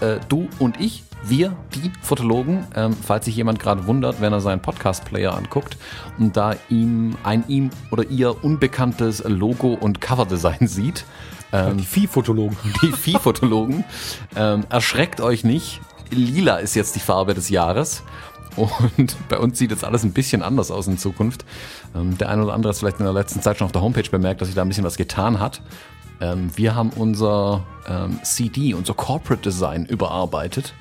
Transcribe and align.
äh, 0.00 0.16
du 0.28 0.48
und 0.58 0.80
ich, 0.80 1.04
wir, 1.22 1.56
die 1.74 1.90
Fotologen. 2.02 2.66
Ähm, 2.74 2.96
falls 3.00 3.24
sich 3.24 3.36
jemand 3.36 3.58
gerade 3.58 3.86
wundert, 3.86 4.20
wenn 4.20 4.32
er 4.32 4.40
seinen 4.40 4.60
Podcast-Player 4.60 5.34
anguckt 5.34 5.76
und 6.18 6.36
da 6.36 6.54
ihm 6.68 7.16
ein 7.24 7.44
ihm 7.48 7.70
oder 7.90 8.04
ihr 8.04 8.44
unbekanntes 8.44 9.24
Logo 9.24 9.74
und 9.74 10.00
Coverdesign 10.00 10.58
sieht. 10.68 11.04
Ähm, 11.52 11.78
die 11.78 11.84
Viehfotologen. 11.84 12.56
Die 12.82 12.92
Viehfotologen. 12.92 13.84
ähm, 14.34 14.64
erschreckt 14.68 15.20
euch 15.20 15.44
nicht. 15.44 15.80
Lila 16.10 16.56
ist 16.56 16.74
jetzt 16.74 16.94
die 16.96 17.00
Farbe 17.00 17.34
des 17.34 17.48
Jahres. 17.48 18.02
Und 18.56 19.16
bei 19.28 19.38
uns 19.38 19.58
sieht 19.58 19.70
jetzt 19.70 19.84
alles 19.84 20.02
ein 20.02 20.12
bisschen 20.12 20.42
anders 20.42 20.70
aus 20.70 20.86
in 20.86 20.98
Zukunft. 20.98 21.44
Ähm, 21.94 22.18
der 22.18 22.30
eine 22.30 22.42
oder 22.44 22.54
andere 22.54 22.70
hat 22.70 22.78
vielleicht 22.78 22.98
in 22.98 23.04
der 23.04 23.14
letzten 23.14 23.42
Zeit 23.42 23.58
schon 23.58 23.66
auf 23.66 23.72
der 23.72 23.82
Homepage 23.82 24.08
bemerkt, 24.10 24.40
dass 24.40 24.48
sich 24.48 24.54
da 24.54 24.62
ein 24.62 24.68
bisschen 24.68 24.84
was 24.84 24.96
getan 24.96 25.40
hat. 25.40 25.60
Ähm, 26.20 26.50
wir 26.56 26.74
haben 26.74 26.90
unser 26.90 27.64
ähm, 27.86 28.20
CD, 28.22 28.74
unser 28.74 28.94
Corporate 28.94 29.42
Design 29.42 29.86
überarbeitet, 29.86 30.74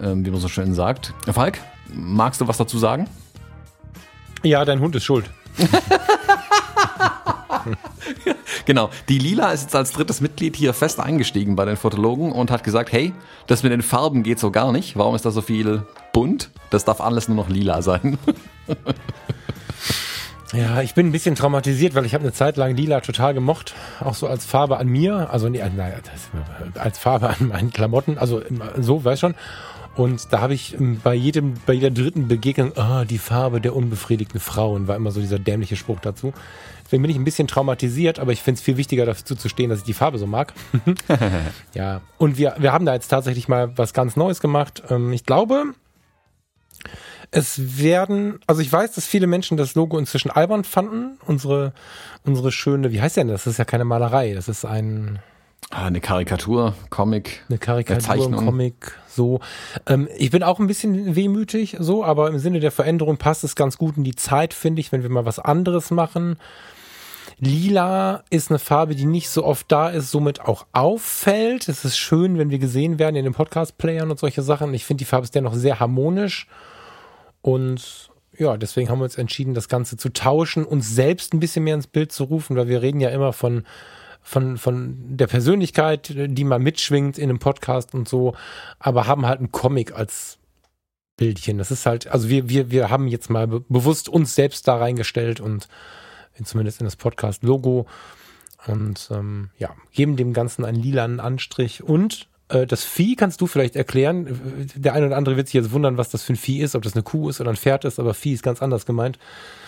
ähm, 0.00 0.24
wie 0.24 0.30
man 0.30 0.40
so 0.40 0.48
schön 0.48 0.74
sagt. 0.74 1.14
Falk, 1.30 1.60
magst 1.92 2.40
du 2.40 2.48
was 2.48 2.56
dazu 2.56 2.78
sagen? 2.78 3.08
Ja, 4.42 4.64
dein 4.64 4.80
Hund 4.80 4.96
ist 4.96 5.04
schuld. 5.04 5.30
genau. 8.64 8.90
Die 9.08 9.18
Lila 9.18 9.52
ist 9.52 9.62
jetzt 9.62 9.76
als 9.76 9.92
drittes 9.92 10.20
Mitglied 10.20 10.56
hier 10.56 10.72
fest 10.72 10.98
eingestiegen 10.98 11.56
bei 11.56 11.64
den 11.64 11.76
Fotologen 11.76 12.32
und 12.32 12.50
hat 12.50 12.64
gesagt, 12.64 12.92
hey, 12.92 13.12
das 13.46 13.62
mit 13.62 13.72
den 13.72 13.82
Farben 13.82 14.22
geht 14.22 14.38
so 14.38 14.50
gar 14.50 14.72
nicht. 14.72 14.96
Warum 14.96 15.14
ist 15.14 15.26
da 15.26 15.30
so 15.30 15.42
viel 15.42 15.82
bunt? 16.12 16.50
Das 16.70 16.84
darf 16.84 17.00
alles 17.00 17.28
nur 17.28 17.36
noch 17.36 17.48
lila 17.48 17.82
sein. 17.82 18.18
Ja, 20.52 20.82
ich 20.82 20.94
bin 20.94 21.06
ein 21.06 21.12
bisschen 21.12 21.34
traumatisiert, 21.34 21.94
weil 21.94 22.04
ich 22.04 22.14
habe 22.14 22.24
eine 22.24 22.32
Zeit 22.32 22.56
lang 22.56 22.76
lila 22.76 23.00
total 23.00 23.34
gemocht, 23.34 23.74
auch 24.00 24.14
so 24.14 24.26
als 24.26 24.44
Farbe 24.44 24.78
an 24.78 24.88
mir, 24.88 25.30
also 25.30 25.48
nee, 25.48 25.62
naja, 25.76 25.96
als 26.74 26.98
Farbe 26.98 27.28
an 27.28 27.48
meinen 27.48 27.70
Klamotten, 27.72 28.18
also 28.18 28.42
so, 28.76 29.04
weißt 29.04 29.20
schon. 29.20 29.34
Und 29.96 30.32
da 30.32 30.40
habe 30.40 30.54
ich 30.54 30.74
ähm, 30.74 31.00
bei 31.02 31.14
jedem, 31.14 31.54
bei 31.66 31.72
jeder 31.72 31.90
dritten 31.90 32.28
Begegnung, 32.28 32.76
ah, 32.76 33.04
die 33.04 33.18
Farbe 33.18 33.60
der 33.60 33.74
unbefriedigten 33.74 34.40
Frauen, 34.40 34.88
war 34.88 34.96
immer 34.96 35.10
so 35.10 35.20
dieser 35.20 35.38
dämliche 35.38 35.76
Spruch 35.76 36.00
dazu. 36.00 36.32
Deswegen 36.84 37.02
bin 37.02 37.10
ich 37.10 37.16
ein 37.16 37.24
bisschen 37.24 37.46
traumatisiert, 37.48 38.18
aber 38.18 38.32
ich 38.32 38.42
finde 38.42 38.58
es 38.58 38.64
viel 38.64 38.76
wichtiger 38.76 39.06
dazu 39.06 39.34
zu 39.34 39.48
stehen, 39.48 39.70
dass 39.70 39.80
ich 39.80 39.84
die 39.84 39.92
Farbe 39.92 40.18
so 40.18 40.26
mag. 40.26 40.54
ja. 41.74 42.00
Und 42.18 42.38
wir, 42.38 42.54
wir 42.58 42.72
haben 42.72 42.86
da 42.86 42.94
jetzt 42.94 43.08
tatsächlich 43.08 43.48
mal 43.48 43.76
was 43.76 43.92
ganz 43.92 44.16
Neues 44.16 44.40
gemacht. 44.40 44.82
Ähm, 44.90 45.12
ich 45.12 45.24
glaube, 45.24 45.66
es 47.30 47.78
werden, 47.78 48.40
also 48.46 48.60
ich 48.60 48.72
weiß, 48.72 48.92
dass 48.92 49.06
viele 49.06 49.26
Menschen 49.26 49.56
das 49.56 49.74
Logo 49.74 49.98
inzwischen 49.98 50.30
albern 50.30 50.64
fanden. 50.64 51.18
Unsere, 51.26 51.72
unsere 52.24 52.52
schöne, 52.52 52.92
wie 52.92 53.00
heißt 53.00 53.16
denn 53.16 53.28
das? 53.28 53.44
Das 53.44 53.52
ist 53.52 53.58
ja 53.58 53.64
keine 53.64 53.84
Malerei, 53.84 54.34
das 54.34 54.48
ist 54.48 54.64
ein, 54.64 55.20
Ah, 55.72 55.86
eine 55.86 56.00
Karikatur, 56.00 56.74
Comic. 56.88 57.44
Eine 57.48 57.58
Karikatur, 57.58 58.26
eine 58.26 58.36
Comic, 58.36 58.92
so. 59.08 59.38
Ähm, 59.86 60.08
ich 60.16 60.32
bin 60.32 60.42
auch 60.42 60.58
ein 60.58 60.66
bisschen 60.66 61.14
wehmütig, 61.14 61.76
so, 61.78 62.04
aber 62.04 62.28
im 62.28 62.40
Sinne 62.40 62.58
der 62.58 62.72
Veränderung 62.72 63.18
passt 63.18 63.44
es 63.44 63.54
ganz 63.54 63.78
gut 63.78 63.96
in 63.96 64.02
die 64.02 64.16
Zeit, 64.16 64.52
finde 64.52 64.80
ich, 64.80 64.90
wenn 64.90 65.04
wir 65.04 65.10
mal 65.10 65.26
was 65.26 65.38
anderes 65.38 65.92
machen. 65.92 66.38
Lila 67.38 68.24
ist 68.30 68.50
eine 68.50 68.58
Farbe, 68.58 68.96
die 68.96 69.06
nicht 69.06 69.30
so 69.30 69.44
oft 69.44 69.70
da 69.70 69.88
ist, 69.88 70.10
somit 70.10 70.40
auch 70.40 70.66
auffällt. 70.72 71.68
Es 71.68 71.84
ist 71.84 71.96
schön, 71.96 72.36
wenn 72.36 72.50
wir 72.50 72.58
gesehen 72.58 72.98
werden 72.98 73.14
in 73.14 73.24
den 73.24 73.34
Podcast-Playern 73.34 74.10
und 74.10 74.18
solche 74.18 74.42
Sachen. 74.42 74.74
Ich 74.74 74.84
finde, 74.84 74.98
die 74.98 75.04
Farbe 75.06 75.24
ist 75.24 75.36
dennoch 75.36 75.54
sehr 75.54 75.78
harmonisch. 75.78 76.48
Und 77.42 78.10
ja, 78.36 78.56
deswegen 78.56 78.88
haben 78.88 79.00
wir 79.00 79.04
uns 79.04 79.18
entschieden, 79.18 79.54
das 79.54 79.68
Ganze 79.68 79.96
zu 79.96 80.12
tauschen, 80.12 80.64
uns 80.64 80.94
selbst 80.94 81.34
ein 81.34 81.40
bisschen 81.40 81.64
mehr 81.64 81.74
ins 81.74 81.86
Bild 81.86 82.12
zu 82.12 82.24
rufen, 82.24 82.56
weil 82.56 82.68
wir 82.68 82.82
reden 82.82 83.00
ja 83.00 83.10
immer 83.10 83.32
von 83.32 83.64
von, 84.22 84.58
von 84.58 85.16
der 85.16 85.26
Persönlichkeit, 85.26 86.12
die 86.14 86.44
man 86.44 86.62
mitschwingt 86.62 87.16
in 87.16 87.30
einem 87.30 87.38
Podcast 87.38 87.94
und 87.94 88.06
so, 88.06 88.34
aber 88.78 89.06
haben 89.06 89.24
halt 89.26 89.38
einen 89.38 89.50
Comic 89.50 89.92
als 89.94 90.38
Bildchen. 91.16 91.58
Das 91.58 91.70
ist 91.70 91.86
halt, 91.86 92.06
also 92.06 92.28
wir, 92.28 92.48
wir, 92.48 92.70
wir 92.70 92.90
haben 92.90 93.08
jetzt 93.08 93.30
mal 93.30 93.46
be 93.46 93.60
bewusst 93.68 94.08
uns 94.08 94.34
selbst 94.34 94.68
da 94.68 94.76
reingestellt 94.76 95.40
und 95.40 95.68
zumindest 96.42 96.80
in 96.80 96.86
das 96.86 96.96
Podcast-Logo 96.96 97.86
und 98.66 99.10
ähm, 99.10 99.50
ja, 99.58 99.74
geben 99.92 100.16
dem 100.16 100.32
Ganzen 100.32 100.64
einen 100.64 100.82
lilanen 100.82 101.20
Anstrich 101.20 101.82
und 101.82 102.29
das 102.66 102.84
Vieh 102.84 103.16
kannst 103.16 103.40
du 103.40 103.46
vielleicht 103.46 103.76
erklären. 103.76 104.68
Der 104.74 104.94
eine 104.94 105.06
oder 105.06 105.16
andere 105.16 105.36
wird 105.36 105.48
sich 105.48 105.54
jetzt 105.54 105.72
wundern, 105.72 105.96
was 105.96 106.10
das 106.10 106.22
für 106.22 106.32
ein 106.32 106.36
Vieh 106.36 106.60
ist, 106.60 106.74
ob 106.74 106.82
das 106.82 106.94
eine 106.94 107.02
Kuh 107.02 107.28
ist 107.28 107.40
oder 107.40 107.50
ein 107.50 107.56
Pferd 107.56 107.84
ist, 107.84 107.98
aber 107.98 108.14
Vieh 108.14 108.32
ist 108.32 108.42
ganz 108.42 108.62
anders 108.62 108.86
gemeint. 108.86 109.18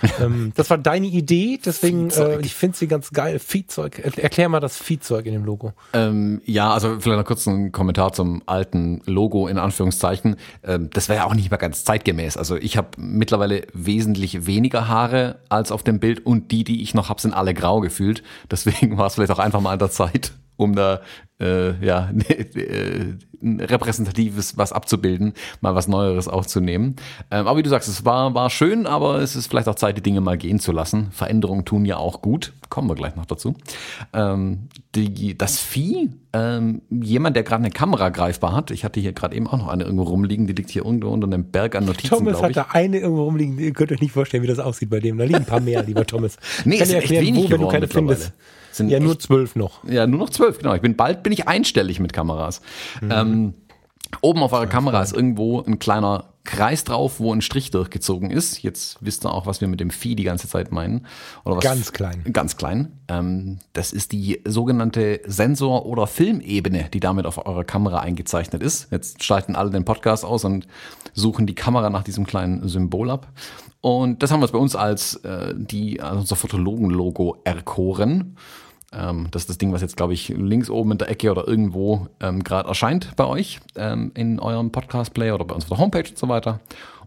ähm, 0.20 0.52
das 0.56 0.70
war 0.70 0.78
deine 0.78 1.06
Idee, 1.06 1.60
deswegen 1.64 2.10
äh, 2.10 2.40
ich 2.40 2.54
finde 2.54 2.76
sie 2.76 2.88
ganz 2.88 3.10
geil. 3.10 3.38
Viehzeug. 3.38 3.98
Erklär 4.16 4.48
mal 4.48 4.60
das 4.60 4.76
Viehzeug 4.76 5.26
in 5.26 5.32
dem 5.32 5.44
Logo. 5.44 5.72
Ähm, 5.92 6.40
ja, 6.44 6.72
also 6.72 6.98
vielleicht 7.00 7.18
noch 7.18 7.26
kurz 7.26 7.46
ein 7.46 7.72
Kommentar 7.72 8.12
zum 8.12 8.42
alten 8.46 9.02
Logo 9.06 9.46
in 9.46 9.58
Anführungszeichen. 9.58 10.36
Ähm, 10.64 10.90
das 10.92 11.08
wäre 11.08 11.20
ja 11.20 11.24
auch 11.26 11.34
nicht 11.34 11.50
mehr 11.50 11.58
ganz 11.58 11.84
zeitgemäß. 11.84 12.36
Also 12.36 12.56
ich 12.56 12.76
habe 12.76 12.88
mittlerweile 12.96 13.66
wesentlich 13.72 14.46
weniger 14.46 14.88
Haare 14.88 15.36
als 15.48 15.70
auf 15.70 15.82
dem 15.82 16.00
Bild 16.00 16.24
und 16.24 16.50
die, 16.50 16.64
die 16.64 16.82
ich 16.82 16.94
noch 16.94 17.08
habe, 17.08 17.20
sind 17.20 17.34
alle 17.34 17.54
grau 17.54 17.80
gefühlt. 17.80 18.22
Deswegen 18.50 18.98
war 18.98 19.06
es 19.06 19.14
vielleicht 19.14 19.32
auch 19.32 19.38
einfach 19.38 19.60
mal 19.60 19.72
an 19.72 19.78
der 19.78 19.90
Zeit, 19.90 20.32
um 20.62 20.74
da 20.74 21.00
äh, 21.42 21.84
ja, 21.84 22.10
ein 23.42 23.60
repräsentatives 23.60 24.56
was 24.56 24.72
abzubilden, 24.72 25.32
mal 25.60 25.74
was 25.74 25.88
Neueres 25.88 26.28
aufzunehmen. 26.28 26.96
Ähm, 27.30 27.46
aber 27.46 27.58
wie 27.58 27.62
du 27.62 27.70
sagst, 27.70 27.88
es 27.88 28.04
war, 28.04 28.34
war 28.34 28.48
schön, 28.50 28.86
aber 28.86 29.20
es 29.20 29.34
ist 29.34 29.48
vielleicht 29.48 29.68
auch 29.68 29.74
Zeit, 29.74 29.96
die 29.96 30.02
Dinge 30.02 30.20
mal 30.20 30.38
gehen 30.38 30.60
zu 30.60 30.70
lassen. 30.70 31.08
Veränderungen 31.10 31.64
tun 31.64 31.84
ja 31.84 31.96
auch 31.96 32.22
gut. 32.22 32.52
Kommen 32.68 32.88
wir 32.88 32.94
gleich 32.94 33.16
noch 33.16 33.26
dazu. 33.26 33.54
Ähm, 34.12 34.68
die, 34.94 35.36
das 35.36 35.58
Vieh, 35.58 36.10
ähm, 36.32 36.82
jemand, 36.90 37.34
der 37.34 37.42
gerade 37.42 37.64
eine 37.64 37.72
Kamera 37.72 38.10
greifbar 38.10 38.54
hat, 38.54 38.70
ich 38.70 38.84
hatte 38.84 39.00
hier 39.00 39.12
gerade 39.12 39.34
eben 39.34 39.48
auch 39.48 39.58
noch 39.58 39.68
eine 39.68 39.84
irgendwo 39.84 40.04
rumliegen, 40.04 40.46
die 40.46 40.52
liegt 40.52 40.70
hier 40.70 40.84
irgendwo 40.84 41.08
unter 41.08 41.26
einem 41.26 41.44
Berg 41.44 41.74
an 41.74 41.84
Notizen, 41.84 42.10
Thomas 42.10 42.40
hat 42.40 42.56
da 42.56 42.68
eine 42.70 42.98
irgendwo 42.98 43.24
rumliegen, 43.24 43.58
ihr 43.58 43.72
könnt 43.72 43.90
euch 43.90 44.00
nicht 44.00 44.12
vorstellen, 44.12 44.42
wie 44.42 44.46
das 44.46 44.58
aussieht 44.58 44.90
bei 44.90 45.00
dem. 45.00 45.18
Da 45.18 45.24
liegen 45.24 45.40
ein 45.40 45.46
paar 45.46 45.60
mehr, 45.60 45.82
lieber 45.82 46.06
Thomas. 46.06 46.36
nee, 46.64 46.76
kann 46.76 46.84
ist 46.84 46.92
dir 46.92 46.96
erklären, 46.96 47.24
echt 47.24 47.34
wenig 47.34 47.48
wo, 47.48 47.54
wenn 47.54 47.60
du 47.60 47.68
keine 47.68 47.88
findest. 47.88 48.32
Sind 48.72 48.88
ja, 48.88 49.00
nur 49.00 49.18
zwölf 49.18 49.54
noch. 49.54 49.84
Ja, 49.84 50.06
nur 50.06 50.18
noch 50.18 50.30
zwölf, 50.30 50.58
genau. 50.58 50.74
Ich 50.74 50.80
bin 50.80 50.96
bald 50.96 51.22
bin 51.22 51.32
ich 51.32 51.46
einstellig 51.46 52.00
mit 52.00 52.12
Kameras. 52.12 52.60
Mhm. 53.00 53.10
Ähm, 53.10 53.54
oben 54.20 54.42
auf 54.42 54.52
eurer 54.52 54.66
Kamera 54.66 55.02
ist 55.02 55.14
irgendwo 55.14 55.60
ein 55.60 55.78
kleiner 55.78 56.32
Kreis 56.44 56.82
drauf, 56.82 57.20
wo 57.20 57.32
ein 57.32 57.40
Strich 57.40 57.70
durchgezogen 57.70 58.30
ist. 58.30 58.62
Jetzt 58.62 58.98
wisst 59.00 59.24
ihr 59.24 59.32
auch, 59.32 59.46
was 59.46 59.60
wir 59.60 59.68
mit 59.68 59.78
dem 59.78 59.90
Vieh 59.90 60.16
die 60.16 60.24
ganze 60.24 60.48
Zeit 60.48 60.72
meinen. 60.72 61.06
Oder 61.44 61.56
was 61.56 61.64
ganz 61.64 61.92
klein. 61.92 62.24
Ganz 62.32 62.56
klein. 62.56 62.98
Ähm, 63.06 63.58
das 63.74 63.92
ist 63.92 64.10
die 64.10 64.40
sogenannte 64.44 65.20
Sensor- 65.24 65.86
oder 65.86 66.08
Filmebene, 66.08 66.88
die 66.92 66.98
damit 66.98 67.26
auf 67.26 67.46
eurer 67.46 67.62
Kamera 67.64 68.00
eingezeichnet 68.00 68.60
ist. 68.60 68.90
Jetzt 68.90 69.22
schalten 69.22 69.54
alle 69.54 69.70
den 69.70 69.84
Podcast 69.84 70.24
aus 70.24 70.44
und 70.44 70.66
suchen 71.14 71.46
die 71.46 71.54
Kamera 71.54 71.90
nach 71.90 72.02
diesem 72.02 72.26
kleinen 72.26 72.68
Symbol 72.68 73.10
ab. 73.10 73.28
Und 73.80 74.22
das 74.22 74.32
haben 74.32 74.40
wir 74.40 74.48
bei 74.48 74.58
uns 74.58 74.74
als 74.74 75.16
äh, 75.16 75.54
die 75.56 76.00
also 76.00 76.20
unser 76.20 76.36
Fotologen-Logo 76.36 77.38
erkoren. 77.44 78.36
Ähm, 78.92 79.28
das 79.30 79.42
ist 79.42 79.50
das 79.50 79.58
Ding, 79.58 79.72
was 79.72 79.80
jetzt, 79.80 79.96
glaube 79.96 80.14
ich, 80.14 80.28
links 80.28 80.70
oben 80.70 80.92
in 80.92 80.98
der 80.98 81.08
Ecke 81.08 81.30
oder 81.30 81.46
irgendwo 81.46 82.08
ähm, 82.20 82.44
gerade 82.44 82.68
erscheint 82.68 83.14
bei 83.16 83.26
euch 83.26 83.60
ähm, 83.76 84.12
in 84.14 84.38
eurem 84.38 84.70
Podcast-Player 84.70 85.34
oder 85.34 85.44
bei 85.44 85.54
uns 85.54 85.64
auf 85.64 85.70
der 85.70 85.78
Homepage 85.78 86.08
und 86.08 86.18
so 86.18 86.28
weiter. 86.28 86.60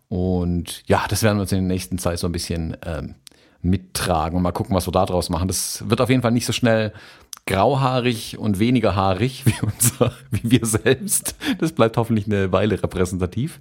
Und 0.08 0.84
ja, 0.88 1.06
das 1.10 1.24
werden 1.24 1.38
wir 1.38 1.42
uns 1.42 1.52
in 1.52 1.60
der 1.60 1.68
nächsten 1.68 1.98
Zeit 1.98 2.20
so 2.20 2.28
ein 2.28 2.32
bisschen 2.32 2.78
ähm, 2.86 3.16
mittragen 3.62 4.38
und 4.38 4.44
mal 4.44 4.52
gucken, 4.52 4.76
was 4.76 4.88
wir 4.88 4.92
da 4.92 5.06
draus 5.06 5.30
machen. 5.30 5.48
Das 5.48 5.84
wird 5.90 6.02
auf 6.02 6.10
jeden 6.10 6.22
Fall 6.22 6.32
nicht 6.32 6.46
so 6.46 6.54
schnell 6.54 6.94
grauhaarig 7.48 8.38
und 8.38 8.60
weniger 8.60 8.96
haarig 8.96 9.46
wie, 9.46 9.56
unser, 9.62 10.14
wie 10.32 10.52
wir 10.52 10.66
selbst. 10.66 11.36
Das 11.60 11.72
bleibt 11.72 11.98
hoffentlich 11.98 12.26
eine 12.26 12.52
Weile 12.52 12.82
repräsentativ. 12.82 13.60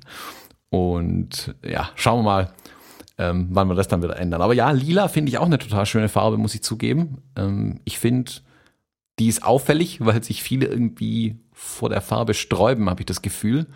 Und 0.70 1.54
ja, 1.64 1.90
schauen 1.94 2.20
wir 2.20 2.22
mal, 2.24 2.54
ähm, 3.18 3.48
wann 3.50 3.68
wir 3.68 3.74
das 3.74 3.88
dann 3.88 4.02
wieder 4.02 4.18
ändern. 4.18 4.42
Aber 4.42 4.54
ja, 4.54 4.70
lila 4.70 5.08
finde 5.08 5.30
ich 5.30 5.38
auch 5.38 5.46
eine 5.46 5.58
total 5.58 5.86
schöne 5.86 6.08
Farbe, 6.08 6.36
muss 6.36 6.54
ich 6.54 6.62
zugeben. 6.62 7.22
Ähm, 7.36 7.80
ich 7.84 7.98
finde, 7.98 8.32
die 9.18 9.28
ist 9.28 9.44
auffällig, 9.44 10.04
weil 10.04 10.22
sich 10.22 10.42
viele 10.42 10.66
irgendwie 10.66 11.38
vor 11.52 11.88
der 11.88 12.00
Farbe 12.00 12.34
sträuben, 12.34 12.90
habe 12.90 13.02
ich 13.02 13.06
das 13.06 13.22
Gefühl. 13.22 13.66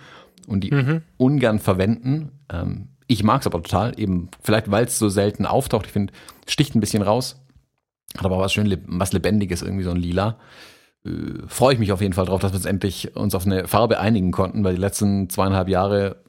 Und 0.47 0.65
die 0.65 0.73
mhm. 0.73 1.03
ungern 1.19 1.59
verwenden. 1.59 2.33
Ähm, 2.51 2.89
ich 3.07 3.23
mag 3.23 3.43
es 3.43 3.47
aber 3.47 3.63
total, 3.63 3.99
eben 3.99 4.29
vielleicht, 4.43 4.71
weil 4.71 4.87
es 4.87 4.99
so 4.99 5.09
selten 5.09 5.47
auftaucht. 5.47 5.87
Ich 5.87 5.93
finde, 5.93 6.13
sticht 6.47 6.75
ein 6.75 6.81
bisschen 6.81 7.03
raus. 7.03 7.41
Hat 8.17 8.25
aber 8.25 8.39
was 8.39 8.53
schön, 8.53 8.83
was 8.87 9.13
Lebendiges, 9.13 9.63
irgendwie 9.63 9.85
so 9.85 9.91
ein 9.91 9.97
Lila. 9.97 10.39
Äh, 11.05 11.11
Freue 11.47 11.75
ich 11.75 11.79
mich 11.79 11.93
auf 11.93 12.01
jeden 12.01 12.15
Fall 12.15 12.27
drauf, 12.27 12.41
dass 12.41 12.53
wir 12.53 12.57
uns 12.57 12.65
endlich 12.65 13.15
uns 13.15 13.35
auf 13.35 13.47
eine 13.47 13.69
Farbe 13.69 14.01
einigen 14.01 14.33
konnten, 14.33 14.65
weil 14.65 14.75
die 14.75 14.81
letzten 14.81 15.29
zweieinhalb 15.29 15.69
Jahre 15.69 16.23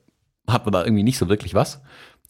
hat 0.47 0.65
man 0.65 0.73
da 0.73 0.83
irgendwie 0.83 1.03
nicht 1.03 1.17
so 1.17 1.29
wirklich 1.29 1.53
was. 1.53 1.81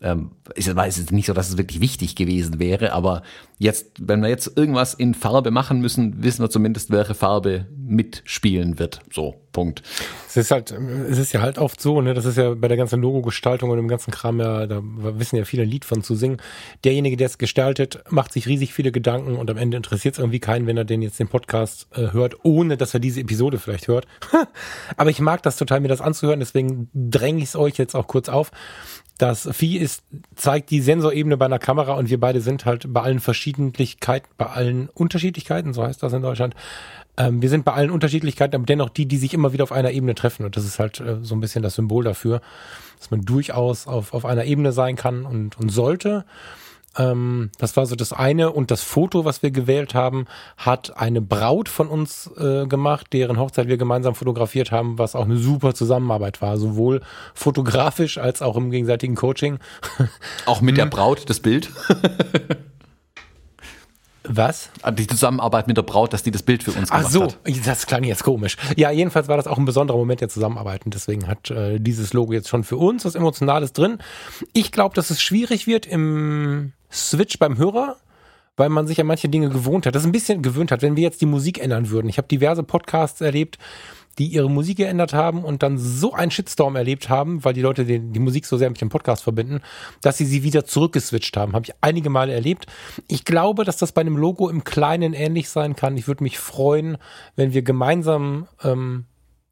Ähm, 0.02 0.32
es 0.56 1.12
nicht 1.12 1.26
so, 1.26 1.34
dass 1.34 1.50
es 1.50 1.58
wirklich 1.58 1.82
wichtig 1.82 2.16
gewesen 2.16 2.60
wäre, 2.60 2.94
aber 2.94 3.22
jetzt, 3.58 3.92
wenn 4.00 4.22
wir 4.22 4.30
jetzt 4.30 4.58
irgendwas 4.58 4.94
in 4.94 5.14
Farbe 5.14 5.52
machen 5.52 5.82
müssen, 5.82 6.24
wissen 6.24 6.42
wir 6.42 6.50
zumindest, 6.50 6.90
welche 6.90 7.14
Farbe 7.14 7.68
mitspielen 7.76 8.80
wird. 8.80 9.02
So, 9.12 9.36
Punkt. 9.52 9.84
Es 10.28 10.38
ist 10.38 10.52
halt, 10.52 10.72
es 10.72 11.18
ist 11.18 11.34
ja 11.34 11.42
halt 11.42 11.58
oft 11.58 11.82
so, 11.82 12.02
ne, 12.02 12.14
das 12.14 12.26
ist 12.26 12.38
ja 12.38 12.54
bei 12.54 12.68
der 12.68 12.78
ganzen 12.78 13.02
Logo-Gestaltung 13.02 13.72
und 13.72 13.78
dem 13.78 13.88
ganzen 13.88 14.12
Kram 14.12 14.40
ja, 14.40 14.68
da 14.68 14.82
wissen 14.84 15.36
ja 15.36 15.44
viele 15.44 15.64
ein 15.64 15.70
Lied 15.70 15.86
von 15.86 16.04
zu 16.04 16.16
singen. 16.16 16.38
Derjenige, 16.86 17.18
der 17.18 17.26
es 17.26 17.38
gestaltet, 17.38 18.04
macht 18.10 18.32
sich 18.32 18.48
riesig 18.48 18.74
viele 18.74 18.92
Gedanken 18.92 19.36
und 19.36 19.50
am 19.50 19.58
Ende 19.58 19.76
interessiert 19.76 20.16
es 20.16 20.20
irgendwie 20.20 20.40
keinen, 20.40 20.68
wenn 20.68 20.78
er 20.78 20.86
den 20.86 21.02
jetzt 21.02 21.20
den 21.20 21.28
Podcast 21.28 21.88
äh, 21.94 22.14
hört, 22.14 22.36
ohne 22.44 22.78
dass 22.78 22.94
er 22.94 23.00
diese 23.00 23.20
Episode 23.20 23.60
vielleicht 23.60 23.88
hört. 23.88 24.08
Aber 24.98 25.10
ich 25.10 25.20
mag 25.20 25.44
das 25.44 25.58
total, 25.58 25.82
mir 25.82 25.88
das 25.90 26.02
anzuhören, 26.02 26.40
deswegen 26.40 26.90
dränge 26.94 27.40
ich 27.40 27.50
es 27.50 27.56
euch 27.56 27.78
jetzt 27.78 27.96
auch 27.96 28.08
kurz 28.08 28.30
auf. 28.30 28.52
Das 29.20 29.50
Vieh 29.52 29.78
ist, 29.78 30.02
zeigt 30.36 30.72
die 30.72 30.80
Sensorebene 30.80 31.36
bei 31.36 31.44
einer 31.44 31.60
Kamera 31.60 31.94
und 31.94 32.10
wir 32.10 32.20
beide 32.20 32.40
sind 32.40 32.64
halt 32.64 32.92
bei 32.92 33.02
allen 33.02 33.20
Verschiedentlichkeiten, 33.20 34.30
bei 34.38 34.46
allen 34.46 34.88
Unterschiedlichkeiten, 34.88 35.74
so 35.74 35.84
heißt 35.84 36.02
das 36.02 36.14
in 36.14 36.22
Deutschland. 36.22 36.56
Ähm, 37.18 37.42
wir 37.42 37.50
sind 37.50 37.66
bei 37.66 37.74
allen 37.74 37.92
Unterschiedlichkeiten, 37.92 38.56
aber 38.56 38.66
dennoch 38.66 38.88
die, 38.88 39.06
die 39.06 39.18
sich 39.18 39.34
immer 39.34 39.52
wieder 39.52 39.64
auf 39.64 39.74
einer 39.74 39.92
Ebene 39.92 40.16
treffen. 40.16 40.46
Und 40.46 40.56
das 40.56 40.64
ist 40.64 40.80
halt 40.80 41.02
äh, 41.02 41.18
so 41.22 41.36
ein 41.36 41.42
bisschen 41.42 41.62
das 41.62 41.76
Symbol 41.76 42.06
dafür, 42.06 42.42
dass 42.98 43.12
man 43.12 43.26
durchaus 43.26 43.88
auf, 43.88 44.14
auf 44.14 44.24
einer 44.24 44.46
Ebene 44.46 44.72
sein 44.72 44.96
kann 44.96 45.26
und, 45.26 45.60
und 45.60 45.68
sollte. 45.68 46.24
Ähm, 46.98 47.52
das 47.58 47.78
war 47.78 47.86
so 47.86 47.96
das 47.96 48.14
eine. 48.14 48.52
Und 48.52 48.72
das 48.72 48.82
Foto, 48.82 49.26
was 49.26 49.44
wir 49.44 49.52
gewählt 49.52 49.94
haben, 49.94 50.26
hat 50.58 50.98
eine 50.98 51.22
Braut 51.22 51.70
von 51.70 51.88
uns 51.88 52.30
äh, 52.38 52.66
gemacht, 52.66 53.08
deren 53.14 53.40
Hochzeit 53.40 53.68
wir 53.68 53.78
gemeinsam 53.78 54.16
fotografiert 54.16 54.72
haben, 54.72 54.98
was 54.98 55.16
auch 55.16 55.26
eine 55.26 55.38
super 55.38 55.74
Zusammenarbeit 55.74 56.42
war, 56.42 56.58
sowohl 56.58 57.02
fotografisch 57.34 58.18
als 58.18 58.42
auch 58.42 58.56
im 58.56 58.72
gegenseitigen 58.72 59.16
Coaching. 59.16 59.60
Auch 60.46 60.62
mit 60.62 60.78
der 60.78 60.86
mhm. 60.86 60.92
Braut 60.92 61.30
das 61.30 61.40
Bild. 61.40 61.70
Was? 64.32 64.70
Ah, 64.84 64.92
die 64.92 65.08
Zusammenarbeit 65.08 65.68
mit 65.68 65.76
der 65.76 65.82
Braut, 65.82 66.14
dass 66.14 66.22
die 66.22 66.30
das 66.32 66.44
Bild 66.44 66.62
für 66.62 66.72
uns 66.72 66.90
gemacht 66.90 67.06
Ach 67.08 67.12
so, 67.12 67.24
hat. 67.24 67.40
das 67.66 67.88
klang 67.88 68.04
jetzt 68.04 68.24
komisch. 68.24 68.58
Ja, 68.78 68.92
jedenfalls 68.92 69.28
war 69.28 69.38
das 69.38 69.48
auch 69.48 69.58
ein 69.58 69.66
besonderer 69.66 69.98
Moment 69.98 70.22
der 70.22 70.30
Zusammenarbeit 70.30 70.86
und 70.86 70.94
deswegen 70.94 71.28
hat 71.28 71.50
äh, 71.50 71.80
dieses 71.80 72.14
Logo 72.14 72.34
jetzt 72.34 72.48
schon 72.48 72.64
für 72.64 72.78
uns 72.78 73.06
was 73.06 73.16
Emotionales 73.16 73.74
drin. 73.74 73.98
Ich 74.54 74.72
glaube, 74.72 74.94
dass 74.94 75.10
es 75.10 75.22
schwierig 75.22 75.66
wird 75.66 75.88
im 75.88 76.74
Switch 76.92 77.40
beim 77.40 77.58
Hörer, 77.58 77.98
weil 78.56 78.70
man 78.70 78.86
sich 78.86 79.02
an 79.02 79.08
manche 79.08 79.30
Dinge 79.30 79.50
gewohnt 79.50 79.86
hat. 79.86 79.96
Das 79.96 80.04
ist 80.04 80.08
ein 80.08 80.12
bisschen 80.12 80.42
gewöhnt 80.44 80.72
hat, 80.72 80.84
wenn 80.84 80.96
wir 80.96 81.04
jetzt 81.04 81.22
die 81.22 81.26
Musik 81.26 81.60
ändern 81.60 81.90
würden. 81.90 82.08
Ich 82.10 82.18
habe 82.18 82.28
diverse 82.28 82.62
Podcasts 82.62 83.22
erlebt, 83.22 83.58
die 84.20 84.28
ihre 84.28 84.50
Musik 84.50 84.78
geändert 84.78 85.14
haben 85.14 85.44
und 85.44 85.64
dann 85.64 85.78
so 85.78 86.14
einen 86.14 86.30
Shitstorm 86.30 86.76
erlebt 86.76 87.10
haben, 87.10 87.44
weil 87.46 87.54
die 87.54 87.62
Leute 87.62 87.86
den, 87.86 88.12
die 88.12 88.20
Musik 88.20 88.46
so 88.46 88.58
sehr 88.58 88.70
mit 88.70 88.80
dem 88.82 88.90
Podcast 88.90 89.24
verbinden, 89.24 89.62
dass 90.02 90.18
sie 90.18 90.26
sie 90.26 90.44
wieder 90.44 90.66
zurückgeswitcht 90.66 91.36
haben. 91.38 91.54
Habe 91.54 91.66
ich 91.66 91.74
einige 91.82 92.10
Male 92.10 92.34
erlebt. 92.34 92.68
Ich 93.08 93.24
glaube, 93.24 93.64
dass 93.64 93.78
das 93.78 93.94
bei 93.94 94.02
einem 94.02 94.18
Logo 94.18 94.50
im 94.50 94.66
Kleinen 94.66 95.14
ähnlich 95.14 95.50
sein 95.50 95.76
kann. 95.76 95.98
Ich 95.98 96.08
würde 96.08 96.24
mich 96.24 96.38
freuen, 96.38 96.98
wenn 97.38 97.54
wir 97.54 97.62
gemeinsam 97.62 98.48
ähm, 98.62 99.06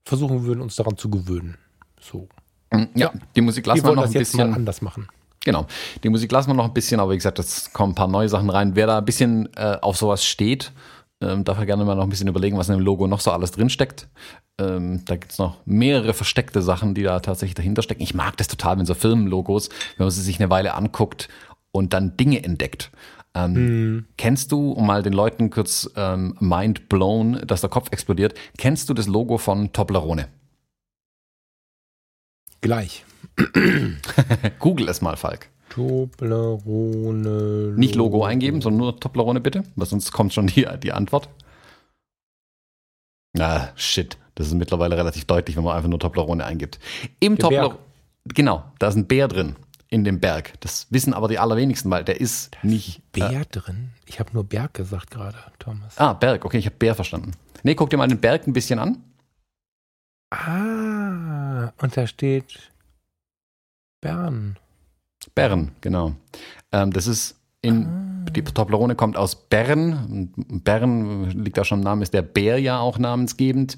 versuchen 0.03 0.43
würden, 0.43 0.61
uns 0.61 0.75
daran 0.75 0.97
zu 0.97 1.09
gewöhnen. 1.09 1.57
So. 1.99 2.27
Ja, 2.71 2.87
ja. 2.95 3.13
die 3.35 3.41
Musik 3.41 3.65
lassen 3.65 3.83
wir, 3.83 3.91
wir 3.91 3.95
noch 3.95 4.05
ein 4.05 4.11
bisschen 4.13 4.53
anders 4.53 4.81
machen. 4.81 5.07
Genau. 5.45 5.65
Die 6.03 6.09
Musik 6.09 6.29
lassen 6.33 6.49
wir 6.49 6.55
noch 6.55 6.65
ein 6.65 6.73
bisschen, 6.73 6.99
aber 6.99 7.13
wie 7.13 7.15
gesagt, 7.15 7.39
es 7.39 7.71
kommen 7.71 7.93
ein 7.93 7.95
paar 7.95 8.09
neue 8.09 8.27
Sachen 8.27 8.49
rein. 8.49 8.75
Wer 8.75 8.87
da 8.87 8.97
ein 8.97 9.05
bisschen 9.05 9.47
äh, 9.55 9.77
auf 9.81 9.95
sowas 9.95 10.25
steht, 10.25 10.73
ähm, 11.21 11.43
darf 11.43 11.57
er 11.57 11.65
gerne 11.65 11.83
mal 11.83 11.95
noch 11.95 12.03
ein 12.03 12.09
bisschen 12.09 12.27
überlegen, 12.27 12.57
was 12.57 12.69
in 12.69 12.75
dem 12.75 12.83
Logo 12.83 13.07
noch 13.07 13.19
so 13.19 13.31
alles 13.31 13.51
drinsteckt. 13.51 14.07
Ähm, 14.59 15.03
da 15.05 15.15
gibt's 15.15 15.37
noch 15.37 15.57
mehrere 15.65 16.13
versteckte 16.13 16.61
Sachen, 16.61 16.93
die 16.93 17.03
da 17.03 17.19
tatsächlich 17.19 17.55
dahinter 17.55 17.81
stecken. 17.81 18.03
Ich 18.03 18.13
mag 18.13 18.37
das 18.37 18.47
total, 18.47 18.77
wenn 18.77 18.85
so 18.85 18.93
Firmenlogos, 18.93 19.69
wenn 19.97 20.05
man 20.05 20.11
sie 20.11 20.21
sich 20.21 20.39
eine 20.39 20.49
Weile 20.49 20.75
anguckt 20.75 21.29
und 21.71 21.93
dann 21.93 22.17
Dinge 22.17 22.43
entdeckt. 22.43 22.91
Ähm, 23.33 23.55
hm. 23.55 24.05
Kennst 24.17 24.51
du, 24.51 24.71
um 24.71 24.85
mal 24.85 25.03
den 25.03 25.13
Leuten 25.13 25.49
kurz 25.49 25.89
ähm, 25.95 26.35
mind 26.39 26.89
blown, 26.89 27.41
dass 27.45 27.61
der 27.61 27.69
Kopf 27.69 27.91
explodiert, 27.91 28.33
kennst 28.57 28.89
du 28.89 28.93
das 28.93 29.07
Logo 29.07 29.37
von 29.37 29.73
Toblerone? 29.73 30.27
Gleich. 32.61 33.05
Google 34.59 34.89
es 34.89 35.01
mal, 35.01 35.17
Falk. 35.17 35.49
Toblerone. 35.77 37.73
Nicht 37.77 37.93
Logo 37.93 38.23
eingeben, 38.23 38.61
sondern 38.61 38.79
nur 38.79 38.99
Toblerone 38.99 39.39
bitte, 39.39 39.63
weil 39.75 39.87
sonst 39.87 40.11
kommt 40.11 40.33
schon 40.33 40.47
die, 40.47 40.67
die 40.81 40.91
Antwort. 40.91 41.29
Ah, 43.37 43.67
shit. 43.75 44.17
Das 44.33 44.47
ist 44.47 44.53
mittlerweile 44.53 44.97
relativ 44.97 45.25
deutlich, 45.25 45.55
wenn 45.55 45.63
man 45.63 45.75
einfach 45.75 45.89
nur 45.89 45.99
Toblerone 45.99 46.43
eingibt. 46.43 46.79
Im 47.19 47.37
Toblerone. 47.37 47.77
Genau, 48.25 48.63
da 48.79 48.87
ist 48.87 48.95
ein 48.95 49.07
Bär 49.07 49.27
drin 49.27 49.55
in 49.89 50.03
dem 50.03 50.19
Berg. 50.19 50.53
Das 50.61 50.87
wissen 50.89 51.13
aber 51.13 51.27
die 51.27 51.37
allerwenigsten, 51.39 51.91
weil 51.91 52.03
der 52.03 52.19
ist 52.19 52.55
das 52.55 52.63
nicht. 52.63 53.11
Bär 53.11 53.41
äh, 53.41 53.45
drin? 53.45 53.91
Ich 54.05 54.19
habe 54.19 54.31
nur 54.33 54.43
Berg 54.43 54.73
gesagt 54.73 55.11
gerade, 55.11 55.37
Thomas. 55.59 55.97
Ah, 55.97 56.13
Berg. 56.13 56.43
Okay, 56.43 56.57
ich 56.57 56.65
habe 56.65 56.75
Bär 56.75 56.95
verstanden. 56.95 57.33
Nee, 57.63 57.75
guck 57.75 57.91
dir 57.91 57.97
mal 57.97 58.07
den 58.07 58.19
Berg 58.19 58.47
ein 58.47 58.53
bisschen 58.53 58.79
an. 58.79 58.97
Ah, 60.31 61.71
und 61.77 61.95
da 61.95 62.07
steht 62.07 62.71
Bern. 64.01 64.57
Bern, 65.37 65.69
genau. 65.81 66.13
Ähm, 66.71 66.91
das 66.91 67.05
ist 67.05 67.35
in, 67.61 67.85
ah. 67.85 68.29
die 68.31 68.43
Toblerone 68.43 68.95
kommt 68.95 69.17
aus 69.17 69.35
Bern. 69.35 70.31
Bern 70.35 71.29
liegt 71.29 71.59
da 71.59 71.63
schon 71.63 71.77
im 71.77 71.83
Namen, 71.83 72.01
ist 72.01 72.15
der 72.15 72.23
Bär 72.23 72.57
ja 72.57 72.79
auch 72.79 72.97
namensgebend. 72.97 73.77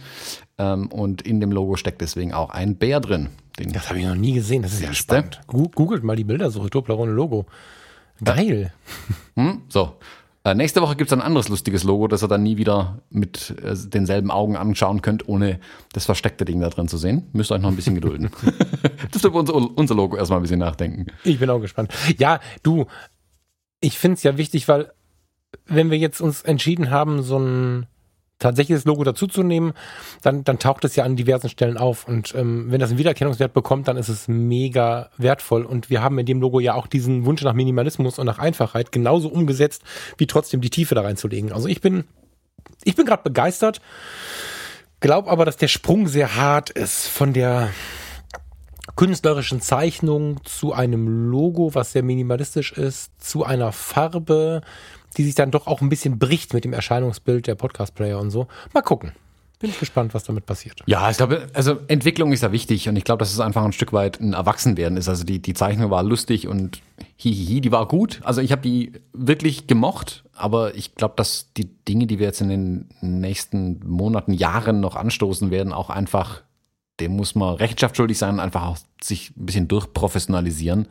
Ähm, 0.57 0.87
und 0.87 1.21
in 1.21 1.41
dem 1.41 1.51
Logo 1.51 1.75
steckt 1.75 1.99
deswegen 1.99 2.33
auch 2.33 2.51
ein 2.51 2.77
Bär 2.77 3.01
drin. 3.01 3.27
das 3.57 3.89
habe 3.89 3.99
ich 3.99 4.05
noch 4.05 4.15
nie 4.15 4.31
gesehen, 4.31 4.61
das 4.61 4.71
ist 4.71 4.81
ja 4.81 4.93
spannend. 4.93 5.41
Googelt 5.47 6.01
mal 6.01 6.15
die 6.15 6.23
Bildersuche, 6.23 6.69
Toblerone 6.69 7.11
Logo. 7.11 7.45
Geil. 8.23 8.71
Hm, 9.35 9.63
so, 9.67 9.95
äh, 10.45 10.55
nächste 10.55 10.81
Woche 10.81 10.95
gibt 10.95 11.11
es 11.11 11.13
ein 11.13 11.21
anderes 11.21 11.49
lustiges 11.49 11.83
Logo, 11.83 12.07
das 12.07 12.23
ihr 12.23 12.27
dann 12.27 12.43
nie 12.43 12.57
wieder 12.57 13.01
mit 13.09 13.55
äh, 13.61 13.75
denselben 13.75 14.31
Augen 14.31 14.55
anschauen 14.55 15.01
könnt, 15.01 15.27
ohne 15.27 15.59
das 15.93 16.05
versteckte 16.05 16.45
Ding 16.45 16.61
da 16.61 16.69
drin 16.69 16.87
zu 16.87 16.97
sehen. 16.97 17.27
Müsst 17.33 17.51
ihr 17.51 17.55
euch 17.55 17.61
noch 17.61 17.69
ein 17.69 17.75
bisschen 17.75 17.95
gedulden. 17.95 18.29
das 19.11 19.23
wird 19.23 19.35
unser, 19.35 19.55
unser 19.55 19.95
Logo 19.95 20.15
erstmal 20.15 20.39
ein 20.39 20.43
bisschen 20.43 20.59
nachdenken. 20.59 21.07
Ich 21.23 21.39
bin 21.39 21.49
auch 21.49 21.59
gespannt. 21.59 21.93
Ja, 22.17 22.39
du, 22.63 22.85
ich 23.81 23.99
finde 23.99 24.15
es 24.15 24.23
ja 24.23 24.37
wichtig, 24.37 24.67
weil 24.67 24.91
wenn 25.65 25.91
wir 25.91 25.97
jetzt 25.97 26.21
uns 26.21 26.41
entschieden 26.41 26.89
haben, 26.89 27.21
so 27.21 27.37
ein 27.37 27.87
tatsächlich 28.39 28.77
das 28.77 28.85
Logo 28.85 29.03
dazuzunehmen, 29.03 29.73
dann, 30.21 30.43
dann 30.43 30.59
taucht 30.59 30.85
es 30.85 30.95
ja 30.95 31.03
an 31.03 31.15
diversen 31.15 31.49
Stellen 31.49 31.77
auf. 31.77 32.07
Und 32.07 32.33
ähm, 32.35 32.71
wenn 32.71 32.79
das 32.79 32.89
einen 32.89 32.99
Wiedererkennungswert 32.99 33.53
bekommt, 33.53 33.87
dann 33.87 33.97
ist 33.97 34.09
es 34.09 34.27
mega 34.27 35.09
wertvoll. 35.17 35.65
Und 35.65 35.89
wir 35.89 36.01
haben 36.01 36.17
in 36.17 36.25
dem 36.25 36.41
Logo 36.41 36.59
ja 36.59 36.73
auch 36.73 36.87
diesen 36.87 37.25
Wunsch 37.25 37.43
nach 37.43 37.53
Minimalismus 37.53 38.17
und 38.17 38.25
nach 38.25 38.39
Einfachheit 38.39 38.91
genauso 38.91 39.29
umgesetzt, 39.29 39.83
wie 40.17 40.27
trotzdem 40.27 40.61
die 40.61 40.69
Tiefe 40.69 40.95
da 40.95 41.01
reinzulegen. 41.01 41.51
Also 41.51 41.67
ich 41.67 41.81
bin, 41.81 42.05
ich 42.83 42.95
bin 42.95 43.05
gerade 43.05 43.23
begeistert, 43.23 43.81
glaube 45.01 45.29
aber, 45.29 45.45
dass 45.45 45.57
der 45.57 45.67
Sprung 45.67 46.07
sehr 46.07 46.35
hart 46.35 46.69
ist 46.69 47.07
von 47.07 47.33
der 47.33 47.69
künstlerischen 48.99 49.61
Zeichnung 49.61 50.43
zu 50.43 50.73
einem 50.73 51.31
Logo, 51.31 51.73
was 51.73 51.93
sehr 51.93 52.03
minimalistisch 52.03 52.73
ist, 52.73 53.11
zu 53.23 53.45
einer 53.45 53.71
Farbe, 53.71 54.59
die 55.15 55.23
sich 55.23 55.35
dann 55.35 55.51
doch 55.51 55.67
auch 55.67 55.79
ein 55.79 55.87
bisschen 55.87 56.19
bricht 56.19 56.53
mit 56.53 56.65
dem 56.65 56.73
Erscheinungsbild 56.73 57.47
der 57.47 57.55
Podcast-Player 57.55 58.19
und 58.19 58.29
so. 58.29 58.49
Mal 58.73 58.81
gucken. 58.81 59.13
Bin 59.59 59.69
ich 59.69 59.79
gespannt, 59.79 60.13
was 60.13 60.25
damit 60.25 60.45
passiert. 60.45 60.81
Ja, 60.85 61.09
ich 61.09 61.15
glaube, 61.15 61.47
also 61.53 61.77
Entwicklung 61.87 62.33
ist 62.33 62.43
ja 62.43 62.51
wichtig 62.51 62.89
und 62.89 62.97
ich 62.97 63.05
glaube, 63.05 63.19
dass 63.19 63.31
es 63.31 63.39
einfach 63.39 63.63
ein 63.63 63.71
Stück 63.71 63.93
weit 63.93 64.19
ein 64.19 64.33
Erwachsenwerden 64.33 64.97
ist. 64.97 65.07
Also 65.07 65.23
die, 65.23 65.41
die 65.41 65.53
Zeichnung 65.53 65.89
war 65.91 66.03
lustig 66.03 66.49
und 66.49 66.81
hihihi, 67.15 67.61
die 67.61 67.71
war 67.71 67.87
gut. 67.87 68.19
Also 68.25 68.41
ich 68.41 68.51
habe 68.51 68.61
die 68.61 68.91
wirklich 69.13 69.65
gemocht, 69.65 70.25
aber 70.33 70.75
ich 70.75 70.95
glaube, 70.95 71.13
dass 71.15 71.53
die 71.55 71.69
Dinge, 71.85 72.05
die 72.05 72.19
wir 72.19 72.25
jetzt 72.25 72.41
in 72.41 72.49
den 72.49 72.89
nächsten 72.99 73.79
Monaten, 73.87 74.33
Jahren 74.33 74.81
noch 74.81 74.97
anstoßen 74.97 75.51
werden, 75.51 75.71
auch 75.71 75.89
einfach, 75.89 76.41
dem 76.99 77.15
muss 77.15 77.35
man 77.35 77.55
Rechenschaft 77.55 77.97
schuldig 77.97 78.17
sein, 78.17 78.39
einfach 78.39 78.63
auch 78.65 78.77
sich 79.01 79.31
ein 79.37 79.45
bisschen 79.45 79.67
durchprofessionalisieren 79.67 80.87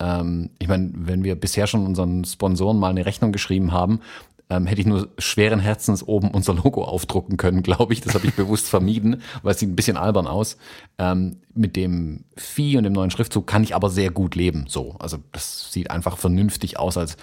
ähm, 0.00 0.50
ich 0.58 0.66
meine, 0.66 0.90
wenn 0.94 1.22
wir 1.22 1.34
bisher 1.34 1.66
schon 1.66 1.86
unseren 1.86 2.24
Sponsoren 2.24 2.78
mal 2.78 2.88
eine 2.88 3.06
Rechnung 3.06 3.32
geschrieben 3.32 3.72
haben, 3.72 4.00
ähm, 4.48 4.66
hätte 4.66 4.80
ich 4.80 4.86
nur 4.86 5.08
schweren 5.18 5.60
Herzens 5.60 6.02
oben 6.02 6.30
unser 6.32 6.54
Logo 6.54 6.84
aufdrucken 6.84 7.36
können, 7.36 7.62
glaube 7.62 7.92
ich. 7.92 8.00
Das 8.00 8.14
habe 8.14 8.26
ich 8.26 8.34
bewusst 8.34 8.68
vermieden, 8.68 9.22
weil 9.42 9.52
es 9.52 9.60
sieht 9.60 9.70
ein 9.70 9.76
bisschen 9.76 9.96
albern 9.96 10.26
aus. 10.26 10.56
Ähm, 10.98 11.36
mit 11.54 11.76
dem 11.76 12.24
Vieh 12.36 12.76
und 12.76 12.84
dem 12.84 12.92
neuen 12.92 13.10
Schriftzug 13.10 13.46
kann 13.46 13.62
ich 13.62 13.74
aber 13.74 13.90
sehr 13.90 14.10
gut 14.10 14.34
leben. 14.34 14.64
So, 14.68 14.96
also 14.98 15.18
das 15.32 15.72
sieht 15.72 15.90
einfach 15.90 16.18
vernünftig 16.18 16.78
aus, 16.78 16.96
als 16.96 17.16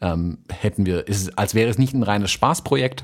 ähm, 0.00 0.38
hätten 0.50 0.86
wir, 0.86 1.06
ist, 1.06 1.38
als 1.38 1.54
wäre 1.54 1.68
es 1.68 1.76
nicht 1.76 1.92
ein 1.92 2.02
reines 2.02 2.30
Spaßprojekt, 2.30 3.02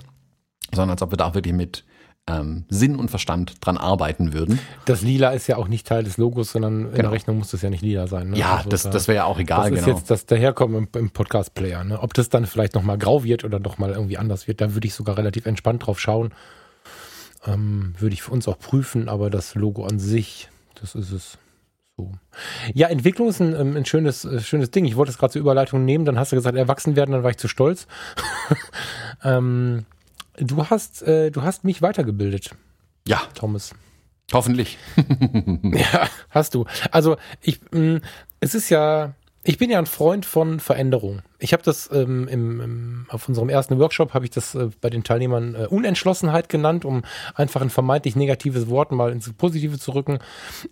sondern 0.72 0.90
als 0.90 1.02
ob 1.02 1.12
wir 1.12 1.18
da 1.18 1.26
auch 1.26 1.34
wirklich 1.34 1.54
mit 1.54 1.84
ähm, 2.28 2.64
Sinn 2.68 2.96
und 2.96 3.08
Verstand 3.08 3.54
dran 3.60 3.76
arbeiten 3.76 4.32
würden. 4.32 4.58
Das 4.84 5.02
Lila 5.02 5.30
ist 5.30 5.46
ja 5.46 5.56
auch 5.56 5.68
nicht 5.68 5.86
Teil 5.86 6.02
des 6.02 6.16
Logos, 6.16 6.52
sondern 6.52 6.80
in 6.80 6.90
genau. 6.90 7.02
der 7.02 7.12
Rechnung 7.12 7.38
muss 7.38 7.52
das 7.52 7.62
ja 7.62 7.70
nicht 7.70 7.82
lila 7.82 8.08
sein. 8.08 8.30
Ne? 8.30 8.38
Ja, 8.38 8.56
also 8.56 8.68
das, 8.68 8.82
das 8.90 9.06
wäre 9.06 9.16
ja 9.16 9.24
auch 9.24 9.38
egal. 9.38 9.70
Das 9.70 9.78
ist 9.78 9.84
genau. 9.84 9.96
jetzt 9.96 10.10
das 10.10 10.26
Daherkommen 10.26 10.88
im, 10.92 11.00
im 11.00 11.10
Podcast-Player. 11.10 11.84
Ne? 11.84 12.00
Ob 12.00 12.14
das 12.14 12.28
dann 12.28 12.46
vielleicht 12.46 12.74
nochmal 12.74 12.98
grau 12.98 13.22
wird 13.22 13.44
oder 13.44 13.60
nochmal 13.60 13.92
irgendwie 13.92 14.18
anders 14.18 14.48
wird, 14.48 14.60
da 14.60 14.74
würde 14.74 14.86
ich 14.88 14.94
sogar 14.94 15.16
relativ 15.16 15.46
entspannt 15.46 15.86
drauf 15.86 16.00
schauen. 16.00 16.32
Ähm, 17.46 17.94
würde 17.98 18.14
ich 18.14 18.22
für 18.22 18.32
uns 18.32 18.48
auch 18.48 18.58
prüfen, 18.58 19.08
aber 19.08 19.30
das 19.30 19.54
Logo 19.54 19.84
an 19.84 20.00
sich, 20.00 20.48
das 20.80 20.96
ist 20.96 21.12
es. 21.12 21.38
So. 21.96 22.12
Ja, 22.74 22.88
Entwicklung 22.88 23.28
ist 23.28 23.40
ein, 23.40 23.58
ähm, 23.58 23.76
ein 23.76 23.86
schönes, 23.86 24.24
äh, 24.24 24.40
schönes 24.40 24.70
Ding. 24.70 24.84
Ich 24.84 24.96
wollte 24.96 25.12
es 25.12 25.18
gerade 25.18 25.32
zur 25.32 25.40
Überleitung 25.40 25.84
nehmen, 25.84 26.04
dann 26.04 26.18
hast 26.18 26.32
du 26.32 26.36
gesagt, 26.36 26.56
erwachsen 26.56 26.96
werden, 26.96 27.12
dann 27.12 27.22
war 27.22 27.30
ich 27.30 27.38
zu 27.38 27.48
stolz. 27.48 27.86
ähm, 29.24 29.86
du 30.38 30.66
hast, 30.66 31.02
äh, 31.02 31.30
du 31.30 31.42
hast 31.42 31.64
mich 31.64 31.82
weitergebildet. 31.82 32.50
Ja. 33.06 33.22
Thomas. 33.34 33.74
Hoffentlich. 34.32 34.78
ja, 35.62 36.08
hast 36.30 36.54
du. 36.54 36.64
Also 36.90 37.16
ich, 37.40 37.60
mh, 37.70 37.80
mm, 37.80 38.00
es 38.40 38.54
ist 38.54 38.70
ja, 38.70 39.14
ich 39.44 39.58
bin 39.58 39.70
ja 39.70 39.78
ein 39.78 39.86
Freund 39.86 40.26
von 40.26 40.58
Veränderung. 40.58 41.22
Ich 41.38 41.52
habe 41.52 41.62
das 41.62 41.88
ähm, 41.92 42.26
im, 42.26 42.60
im, 42.60 43.06
auf 43.08 43.28
unserem 43.28 43.48
ersten 43.48 43.78
Workshop 43.78 44.14
habe 44.14 44.24
ich 44.24 44.32
das 44.32 44.56
äh, 44.56 44.70
bei 44.80 44.90
den 44.90 45.04
Teilnehmern 45.04 45.54
äh, 45.54 45.66
Unentschlossenheit 45.66 46.48
genannt, 46.48 46.84
um 46.84 47.02
einfach 47.36 47.60
ein 47.60 47.70
vermeintlich 47.70 48.16
negatives 48.16 48.68
Wort 48.68 48.90
mal 48.90 49.12
ins 49.12 49.32
Positive 49.32 49.78
zu 49.78 49.92
rücken. 49.92 50.18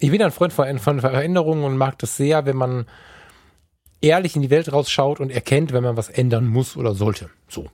Ich 0.00 0.11
bin 0.11 0.21
ein 0.21 0.33
Freund 0.33 0.52
von, 0.52 0.78
von 0.80 1.00
Veränderungen 1.00 1.62
und 1.62 1.76
mag 1.76 1.99
das 2.00 2.16
sehr, 2.16 2.47
wenn 2.47 2.56
man 2.56 2.87
ehrlich 4.00 4.35
in 4.35 4.42
die 4.42 4.50
Welt 4.50 4.73
rausschaut 4.73 5.21
und 5.21 5.30
erkennt, 5.30 5.73
wenn 5.73 5.85
man 5.85 5.97
was 5.97 6.09
ändern 6.09 6.49
muss 6.49 6.76
oder 6.76 6.94
sollte. 6.94 7.30
So. 7.49 7.71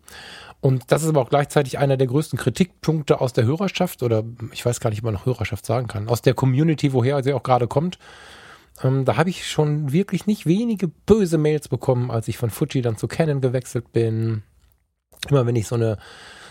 Und 0.60 0.92
das 0.92 1.02
ist 1.02 1.08
aber 1.08 1.22
auch 1.22 1.30
gleichzeitig 1.30 1.78
einer 1.78 1.96
der 1.96 2.06
größten 2.06 2.38
Kritikpunkte 2.38 3.20
aus 3.20 3.32
der 3.32 3.44
Hörerschaft 3.44 4.02
oder 4.02 4.24
ich 4.52 4.64
weiß 4.64 4.80
gar 4.80 4.90
nicht, 4.90 5.00
ob 5.00 5.04
man 5.04 5.14
noch 5.14 5.26
Hörerschaft 5.26 5.64
sagen 5.64 5.86
kann, 5.86 6.08
aus 6.08 6.20
der 6.20 6.34
Community, 6.34 6.92
woher 6.92 7.22
sie 7.22 7.32
auch 7.32 7.42
gerade 7.42 7.66
kommt. 7.66 7.98
Ähm, 8.82 9.04
da 9.04 9.16
habe 9.16 9.30
ich 9.30 9.48
schon 9.48 9.92
wirklich 9.92 10.26
nicht 10.26 10.46
wenige 10.46 10.88
böse 10.88 11.38
Mails 11.38 11.68
bekommen, 11.68 12.10
als 12.10 12.28
ich 12.28 12.36
von 12.36 12.50
Fuji 12.50 12.82
dann 12.82 12.98
zu 12.98 13.08
Canon 13.08 13.40
gewechselt 13.40 13.92
bin. 13.92 14.42
Immer 15.28 15.46
wenn 15.46 15.56
ich 15.56 15.66
so 15.66 15.76
eine 15.76 15.98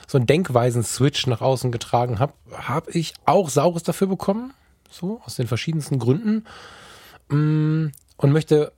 so 0.09 0.17
einen 0.17 0.25
Denkweisen-Switch 0.25 1.27
nach 1.27 1.41
außen 1.41 1.71
getragen 1.71 2.17
habe, 2.17 2.33
habe 2.51 2.89
ich 2.91 3.13
auch 3.25 3.47
Saures 3.47 3.83
dafür 3.83 4.07
bekommen. 4.07 4.53
So, 4.89 5.21
aus 5.23 5.35
den 5.35 5.45
verschiedensten 5.45 5.99
Gründen. 5.99 6.45
Mm, 7.29 7.91
und 8.17 8.31
möchte 8.31 8.71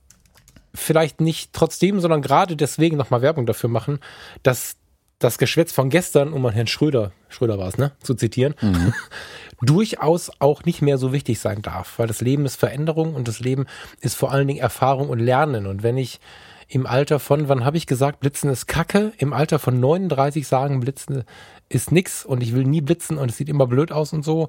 vielleicht 0.74 1.22
nicht 1.22 1.54
trotzdem, 1.54 2.00
sondern 2.00 2.20
gerade 2.20 2.54
deswegen 2.54 2.98
nochmal 2.98 3.22
Werbung 3.22 3.46
dafür 3.46 3.70
machen, 3.70 4.00
dass 4.42 4.76
das 5.22 5.38
Geschwätz 5.38 5.72
von 5.72 5.90
gestern, 5.90 6.32
um 6.32 6.42
mal 6.42 6.52
Herrn 6.52 6.66
Schröder, 6.66 7.12
Schröder 7.28 7.58
war 7.58 7.68
es, 7.68 7.78
ne, 7.78 7.92
zu 8.02 8.14
zitieren, 8.14 8.54
mhm. 8.60 8.92
durchaus 9.62 10.30
auch 10.38 10.64
nicht 10.64 10.82
mehr 10.82 10.98
so 10.98 11.12
wichtig 11.12 11.38
sein 11.38 11.62
darf, 11.62 11.98
weil 11.98 12.06
das 12.06 12.20
Leben 12.20 12.44
ist 12.44 12.56
Veränderung 12.56 13.14
und 13.14 13.28
das 13.28 13.40
Leben 13.40 13.66
ist 14.00 14.16
vor 14.16 14.32
allen 14.32 14.48
Dingen 14.48 14.60
Erfahrung 14.60 15.08
und 15.08 15.18
Lernen. 15.18 15.66
Und 15.66 15.82
wenn 15.82 15.96
ich 15.96 16.20
im 16.68 16.86
Alter 16.86 17.18
von, 17.18 17.48
wann 17.48 17.64
habe 17.64 17.76
ich 17.76 17.86
gesagt, 17.86 18.20
Blitzen 18.20 18.50
ist 18.50 18.66
Kacke, 18.66 19.12
im 19.18 19.32
Alter 19.32 19.58
von 19.58 19.78
39 19.78 20.46
sagen, 20.46 20.80
Blitzen 20.80 21.24
ist 21.68 21.92
nix 21.92 22.24
und 22.24 22.42
ich 22.42 22.54
will 22.54 22.64
nie 22.64 22.80
blitzen 22.80 23.18
und 23.18 23.30
es 23.30 23.36
sieht 23.36 23.48
immer 23.48 23.66
blöd 23.66 23.92
aus 23.92 24.12
und 24.12 24.24
so, 24.24 24.48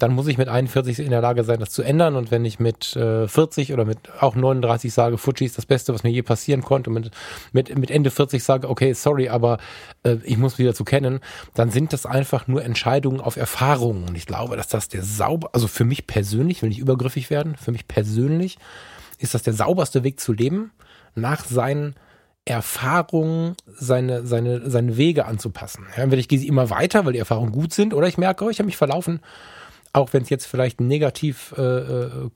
dann 0.00 0.12
muss 0.14 0.26
ich 0.28 0.38
mit 0.38 0.48
41 0.48 0.98
in 0.98 1.10
der 1.10 1.20
Lage 1.20 1.44
sein, 1.44 1.60
das 1.60 1.70
zu 1.70 1.82
ändern. 1.82 2.16
Und 2.16 2.30
wenn 2.30 2.44
ich 2.44 2.58
mit 2.58 2.96
äh, 2.96 3.28
40 3.28 3.72
oder 3.72 3.84
mit 3.84 3.98
auch 4.20 4.34
39 4.34 4.92
sage, 4.92 5.18
Fuji 5.18 5.44
ist 5.44 5.58
das 5.58 5.66
Beste, 5.66 5.92
was 5.92 6.02
mir 6.02 6.10
je 6.10 6.22
passieren 6.22 6.62
konnte, 6.62 6.90
und 6.90 6.94
mit, 6.94 7.10
mit, 7.52 7.78
mit 7.78 7.90
Ende 7.90 8.10
40 8.10 8.42
sage, 8.42 8.68
okay, 8.68 8.94
sorry, 8.94 9.28
aber 9.28 9.58
äh, 10.02 10.16
ich 10.24 10.38
muss 10.38 10.58
wieder 10.58 10.74
zu 10.74 10.84
kennen, 10.84 11.20
dann 11.54 11.70
sind 11.70 11.92
das 11.92 12.06
einfach 12.06 12.48
nur 12.48 12.64
Entscheidungen 12.64 13.20
auf 13.20 13.36
Erfahrungen. 13.36 14.08
Und 14.08 14.16
ich 14.16 14.26
glaube, 14.26 14.56
dass 14.56 14.68
das 14.68 14.88
der 14.88 15.02
sauber, 15.02 15.50
also 15.52 15.68
für 15.68 15.84
mich 15.84 16.06
persönlich, 16.06 16.62
will 16.62 16.70
nicht 16.70 16.80
übergriffig 16.80 17.28
werden, 17.28 17.56
für 17.56 17.72
mich 17.72 17.86
persönlich 17.86 18.58
ist 19.18 19.34
das 19.34 19.42
der 19.42 19.52
sauberste 19.52 20.02
Weg 20.02 20.18
zu 20.18 20.32
leben, 20.32 20.72
nach 21.14 21.44
seinen 21.44 21.94
Erfahrungen 22.46 23.54
seine, 23.66 24.26
seine, 24.26 24.70
seine 24.70 24.96
Wege 24.96 25.26
anzupassen. 25.26 25.86
Ja, 25.94 26.04
entweder 26.04 26.20
ich 26.20 26.28
gehe 26.28 26.38
sie 26.38 26.48
immer 26.48 26.70
weiter, 26.70 27.04
weil 27.04 27.12
die 27.12 27.18
Erfahrungen 27.18 27.52
gut 27.52 27.74
sind, 27.74 27.92
oder 27.92 28.08
ich 28.08 28.16
merke, 28.16 28.44
oh, 28.44 28.48
ich 28.48 28.58
habe 28.58 28.66
mich 28.66 28.78
verlaufen 28.78 29.20
auch 29.92 30.12
wenn 30.12 30.22
es 30.22 30.30
jetzt 30.30 30.46
vielleicht 30.46 30.80
negativ, 30.80 31.54
äh, 31.56 31.62
äh, 31.62 32.30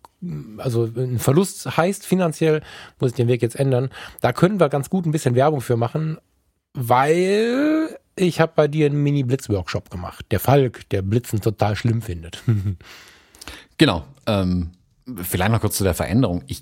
also 0.59 0.85
ein 0.85 1.19
Verlust 1.19 1.77
heißt 1.77 2.07
finanziell, 2.07 2.63
muss 2.99 3.13
ich 3.13 3.17
den 3.17 3.29
Weg 3.29 3.43
jetzt 3.43 3.57
ändern. 3.57 3.91
Da 4.21 4.33
können 4.33 4.59
wir 4.59 4.69
ganz 4.69 4.91
gut 4.91 5.07
ein 5.07 5.13
bisschen 5.13 5.35
Werbung 5.35 5.61
für 5.61 5.77
machen, 5.77 6.19
weil 6.73 7.99
ich 8.17 8.41
habe 8.41 8.53
bei 8.55 8.69
dir 8.69 8.87
einen 8.87 9.03
Mini-Blitz-Workshop 9.03 9.91
gemacht. 9.91 10.27
Der 10.31 10.41
Falk, 10.41 10.89
der 10.91 11.03
Blitzen 11.03 11.41
total 11.41 11.77
schlimm 11.77 12.03
findet. 12.03 12.43
genau. 13.79 14.05
Ähm, 14.27 14.71
vielleicht 15.23 15.53
noch 15.53 15.61
kurz 15.61 15.77
zu 15.77 15.85
der 15.85 15.95
Veränderung. 15.95 16.43
Ich 16.47 16.61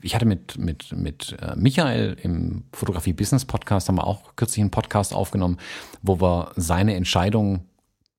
ich 0.00 0.14
hatte 0.14 0.26
mit, 0.26 0.58
mit, 0.58 0.92
mit 0.92 1.36
äh, 1.40 1.54
Michael 1.54 2.16
im 2.20 2.64
Fotografie 2.72 3.12
Business 3.12 3.44
Podcast, 3.44 3.88
haben 3.88 3.96
wir 3.96 4.06
auch 4.06 4.34
kürzlich 4.34 4.60
einen 4.60 4.70
Podcast 4.70 5.14
aufgenommen, 5.14 5.58
wo 6.02 6.20
wir 6.20 6.50
seine 6.56 6.96
Entscheidung 6.96 7.66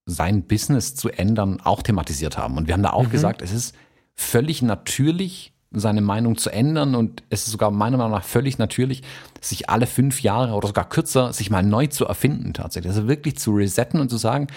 sein 0.06 0.44
Business 0.44 0.96
zu 0.96 1.10
ändern, 1.10 1.62
auch 1.64 1.82
thematisiert 1.82 2.38
haben. 2.38 2.58
Und 2.58 2.68
wir 2.68 2.74
haben 2.74 2.84
da 2.84 2.92
auch 2.92 3.08
mhm. 3.08 3.12
gesagt, 3.12 3.42
es 3.42 3.52
ist 3.52 3.76
völlig 4.16 4.62
natürlich, 4.62 5.54
seine 5.76 6.02
Meinung 6.02 6.38
zu 6.38 6.52
ändern 6.52 6.94
und 6.94 7.24
es 7.30 7.48
ist 7.48 7.52
sogar 7.52 7.72
meiner 7.72 7.98
Meinung 7.98 8.12
nach 8.12 8.24
völlig 8.24 8.60
natürlich, 8.60 9.02
sich 9.42 9.70
alle 9.70 9.88
fünf 9.88 10.22
Jahre 10.22 10.54
oder 10.54 10.68
sogar 10.68 10.88
kürzer 10.88 11.34
sich 11.34 11.50
mal 11.50 11.64
neu 11.64 11.88
zu 11.88 12.06
erfinden 12.06 12.54
tatsächlich. 12.54 12.92
Also 12.92 13.08
wirklich 13.08 13.38
zu 13.38 13.54
resetten 13.54 14.00
und 14.00 14.10
zu 14.10 14.18
sagen, 14.18 14.48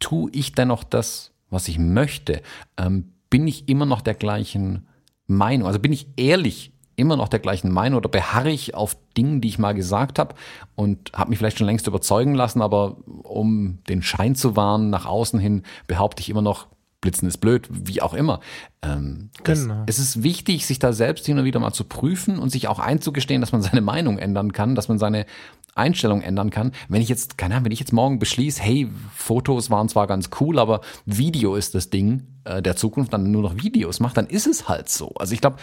tu 0.00 0.28
ich 0.32 0.52
dennoch 0.52 0.84
das, 0.84 1.32
was 1.48 1.68
ich 1.68 1.78
möchte? 1.78 2.42
Ähm, 2.76 3.12
bin 3.30 3.48
ich 3.48 3.68
immer 3.68 3.86
noch 3.86 4.02
der 4.02 4.14
gleichen 4.14 4.86
Meinung? 5.26 5.66
Also 5.66 5.78
bin 5.78 5.92
ich 5.92 6.08
ehrlich 6.16 6.72
immer 6.96 7.16
noch 7.16 7.28
der 7.28 7.40
gleichen 7.40 7.70
Meinung 7.70 7.98
oder 7.98 8.08
beharre 8.08 8.50
ich 8.50 8.74
auf 8.74 8.96
Dingen, 9.16 9.40
die 9.40 9.48
ich 9.48 9.58
mal 9.58 9.74
gesagt 9.74 10.18
habe 10.18 10.34
und 10.74 11.12
habe 11.14 11.30
mich 11.30 11.38
vielleicht 11.38 11.58
schon 11.58 11.66
längst 11.66 11.86
überzeugen 11.86 12.34
lassen, 12.34 12.62
aber 12.62 12.96
um 13.22 13.78
den 13.88 14.02
Schein 14.02 14.34
zu 14.34 14.56
wahren, 14.56 14.90
nach 14.90 15.06
außen 15.06 15.38
hin 15.38 15.62
behaupte 15.86 16.22
ich 16.22 16.30
immer 16.30 16.42
noch, 16.42 16.66
Blitzen 17.02 17.28
ist 17.28 17.38
blöd, 17.38 17.68
wie 17.70 18.00
auch 18.02 18.14
immer. 18.14 18.40
Ähm, 18.82 19.30
das, 19.44 19.62
genau. 19.62 19.84
Es 19.86 19.98
ist 19.98 20.22
wichtig, 20.22 20.66
sich 20.66 20.78
da 20.78 20.92
selbst 20.92 21.26
hin 21.26 21.38
und 21.38 21.44
wieder 21.44 21.60
mal 21.60 21.72
zu 21.72 21.84
prüfen 21.84 22.38
und 22.38 22.50
sich 22.50 22.68
auch 22.68 22.78
einzugestehen, 22.78 23.40
dass 23.40 23.52
man 23.52 23.62
seine 23.62 23.82
Meinung 23.82 24.18
ändern 24.18 24.52
kann, 24.52 24.74
dass 24.74 24.88
man 24.88 24.98
seine 24.98 25.26
Einstellung 25.74 26.22
ändern 26.22 26.50
kann. 26.50 26.72
Wenn 26.88 27.02
ich 27.02 27.08
jetzt, 27.08 27.36
keine 27.36 27.54
Ahnung, 27.54 27.66
wenn 27.66 27.72
ich 27.72 27.80
jetzt 27.80 27.92
morgen 27.92 28.18
beschließe, 28.18 28.62
hey, 28.62 28.88
Fotos 29.14 29.70
waren 29.70 29.88
zwar 29.88 30.06
ganz 30.06 30.30
cool, 30.40 30.58
aber 30.58 30.80
Video 31.04 31.54
ist 31.54 31.74
das 31.74 31.90
Ding 31.90 32.26
äh, 32.44 32.62
der 32.62 32.76
Zukunft, 32.76 33.12
dann 33.12 33.30
nur 33.30 33.42
noch 33.42 33.62
Videos 33.62 34.00
macht, 34.00 34.16
dann 34.16 34.26
ist 34.26 34.46
es 34.46 34.68
halt 34.68 34.88
so. 34.88 35.10
Also 35.16 35.34
ich 35.34 35.40
glaube, 35.40 35.58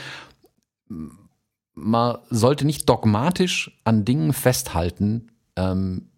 man 1.75 2.17
sollte 2.29 2.65
nicht 2.65 2.87
dogmatisch 2.87 3.71
an 3.83 4.05
Dingen 4.05 4.33
festhalten, 4.33 5.31
ähm, 5.55 6.09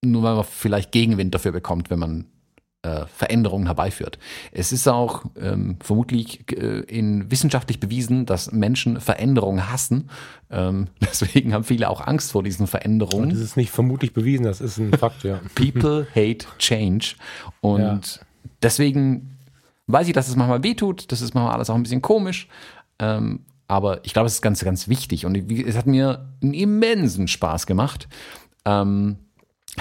nur 0.00 0.22
weil 0.22 0.34
man 0.34 0.44
vielleicht 0.44 0.92
Gegenwind 0.92 1.34
dafür 1.34 1.52
bekommt, 1.52 1.90
wenn 1.90 1.98
man 1.98 2.26
äh, 2.82 3.06
Veränderungen 3.06 3.66
herbeiführt. 3.66 4.18
Es 4.50 4.72
ist 4.72 4.88
auch 4.88 5.24
ähm, 5.40 5.76
vermutlich 5.80 6.50
äh, 6.50 6.80
in 6.80 7.30
wissenschaftlich 7.30 7.78
bewiesen, 7.78 8.26
dass 8.26 8.50
Menschen 8.50 9.00
Veränderungen 9.00 9.70
hassen. 9.70 10.10
Ähm, 10.50 10.88
deswegen 11.00 11.54
haben 11.54 11.62
viele 11.62 11.88
auch 11.88 12.00
Angst 12.00 12.32
vor 12.32 12.42
diesen 12.42 12.66
Veränderungen. 12.66 13.30
Das 13.30 13.38
ist 13.38 13.56
nicht 13.56 13.70
vermutlich 13.70 14.12
bewiesen, 14.12 14.44
das 14.44 14.60
ist 14.60 14.78
ein 14.78 14.92
Fakt, 14.94 15.22
ja. 15.22 15.40
People 15.54 16.08
hate 16.10 16.46
change. 16.58 17.14
Und 17.60 17.80
ja. 17.80 18.00
deswegen 18.62 19.38
weiß 19.86 20.08
ich, 20.08 20.12
dass 20.12 20.28
es 20.28 20.34
manchmal 20.34 20.64
wehtut, 20.64 21.12
das 21.12 21.20
ist 21.20 21.34
manchmal 21.34 21.54
alles 21.54 21.70
auch 21.70 21.76
ein 21.76 21.84
bisschen 21.84 22.02
komisch. 22.02 22.48
Ähm, 22.98 23.40
aber 23.72 24.04
ich 24.04 24.12
glaube, 24.12 24.26
es 24.26 24.34
ist 24.34 24.42
ganz, 24.42 24.62
ganz 24.62 24.86
wichtig. 24.86 25.24
Und 25.24 25.50
es 25.50 25.78
hat 25.78 25.86
mir 25.86 26.28
einen 26.42 26.52
immensen 26.52 27.26
Spaß 27.26 27.66
gemacht, 27.66 28.06
ähm, 28.66 29.16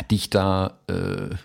dich 0.10 0.30
da 0.30 0.80
äh, 0.88 1.36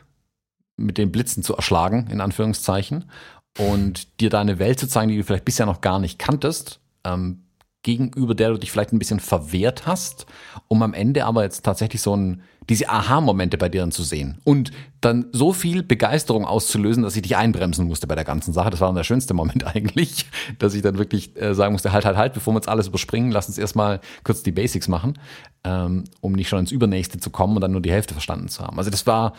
mit 0.77 0.97
den 0.97 1.11
Blitzen 1.11 1.43
zu 1.43 1.57
erschlagen, 1.57 2.07
in 2.09 2.21
Anführungszeichen, 2.21 3.11
und 3.59 4.21
dir 4.21 4.31
da 4.31 4.41
eine 4.41 4.61
Welt 4.61 4.79
zu 4.79 4.87
zeigen, 4.87 5.09
die 5.09 5.17
du 5.17 5.25
vielleicht 5.25 5.45
bisher 5.45 5.67
noch 5.67 5.81
gar 5.81 5.99
nicht 5.99 6.21
kanntest, 6.21 6.79
ähm, 7.03 7.46
gegenüber 7.87 8.35
der 8.35 8.51
du 8.51 8.59
dich 8.59 8.73
vielleicht 8.73 8.93
ein 8.93 8.99
bisschen 8.99 9.21
verwehrt 9.21 9.87
hast, 9.87 10.27
um 10.67 10.83
am 10.83 10.93
Ende 10.93 11.25
aber 11.25 11.45
jetzt 11.45 11.65
tatsächlich 11.65 12.03
so 12.03 12.17
ein, 12.17 12.43
diese 12.69 12.89
Aha-Momente 12.89 13.59
bei 13.59 13.69
dir 13.69 13.89
zu 13.91 14.03
sehen 14.03 14.39
und 14.43 14.73
dann 15.01 15.27
so 15.31 15.53
viel 15.53 15.85
Begeisterung 15.85 16.45
auszulösen, 16.45 17.05
dass 17.05 17.15
ich 17.15 17.23
dich 17.23 17.37
einbremsen 17.37 17.87
musste 17.87 18.09
bei 18.09 18.17
der 18.17 18.25
ganzen 18.25 18.53
Sache. 18.53 18.71
Das 18.71 18.81
war 18.81 18.89
dann 18.89 18.97
der 18.97 19.05
schönste 19.05 19.35
Moment 19.35 19.65
eigentlich, 19.77 20.27
dass 20.59 20.75
ich 20.75 20.83
dann 20.83 20.99
wirklich 20.99 21.41
äh, 21.41 21.55
sagen 21.55 21.73
musste, 21.73 21.93
halt, 21.93 22.05
halt, 22.05 22.17
halt, 22.17 22.35
bevor 22.35 22.53
wir 22.55 22.59
jetzt 22.59 22.69
alles 22.69 22.89
überspringen, 22.89 23.31
lass 23.31 23.47
uns 23.47 23.57
erstmal 23.57 24.01
kurz 24.25 24.43
die 24.43 24.53
Basics 24.53 24.89
machen, 24.89 25.17
ähm, 25.63 26.05
um 26.21 26.33
nicht 26.33 26.49
schon 26.49 26.59
ins 26.59 26.73
Übernächste 26.73 27.21
zu 27.21 27.31
kommen 27.31 27.55
und 27.55 27.61
dann 27.61 27.71
nur 27.71 27.83
die 27.83 27.93
Hälfte 27.93 28.15
verstanden 28.15 28.49
zu 28.49 28.65
haben. 28.65 28.77
Also 28.79 28.91
das 28.91 29.07
war, 29.07 29.35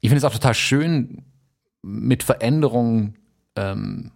ich 0.00 0.08
finde 0.08 0.18
es 0.18 0.24
auch 0.24 0.32
total 0.32 0.54
schön, 0.54 1.24
mit 1.82 2.22
Veränderungen 2.22 3.16
ähm, 3.56 4.12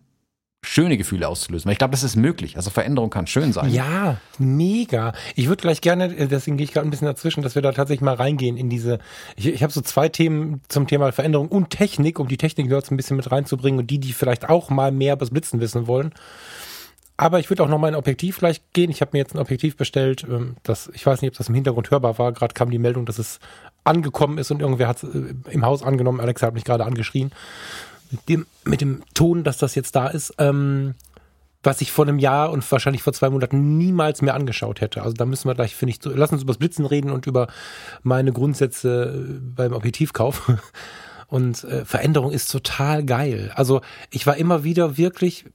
schöne 0.64 0.96
Gefühle 0.96 1.28
auszulösen. 1.28 1.66
Weil 1.66 1.72
ich 1.72 1.78
glaube, 1.78 1.92
das 1.92 2.02
ist 2.02 2.16
möglich. 2.16 2.56
Also 2.56 2.70
Veränderung 2.70 3.10
kann 3.10 3.26
schön 3.26 3.52
sein. 3.52 3.70
Ja, 3.70 4.18
mega. 4.38 5.12
Ich 5.34 5.48
würde 5.48 5.60
gleich 5.60 5.80
gerne, 5.80 6.16
äh, 6.16 6.28
deswegen 6.28 6.56
gehe 6.56 6.64
ich 6.64 6.72
gerade 6.72 6.86
ein 6.86 6.90
bisschen 6.90 7.06
dazwischen, 7.06 7.42
dass 7.42 7.54
wir 7.54 7.62
da 7.62 7.72
tatsächlich 7.72 8.02
mal 8.02 8.14
reingehen 8.14 8.56
in 8.56 8.70
diese. 8.70 8.98
Ich, 9.36 9.46
ich 9.48 9.62
habe 9.62 9.72
so 9.72 9.80
zwei 9.80 10.08
Themen 10.08 10.60
zum 10.68 10.86
Thema 10.86 11.10
Veränderung 11.12 11.48
und 11.48 11.70
Technik, 11.70 12.18
um 12.18 12.28
die 12.28 12.36
Technik 12.36 12.70
dort 12.70 12.90
ein 12.90 12.96
bisschen 12.96 13.16
mit 13.16 13.30
reinzubringen 13.30 13.80
und 13.80 13.90
die, 13.90 13.98
die 13.98 14.12
vielleicht 14.12 14.48
auch 14.48 14.70
mal 14.70 14.92
mehr 14.92 15.14
über 15.14 15.20
das 15.20 15.30
Blitzen 15.30 15.60
wissen 15.60 15.86
wollen. 15.86 16.14
Aber 17.16 17.38
ich 17.38 17.50
würde 17.50 17.62
auch 17.62 17.68
noch 17.68 17.78
mal 17.78 17.88
ein 17.88 17.94
Objektiv 17.94 18.38
gleich 18.38 18.62
gehen. 18.72 18.90
Ich 18.90 19.00
habe 19.00 19.10
mir 19.12 19.18
jetzt 19.18 19.34
ein 19.34 19.38
Objektiv 19.38 19.76
bestellt. 19.76 20.24
Ähm, 20.28 20.56
das, 20.62 20.90
ich 20.94 21.04
weiß 21.04 21.22
nicht, 21.22 21.32
ob 21.32 21.38
das 21.38 21.48
im 21.48 21.54
Hintergrund 21.56 21.90
hörbar 21.90 22.18
war. 22.18 22.32
Gerade 22.32 22.54
kam 22.54 22.70
die 22.70 22.78
Meldung, 22.78 23.04
dass 23.04 23.18
es 23.18 23.40
angekommen 23.84 24.38
ist 24.38 24.52
und 24.52 24.60
irgendwer 24.60 24.86
hat 24.86 25.02
es 25.02 25.14
äh, 25.14 25.34
im 25.50 25.66
Haus 25.66 25.82
angenommen. 25.82 26.20
Alexa 26.20 26.46
hat 26.46 26.54
mich 26.54 26.64
gerade 26.64 26.84
angeschrien 26.84 27.32
mit 28.12 28.28
dem, 28.28 28.46
mit 28.64 28.80
dem 28.80 29.02
Ton, 29.14 29.42
dass 29.42 29.58
das 29.58 29.74
jetzt 29.74 29.96
da 29.96 30.06
ist. 30.06 30.34
Ähm, 30.38 30.94
was 31.62 31.80
ich 31.80 31.92
vor 31.92 32.06
einem 32.06 32.18
Jahr 32.18 32.50
und 32.50 32.68
wahrscheinlich 32.72 33.02
vor 33.02 33.12
zwei 33.12 33.30
Monaten 33.30 33.78
niemals 33.78 34.20
mehr 34.20 34.34
angeschaut 34.34 34.80
hätte. 34.80 35.02
Also 35.02 35.14
da 35.14 35.24
müssen 35.24 35.48
wir 35.48 35.54
gleich, 35.54 35.76
finde 35.76 35.92
ich, 35.92 36.00
lass 36.04 36.32
uns 36.32 36.42
über 36.42 36.52
das 36.52 36.58
Blitzen 36.58 36.86
reden 36.86 37.10
und 37.10 37.26
über 37.26 37.46
meine 38.02 38.32
Grundsätze 38.32 39.40
beim 39.40 39.72
Objektivkauf. 39.72 40.52
Und 41.28 41.64
äh, 41.64 41.86
Veränderung 41.86 42.30
ist 42.30 42.52
total 42.52 43.06
geil. 43.06 43.52
Also 43.54 43.80
ich 44.10 44.26
war 44.26 44.36
immer 44.36 44.64
wieder 44.64 44.98
wirklich, 44.98 45.46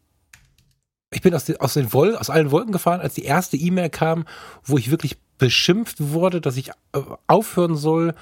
ich 1.12 1.22
bin 1.22 1.36
aus 1.36 1.46
den, 1.46 1.58
aus 1.58 1.76
den 1.76 1.94
Wolken, 1.94 2.18
aus 2.18 2.32
allen 2.32 2.50
Wolken 2.50 2.72
gefahren, 2.72 3.00
als 3.00 3.14
die 3.14 3.26
erste 3.26 3.58
E-Mail 3.58 3.92
kam, 3.92 4.26
wo 4.64 4.80
ich 4.80 4.90
wirklich 4.90 5.18
beschimpft 5.38 5.98
wurde, 6.00 6.42
dass 6.42 6.58
ich 6.58 6.70
äh, 6.70 7.02
aufhören 7.28 7.76
soll, 7.76 8.16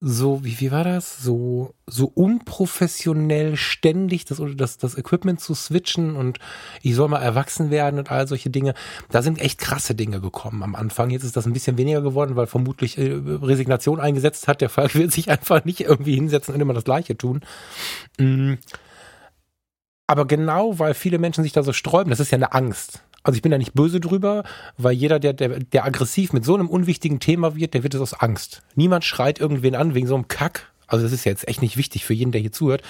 so, 0.00 0.44
wie, 0.44 0.60
wie 0.60 0.70
war 0.70 0.84
das? 0.84 1.16
So, 1.16 1.74
so 1.86 2.06
unprofessionell 2.06 3.56
ständig 3.56 4.26
das, 4.26 4.42
das, 4.54 4.76
das 4.76 4.98
Equipment 4.98 5.40
zu 5.40 5.54
switchen 5.54 6.16
und 6.16 6.38
ich 6.82 6.94
soll 6.94 7.08
mal 7.08 7.22
erwachsen 7.22 7.70
werden 7.70 7.98
und 7.98 8.10
all 8.10 8.28
solche 8.28 8.50
Dinge. 8.50 8.74
Da 9.10 9.22
sind 9.22 9.40
echt 9.40 9.58
krasse 9.58 9.94
Dinge 9.94 10.20
gekommen 10.20 10.62
am 10.62 10.74
Anfang. 10.74 11.08
Jetzt 11.10 11.24
ist 11.24 11.36
das 11.36 11.46
ein 11.46 11.54
bisschen 11.54 11.78
weniger 11.78 12.02
geworden, 12.02 12.36
weil 12.36 12.46
vermutlich 12.46 12.98
äh, 12.98 13.10
Resignation 13.10 13.98
eingesetzt 13.98 14.48
hat. 14.48 14.60
Der 14.60 14.68
Fall 14.68 14.90
will 14.94 15.10
sich 15.10 15.30
einfach 15.30 15.64
nicht 15.64 15.80
irgendwie 15.80 16.14
hinsetzen 16.14 16.54
und 16.54 16.60
immer 16.60 16.74
das 16.74 16.84
Gleiche 16.84 17.16
tun. 17.16 17.40
Mhm. 18.18 18.58
Aber 20.06 20.26
genau, 20.26 20.78
weil 20.78 20.94
viele 20.94 21.18
Menschen 21.18 21.42
sich 21.42 21.52
da 21.52 21.62
so 21.62 21.72
sträuben, 21.72 22.10
das 22.10 22.20
ist 22.20 22.30
ja 22.30 22.36
eine 22.36 22.52
Angst. 22.52 23.02
Also 23.26 23.36
ich 23.38 23.42
bin 23.42 23.50
da 23.50 23.58
nicht 23.58 23.74
böse 23.74 23.98
drüber, 23.98 24.44
weil 24.78 24.92
jeder, 24.92 25.18
der, 25.18 25.32
der, 25.32 25.58
der 25.58 25.84
aggressiv 25.84 26.32
mit 26.32 26.44
so 26.44 26.54
einem 26.54 26.68
unwichtigen 26.68 27.18
Thema 27.18 27.56
wird, 27.56 27.74
der 27.74 27.82
wird 27.82 27.92
es 27.92 28.00
aus 28.00 28.14
Angst. 28.14 28.62
Niemand 28.76 29.04
schreit 29.04 29.40
irgendwen 29.40 29.74
an 29.74 29.94
wegen 29.94 30.06
so 30.06 30.14
einem 30.14 30.28
Kack. 30.28 30.72
Also 30.86 31.02
das 31.02 31.12
ist 31.12 31.24
ja 31.24 31.32
jetzt 31.32 31.48
echt 31.48 31.60
nicht 31.60 31.76
wichtig 31.76 32.04
für 32.04 32.14
jeden, 32.14 32.30
der 32.30 32.40
hier 32.40 32.52
zuhört. 32.52 32.82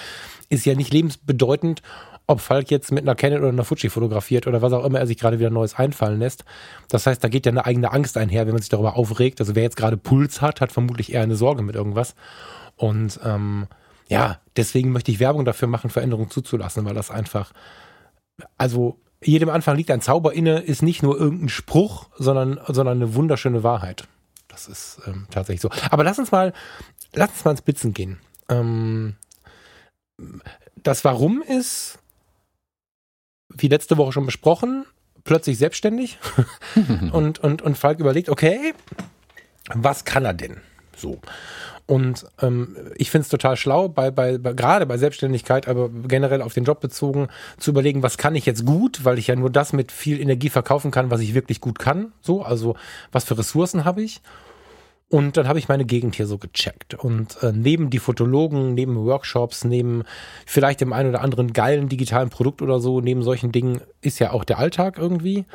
Ist 0.49 0.63
ja 0.63 0.75
nicht 0.75 0.93
lebensbedeutend, 0.93 1.81
ob 2.27 2.39
Falk 2.39 2.69
jetzt 2.69 2.91
mit 2.91 3.01
einer 3.01 3.15
Canon 3.15 3.39
oder 3.39 3.49
einer 3.49 3.63
Fuji 3.63 3.89
fotografiert 3.89 4.45
oder 4.45 4.61
was 4.61 4.73
auch 4.73 4.85
immer 4.85 4.99
er 4.99 5.07
sich 5.07 5.17
gerade 5.17 5.39
wieder 5.39 5.49
Neues 5.49 5.73
einfallen 5.73 6.19
lässt. 6.19 6.45
Das 6.87 7.07
heißt, 7.07 7.23
da 7.23 7.29
geht 7.29 7.47
ja 7.47 7.51
eine 7.51 7.65
eigene 7.65 7.91
Angst 7.91 8.15
einher, 8.15 8.45
wenn 8.45 8.53
man 8.53 8.61
sich 8.61 8.69
darüber 8.69 8.95
aufregt. 8.95 9.39
Also 9.39 9.55
wer 9.55 9.63
jetzt 9.63 9.75
gerade 9.75 9.97
Puls 9.97 10.39
hat, 10.39 10.61
hat 10.61 10.71
vermutlich 10.71 11.13
eher 11.13 11.23
eine 11.23 11.35
Sorge 11.35 11.63
mit 11.63 11.75
irgendwas. 11.75 12.13
Und 12.75 13.19
ähm, 13.23 13.65
ja, 14.07 14.39
deswegen 14.55 14.91
möchte 14.91 15.09
ich 15.09 15.19
Werbung 15.19 15.45
dafür 15.45 15.67
machen, 15.67 15.89
Veränderungen 15.89 16.29
zuzulassen, 16.29 16.85
weil 16.85 16.93
das 16.93 17.09
einfach, 17.09 17.53
also 18.59 18.99
jedem 19.21 19.49
Anfang 19.49 19.75
liegt 19.75 19.91
ein 19.91 20.01
Zauber 20.01 20.33
inne, 20.33 20.59
ist 20.59 20.81
nicht 20.81 21.03
nur 21.03 21.17
irgendein 21.19 21.49
Spruch, 21.49 22.09
sondern, 22.17 22.59
sondern 22.67 22.97
eine 22.97 23.15
wunderschöne 23.15 23.63
Wahrheit. 23.63 24.07
Das 24.47 24.67
ist 24.67 24.99
ähm, 25.07 25.27
tatsächlich 25.31 25.61
so. 25.61 25.69
Aber 25.89 26.03
lass 26.03 26.19
uns 26.19 26.31
mal, 26.31 26.53
lass 27.13 27.31
uns 27.31 27.45
mal 27.45 27.51
ins 27.51 27.61
Blitzen 27.61 27.93
gehen. 27.93 28.19
Ähm, 28.49 29.15
das 30.75 31.03
Warum 31.03 31.41
ist, 31.41 31.99
wie 33.49 33.67
letzte 33.67 33.97
Woche 33.97 34.13
schon 34.13 34.25
besprochen, 34.25 34.85
plötzlich 35.23 35.57
selbstständig 35.57 36.17
und, 37.11 37.39
und, 37.39 37.61
und 37.61 37.77
Falk 37.77 37.99
überlegt, 37.99 38.29
okay, 38.29 38.73
was 39.73 40.05
kann 40.05 40.25
er 40.25 40.33
denn? 40.33 40.61
So. 40.97 41.19
Und 41.85 42.25
ähm, 42.41 42.75
ich 42.97 43.09
finde 43.11 43.23
es 43.23 43.29
total 43.29 43.55
schlau, 43.55 43.87
bei, 43.87 44.11
bei, 44.11 44.37
bei, 44.37 44.53
gerade 44.53 44.85
bei 44.85 44.97
Selbstständigkeit, 44.97 45.69
aber 45.69 45.89
generell 45.89 46.41
auf 46.41 46.53
den 46.53 46.65
Job 46.65 46.81
bezogen, 46.81 47.29
zu 47.57 47.71
überlegen, 47.71 48.03
was 48.03 48.17
kann 48.17 48.35
ich 48.35 48.45
jetzt 48.45 48.65
gut, 48.65 49.05
weil 49.05 49.17
ich 49.17 49.27
ja 49.27 49.35
nur 49.37 49.49
das 49.49 49.71
mit 49.71 49.93
viel 49.93 50.19
Energie 50.19 50.49
verkaufen 50.49 50.91
kann, 50.91 51.09
was 51.11 51.21
ich 51.21 51.33
wirklich 51.33 51.61
gut 51.61 51.79
kann. 51.79 52.11
So, 52.21 52.41
also 52.41 52.75
was 53.13 53.23
für 53.23 53.37
Ressourcen 53.37 53.85
habe 53.85 54.01
ich. 54.01 54.21
Und 55.09 55.37
dann 55.37 55.47
habe 55.47 55.59
ich 55.59 55.69
meine 55.69 55.85
Gegend 55.85 56.15
hier 56.15 56.27
so 56.27 56.37
gecheckt. 56.37 56.93
Und 56.95 57.41
äh, 57.41 57.53
neben 57.53 57.89
die 57.89 57.99
Fotologen, 57.99 58.73
neben 58.73 58.97
Workshops, 59.05 59.63
neben 59.63 60.03
vielleicht 60.45 60.81
dem 60.81 60.91
einen 60.91 61.09
oder 61.09 61.21
anderen 61.21 61.53
geilen 61.53 61.87
digitalen 61.87 62.29
Produkt 62.29 62.61
oder 62.61 62.81
so, 62.81 62.99
neben 62.99 63.23
solchen 63.23 63.53
Dingen 63.53 63.79
ist 64.01 64.19
ja 64.19 64.31
auch 64.31 64.43
der 64.43 64.59
Alltag 64.59 64.97
irgendwie, 64.97 65.45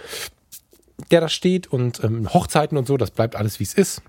der 1.11 1.21
da 1.21 1.29
steht. 1.29 1.67
Und 1.67 2.03
ähm, 2.03 2.33
Hochzeiten 2.33 2.79
und 2.79 2.87
so, 2.87 2.97
das 2.97 3.11
bleibt 3.11 3.37
alles 3.37 3.61
wie 3.61 3.65
es 3.65 3.75
ist 3.75 4.01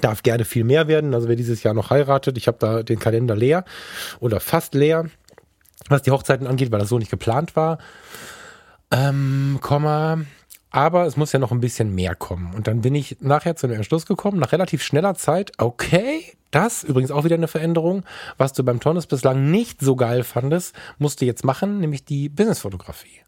darf 0.00 0.22
gerne 0.22 0.44
viel 0.44 0.64
mehr 0.64 0.88
werden. 0.88 1.14
Also 1.14 1.28
wer 1.28 1.36
dieses 1.36 1.62
Jahr 1.62 1.74
noch 1.74 1.90
heiratet, 1.90 2.36
ich 2.38 2.46
habe 2.46 2.58
da 2.60 2.82
den 2.82 2.98
Kalender 2.98 3.36
leer 3.36 3.64
oder 4.20 4.40
fast 4.40 4.74
leer, 4.74 5.06
was 5.88 6.02
die 6.02 6.10
Hochzeiten 6.10 6.46
angeht, 6.46 6.70
weil 6.72 6.80
das 6.80 6.88
so 6.88 6.98
nicht 6.98 7.10
geplant 7.10 7.56
war. 7.56 7.78
Ähm, 8.90 9.58
Komma. 9.60 10.22
Aber 10.70 11.04
es 11.04 11.18
muss 11.18 11.32
ja 11.32 11.38
noch 11.38 11.52
ein 11.52 11.60
bisschen 11.60 11.94
mehr 11.94 12.14
kommen. 12.14 12.54
Und 12.54 12.66
dann 12.66 12.80
bin 12.80 12.94
ich 12.94 13.18
nachher 13.20 13.56
zu 13.56 13.66
einem 13.66 13.76
Entschluss 13.76 14.06
gekommen, 14.06 14.38
nach 14.38 14.52
relativ 14.52 14.82
schneller 14.82 15.14
Zeit, 15.14 15.52
okay, 15.58 16.32
das, 16.50 16.82
übrigens 16.82 17.10
auch 17.10 17.24
wieder 17.24 17.34
eine 17.34 17.48
Veränderung, 17.48 18.04
was 18.38 18.54
du 18.54 18.64
beim 18.64 18.80
Tonnes 18.80 19.06
bislang 19.06 19.50
nicht 19.50 19.80
so 19.80 19.96
geil 19.96 20.22
fandest, 20.22 20.74
musst 20.98 21.20
du 21.20 21.26
jetzt 21.26 21.44
machen, 21.44 21.80
nämlich 21.80 22.06
die 22.06 22.30
Businessfotografie. 22.30 23.20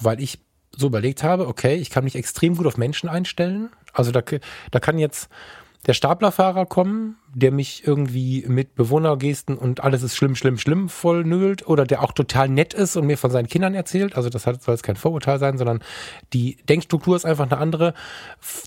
Weil 0.00 0.20
ich 0.20 0.40
so 0.76 0.86
überlegt 0.86 1.24
habe, 1.24 1.48
okay, 1.48 1.74
ich 1.74 1.90
kann 1.90 2.04
mich 2.04 2.14
extrem 2.14 2.56
gut 2.56 2.66
auf 2.66 2.76
Menschen 2.76 3.08
einstellen. 3.08 3.70
Also 3.92 4.12
da, 4.12 4.22
da 4.70 4.80
kann 4.80 4.98
jetzt 4.98 5.28
der 5.86 5.94
Staplerfahrer 5.94 6.66
kommen, 6.66 7.16
der 7.34 7.52
mich 7.52 7.86
irgendwie 7.86 8.44
mit 8.46 8.74
Bewohnergesten 8.74 9.56
und 9.56 9.82
alles 9.82 10.02
ist 10.02 10.14
schlimm, 10.14 10.36
schlimm, 10.36 10.58
schlimm 10.58 10.88
voll 10.90 11.24
nölt 11.24 11.66
oder 11.66 11.84
der 11.84 12.02
auch 12.02 12.12
total 12.12 12.48
nett 12.48 12.74
ist 12.74 12.96
und 12.96 13.06
mir 13.06 13.16
von 13.16 13.30
seinen 13.30 13.48
Kindern 13.48 13.74
erzählt. 13.74 14.14
Also 14.14 14.28
das 14.28 14.42
soll 14.42 14.58
jetzt 14.66 14.82
kein 14.82 14.96
Vorurteil 14.96 15.38
sein, 15.38 15.56
sondern 15.56 15.80
die 16.34 16.58
Denkstruktur 16.68 17.16
ist 17.16 17.24
einfach 17.24 17.50
eine 17.50 17.58
andere 17.58 17.94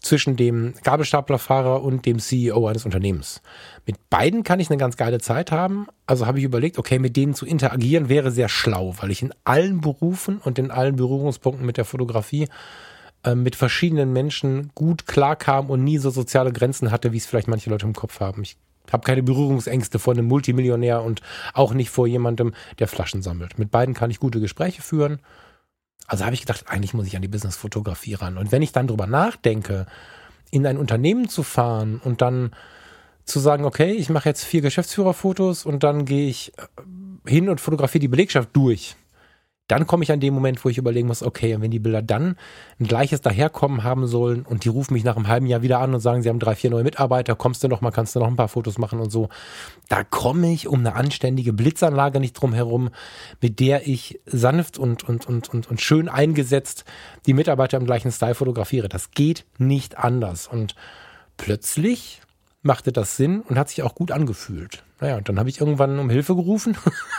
zwischen 0.01 0.37
dem 0.37 0.73
Gabelstaplerfahrer 0.83 1.83
und 1.83 2.05
dem 2.07 2.17
CEO 2.17 2.67
eines 2.67 2.85
Unternehmens. 2.85 3.41
Mit 3.85 4.09
beiden 4.09 4.43
kann 4.43 4.59
ich 4.59 4.71
eine 4.71 4.77
ganz 4.77 4.97
geile 4.97 5.19
Zeit 5.19 5.51
haben. 5.51 5.87
Also 6.07 6.25
habe 6.25 6.39
ich 6.39 6.45
überlegt, 6.45 6.79
okay, 6.79 6.97
mit 6.97 7.15
denen 7.15 7.35
zu 7.35 7.45
interagieren 7.45 8.09
wäre 8.09 8.31
sehr 8.31 8.49
schlau, 8.49 8.95
weil 8.99 9.11
ich 9.11 9.21
in 9.21 9.33
allen 9.43 9.81
Berufen 9.81 10.39
und 10.39 10.57
in 10.57 10.71
allen 10.71 10.95
Berührungspunkten 10.95 11.65
mit 11.65 11.77
der 11.77 11.85
Fotografie 11.85 12.47
mit 13.35 13.55
verschiedenen 13.55 14.11
Menschen 14.11 14.71
gut 14.75 15.07
klarkam 15.07 15.69
und 15.69 15.83
nie 15.83 15.97
so 15.97 16.09
soziale 16.09 16.51
Grenzen 16.51 16.91
hatte, 16.91 17.13
wie 17.13 17.17
es 17.17 17.25
vielleicht 17.25 17.47
manche 17.47 17.69
Leute 17.69 17.85
im 17.85 17.93
Kopf 17.93 18.19
haben. 18.19 18.43
Ich 18.43 18.57
habe 18.91 19.05
keine 19.05 19.23
Berührungsängste 19.23 19.97
vor 19.97 20.13
einem 20.13 20.27
Multimillionär 20.27 21.01
und 21.01 21.21
auch 21.53 21.73
nicht 21.73 21.89
vor 21.89 22.05
jemandem, 22.05 22.53
der 22.79 22.87
Flaschen 22.87 23.21
sammelt. 23.21 23.57
Mit 23.57 23.71
beiden 23.71 23.93
kann 23.93 24.11
ich 24.11 24.19
gute 24.19 24.41
Gespräche 24.41 24.81
führen. 24.81 25.19
Also 26.05 26.25
habe 26.25 26.33
ich 26.33 26.41
gedacht, 26.41 26.65
eigentlich 26.67 26.93
muss 26.93 27.07
ich 27.07 27.15
an 27.15 27.21
die 27.21 27.29
Businessfotografie 27.29 28.15
ran. 28.15 28.37
Und 28.37 28.51
wenn 28.51 28.61
ich 28.61 28.73
dann 28.73 28.87
drüber 28.87 29.07
nachdenke, 29.07 29.85
in 30.51 30.67
ein 30.67 30.77
Unternehmen 30.77 31.29
zu 31.29 31.43
fahren 31.43 32.01
und 32.03 32.21
dann 32.21 32.51
zu 33.23 33.39
sagen, 33.39 33.63
okay, 33.63 33.93
ich 33.93 34.09
mache 34.09 34.27
jetzt 34.27 34.43
vier 34.43 34.61
Geschäftsführerfotos 34.61 35.65
und 35.65 35.83
dann 35.83 36.03
gehe 36.03 36.27
ich 36.27 36.51
äh, 36.57 37.29
hin 37.29 37.47
und 37.47 37.61
fotografiere 37.61 38.01
die 38.01 38.09
Belegschaft 38.09 38.49
durch 38.51 38.97
dann 39.67 39.87
komme 39.87 40.03
ich 40.03 40.11
an 40.11 40.19
dem 40.19 40.33
Moment, 40.33 40.63
wo 40.63 40.69
ich 40.69 40.77
überlegen 40.77 41.07
muss, 41.07 41.23
okay, 41.23 41.55
und 41.55 41.61
wenn 41.61 41.71
die 41.71 41.79
Bilder 41.79 42.01
dann 42.01 42.35
ein 42.79 42.87
gleiches 42.87 43.21
Daherkommen 43.21 43.83
haben 43.83 44.07
sollen 44.07 44.43
und 44.43 44.65
die 44.65 44.69
rufen 44.69 44.93
mich 44.93 45.05
nach 45.05 45.15
einem 45.15 45.29
halben 45.29 45.45
Jahr 45.45 45.61
wieder 45.61 45.79
an 45.79 45.93
und 45.93 46.01
sagen, 46.01 46.21
sie 46.21 46.29
haben 46.29 46.39
drei, 46.39 46.55
vier 46.55 46.69
neue 46.69 46.83
Mitarbeiter, 46.83 47.35
kommst 47.35 47.63
du 47.63 47.69
noch 47.69 47.79
mal, 47.79 47.91
kannst 47.91 48.15
du 48.15 48.19
noch 48.19 48.27
ein 48.27 48.35
paar 48.35 48.49
Fotos 48.49 48.77
machen 48.77 48.99
und 48.99 49.09
so, 49.09 49.29
da 49.87 50.03
komme 50.03 50.51
ich 50.51 50.67
um 50.67 50.79
eine 50.79 50.95
anständige 50.95 51.53
Blitzanlage 51.53 52.19
nicht 52.19 52.33
drum 52.33 52.53
herum, 52.53 52.89
mit 53.41 53.59
der 53.61 53.87
ich 53.87 54.19
sanft 54.25 54.77
und, 54.77 55.07
und, 55.07 55.27
und, 55.27 55.49
und, 55.49 55.69
und 55.69 55.81
schön 55.81 56.09
eingesetzt 56.09 56.83
die 57.25 57.33
Mitarbeiter 57.33 57.77
im 57.77 57.85
gleichen 57.85 58.11
Style 58.11 58.35
fotografiere. 58.35 58.89
Das 58.89 59.11
geht 59.11 59.45
nicht 59.57 59.97
anders. 59.97 60.47
Und 60.47 60.75
plötzlich 61.37 62.21
machte 62.63 62.91
das 62.91 63.15
Sinn 63.15 63.41
und 63.41 63.57
hat 63.57 63.69
sich 63.69 63.83
auch 63.83 63.95
gut 63.95 64.11
angefühlt. 64.11 64.83
Naja, 65.03 65.17
und 65.17 65.27
dann 65.27 65.37
habe 65.37 65.49
ich 65.49 65.59
irgendwann 65.59 65.99
um 65.99 66.09
Hilfe 66.09 66.33
gerufen 66.33 66.77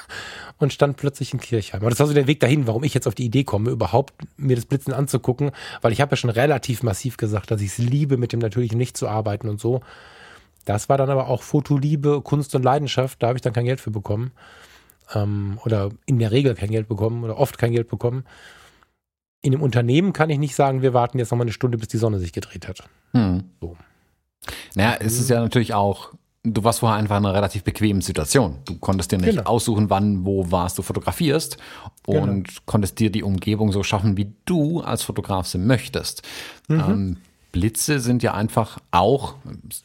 und 0.59 0.73
stand 0.73 0.97
plötzlich 0.97 1.35
in 1.35 1.39
Kirchheim. 1.39 1.83
Aber 1.83 1.91
das 1.91 2.01
war 2.01 2.07
so 2.07 2.15
der 2.15 2.27
Weg 2.27 2.41
dahin, 2.41 2.67
warum 2.67 2.83
ich 2.83 2.95
jetzt 2.95 3.07
auf 3.07 3.15
die 3.15 3.27
Idee 3.27 3.45
komme, 3.45 3.69
überhaupt 3.69 4.15
mir 4.39 4.57
das 4.57 4.65
Blitzen 4.65 4.95
anzugucken, 4.95 5.51
weil 5.83 5.93
ich 5.93 6.01
habe 6.01 6.13
ja 6.13 6.17
schon 6.17 6.31
relativ 6.31 6.83
massiv 6.83 7.19
gesagt, 7.19 7.51
dass 7.51 7.61
ich 7.61 7.73
es 7.73 7.77
liebe, 7.77 8.17
mit 8.17 8.33
dem 8.33 8.41
natürlichen 8.41 8.79
Licht 8.79 8.97
zu 8.97 9.07
arbeiten 9.07 9.51
und 9.51 9.61
so. 9.61 9.83
Das 10.65 10.89
war 10.89 10.97
dann 10.97 11.11
aber 11.11 11.29
auch 11.29 11.43
Fotoliebe, 11.43 12.23
Kunst 12.23 12.55
und 12.55 12.63
Leidenschaft, 12.63 13.23
da 13.23 13.27
habe 13.27 13.37
ich 13.37 13.43
dann 13.43 13.53
kein 13.53 13.67
Geld 13.67 13.83
für 13.83 13.91
bekommen. 13.91 14.33
Ähm, 15.15 15.59
oder 15.67 15.91
in 16.07 16.19
der 16.19 16.33
Regel 16.33 16.55
kein 16.55 16.71
Geld 16.71 16.89
bekommen 16.89 17.23
oder 17.23 17.37
oft 17.37 17.59
kein 17.59 17.73
Geld 17.73 17.89
bekommen. 17.89 18.25
In 19.43 19.53
dem 19.53 19.61
Unternehmen 19.61 20.15
kann 20.15 20.31
ich 20.31 20.39
nicht 20.39 20.55
sagen, 20.55 20.81
wir 20.81 20.95
warten 20.95 21.19
jetzt 21.19 21.33
noch 21.33 21.37
mal 21.37 21.45
eine 21.45 21.53
Stunde, 21.53 21.77
bis 21.77 21.89
die 21.89 21.99
Sonne 21.99 22.19
sich 22.19 22.33
gedreht 22.33 22.67
hat. 22.67 22.89
Hm. 23.13 23.45
So. 23.61 23.77
Naja, 24.75 24.97
es 25.01 25.21
ist 25.21 25.29
ja 25.29 25.43
natürlich 25.43 25.75
auch 25.75 26.15
du 26.45 26.63
warst 26.63 26.81
vorher 26.81 26.99
einfach 26.99 27.17
in 27.17 27.25
einer 27.25 27.35
relativ 27.35 27.65
bequemen 27.65 28.03
Situation. 28.03 28.59
Du 28.67 28.77
konntest 28.77 29.11
dir 29.11 29.19
nicht 29.19 29.37
genau. 29.37 29.49
aussuchen, 29.49 29.89
wann, 29.91 30.25
wo, 30.25 30.51
was 30.51 30.75
du 30.75 30.83
fotografierst 30.83 31.57
und 32.07 32.45
genau. 32.45 32.61
konntest 32.67 33.01
dir 33.01 33.11
die 33.11 33.23
Umgebung 33.23 33.73
so 33.73 33.83
schaffen, 33.83 34.17
wie 34.17 34.33
du 34.45 34.81
als 34.81 35.03
Fotograf 35.03 35.47
sie 35.47 35.59
möchtest. 35.59 36.23
Mhm. 36.69 36.81
Ähm, 36.81 37.17
Blitze 37.51 37.99
sind 37.99 38.23
ja 38.23 38.35
einfach 38.35 38.79
auch, 38.91 39.37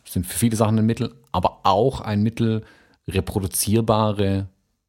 sind 0.05 0.25
für 0.25 0.37
viele 0.37 0.55
Sachen 0.55 0.77
ein 0.77 0.85
Mittel, 0.85 1.15
aber 1.31 1.59
auch 1.63 2.01
ein 2.01 2.21
Mittel, 2.23 2.63
reproduzierbare 3.07 4.47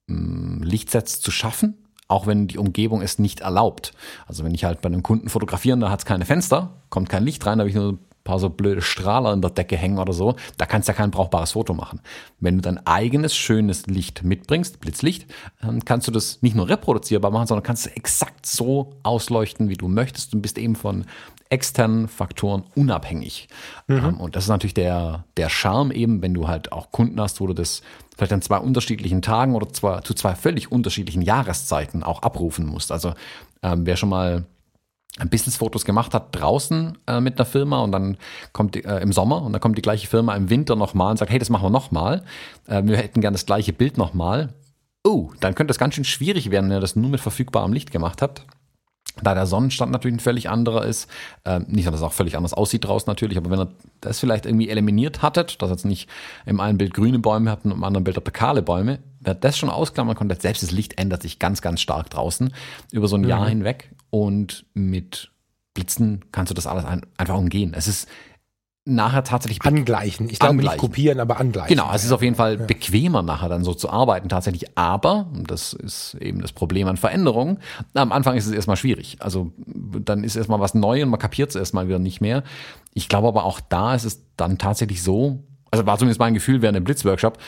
ähm, 0.09 0.63
Lichtsets 0.63 1.21
zu 1.21 1.31
schaffen, 1.31 1.75
auch 2.09 2.27
wenn 2.27 2.49
die 2.49 2.59
Umgebung 2.59 3.01
es 3.01 3.19
nicht 3.19 3.41
erlaubt. 3.41 3.93
Also 4.27 4.45
wenn 4.45 4.55
ich 4.55 4.65
halt 4.65 4.81
bei 4.81 4.89
einem 4.89 5.03
Kunden 5.03 5.29
fotografieren, 5.29 5.81
da 5.81 5.91
hat 5.91 6.01
es 6.01 6.05
keine 6.05 6.25
Fenster, 6.25 6.71
kommt 6.89 7.09
kein 7.09 7.25
Licht 7.25 7.47
rein, 7.47 7.59
da 7.59 7.63
habe 7.63 7.71
ich 7.71 7.77
nur 7.77 7.99
paar 8.31 8.39
so 8.39 8.49
blöde 8.49 8.81
Strahler 8.81 9.33
in 9.33 9.43
der 9.43 9.51
Decke 9.51 9.77
hängen 9.77 9.99
oder 9.99 10.13
so, 10.13 10.37
da 10.57 10.65
kannst 10.65 10.87
du 10.87 10.93
ja 10.93 10.97
kein 10.97 11.11
brauchbares 11.11 11.53
Foto 11.53 11.75
machen. 11.75 12.01
Wenn 12.39 12.57
du 12.57 12.63
dein 12.63 12.87
eigenes 12.87 13.35
schönes 13.35 13.87
Licht 13.87 14.23
mitbringst, 14.23 14.79
Blitzlicht, 14.79 15.27
ähm, 15.65 15.85
kannst 15.85 16.07
du 16.07 16.13
das 16.13 16.41
nicht 16.41 16.55
nur 16.55 16.69
reproduzierbar 16.69 17.33
machen, 17.33 17.49
sondern 17.49 17.65
kannst 17.65 17.87
es 17.87 17.93
exakt 17.93 18.47
so 18.47 18.93
ausleuchten, 19.03 19.69
wie 19.69 19.75
du 19.75 19.89
möchtest 19.89 20.33
und 20.33 20.43
bist 20.43 20.59
eben 20.59 20.77
von 20.77 21.07
externen 21.49 22.07
Faktoren 22.07 22.63
unabhängig. 22.77 23.49
Mhm. 23.89 23.97
Ähm, 23.97 24.21
und 24.21 24.37
das 24.37 24.45
ist 24.45 24.51
natürlich 24.51 24.75
der, 24.75 25.25
der 25.37 25.49
Charme 25.49 25.91
eben, 25.91 26.23
wenn 26.23 26.33
du 26.33 26.47
halt 26.47 26.71
auch 26.71 26.93
Kunden 26.93 27.21
hast, 27.21 27.41
wo 27.41 27.49
du 27.49 27.53
das 27.53 27.83
vielleicht 28.17 28.33
an 28.33 28.43
zwei 28.43 28.59
unterschiedlichen 28.59 29.23
Tagen 29.23 29.57
oder 29.57 29.69
zwar 29.73 30.05
zu 30.05 30.15
zwei 30.15 30.37
völlig 30.37 30.71
unterschiedlichen 30.71 31.23
Jahreszeiten 31.23 32.05
auch 32.05 32.23
abrufen 32.23 32.65
musst. 32.65 32.93
Also 32.93 33.15
ähm, 33.65 33.87
wer 33.87 33.97
schon 33.97 34.09
mal 34.09 34.45
Business-Fotos 35.19 35.85
gemacht 35.85 36.15
hat 36.15 36.29
draußen 36.33 36.97
äh, 37.07 37.21
mit 37.21 37.39
einer 37.39 37.45
Firma 37.45 37.81
und 37.81 37.93
dann 37.93 38.17
kommt 38.53 38.75
die, 38.75 38.85
äh, 38.85 39.03
im 39.03 39.13
Sommer 39.13 39.43
und 39.43 39.53
dann 39.53 39.61
kommt 39.61 39.77
die 39.77 39.83
gleiche 39.83 40.07
Firma 40.07 40.35
im 40.37 40.51
Winter 40.51 40.77
nochmal 40.77 41.11
und 41.11 41.17
sagt, 41.19 41.31
hey, 41.31 41.39
das 41.39 41.51
machen 41.51 41.65
wir 41.65 41.71
nochmal. 41.71 42.23
Äh, 42.67 42.83
wir 42.85 42.97
hätten 42.97 43.21
gern 43.21 43.35
das 43.35 43.47
gleiche 43.47 43.73
Bild 43.73 43.99
nochmal. 43.99 44.55
Oh, 45.05 45.31
dann 45.41 45.55
könnte 45.55 45.71
das 45.71 45.79
ganz 45.79 45.95
schön 45.95 46.05
schwierig 46.05 46.51
werden, 46.51 46.71
wenn 46.71 46.77
ihr 46.77 46.81
das 46.81 46.97
nur 46.97 47.11
mit 47.11 47.21
verfügbarem 47.21 47.73
Licht 47.73 47.91
gemacht 47.91 48.23
habt. 48.23 48.47
Da 49.23 49.35
der 49.35 49.47
Sonnenstand 49.47 49.93
natürlich 49.93 50.17
ein 50.17 50.21
völlig 50.21 50.49
anderer 50.49 50.85
ist, 50.85 51.11
äh, 51.45 51.59
nicht, 51.67 51.87
dass 51.87 51.97
es 51.97 52.03
auch 52.03 52.13
völlig 52.13 52.37
anders 52.37 52.55
aussieht 52.55 52.85
draußen 52.85 53.11
natürlich, 53.11 53.37
aber 53.37 53.51
wenn 53.51 53.61
ihr 53.61 53.73
das 54.01 54.21
vielleicht 54.21 54.47
irgendwie 54.47 54.69
eliminiert 54.69 55.21
hattet, 55.21 55.61
dass 55.61 55.69
ihr 55.69 55.73
jetzt 55.73 55.85
nicht 55.85 56.09
im 56.47 56.61
einen 56.61 56.79
Bild 56.79 56.95
grüne 56.95 57.19
Bäume 57.19 57.51
habt 57.51 57.65
und 57.65 57.73
im 57.73 57.85
anderen 57.85 58.05
Bild 58.05 58.17
habt 58.17 58.29
ihr 58.29 58.33
kahle 58.33 58.63
Bäume, 58.63 59.01
wer 59.19 59.35
das 59.35 59.59
schon 59.59 59.69
ausklammern 59.69 60.17
konnte, 60.17 60.37
selbst 60.41 60.63
das 60.63 60.71
Licht 60.71 60.99
ändert 60.99 61.23
sich 61.23 61.39
ganz, 61.39 61.61
ganz 61.61 61.81
stark 61.81 62.09
draußen 62.09 62.55
über 62.93 63.09
so 63.09 63.17
ein 63.17 63.23
mhm. 63.23 63.29
Jahr 63.29 63.49
hinweg 63.49 63.91
und 64.11 64.67
mit 64.75 65.31
Blitzen 65.75 66.25
kannst 66.33 66.51
du 66.51 66.55
das 66.55 66.67
alles 66.67 66.85
ein, 66.85 67.07
einfach 67.17 67.37
umgehen. 67.37 67.73
Es 67.75 67.87
ist 67.87 68.09
nachher 68.85 69.23
tatsächlich 69.25 69.63
angleichen. 69.63 70.29
Ich 70.31 70.39
glaube 70.39 70.57
nicht 70.57 70.79
kopieren, 70.79 71.21
aber 71.21 71.39
angleichen. 71.39 71.69
Genau, 71.69 71.93
es 71.95 72.05
ist 72.05 72.13
auf 72.13 72.23
jeden 72.23 72.35
Fall 72.35 72.59
ja. 72.59 72.67
bequemer 72.67 73.23
nachher 73.23 73.49
dann 73.49 73.63
so 73.63 73.75
zu 73.75 73.91
arbeiten 73.91 74.29
tatsächlich. 74.29 74.77
Aber, 74.77 75.29
und 75.33 75.51
das 75.51 75.75
ist 75.75 76.15
eben 76.15 76.41
das 76.41 76.53
Problem 76.53 76.89
an 76.89 76.97
Veränderungen, 76.97 77.59
am 77.95 78.11
Anfang 78.11 78.37
ist 78.37 78.47
es 78.47 78.53
erstmal 78.53 78.77
schwierig. 78.77 79.19
Also 79.21 79.53
dann 79.67 80.25
ist 80.25 80.37
erstmal 80.37 80.61
was 80.61 80.75
neu 80.75 81.03
und 81.03 81.11
man 81.11 81.21
kapiert 81.21 81.51
es 81.51 81.57
erstmal 81.57 81.89
wieder 81.89 81.99
nicht 81.99 82.21
mehr. 82.21 82.43
Ich 82.95 83.09
glaube 83.09 83.29
aber 83.29 83.45
auch 83.45 83.61
da 83.61 83.95
ist 83.95 84.05
es 84.05 84.23
dann 84.37 84.59
tatsächlich 84.59 85.03
so, 85.03 85.45
also 85.71 85.87
war 85.87 85.99
zumindest 85.99 86.21
mein 86.21 86.35
Gefühl 86.35 86.63
während 86.63 86.77
dem 86.77 86.85
Blitzworkshop, 86.85 87.39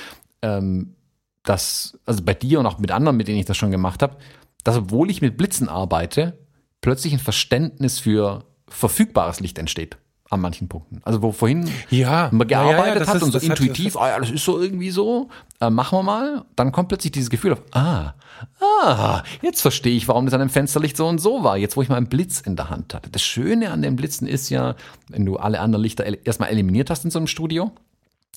ähm, 0.42 0.94
dass, 1.42 1.98
also 2.06 2.22
bei 2.22 2.34
dir 2.34 2.60
und 2.60 2.66
auch 2.66 2.78
mit 2.78 2.92
anderen, 2.92 3.16
mit 3.16 3.26
denen 3.26 3.38
ich 3.38 3.46
das 3.46 3.56
schon 3.56 3.70
gemacht 3.70 4.02
habe, 4.02 4.16
dass 4.64 4.76
obwohl 4.76 5.10
ich 5.10 5.22
mit 5.22 5.36
Blitzen 5.36 5.68
arbeite, 5.68 6.38
plötzlich 6.82 7.14
ein 7.14 7.18
Verständnis 7.18 7.98
für 7.98 8.44
verfügbares 8.68 9.40
Licht 9.40 9.58
entsteht 9.58 9.96
an 10.32 10.40
manchen 10.40 10.66
Punkten. 10.66 11.00
Also 11.04 11.20
wo 11.20 11.30
vorhin 11.30 11.70
ja, 11.90 12.30
man 12.32 12.48
gearbeitet 12.48 12.94
ja, 12.94 13.00
ja, 13.02 13.06
hat 13.06 13.16
ist, 13.16 13.22
und 13.22 13.32
so 13.32 13.38
intuitiv, 13.38 13.94
hat, 13.96 14.02
ah 14.02 14.08
ja, 14.08 14.18
das 14.18 14.30
ist 14.30 14.44
so 14.44 14.58
irgendwie 14.58 14.90
so, 14.90 15.28
äh, 15.60 15.68
machen 15.68 15.98
wir 15.98 16.02
mal, 16.02 16.44
dann 16.56 16.72
kommt 16.72 16.88
plötzlich 16.88 17.12
dieses 17.12 17.28
Gefühl 17.28 17.52
auf, 17.52 17.62
ah, 17.72 18.14
ah, 18.60 19.22
jetzt 19.42 19.60
verstehe 19.60 19.94
ich, 19.94 20.08
warum 20.08 20.24
das 20.24 20.32
an 20.32 20.40
dem 20.40 20.48
Fensterlicht 20.48 20.96
so 20.96 21.06
und 21.06 21.18
so 21.18 21.44
war, 21.44 21.58
jetzt 21.58 21.76
wo 21.76 21.82
ich 21.82 21.90
mal 21.90 21.96
einen 21.96 22.06
Blitz 22.06 22.40
in 22.40 22.56
der 22.56 22.70
Hand 22.70 22.94
hatte. 22.94 23.10
Das 23.10 23.22
Schöne 23.22 23.70
an 23.70 23.82
den 23.82 23.94
Blitzen 23.94 24.26
ist 24.26 24.48
ja, 24.48 24.74
wenn 25.08 25.26
du 25.26 25.36
alle 25.36 25.60
anderen 25.60 25.82
Lichter 25.82 26.06
erstmal 26.24 26.48
eliminiert 26.48 26.88
hast 26.88 27.04
in 27.04 27.10
so 27.10 27.18
einem 27.18 27.26
Studio, 27.26 27.70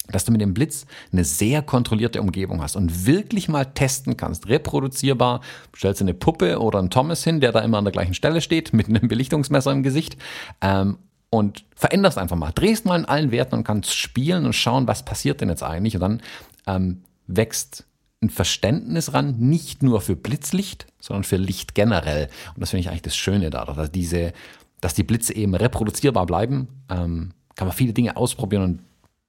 dass 0.08 0.26
du 0.26 0.32
mit 0.32 0.42
dem 0.42 0.54
Blitz 0.54 0.86
eine 1.12 1.24
sehr 1.24 1.62
kontrollierte 1.62 2.22
Umgebung 2.22 2.62
hast 2.62 2.76
und 2.76 3.06
wirklich 3.06 3.48
mal 3.48 3.66
testen 3.66 4.18
kannst, 4.18 4.48
reproduzierbar, 4.48 5.42
stellst 5.76 6.02
du 6.02 6.06
eine 6.06 6.14
Puppe 6.14 6.60
oder 6.60 6.80
einen 6.80 6.90
Thomas 6.90 7.24
hin, 7.24 7.42
der 7.42 7.52
da 7.52 7.62
immer 7.62 7.80
an 7.80 7.86
der 7.86 7.92
gleichen 7.92 8.14
Stelle 8.14 8.42
steht, 8.42 8.74
mit 8.74 8.88
einem 8.88 9.08
Belichtungsmesser 9.08 9.72
im 9.72 9.84
Gesicht 9.84 10.18
ähm, 10.62 10.98
und 11.30 11.66
veränderst 11.76 12.18
einfach 12.18 12.36
mal, 12.36 12.52
drehst 12.52 12.86
mal 12.86 13.00
in 13.00 13.06
allen 13.06 13.32
Werten 13.32 13.56
und 13.56 13.64
kannst 13.64 13.96
spielen 13.96 14.46
und 14.46 14.54
schauen, 14.54 14.88
was 14.88 15.04
passiert 15.04 15.42
denn 15.42 15.50
jetzt 15.50 15.64
eigentlich. 15.64 15.96
Und 15.96 16.02
dann 16.02 16.22
ähm, 16.68 17.02
wächst 17.28 17.86
ein 18.22 18.30
Verständnis 18.30 19.14
ran, 19.14 19.38
nicht 19.40 19.84
nur 19.84 20.02
für 20.02 20.16
Blitzlicht, 20.16 20.88
sondern 21.00 21.24
für 21.24 21.38
Licht 21.38 21.76
generell. 21.76 22.30
Und 22.54 22.62
das 22.62 22.72
finde 22.72 22.82
ich 22.82 22.90
eigentlich 22.90 23.02
das 23.02 23.16
Schöne 23.16 23.50
da, 23.50 23.66
dass 23.66 23.92
diese, 23.92 24.34
dass 24.82 24.94
die 24.94 25.04
Blitze 25.04 25.36
eben 25.36 25.56
reproduzierbar 25.56 26.26
bleiben, 26.26 26.68
ähm, 26.90 27.32
kann 27.56 27.68
man 27.68 27.76
viele 27.76 27.94
Dinge 27.94 28.18
ausprobieren 28.18 28.64
und 28.64 28.80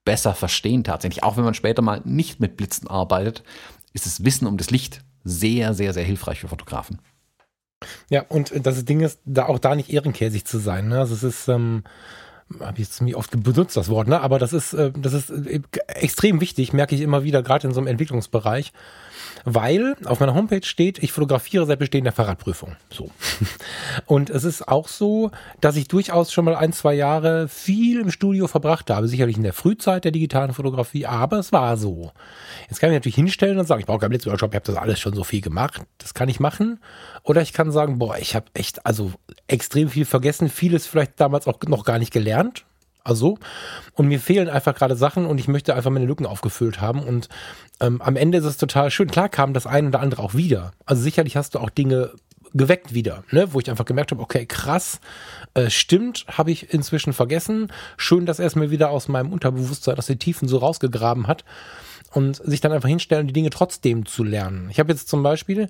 besser 0.06 0.34
verstehen 0.34 0.84
tatsächlich. 0.84 1.22
Auch 1.22 1.36
wenn 1.36 1.44
man 1.44 1.52
später 1.52 1.82
mal 1.82 2.00
nicht 2.06 2.40
mit 2.40 2.56
Blitzen 2.56 2.88
arbeitet, 2.88 3.42
ist 3.92 4.06
das 4.06 4.24
Wissen 4.24 4.46
um 4.46 4.56
das 4.56 4.70
Licht 4.70 5.04
sehr, 5.24 5.74
sehr, 5.74 5.92
sehr 5.92 6.04
hilfreich 6.04 6.40
für 6.40 6.48
Fotografen. 6.48 7.02
Ja, 8.08 8.22
und 8.28 8.52
das 8.66 8.82
Ding 8.86 9.00
ist, 9.00 9.20
da 9.26 9.46
auch 9.46 9.58
da 9.58 9.74
nicht 9.74 9.90
ehrenkäsig 9.90 10.46
zu 10.46 10.58
sein. 10.58 10.88
Ne? 10.88 11.00
Also 11.00 11.14
es 11.14 11.22
ist, 11.22 11.48
ähm, 11.48 11.84
habe 12.60 12.74
ich 12.74 12.86
jetzt 12.86 12.94
ziemlich 12.94 13.16
oft 13.16 13.30
benutzt, 13.42 13.76
das 13.76 13.90
Wort, 13.90 14.08
ne? 14.08 14.20
aber 14.20 14.38
das 14.38 14.54
ist, 14.54 14.72
äh, 14.72 14.92
das 14.96 15.12
ist 15.12 15.30
äh, 15.30 15.60
extrem 15.88 16.40
wichtig, 16.40 16.72
merke 16.72 16.94
ich 16.94 17.02
immer 17.02 17.22
wieder, 17.22 17.42
gerade 17.42 17.66
in 17.66 17.74
so 17.74 17.80
einem 17.80 17.88
Entwicklungsbereich 17.88 18.72
weil 19.44 19.96
auf 20.04 20.20
meiner 20.20 20.34
Homepage 20.34 20.64
steht, 20.64 21.02
ich 21.02 21.12
fotografiere 21.12 21.66
seit 21.66 21.78
Bestehen 21.78 22.04
der 22.04 22.12
Fahrradprüfung. 22.12 22.76
So. 22.90 23.10
Und 24.06 24.30
es 24.30 24.44
ist 24.44 24.66
auch 24.66 24.88
so, 24.88 25.30
dass 25.60 25.76
ich 25.76 25.88
durchaus 25.88 26.32
schon 26.32 26.44
mal 26.44 26.56
ein, 26.56 26.72
zwei 26.72 26.94
Jahre 26.94 27.48
viel 27.48 28.00
im 28.00 28.10
Studio 28.10 28.46
verbracht 28.46 28.90
habe. 28.90 29.08
Sicherlich 29.08 29.36
in 29.36 29.42
der 29.42 29.52
Frühzeit 29.52 30.04
der 30.04 30.12
digitalen 30.12 30.52
Fotografie, 30.52 31.06
aber 31.06 31.38
es 31.38 31.52
war 31.52 31.76
so. 31.76 32.12
Jetzt 32.68 32.80
kann 32.80 32.90
ich 32.90 32.96
natürlich 32.96 33.16
hinstellen 33.16 33.58
und 33.58 33.66
sagen, 33.66 33.80
ich 33.80 33.86
brauche 33.86 34.00
keinen 34.00 34.10
Blitzworkshop, 34.10 34.50
ich 34.50 34.56
habe 34.56 34.66
das 34.66 34.76
alles 34.76 35.00
schon 35.00 35.14
so 35.14 35.24
viel 35.24 35.40
gemacht. 35.40 35.82
Das 35.98 36.14
kann 36.14 36.28
ich 36.28 36.40
machen. 36.40 36.80
Oder 37.22 37.42
ich 37.42 37.52
kann 37.52 37.70
sagen, 37.70 37.98
boah, 37.98 38.18
ich 38.18 38.34
habe 38.34 38.46
echt 38.54 38.84
also 38.86 39.12
extrem 39.46 39.88
viel 39.88 40.04
vergessen, 40.04 40.48
vieles 40.48 40.86
vielleicht 40.86 41.20
damals 41.20 41.46
auch 41.46 41.58
noch 41.66 41.84
gar 41.84 41.98
nicht 41.98 42.12
gelernt 42.12 42.64
also, 43.06 43.38
und 43.94 44.08
mir 44.08 44.18
fehlen 44.18 44.48
einfach 44.48 44.74
gerade 44.74 44.96
Sachen 44.96 45.26
und 45.26 45.38
ich 45.38 45.46
möchte 45.46 45.76
einfach 45.76 45.92
meine 45.92 46.06
Lücken 46.06 46.26
aufgefüllt 46.26 46.80
haben. 46.80 47.04
Und 47.04 47.28
ähm, 47.80 48.00
am 48.00 48.16
Ende 48.16 48.38
ist 48.38 48.44
es 48.44 48.56
total 48.56 48.90
schön. 48.90 49.10
Klar 49.10 49.28
kam 49.28 49.52
das 49.52 49.66
eine 49.66 49.88
oder 49.88 50.00
andere 50.00 50.22
auch 50.22 50.34
wieder. 50.34 50.72
Also 50.84 51.02
sicherlich 51.02 51.36
hast 51.36 51.54
du 51.54 51.58
auch 51.58 51.70
Dinge 51.70 52.12
geweckt 52.54 52.94
wieder, 52.94 53.24
ne? 53.30 53.52
wo 53.52 53.60
ich 53.60 53.70
einfach 53.70 53.84
gemerkt 53.84 54.12
habe, 54.12 54.22
okay, 54.22 54.46
krass, 54.46 55.00
äh, 55.54 55.68
stimmt, 55.68 56.24
habe 56.28 56.50
ich 56.50 56.72
inzwischen 56.72 57.12
vergessen. 57.12 57.70
Schön, 57.96 58.24
dass 58.24 58.38
er 58.38 58.46
es 58.46 58.56
mir 58.56 58.70
wieder 58.70 58.90
aus 58.90 59.08
meinem 59.08 59.32
Unterbewusstsein, 59.32 59.98
aus 59.98 60.06
den 60.06 60.18
Tiefen 60.18 60.48
so 60.48 60.58
rausgegraben 60.58 61.26
hat 61.26 61.44
und 62.12 62.36
sich 62.36 62.60
dann 62.60 62.72
einfach 62.72 62.88
hinstellen, 62.88 63.26
die 63.26 63.32
Dinge 63.32 63.50
trotzdem 63.50 64.06
zu 64.06 64.24
lernen. 64.24 64.68
Ich 64.70 64.80
habe 64.80 64.90
jetzt 64.90 65.08
zum 65.08 65.22
Beispiel 65.22 65.68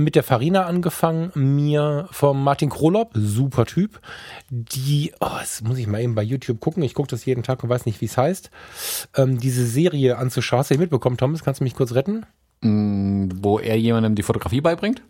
mit 0.00 0.16
der 0.16 0.22
Farina 0.22 0.66
angefangen, 0.66 1.30
mir 1.34 2.08
vom 2.10 2.42
Martin 2.42 2.70
Krolop, 2.70 3.12
super 3.14 3.64
Typ, 3.64 4.00
die, 4.50 5.12
oh, 5.20 5.28
das 5.38 5.62
muss 5.62 5.78
ich 5.78 5.86
mal 5.86 6.00
eben 6.00 6.14
bei 6.14 6.22
YouTube 6.22 6.60
gucken, 6.60 6.82
ich 6.82 6.94
gucke 6.94 7.08
das 7.08 7.24
jeden 7.24 7.42
Tag 7.42 7.62
und 7.62 7.68
weiß 7.68 7.86
nicht, 7.86 8.00
wie 8.00 8.06
es 8.06 8.16
heißt, 8.16 8.50
ähm, 9.16 9.38
diese 9.38 9.66
Serie 9.66 10.18
anzuschauen. 10.18 10.60
Hast 10.60 10.70
du 10.70 10.78
mitbekommen, 10.78 11.16
Thomas? 11.16 11.44
Kannst 11.44 11.60
du 11.60 11.64
mich 11.64 11.74
kurz 11.74 11.92
retten? 11.92 12.26
Mm, 12.60 13.28
wo 13.36 13.58
er 13.58 13.78
jemandem 13.78 14.14
die 14.14 14.22
Fotografie 14.22 14.60
beibringt? 14.60 15.02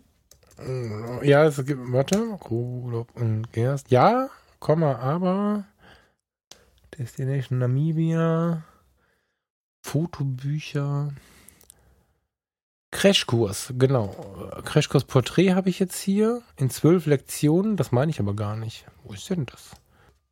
Mm, 0.57 1.23
ja, 1.23 1.45
es 1.45 1.63
gibt, 1.65 1.81
warte, 1.91 2.37
Krolop 2.39 3.09
und 3.15 3.51
Gerst, 3.51 3.91
ja, 3.91 4.29
Komma, 4.59 4.95
aber 4.95 5.65
Destination 6.97 7.59
Namibia, 7.59 8.63
Fotobücher, 9.81 11.09
Crashkurs, 12.95 13.73
genau. 13.77 14.15
Crashkurs 14.63 15.03
Porträt 15.03 15.53
habe 15.53 15.69
ich 15.69 15.79
jetzt 15.79 15.99
hier 15.99 16.41
in 16.55 16.69
zwölf 16.69 17.07
Lektionen. 17.07 17.75
Das 17.75 17.91
meine 17.91 18.09
ich 18.09 18.21
aber 18.21 18.33
gar 18.33 18.55
nicht. 18.55 18.85
Wo 19.03 19.13
ist 19.13 19.29
denn 19.29 19.45
das? 19.45 19.71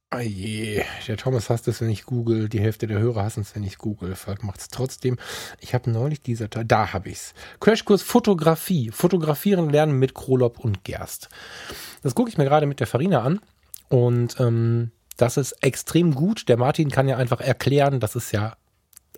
Ah 0.10 0.22
je, 0.22 0.82
der 1.06 1.18
Thomas 1.18 1.50
hasst 1.50 1.68
es, 1.68 1.82
wenn 1.82 1.90
ich 1.90 2.06
google. 2.06 2.48
Die 2.48 2.62
Hälfte 2.62 2.88
der 2.88 3.00
Hörer 3.00 3.24
hassen 3.24 3.42
es, 3.42 3.54
wenn 3.54 3.64
ich 3.64 3.78
google. 3.78 4.16
Falk 4.16 4.44
macht 4.44 4.62
es 4.62 4.70
trotzdem. 4.70 5.18
Ich 5.60 5.74
habe 5.74 5.92
neulich 5.92 6.22
dieser 6.22 6.50
Teil. 6.50 6.64
Da 6.64 6.94
habe 6.94 7.10
ich 7.10 7.16
es. 7.16 7.34
Crashkurs 7.60 8.02
Fotografie. 8.02 8.92
Fotografieren 8.92 9.70
lernen 9.70 10.00
mit 10.00 10.16
Krolop 10.16 10.58
und 10.58 10.86
Gerst. 10.86 11.28
Das 12.02 12.16
gucke 12.16 12.30
ich 12.30 12.38
mir 12.38 12.46
gerade 12.46 12.66
mit 12.66 12.80
der 12.80 12.88
Farina 12.88 13.24
an. 13.24 13.42
Und 13.90 14.40
ähm, 14.40 14.92
das 15.18 15.36
ist 15.36 15.52
extrem 15.62 16.16
gut. 16.16 16.48
Der 16.48 16.56
Martin 16.56 16.90
kann 16.90 17.10
ja 17.10 17.18
einfach 17.18 17.42
erklären, 17.42 18.00
das 18.00 18.16
ist 18.16 18.32
ja 18.32 18.56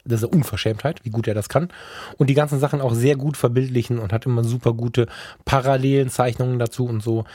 das 0.06 0.22
ist 0.22 0.28
eine 0.28 0.36
Unverschämtheit, 0.36 1.04
wie 1.04 1.10
gut 1.10 1.28
er 1.28 1.34
das 1.34 1.50
kann. 1.50 1.70
Und 2.18 2.30
die 2.30 2.34
ganzen 2.34 2.60
Sachen 2.60 2.82
auch 2.82 2.94
sehr 2.94 3.16
gut 3.16 3.38
verbildlichen 3.38 4.00
und 4.00 4.14
hat 4.14 4.26
immer 4.26 4.44
super 4.44 4.74
gute 4.74 5.08
parallelen 5.46 6.10
Zeichnungen 6.10 6.60
dazu 6.60 6.86
und 6.86 7.02
so. 7.02 7.26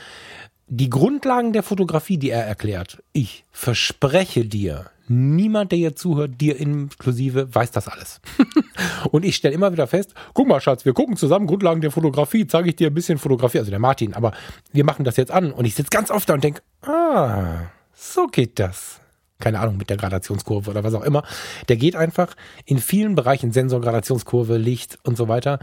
Die 0.67 0.89
Grundlagen 0.89 1.51
der 1.51 1.63
Fotografie, 1.63 2.17
die 2.17 2.29
er 2.29 2.45
erklärt, 2.45 3.03
ich 3.11 3.43
verspreche 3.51 4.45
dir, 4.45 4.85
niemand, 5.09 5.73
der 5.73 5.79
hier 5.79 5.95
zuhört, 5.97 6.39
dir 6.39 6.57
inklusive, 6.57 7.53
weiß 7.53 7.71
das 7.71 7.89
alles. 7.89 8.21
und 9.11 9.25
ich 9.25 9.35
stelle 9.35 9.53
immer 9.53 9.73
wieder 9.73 9.87
fest, 9.87 10.13
guck 10.33 10.47
mal, 10.47 10.61
Schatz, 10.61 10.85
wir 10.85 10.93
gucken 10.93 11.17
zusammen 11.17 11.45
Grundlagen 11.45 11.81
der 11.81 11.91
Fotografie, 11.91 12.47
zeige 12.47 12.69
ich 12.69 12.77
dir 12.77 12.87
ein 12.87 12.93
bisschen 12.93 13.17
Fotografie, 13.17 13.59
also 13.59 13.69
der 13.69 13.79
Martin, 13.79 14.13
aber 14.13 14.31
wir 14.71 14.85
machen 14.85 15.03
das 15.03 15.17
jetzt 15.17 15.31
an 15.31 15.51
und 15.51 15.65
ich 15.65 15.75
sitze 15.75 15.89
ganz 15.89 16.09
oft 16.09 16.29
da 16.29 16.35
und 16.35 16.43
denke, 16.43 16.61
ah, 16.83 17.65
so 17.93 18.27
geht 18.27 18.57
das 18.57 19.00
keine 19.41 19.59
Ahnung, 19.59 19.77
mit 19.77 19.89
der 19.89 19.97
Gradationskurve 19.97 20.69
oder 20.69 20.83
was 20.83 20.93
auch 20.93 21.03
immer. 21.03 21.23
Der 21.67 21.75
geht 21.75 21.97
einfach 21.97 22.35
in 22.65 22.77
vielen 22.77 23.15
Bereichen, 23.15 23.51
Sensor, 23.51 23.81
Gradationskurve, 23.81 24.57
Licht 24.57 24.99
und 25.03 25.17
so 25.17 25.27
weiter, 25.27 25.59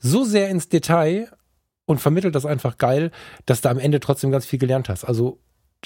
so 0.00 0.24
sehr 0.24 0.48
ins 0.48 0.68
Detail 0.68 1.28
und 1.84 2.00
vermittelt 2.00 2.34
das 2.34 2.46
einfach 2.46 2.78
geil, 2.78 3.10
dass 3.46 3.60
du 3.60 3.68
am 3.68 3.78
Ende 3.78 4.00
trotzdem 4.00 4.30
ganz 4.30 4.46
viel 4.46 4.58
gelernt 4.58 4.88
hast. 4.88 5.04
Also 5.04 5.38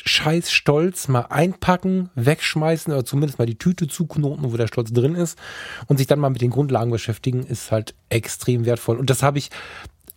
scheiß 0.02 0.50
Stolz 0.50 1.08
mal 1.08 1.26
einpacken, 1.30 2.10
wegschmeißen 2.14 2.92
oder 2.92 3.04
zumindest 3.04 3.38
mal 3.38 3.46
die 3.46 3.58
Tüte 3.58 3.86
zuknoten, 3.86 4.52
wo 4.52 4.56
der 4.56 4.66
Stolz 4.66 4.92
drin 4.92 5.14
ist 5.14 5.38
und 5.86 5.98
sich 5.98 6.06
dann 6.06 6.18
mal 6.18 6.30
mit 6.30 6.42
den 6.42 6.50
Grundlagen 6.50 6.90
beschäftigen, 6.90 7.44
ist 7.44 7.70
halt 7.70 7.94
extrem 8.08 8.64
wertvoll. 8.64 8.98
Und 8.98 9.10
das 9.10 9.22
habe 9.22 9.38
ich, 9.38 9.50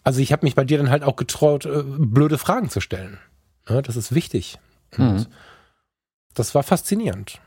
also 0.04 0.20
ich 0.20 0.32
habe 0.32 0.46
mich 0.46 0.56
bei 0.56 0.66
dir 0.66 0.78
dann 0.78 0.90
halt 0.90 1.04
auch 1.04 1.16
getraut, 1.16 1.66
äh, 1.66 1.84
blöde 1.86 2.38
Fragen 2.38 2.70
zu 2.70 2.82
stellen. 2.82 3.20
Das 3.66 3.96
ist 3.96 4.16
wichtig. 4.16 4.60
Mhm. 4.96 5.26
Das 6.38 6.54
war 6.54 6.62
faszinierend. 6.62 7.42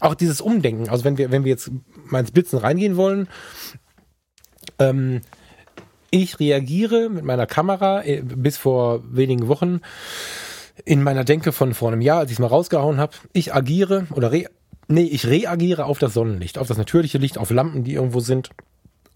Auch 0.00 0.14
dieses 0.14 0.40
Umdenken, 0.40 0.88
also 0.88 1.04
wenn 1.04 1.18
wir, 1.18 1.32
wenn 1.32 1.44
wir 1.44 1.50
jetzt 1.50 1.70
mal 2.04 2.20
ins 2.20 2.30
Blitzen 2.30 2.58
reingehen 2.58 2.96
wollen, 2.96 3.28
ähm, 4.78 5.22
ich 6.10 6.38
reagiere 6.38 7.08
mit 7.08 7.24
meiner 7.24 7.46
Kamera 7.46 8.04
äh, 8.04 8.22
bis 8.22 8.56
vor 8.56 9.02
wenigen 9.04 9.48
Wochen 9.48 9.80
in 10.84 11.02
meiner 11.02 11.24
Denke 11.24 11.50
von 11.50 11.74
vor 11.74 11.90
einem 11.90 12.02
Jahr, 12.02 12.20
als 12.20 12.30
ich 12.30 12.36
es 12.36 12.40
mal 12.40 12.46
rausgehauen 12.46 12.98
habe. 12.98 13.16
Ich 13.32 13.52
agiere 13.52 14.06
oder 14.12 14.30
re 14.30 14.44
nee, 14.86 15.04
ich 15.04 15.26
reagiere 15.26 15.86
auf 15.86 15.98
das 15.98 16.14
Sonnenlicht, 16.14 16.58
auf 16.58 16.68
das 16.68 16.78
natürliche 16.78 17.18
Licht, 17.18 17.36
auf 17.36 17.50
Lampen, 17.50 17.82
die 17.82 17.94
irgendwo 17.94 18.20
sind 18.20 18.50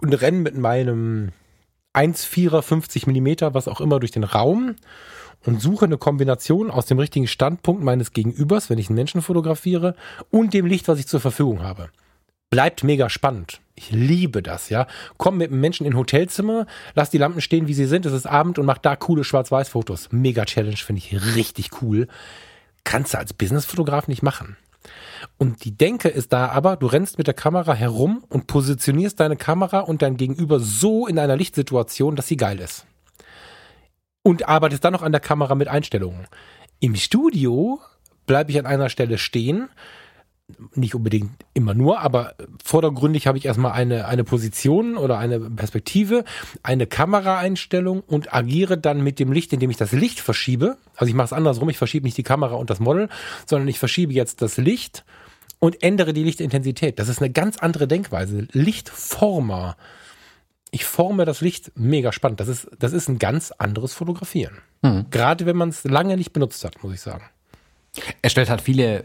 und 0.00 0.12
renne 0.12 0.38
mit 0.38 0.56
meinem 0.56 1.30
1,4er 1.94 2.62
50 2.62 3.06
Millimeter, 3.06 3.54
was 3.54 3.68
auch 3.68 3.80
immer, 3.80 4.00
durch 4.00 4.12
den 4.12 4.24
Raum 4.24 4.74
und 5.44 5.60
suche 5.60 5.84
eine 5.86 5.98
Kombination 5.98 6.70
aus 6.70 6.86
dem 6.86 6.98
richtigen 6.98 7.26
Standpunkt 7.26 7.82
meines 7.82 8.12
Gegenübers, 8.12 8.70
wenn 8.70 8.78
ich 8.78 8.88
einen 8.88 8.96
Menschen 8.96 9.22
fotografiere, 9.22 9.94
und 10.30 10.54
dem 10.54 10.66
Licht, 10.66 10.88
was 10.88 10.98
ich 10.98 11.06
zur 11.06 11.20
Verfügung 11.20 11.62
habe. 11.62 11.90
Bleibt 12.50 12.84
mega 12.84 13.10
spannend. 13.10 13.60
Ich 13.74 13.90
liebe 13.90 14.42
das, 14.42 14.68
ja. 14.68 14.86
Komm 15.16 15.38
mit 15.38 15.50
einem 15.50 15.60
Menschen 15.60 15.86
in 15.86 15.94
ein 15.94 15.98
Hotelzimmer, 15.98 16.66
lass 16.94 17.10
die 17.10 17.18
Lampen 17.18 17.40
stehen, 17.40 17.66
wie 17.66 17.74
sie 17.74 17.86
sind, 17.86 18.06
es 18.06 18.12
ist 18.12 18.26
Abend 18.26 18.58
und 18.58 18.66
mach 18.66 18.78
da 18.78 18.94
coole 18.94 19.24
Schwarz-Weiß-Fotos. 19.24 20.10
Mega 20.12 20.44
Challenge, 20.44 20.76
finde 20.76 21.00
ich 21.00 21.34
richtig 21.34 21.82
cool. 21.82 22.06
Kannst 22.84 23.14
du 23.14 23.18
als 23.18 23.32
Businessfotograf 23.32 24.06
nicht 24.06 24.22
machen. 24.22 24.56
Und 25.38 25.64
die 25.64 25.76
Denke 25.76 26.08
ist 26.08 26.32
da 26.32 26.48
aber, 26.48 26.76
du 26.76 26.86
rennst 26.86 27.18
mit 27.18 27.26
der 27.26 27.34
Kamera 27.34 27.74
herum 27.74 28.22
und 28.28 28.46
positionierst 28.46 29.18
deine 29.18 29.36
Kamera 29.36 29.80
und 29.80 30.02
dein 30.02 30.16
Gegenüber 30.16 30.60
so 30.60 31.06
in 31.06 31.18
einer 31.18 31.36
Lichtsituation, 31.36 32.14
dass 32.14 32.28
sie 32.28 32.36
geil 32.36 32.60
ist. 32.60 32.86
Und 34.24 34.48
arbeitest 34.48 34.84
dann 34.84 34.92
noch 34.92 35.02
an 35.02 35.12
der 35.12 35.20
Kamera 35.20 35.54
mit 35.54 35.68
Einstellungen. 35.68 36.26
Im 36.80 36.96
Studio 36.96 37.80
bleibe 38.26 38.50
ich 38.50 38.58
an 38.58 38.66
einer 38.66 38.88
Stelle 38.88 39.18
stehen, 39.18 39.68
nicht 40.74 40.94
unbedingt 40.94 41.32
immer 41.54 41.72
nur, 41.72 42.00
aber 42.00 42.34
vordergründig 42.62 43.26
habe 43.26 43.38
ich 43.38 43.46
erstmal 43.46 43.72
eine, 43.72 44.06
eine 44.06 44.24
Position 44.24 44.96
oder 44.96 45.18
eine 45.18 45.40
Perspektive, 45.40 46.24
eine 46.62 46.86
Kameraeinstellung 46.86 48.00
und 48.00 48.34
agiere 48.34 48.76
dann 48.76 49.02
mit 49.02 49.18
dem 49.18 49.32
Licht, 49.32 49.52
indem 49.52 49.70
ich 49.70 49.76
das 49.76 49.92
Licht 49.92 50.20
verschiebe. 50.20 50.76
Also 50.96 51.08
ich 51.08 51.14
mache 51.14 51.26
es 51.26 51.32
andersrum, 51.32 51.70
ich 51.70 51.78
verschiebe 51.78 52.04
nicht 52.04 52.18
die 52.18 52.22
Kamera 52.22 52.56
und 52.56 52.68
das 52.68 52.80
Model, 52.80 53.08
sondern 53.46 53.68
ich 53.68 53.78
verschiebe 53.78 54.12
jetzt 54.12 54.42
das 54.42 54.58
Licht 54.58 55.04
und 55.60 55.82
ändere 55.82 56.12
die 56.12 56.24
Lichtintensität. 56.24 56.98
Das 56.98 57.08
ist 57.08 57.22
eine 57.22 57.30
ganz 57.30 57.56
andere 57.56 57.88
Denkweise. 57.88 58.46
Lichtformer. 58.52 59.76
Ich 60.74 60.84
forme 60.84 61.24
das 61.24 61.40
Licht 61.40 61.70
mega 61.76 62.10
spannend. 62.10 62.40
Das 62.40 62.48
ist, 62.48 62.68
das 62.80 62.92
ist 62.92 63.08
ein 63.08 63.20
ganz 63.20 63.52
anderes 63.52 63.94
Fotografieren. 63.94 64.58
Mhm. 64.82 65.06
Gerade 65.08 65.46
wenn 65.46 65.56
man 65.56 65.68
es 65.68 65.84
lange 65.84 66.16
nicht 66.16 66.32
benutzt 66.32 66.64
hat, 66.64 66.82
muss 66.82 66.92
ich 66.92 67.00
sagen. 67.00 67.22
Er 68.22 68.30
stellt 68.30 68.50
halt 68.50 68.60
viele 68.60 69.04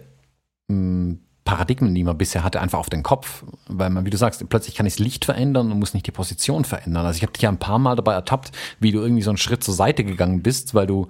mh, 0.68 0.76
hm, 0.76 1.20
Paradigmen, 1.44 1.94
die 1.94 2.04
man 2.04 2.18
bisher 2.18 2.44
hatte, 2.44 2.60
einfach 2.60 2.80
auf 2.80 2.90
den 2.90 3.04
Kopf. 3.04 3.44
Weil 3.68 3.92
man, 3.92 4.04
wie 4.04 4.10
du 4.10 4.18
sagst, 4.18 4.44
plötzlich 4.50 4.74
kann 4.74 4.88
ich 4.88 4.94
das 4.94 5.00
Licht 5.00 5.26
verändern 5.26 5.72
und 5.72 5.78
muss 5.78 5.94
nicht 5.94 6.08
die 6.08 6.12
Position 6.12 6.66
verändern. 6.66 7.06
Also 7.06 7.18
ich 7.18 7.22
habe 7.22 7.34
dich 7.34 7.44
ja 7.44 7.50
ein 7.50 7.60
paar 7.60 7.78
Mal 7.78 7.96
dabei 7.96 8.14
ertappt, 8.14 8.52
wie 8.80 8.92
du 8.92 9.00
irgendwie 9.00 9.22
so 9.22 9.30
einen 9.30 9.38
Schritt 9.38 9.64
zur 9.64 9.76
Seite 9.76 10.04
gegangen 10.04 10.42
bist, 10.42 10.74
weil 10.74 10.88
du 10.88 11.10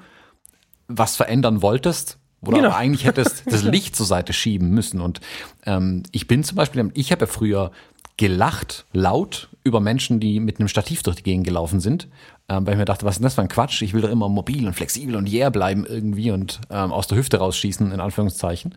was 0.89 1.15
verändern 1.15 1.61
wolltest, 1.61 2.19
oder 2.41 2.57
genau. 2.57 2.69
aber 2.69 2.77
eigentlich 2.77 3.05
hättest 3.05 3.43
das 3.51 3.63
Licht 3.63 3.95
zur 3.95 4.05
Seite 4.05 4.33
schieben 4.33 4.71
müssen. 4.71 5.01
Und 5.01 5.19
ähm, 5.65 6.03
ich 6.11 6.27
bin 6.27 6.43
zum 6.43 6.55
Beispiel, 6.55 6.89
ich 6.93 7.11
habe 7.11 7.21
ja 7.21 7.27
früher 7.27 7.71
gelacht, 8.19 8.85
laut, 8.91 9.47
über 9.63 9.79
Menschen, 9.79 10.19
die 10.19 10.41
mit 10.41 10.59
einem 10.59 10.67
Stativ 10.67 11.03
durch 11.03 11.15
die 11.15 11.23
Gegend 11.23 11.47
gelaufen 11.47 11.79
sind, 11.79 12.09
ähm, 12.49 12.67
weil 12.67 12.73
ich 12.73 12.77
mir 12.77 12.83
dachte, 12.83 13.05
was 13.05 13.15
ist 13.15 13.23
das 13.23 13.35
für 13.35 13.41
ein 13.41 13.47
Quatsch? 13.47 13.81
Ich 13.81 13.93
will 13.93 14.01
doch 14.01 14.09
immer 14.09 14.27
mobil 14.27 14.67
und 14.67 14.73
flexibel 14.73 15.15
und 15.15 15.31
yeah 15.31 15.49
bleiben 15.49 15.85
irgendwie 15.85 16.31
und 16.31 16.59
ähm, 16.69 16.91
aus 16.91 17.07
der 17.07 17.17
Hüfte 17.17 17.37
rausschießen, 17.37 17.93
in 17.93 17.99
Anführungszeichen. 18.01 18.75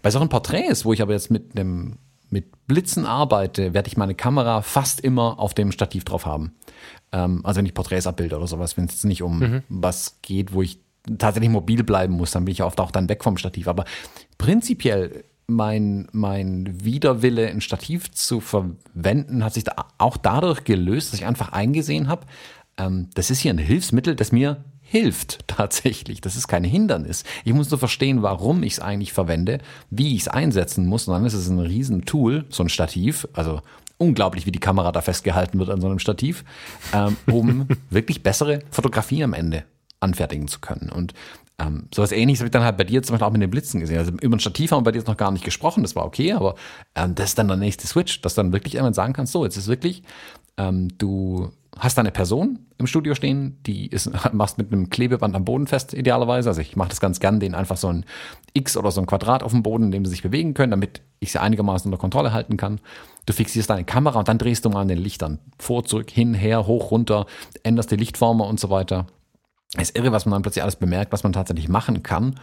Bei 0.00 0.12
solchen 0.12 0.28
Porträts, 0.28 0.84
wo 0.84 0.92
ich 0.92 1.02
aber 1.02 1.12
jetzt 1.12 1.28
mit 1.28 1.58
einem 1.58 1.98
mit 2.30 2.66
Blitzen 2.68 3.04
arbeite, 3.04 3.74
werde 3.74 3.88
ich 3.88 3.96
meine 3.96 4.14
Kamera 4.14 4.62
fast 4.62 5.00
immer 5.00 5.40
auf 5.40 5.54
dem 5.54 5.72
Stativ 5.72 6.04
drauf 6.04 6.24
haben. 6.24 6.54
Ähm, 7.10 7.40
also 7.44 7.58
wenn 7.58 7.66
ich 7.66 7.74
Porträts 7.74 8.06
abbilde 8.06 8.36
oder 8.36 8.46
sowas, 8.46 8.76
wenn 8.76 8.84
es 8.84 8.92
jetzt 8.92 9.04
nicht 9.06 9.24
um 9.24 9.40
mhm. 9.40 9.62
was 9.68 10.20
geht, 10.22 10.52
wo 10.52 10.62
ich 10.62 10.78
tatsächlich 11.18 11.50
mobil 11.50 11.82
bleiben 11.82 12.14
muss, 12.14 12.30
dann 12.30 12.44
bin 12.44 12.52
ich 12.52 12.62
oft 12.62 12.78
auch 12.78 12.92
dann 12.92 13.08
weg 13.08 13.24
vom 13.24 13.38
Stativ. 13.38 13.66
Aber 13.66 13.86
prinzipiell 14.38 15.24
mein, 15.46 16.08
mein 16.12 16.84
Widerwille, 16.84 17.48
ein 17.48 17.60
Stativ 17.60 18.10
zu 18.10 18.40
verwenden, 18.40 19.44
hat 19.44 19.54
sich 19.54 19.64
da 19.64 19.86
auch 19.98 20.16
dadurch 20.16 20.64
gelöst, 20.64 21.12
dass 21.12 21.20
ich 21.20 21.26
einfach 21.26 21.52
eingesehen 21.52 22.08
habe, 22.08 22.26
ähm, 22.76 23.08
das 23.14 23.30
ist 23.30 23.40
hier 23.40 23.52
ein 23.52 23.58
Hilfsmittel, 23.58 24.16
das 24.16 24.32
mir 24.32 24.64
hilft 24.80 25.40
tatsächlich. 25.48 26.20
Das 26.20 26.36
ist 26.36 26.48
kein 26.48 26.64
Hindernis. 26.64 27.24
Ich 27.44 27.52
muss 27.52 27.70
nur 27.70 27.78
verstehen, 27.78 28.22
warum 28.22 28.62
ich 28.62 28.74
es 28.74 28.80
eigentlich 28.80 29.12
verwende, 29.12 29.58
wie 29.90 30.14
ich 30.14 30.22
es 30.22 30.28
einsetzen 30.28 30.86
muss. 30.86 31.08
Und 31.08 31.14
dann 31.14 31.26
ist 31.26 31.34
es 31.34 31.48
ein 31.48 31.58
Riesentool, 31.58 32.44
so 32.48 32.62
ein 32.62 32.68
Stativ, 32.68 33.26
also 33.32 33.60
unglaublich, 33.98 34.46
wie 34.46 34.52
die 34.52 34.60
Kamera 34.60 34.92
da 34.92 35.00
festgehalten 35.00 35.58
wird 35.58 35.70
an 35.70 35.80
so 35.80 35.88
einem 35.88 35.98
Stativ, 35.98 36.44
ähm, 36.92 37.16
um 37.26 37.68
wirklich 37.90 38.22
bessere 38.22 38.60
Fotografie 38.70 39.22
am 39.24 39.34
Ende 39.34 39.64
anfertigen 40.00 40.48
zu 40.48 40.60
können. 40.60 40.90
Und 40.90 41.14
ähm, 41.58 41.88
sowas 41.94 42.12
ähnliches 42.12 42.40
habe 42.40 42.48
ich 42.48 42.52
dann 42.52 42.64
halt 42.64 42.76
bei 42.76 42.84
dir 42.84 43.02
zum 43.02 43.14
Beispiel 43.14 43.26
auch 43.26 43.32
mit 43.32 43.42
den 43.42 43.50
Blitzen 43.50 43.80
gesehen. 43.80 43.98
Also 43.98 44.12
über 44.20 44.36
ein 44.36 44.40
Stativ 44.40 44.72
haben 44.72 44.80
wir 44.80 44.84
bei 44.84 44.92
dir 44.92 44.98
jetzt 44.98 45.06
noch 45.06 45.16
gar 45.16 45.30
nicht 45.30 45.44
gesprochen, 45.44 45.82
das 45.82 45.94
war 45.94 46.04
okay, 46.04 46.32
aber 46.32 46.56
ähm, 46.94 47.14
das 47.14 47.30
ist 47.30 47.38
dann 47.38 47.48
der 47.48 47.56
nächste 47.56 47.86
Switch, 47.86 48.20
dass 48.22 48.34
dann 48.34 48.52
wirklich 48.52 48.74
irgendwann 48.74 48.94
sagen 48.94 49.12
kannst, 49.12 49.32
so, 49.32 49.44
jetzt 49.44 49.56
ist 49.56 49.68
wirklich, 49.68 50.02
ähm, 50.56 50.88
du 50.98 51.52
hast 51.78 51.96
da 51.96 52.02
eine 52.02 52.10
Person 52.10 52.60
im 52.78 52.86
Studio 52.86 53.14
stehen, 53.14 53.58
die 53.66 53.86
ist, 53.86 54.10
machst 54.32 54.58
mit 54.58 54.72
einem 54.72 54.90
Klebeband 54.90 55.34
am 55.34 55.44
Boden 55.44 55.66
fest, 55.66 55.94
idealerweise. 55.94 56.48
Also 56.48 56.60
ich 56.60 56.76
mache 56.76 56.88
das 56.88 57.00
ganz 57.00 57.20
gern, 57.20 57.40
denen 57.40 57.54
einfach 57.54 57.76
so 57.76 57.88
ein 57.88 58.04
X 58.52 58.76
oder 58.76 58.90
so 58.90 59.00
ein 59.00 59.06
Quadrat 59.06 59.42
auf 59.42 59.52
dem 59.52 59.62
Boden, 59.62 59.84
in 59.84 59.90
dem 59.92 60.04
sie 60.04 60.10
sich 60.10 60.22
bewegen 60.22 60.54
können, 60.54 60.70
damit 60.70 61.02
ich 61.20 61.32
sie 61.32 61.40
einigermaßen 61.40 61.88
unter 61.88 62.00
Kontrolle 62.00 62.32
halten 62.32 62.56
kann. 62.56 62.80
Du 63.26 63.32
fixierst 63.32 63.70
deine 63.70 63.84
Kamera 63.84 64.18
und 64.18 64.28
dann 64.28 64.38
drehst 64.38 64.64
du 64.64 64.70
mal 64.70 64.82
an 64.82 64.88
den 64.88 64.98
Lichtern. 64.98 65.38
Vor, 65.58 65.84
zurück, 65.84 66.10
hin, 66.10 66.34
her, 66.34 66.66
hoch, 66.66 66.90
runter, 66.90 67.26
änderst 67.62 67.90
die 67.90 67.96
Lichtformer 67.96 68.46
und 68.46 68.60
so 68.60 68.70
weiter. 68.70 69.06
Es 69.76 69.90
ist 69.90 69.98
irre, 69.98 70.12
was 70.12 70.26
man 70.26 70.32
dann 70.32 70.42
plötzlich 70.42 70.62
alles 70.62 70.76
bemerkt, 70.76 71.12
was 71.12 71.22
man 71.22 71.32
tatsächlich 71.32 71.68
machen 71.68 72.02
kann. 72.02 72.38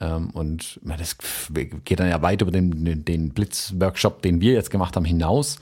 Ähm, 0.00 0.30
und 0.30 0.80
das 0.84 1.16
geht 1.84 2.00
dann 2.00 2.08
ja 2.08 2.22
weit 2.22 2.42
über 2.42 2.50
den, 2.50 3.04
den 3.04 3.30
Blitz-Workshop, 3.30 4.22
den 4.22 4.40
wir 4.40 4.52
jetzt 4.52 4.70
gemacht 4.70 4.96
haben, 4.96 5.04
hinaus 5.04 5.58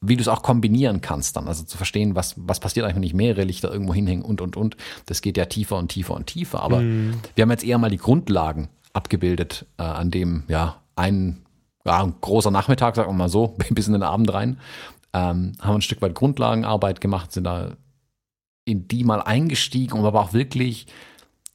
wie 0.00 0.16
du 0.16 0.20
es 0.20 0.28
auch 0.28 0.42
kombinieren 0.42 1.00
kannst 1.00 1.36
dann, 1.36 1.48
also 1.48 1.64
zu 1.64 1.76
verstehen, 1.76 2.14
was, 2.14 2.34
was 2.36 2.60
passiert 2.60 2.84
eigentlich, 2.84 2.96
wenn 2.96 3.02
ich 3.02 3.14
mehrere 3.14 3.44
Lichter 3.44 3.72
irgendwo 3.72 3.94
hinhängen 3.94 4.24
und, 4.24 4.40
und, 4.40 4.56
und. 4.56 4.76
Das 5.06 5.22
geht 5.22 5.36
ja 5.36 5.46
tiefer 5.46 5.76
und 5.76 5.88
tiefer 5.88 6.14
und 6.14 6.26
tiefer. 6.26 6.62
Aber 6.62 6.80
mhm. 6.80 7.14
wir 7.34 7.42
haben 7.42 7.50
jetzt 7.50 7.64
eher 7.64 7.78
mal 7.78 7.90
die 7.90 7.96
Grundlagen 7.96 8.68
abgebildet, 8.92 9.66
äh, 9.78 9.82
an 9.82 10.10
dem, 10.10 10.44
ja, 10.48 10.76
ein, 10.96 11.38
ja, 11.84 12.02
ein 12.02 12.14
großer 12.20 12.50
Nachmittag, 12.50 12.96
sagen 12.96 13.10
wir 13.10 13.14
mal 13.14 13.28
so, 13.28 13.56
bis 13.70 13.86
in 13.86 13.94
den 13.94 14.02
Abend 14.02 14.32
rein, 14.32 14.58
ähm, 15.12 15.52
haben 15.60 15.76
ein 15.76 15.82
Stück 15.82 16.02
weit 16.02 16.14
Grundlagenarbeit 16.14 17.00
gemacht, 17.00 17.32
sind 17.32 17.44
da 17.44 17.72
in 18.66 18.88
die 18.88 19.04
mal 19.04 19.22
eingestiegen, 19.22 19.98
um 19.98 20.04
aber 20.04 20.20
auch 20.20 20.34
wirklich 20.34 20.86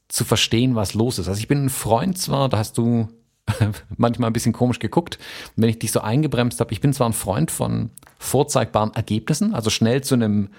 zu 0.08 0.26
verstehen, 0.26 0.76
was 0.76 0.96
los 0.96 1.20
ist. 1.20 1.28
Also 1.28 1.40
ich 1.40 1.48
bin 1.48 1.66
ein 1.66 1.70
Freund 1.70 2.18
zwar, 2.18 2.50
da 2.50 2.58
hast 2.58 2.78
du 2.78 3.10
manchmal 3.98 4.30
ein 4.30 4.34
bisschen 4.34 4.54
komisch 4.54 4.80
geguckt, 4.80 5.20
wenn 5.56 5.70
ich 5.70 5.78
dich 5.78 5.92
so 5.92 6.02
eingebremst 6.02 6.60
habe. 6.60 6.74
Ich 6.74 6.82
bin 6.82 6.94
zwar 6.94 7.08
ein 7.08 7.14
Freund 7.14 7.52
von 7.52 7.92
vorzeigbaren 8.18 8.94
Ergebnissen, 8.94 9.54
also 9.54 9.70
schnell 9.70 10.02
zu 10.02 10.16
einem 10.16 10.50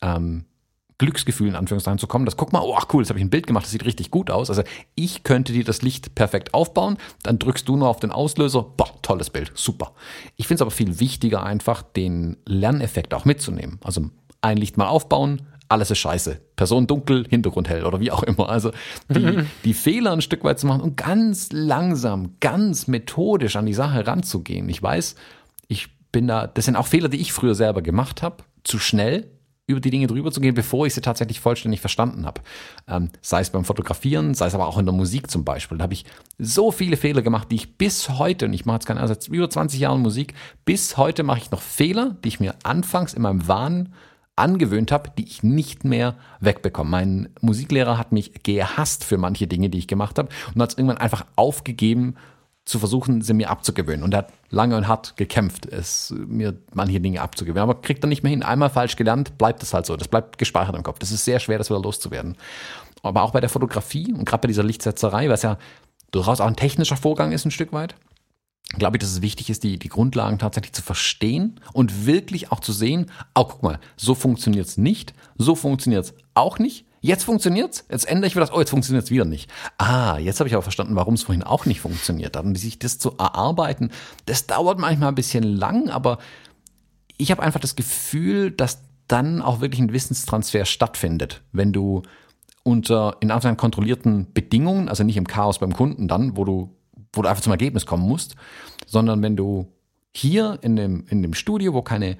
ähm, 0.00 0.44
Glücksgefühl 0.98 1.48
in 1.48 1.56
Anführungszeichen 1.56 1.98
zu 1.98 2.06
kommen, 2.06 2.26
dass 2.26 2.36
guck 2.36 2.52
mal, 2.52 2.62
oh 2.62 2.78
cool, 2.92 3.02
jetzt 3.02 3.08
habe 3.08 3.18
ich 3.18 3.24
ein 3.24 3.30
Bild 3.30 3.46
gemacht, 3.46 3.64
das 3.64 3.72
sieht 3.72 3.84
richtig 3.84 4.10
gut 4.10 4.30
aus. 4.30 4.50
Also 4.50 4.62
ich 4.94 5.24
könnte 5.24 5.52
dir 5.52 5.64
das 5.64 5.82
Licht 5.82 6.14
perfekt 6.14 6.52
aufbauen, 6.52 6.98
dann 7.22 7.38
drückst 7.38 7.66
du 7.68 7.76
nur 7.76 7.88
auf 7.88 8.00
den 8.00 8.12
Auslöser, 8.12 8.62
boah, 8.62 9.00
tolles 9.00 9.30
Bild, 9.30 9.52
super. 9.54 9.94
Ich 10.36 10.46
finde 10.46 10.56
es 10.56 10.62
aber 10.62 10.70
viel 10.70 11.00
wichtiger 11.00 11.42
einfach, 11.42 11.82
den 11.82 12.36
Lerneffekt 12.44 13.14
auch 13.14 13.24
mitzunehmen. 13.24 13.78
Also 13.82 14.10
ein 14.42 14.56
Licht 14.56 14.76
mal 14.76 14.88
aufbauen, 14.88 15.42
alles 15.72 15.90
ist 15.90 15.98
scheiße. 15.98 16.38
Person 16.54 16.86
dunkel, 16.86 17.26
Hintergrund 17.28 17.68
hell 17.68 17.84
oder 17.84 17.98
wie 17.98 18.10
auch 18.10 18.22
immer. 18.22 18.48
Also 18.48 18.70
die, 19.08 19.20
mhm. 19.20 19.46
die 19.64 19.74
Fehler 19.74 20.12
ein 20.12 20.20
Stück 20.20 20.44
weit 20.44 20.60
zu 20.60 20.66
machen 20.66 20.82
und 20.82 20.96
ganz 20.96 21.48
langsam, 21.50 22.36
ganz 22.40 22.86
methodisch 22.86 23.56
an 23.56 23.66
die 23.66 23.74
Sache 23.74 24.06
ranzugehen. 24.06 24.68
Ich 24.68 24.82
weiß, 24.82 25.16
ich 25.68 25.88
bin 26.12 26.28
da, 26.28 26.46
das 26.46 26.66
sind 26.66 26.76
auch 26.76 26.86
Fehler, 26.86 27.08
die 27.08 27.20
ich 27.20 27.32
früher 27.32 27.54
selber 27.54 27.82
gemacht 27.82 28.22
habe, 28.22 28.44
zu 28.64 28.78
schnell 28.78 29.28
über 29.66 29.80
die 29.80 29.90
Dinge 29.90 30.08
drüber 30.08 30.30
zu 30.30 30.40
gehen, 30.40 30.54
bevor 30.54 30.86
ich 30.86 30.94
sie 30.94 31.00
tatsächlich 31.00 31.40
vollständig 31.40 31.80
verstanden 31.80 32.26
habe. 32.26 32.42
Ähm, 32.88 33.10
sei 33.22 33.40
es 33.40 33.50
beim 33.50 33.64
Fotografieren, 33.64 34.34
sei 34.34 34.46
es 34.46 34.54
aber 34.54 34.66
auch 34.66 34.76
in 34.76 34.84
der 34.84 34.94
Musik 34.94 35.30
zum 35.30 35.44
Beispiel. 35.44 35.78
Da 35.78 35.84
habe 35.84 35.94
ich 35.94 36.04
so 36.38 36.70
viele 36.70 36.96
Fehler 36.96 37.22
gemacht, 37.22 37.48
die 37.50 37.56
ich 37.56 37.78
bis 37.78 38.10
heute, 38.10 38.46
und 38.46 38.52
ich 38.52 38.66
mache 38.66 38.76
jetzt 38.76 38.86
keine 38.86 39.00
Ahnung, 39.00 39.14
seit 39.14 39.28
über 39.28 39.48
20 39.48 39.80
Jahren 39.80 40.02
Musik, 40.02 40.34
bis 40.64 40.96
heute 40.96 41.22
mache 41.22 41.38
ich 41.38 41.50
noch 41.50 41.62
Fehler, 41.62 42.16
die 42.24 42.28
ich 42.28 42.40
mir 42.40 42.56
anfangs 42.64 43.14
in 43.14 43.22
meinem 43.22 43.48
Wahn 43.48 43.94
angewöhnt 44.36 44.92
habe, 44.92 45.10
die 45.16 45.24
ich 45.24 45.42
nicht 45.42 45.84
mehr 45.84 46.16
wegbekomme. 46.40 46.90
Mein 46.90 47.28
Musiklehrer 47.40 47.98
hat 47.98 48.12
mich 48.12 48.42
gehasst 48.42 49.04
für 49.04 49.18
manche 49.18 49.46
Dinge, 49.46 49.68
die 49.68 49.78
ich 49.78 49.88
gemacht 49.88 50.18
habe 50.18 50.28
und 50.54 50.62
hat 50.62 50.70
es 50.70 50.78
irgendwann 50.78 50.98
einfach 50.98 51.26
aufgegeben, 51.36 52.16
zu 52.64 52.78
versuchen, 52.78 53.22
sie 53.22 53.34
mir 53.34 53.50
abzugewöhnen. 53.50 54.04
Und 54.04 54.14
er 54.14 54.18
hat 54.18 54.32
lange 54.50 54.76
und 54.76 54.86
hart 54.86 55.16
gekämpft, 55.16 55.66
es 55.66 56.14
mir 56.16 56.56
manche 56.72 57.00
Dinge 57.00 57.20
abzugewöhnen. 57.20 57.68
Aber 57.68 57.80
kriegt 57.80 58.04
er 58.04 58.08
nicht 58.08 58.22
mehr 58.22 58.30
hin. 58.30 58.42
Einmal 58.42 58.70
falsch 58.70 58.96
gelernt, 58.96 59.36
bleibt 59.36 59.62
es 59.62 59.74
halt 59.74 59.86
so. 59.86 59.96
Das 59.96 60.08
bleibt 60.08 60.38
gespeichert 60.38 60.76
im 60.76 60.84
Kopf. 60.84 61.00
Das 61.00 61.10
ist 61.10 61.24
sehr 61.24 61.40
schwer, 61.40 61.58
das 61.58 61.70
wieder 61.70 61.80
loszuwerden. 61.80 62.36
Aber 63.02 63.22
auch 63.22 63.32
bei 63.32 63.40
der 63.40 63.50
Fotografie 63.50 64.12
und 64.12 64.24
gerade 64.24 64.42
bei 64.42 64.48
dieser 64.48 64.62
Lichtsetzerei, 64.62 65.28
was 65.28 65.42
ja 65.42 65.58
durchaus 66.12 66.40
auch 66.40 66.46
ein 66.46 66.56
technischer 66.56 66.96
Vorgang 66.96 67.32
ist, 67.32 67.44
ein 67.44 67.50
Stück 67.50 67.72
weit, 67.72 67.96
glaube 68.78 68.96
ich, 68.96 69.00
dass 69.00 69.10
es 69.10 69.22
wichtig 69.22 69.50
ist, 69.50 69.64
die, 69.64 69.78
die 69.78 69.88
Grundlagen 69.88 70.38
tatsächlich 70.38 70.72
zu 70.72 70.82
verstehen 70.82 71.60
und 71.72 72.06
wirklich 72.06 72.52
auch 72.52 72.60
zu 72.60 72.72
sehen, 72.72 73.10
oh, 73.34 73.44
guck 73.44 73.62
mal, 73.62 73.80
so 73.96 74.14
funktioniert 74.14 74.66
es 74.66 74.78
nicht, 74.78 75.12
so 75.36 75.54
funktioniert 75.54 76.04
es 76.04 76.14
auch 76.34 76.58
nicht. 76.58 76.86
Jetzt 77.04 77.24
funktioniert's, 77.24 77.84
jetzt 77.90 78.08
ändere 78.08 78.28
ich 78.28 78.36
wieder 78.36 78.46
das, 78.46 78.54
oh, 78.54 78.60
jetzt 78.60 78.70
funktioniert's 78.70 79.10
wieder 79.10 79.24
nicht. 79.24 79.50
Ah, 79.76 80.18
jetzt 80.18 80.38
habe 80.38 80.48
ich 80.48 80.54
aber 80.54 80.62
verstanden, 80.62 80.94
warum 80.94 81.14
es 81.14 81.24
vorhin 81.24 81.42
auch 81.42 81.66
nicht 81.66 81.80
funktioniert 81.80 82.36
hat. 82.36 82.44
Und 82.44 82.56
sich 82.56 82.78
das 82.78 82.98
zu 82.98 83.16
erarbeiten, 83.18 83.90
das 84.26 84.46
dauert 84.46 84.78
manchmal 84.78 85.08
ein 85.08 85.16
bisschen 85.16 85.42
lang, 85.42 85.90
aber 85.90 86.18
ich 87.16 87.32
habe 87.32 87.42
einfach 87.42 87.60
das 87.60 87.74
Gefühl, 87.74 88.52
dass 88.52 88.82
dann 89.08 89.42
auch 89.42 89.60
wirklich 89.60 89.80
ein 89.80 89.92
Wissenstransfer 89.92 90.64
stattfindet, 90.64 91.42
wenn 91.52 91.72
du 91.72 92.02
unter 92.62 93.16
in 93.20 93.30
Anführungszeichen 93.30 93.56
kontrollierten 93.56 94.32
Bedingungen, 94.32 94.88
also 94.88 95.02
nicht 95.02 95.16
im 95.16 95.26
Chaos 95.26 95.58
beim 95.58 95.74
Kunden 95.74 96.06
dann, 96.06 96.36
wo 96.36 96.44
du, 96.44 96.76
wo 97.12 97.22
du 97.22 97.28
einfach 97.28 97.42
zum 97.42 97.52
Ergebnis 97.52 97.86
kommen 97.86 98.06
musst, 98.06 98.36
sondern 98.86 99.22
wenn 99.22 99.36
du 99.36 99.72
hier 100.14 100.58
in 100.62 100.76
dem, 100.76 101.06
in 101.08 101.22
dem 101.22 101.34
Studio, 101.34 101.74
wo 101.74 101.82
keine 101.82 102.16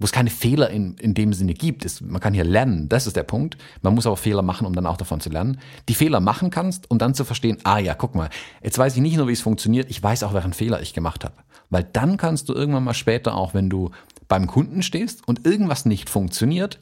wo 0.00 0.06
es 0.06 0.12
keine 0.12 0.30
Fehler 0.30 0.70
in, 0.70 0.94
in 0.94 1.12
dem 1.12 1.34
Sinne 1.34 1.52
gibt. 1.52 1.84
Ist, 1.84 2.00
man 2.00 2.20
kann 2.20 2.32
hier 2.32 2.44
lernen, 2.44 2.88
das 2.88 3.06
ist 3.06 3.16
der 3.16 3.22
Punkt. 3.22 3.58
Man 3.82 3.94
muss 3.94 4.06
aber 4.06 4.16
Fehler 4.16 4.40
machen, 4.40 4.66
um 4.66 4.74
dann 4.74 4.86
auch 4.86 4.96
davon 4.96 5.20
zu 5.20 5.28
lernen. 5.28 5.60
Die 5.90 5.94
Fehler 5.94 6.20
machen 6.20 6.50
kannst, 6.50 6.90
um 6.90 6.98
dann 6.98 7.14
zu 7.14 7.24
verstehen, 7.24 7.58
ah 7.64 7.78
ja, 7.78 7.94
guck 7.94 8.14
mal, 8.14 8.30
jetzt 8.62 8.78
weiß 8.78 8.96
ich 8.96 9.02
nicht 9.02 9.18
nur, 9.18 9.28
wie 9.28 9.32
es 9.32 9.42
funktioniert, 9.42 9.90
ich 9.90 10.02
weiß 10.02 10.22
auch, 10.22 10.32
welchen 10.32 10.54
Fehler 10.54 10.80
ich 10.80 10.94
gemacht 10.94 11.22
habe. 11.22 11.34
Weil 11.68 11.84
dann 11.84 12.16
kannst 12.16 12.48
du 12.48 12.54
irgendwann 12.54 12.82
mal 12.82 12.94
später 12.94 13.36
auch, 13.36 13.52
wenn 13.52 13.68
du 13.68 13.90
beim 14.26 14.46
Kunden 14.46 14.82
stehst 14.82 15.28
und 15.28 15.46
irgendwas 15.46 15.84
nicht 15.84 16.08
funktioniert, 16.08 16.80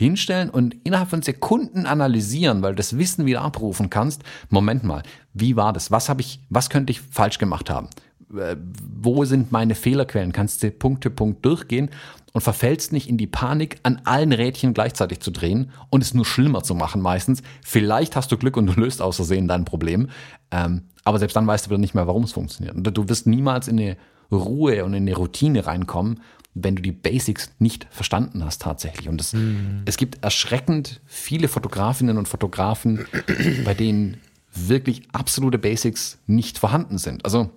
hinstellen 0.00 0.48
und 0.48 0.76
innerhalb 0.84 1.10
von 1.10 1.22
Sekunden 1.22 1.86
analysieren, 1.86 2.62
weil 2.62 2.72
du 2.72 2.76
das 2.76 2.96
Wissen 2.96 3.26
wieder 3.26 3.42
abrufen 3.42 3.90
kannst. 3.90 4.22
Moment 4.48 4.84
mal, 4.84 5.02
wie 5.34 5.56
war 5.56 5.72
das? 5.72 5.90
Was 5.90 6.08
habe 6.08 6.20
ich, 6.20 6.40
was 6.48 6.70
könnte 6.70 6.92
ich 6.92 7.00
falsch 7.00 7.38
gemacht 7.38 7.68
haben? 7.68 7.88
Äh, 8.36 8.56
wo 8.94 9.24
sind 9.24 9.50
meine 9.50 9.74
Fehlerquellen? 9.74 10.32
Kannst 10.32 10.62
du 10.62 10.70
Punkt 10.70 11.02
für 11.02 11.10
Punkt 11.10 11.44
durchgehen 11.44 11.90
und 12.32 12.42
verfällst 12.42 12.92
nicht 12.92 13.08
in 13.08 13.16
die 13.16 13.26
Panik, 13.26 13.80
an 13.82 14.00
allen 14.04 14.32
Rädchen 14.32 14.72
gleichzeitig 14.72 15.20
zu 15.20 15.32
drehen 15.32 15.70
und 15.90 16.02
es 16.02 16.14
nur 16.14 16.26
schlimmer 16.26 16.62
zu 16.62 16.74
machen 16.76 17.00
meistens. 17.00 17.42
Vielleicht 17.64 18.14
hast 18.14 18.30
du 18.30 18.36
Glück 18.36 18.56
und 18.56 18.66
du 18.66 18.80
löst 18.80 19.02
aus 19.02 19.16
Versehen 19.16 19.48
dein 19.48 19.64
Problem, 19.64 20.08
ähm, 20.52 20.82
aber 21.02 21.18
selbst 21.18 21.34
dann 21.34 21.46
weißt 21.46 21.66
du 21.66 21.70
wieder 21.70 21.78
nicht 21.78 21.94
mehr, 21.94 22.06
warum 22.06 22.22
es 22.22 22.32
funktioniert. 22.32 22.76
Und 22.76 22.84
du 22.84 23.08
wirst 23.08 23.26
niemals 23.26 23.66
in 23.66 23.80
eine 23.80 23.96
Ruhe 24.30 24.84
und 24.84 24.94
in 24.94 25.02
eine 25.04 25.16
Routine 25.16 25.66
reinkommen, 25.66 26.20
wenn 26.54 26.76
du 26.76 26.82
die 26.82 26.92
Basics 26.92 27.52
nicht 27.58 27.86
verstanden 27.90 28.44
hast 28.44 28.62
tatsächlich. 28.62 29.08
Und 29.08 29.20
es, 29.20 29.32
mhm. 29.32 29.82
es 29.84 29.96
gibt 29.96 30.22
erschreckend 30.24 31.00
viele 31.06 31.48
Fotografinnen 31.48 32.18
und 32.18 32.28
Fotografen, 32.28 33.06
bei 33.64 33.74
denen 33.74 34.18
wirklich 34.54 35.02
absolute 35.12 35.58
Basics 35.58 36.18
nicht 36.26 36.58
vorhanden 36.58 36.98
sind. 36.98 37.24
Also 37.24 37.50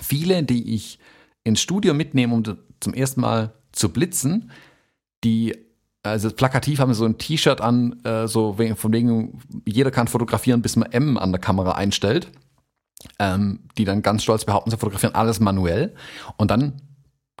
viele, 0.00 0.42
die 0.42 0.74
ich 0.74 0.98
ins 1.44 1.60
Studio 1.60 1.94
mitnehme, 1.94 2.34
um 2.34 2.42
zum 2.80 2.94
ersten 2.94 3.20
Mal 3.20 3.52
zu 3.72 3.90
blitzen, 3.90 4.50
die 5.24 5.56
also 6.02 6.30
plakativ 6.30 6.80
haben 6.80 6.94
so 6.94 7.04
ein 7.04 7.18
T-Shirt 7.18 7.60
an, 7.60 8.02
äh, 8.04 8.26
so 8.26 8.56
von 8.74 8.92
wegen, 8.92 9.40
jeder 9.64 9.92
kann 9.92 10.08
fotografieren, 10.08 10.60
bis 10.60 10.74
man 10.74 10.90
M 10.90 11.16
an 11.16 11.30
der 11.30 11.40
Kamera 11.40 11.72
einstellt. 11.72 12.28
Ähm, 13.18 13.60
die 13.76 13.84
dann 13.84 14.02
ganz 14.02 14.22
stolz 14.22 14.44
behaupten, 14.44 14.70
sie 14.70 14.76
fotografieren 14.76 15.16
alles 15.16 15.40
manuell. 15.40 15.94
Und 16.36 16.52
dann 16.52 16.74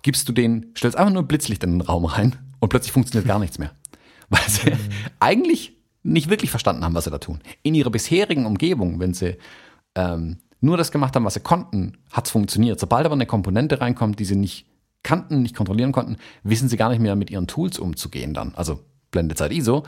gibst 0.02 0.28
du 0.28 0.32
den, 0.32 0.72
stellst 0.76 0.96
einfach 0.96 1.12
nur 1.12 1.22
Blitzlicht 1.24 1.64
in 1.64 1.72
den 1.72 1.80
Raum 1.80 2.04
rein 2.04 2.36
und 2.60 2.68
plötzlich 2.68 2.92
funktioniert 2.92 3.26
gar 3.26 3.38
nichts 3.38 3.58
mehr. 3.58 3.72
Weil 4.28 4.48
sie 4.48 4.70
mhm. 4.70 4.78
eigentlich 5.20 5.76
nicht 6.02 6.28
wirklich 6.28 6.50
verstanden 6.50 6.84
haben, 6.84 6.94
was 6.94 7.04
sie 7.04 7.10
da 7.10 7.18
tun. 7.18 7.40
In 7.62 7.74
ihrer 7.74 7.90
bisherigen 7.90 8.46
Umgebung, 8.46 8.98
wenn 8.98 9.14
sie 9.14 9.36
ähm, 9.94 10.38
nur 10.60 10.76
das 10.76 10.90
gemacht 10.90 11.14
haben, 11.14 11.24
was 11.24 11.34
sie 11.34 11.40
konnten, 11.40 11.98
hat 12.10 12.26
es 12.26 12.32
funktioniert. 12.32 12.80
Sobald 12.80 13.06
aber 13.06 13.14
eine 13.14 13.26
Komponente 13.26 13.80
reinkommt, 13.80 14.18
die 14.18 14.24
sie 14.24 14.36
nicht 14.36 14.66
kannten, 15.02 15.42
nicht 15.42 15.56
kontrollieren 15.56 15.92
konnten, 15.92 16.16
wissen 16.42 16.68
sie 16.68 16.76
gar 16.76 16.90
nicht 16.90 17.00
mehr 17.00 17.16
mit 17.16 17.30
ihren 17.30 17.46
Tools 17.46 17.78
umzugehen 17.78 18.34
dann. 18.34 18.54
Also 18.54 18.80
Blendezeit 19.10 19.52
ISO. 19.52 19.84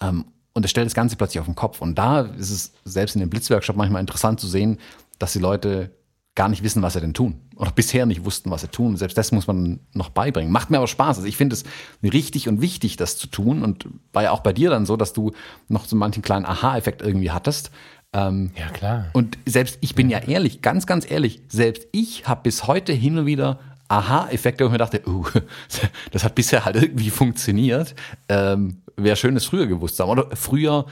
Ähm, 0.00 0.26
und 0.52 0.62
das 0.64 0.70
stellt 0.70 0.86
das 0.86 0.94
Ganze 0.94 1.16
plötzlich 1.16 1.40
auf 1.40 1.46
den 1.46 1.54
Kopf. 1.54 1.80
Und 1.80 1.96
da 1.96 2.20
ist 2.20 2.50
es 2.50 2.72
selbst 2.84 3.16
in 3.16 3.20
dem 3.20 3.30
Blitzworkshop 3.30 3.76
manchmal 3.76 4.00
interessant 4.00 4.40
zu 4.40 4.46
sehen, 4.46 4.78
dass 5.18 5.32
die 5.32 5.40
Leute 5.40 5.90
gar 6.34 6.48
nicht 6.48 6.64
wissen, 6.64 6.82
was 6.82 6.94
sie 6.94 7.00
denn 7.00 7.14
tun. 7.14 7.40
Oder 7.56 7.70
bisher 7.70 8.06
nicht 8.06 8.24
wussten, 8.24 8.50
was 8.50 8.62
sie 8.62 8.68
tun. 8.68 8.96
Selbst 8.96 9.16
das 9.16 9.30
muss 9.30 9.46
man 9.46 9.80
noch 9.92 10.08
beibringen. 10.10 10.50
Macht 10.50 10.70
mir 10.70 10.78
aber 10.78 10.88
Spaß. 10.88 11.18
Also 11.18 11.28
ich 11.28 11.36
finde 11.36 11.54
es 11.54 11.64
richtig 12.02 12.48
und 12.48 12.60
wichtig, 12.60 12.96
das 12.96 13.16
zu 13.16 13.28
tun. 13.28 13.62
Und 13.62 13.86
war 14.12 14.24
ja 14.24 14.30
auch 14.32 14.40
bei 14.40 14.52
dir 14.52 14.70
dann 14.70 14.84
so, 14.86 14.96
dass 14.96 15.12
du 15.12 15.32
noch 15.68 15.84
so 15.84 15.94
manchen 15.94 16.22
kleinen 16.22 16.44
Aha-Effekt 16.44 17.02
irgendwie 17.02 17.30
hattest. 17.30 17.70
Ähm, 18.12 18.50
ja, 18.58 18.68
klar. 18.70 19.06
Und 19.12 19.38
selbst 19.46 19.78
ich 19.80 19.94
bin 19.94 20.10
ja 20.10 20.18
ehrlich, 20.18 20.60
ganz, 20.60 20.86
ganz 20.86 21.08
ehrlich, 21.08 21.42
selbst 21.48 21.86
ich 21.92 22.26
habe 22.26 22.42
bis 22.42 22.66
heute 22.66 22.92
hin 22.92 23.18
und 23.18 23.26
wieder 23.26 23.60
Aha-Effekte, 23.88 24.64
wo 24.64 24.68
ich 24.68 24.72
mir 24.72 24.78
dachte, 24.78 25.02
uh, 25.06 25.24
das 26.10 26.24
hat 26.24 26.34
bisher 26.34 26.64
halt 26.64 26.76
irgendwie 26.76 27.10
funktioniert. 27.10 27.94
Ähm, 28.28 28.82
Wäre 28.96 29.16
schön, 29.16 29.36
es 29.36 29.44
früher 29.44 29.66
gewusst 29.66 29.96
zu 29.96 30.02
haben. 30.02 30.10
Oder 30.10 30.34
früher 30.34 30.86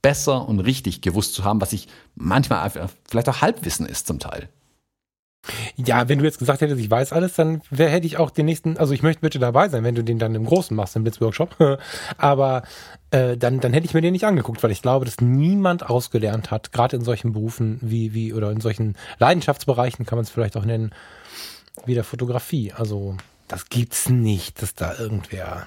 besser 0.00 0.48
und 0.48 0.60
richtig 0.60 1.00
gewusst 1.00 1.34
zu 1.34 1.44
haben, 1.44 1.60
was 1.60 1.72
ich 1.72 1.88
manchmal 2.14 2.70
vielleicht 3.08 3.28
auch 3.28 3.40
Halbwissen 3.40 3.86
ist 3.86 4.06
zum 4.06 4.18
Teil. 4.18 4.48
Ja, 5.76 6.08
wenn 6.08 6.18
du 6.18 6.24
jetzt 6.24 6.38
gesagt 6.38 6.60
hättest, 6.60 6.80
ich 6.80 6.90
weiß 6.90 7.12
alles, 7.12 7.34
dann 7.34 7.62
wär, 7.70 7.88
hätte 7.88 8.06
ich 8.06 8.18
auch 8.18 8.30
den 8.30 8.46
nächsten, 8.46 8.76
also 8.76 8.92
ich 8.92 9.02
möchte 9.02 9.20
bitte 9.20 9.38
dabei 9.38 9.68
sein, 9.68 9.84
wenn 9.84 9.94
du 9.94 10.02
den 10.02 10.18
dann 10.18 10.34
im 10.34 10.44
Großen 10.44 10.76
machst, 10.76 10.96
im 10.96 11.02
Blitzworkshop. 11.02 11.56
Aber 12.18 12.62
äh, 13.10 13.36
dann, 13.36 13.60
dann 13.60 13.72
hätte 13.72 13.86
ich 13.86 13.94
mir 13.94 14.00
den 14.00 14.12
nicht 14.12 14.24
angeguckt, 14.24 14.62
weil 14.62 14.70
ich 14.70 14.82
glaube, 14.82 15.04
dass 15.04 15.20
niemand 15.20 15.88
ausgelernt 15.88 16.50
hat, 16.50 16.72
gerade 16.72 16.96
in 16.96 17.02
solchen 17.02 17.32
Berufen 17.32 17.78
wie, 17.82 18.14
wie, 18.14 18.32
oder 18.32 18.50
in 18.50 18.60
solchen 18.60 18.96
Leidenschaftsbereichen 19.18 20.06
kann 20.06 20.16
man 20.16 20.24
es 20.24 20.30
vielleicht 20.30 20.56
auch 20.56 20.64
nennen, 20.64 20.92
wie 21.84 21.94
der 21.94 22.04
Fotografie. 22.04 22.72
Also, 22.72 23.16
das 23.48 23.68
gibt's 23.68 24.08
nicht, 24.08 24.62
dass 24.62 24.74
da 24.74 24.98
irgendwer 24.98 25.66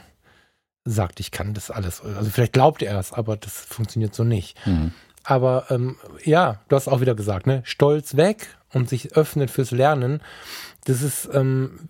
sagt, 0.86 1.20
ich 1.20 1.32
kann 1.32 1.54
das 1.54 1.72
alles. 1.72 2.02
Also 2.02 2.30
vielleicht 2.30 2.54
glaubt 2.54 2.82
er 2.82 3.00
es, 3.00 3.14
aber 3.14 3.38
das 3.38 3.54
funktioniert 3.54 4.16
so 4.16 4.24
nicht. 4.24 4.58
Mhm. 4.66 4.92
Aber 5.30 5.66
ähm, 5.70 5.96
ja, 6.26 6.60
du 6.70 6.76
hast 6.76 6.88
auch 6.88 7.02
wieder 7.02 7.14
gesagt, 7.14 7.46
ne? 7.46 7.62
Stolz 7.64 8.18
weg 8.18 8.48
und 8.74 8.90
sich 8.90 9.16
öffnet 9.16 9.52
fürs 9.52 9.70
Lernen. 9.70 10.24
Das 10.86 11.04
ist, 11.04 11.30
ähm, 11.32 11.82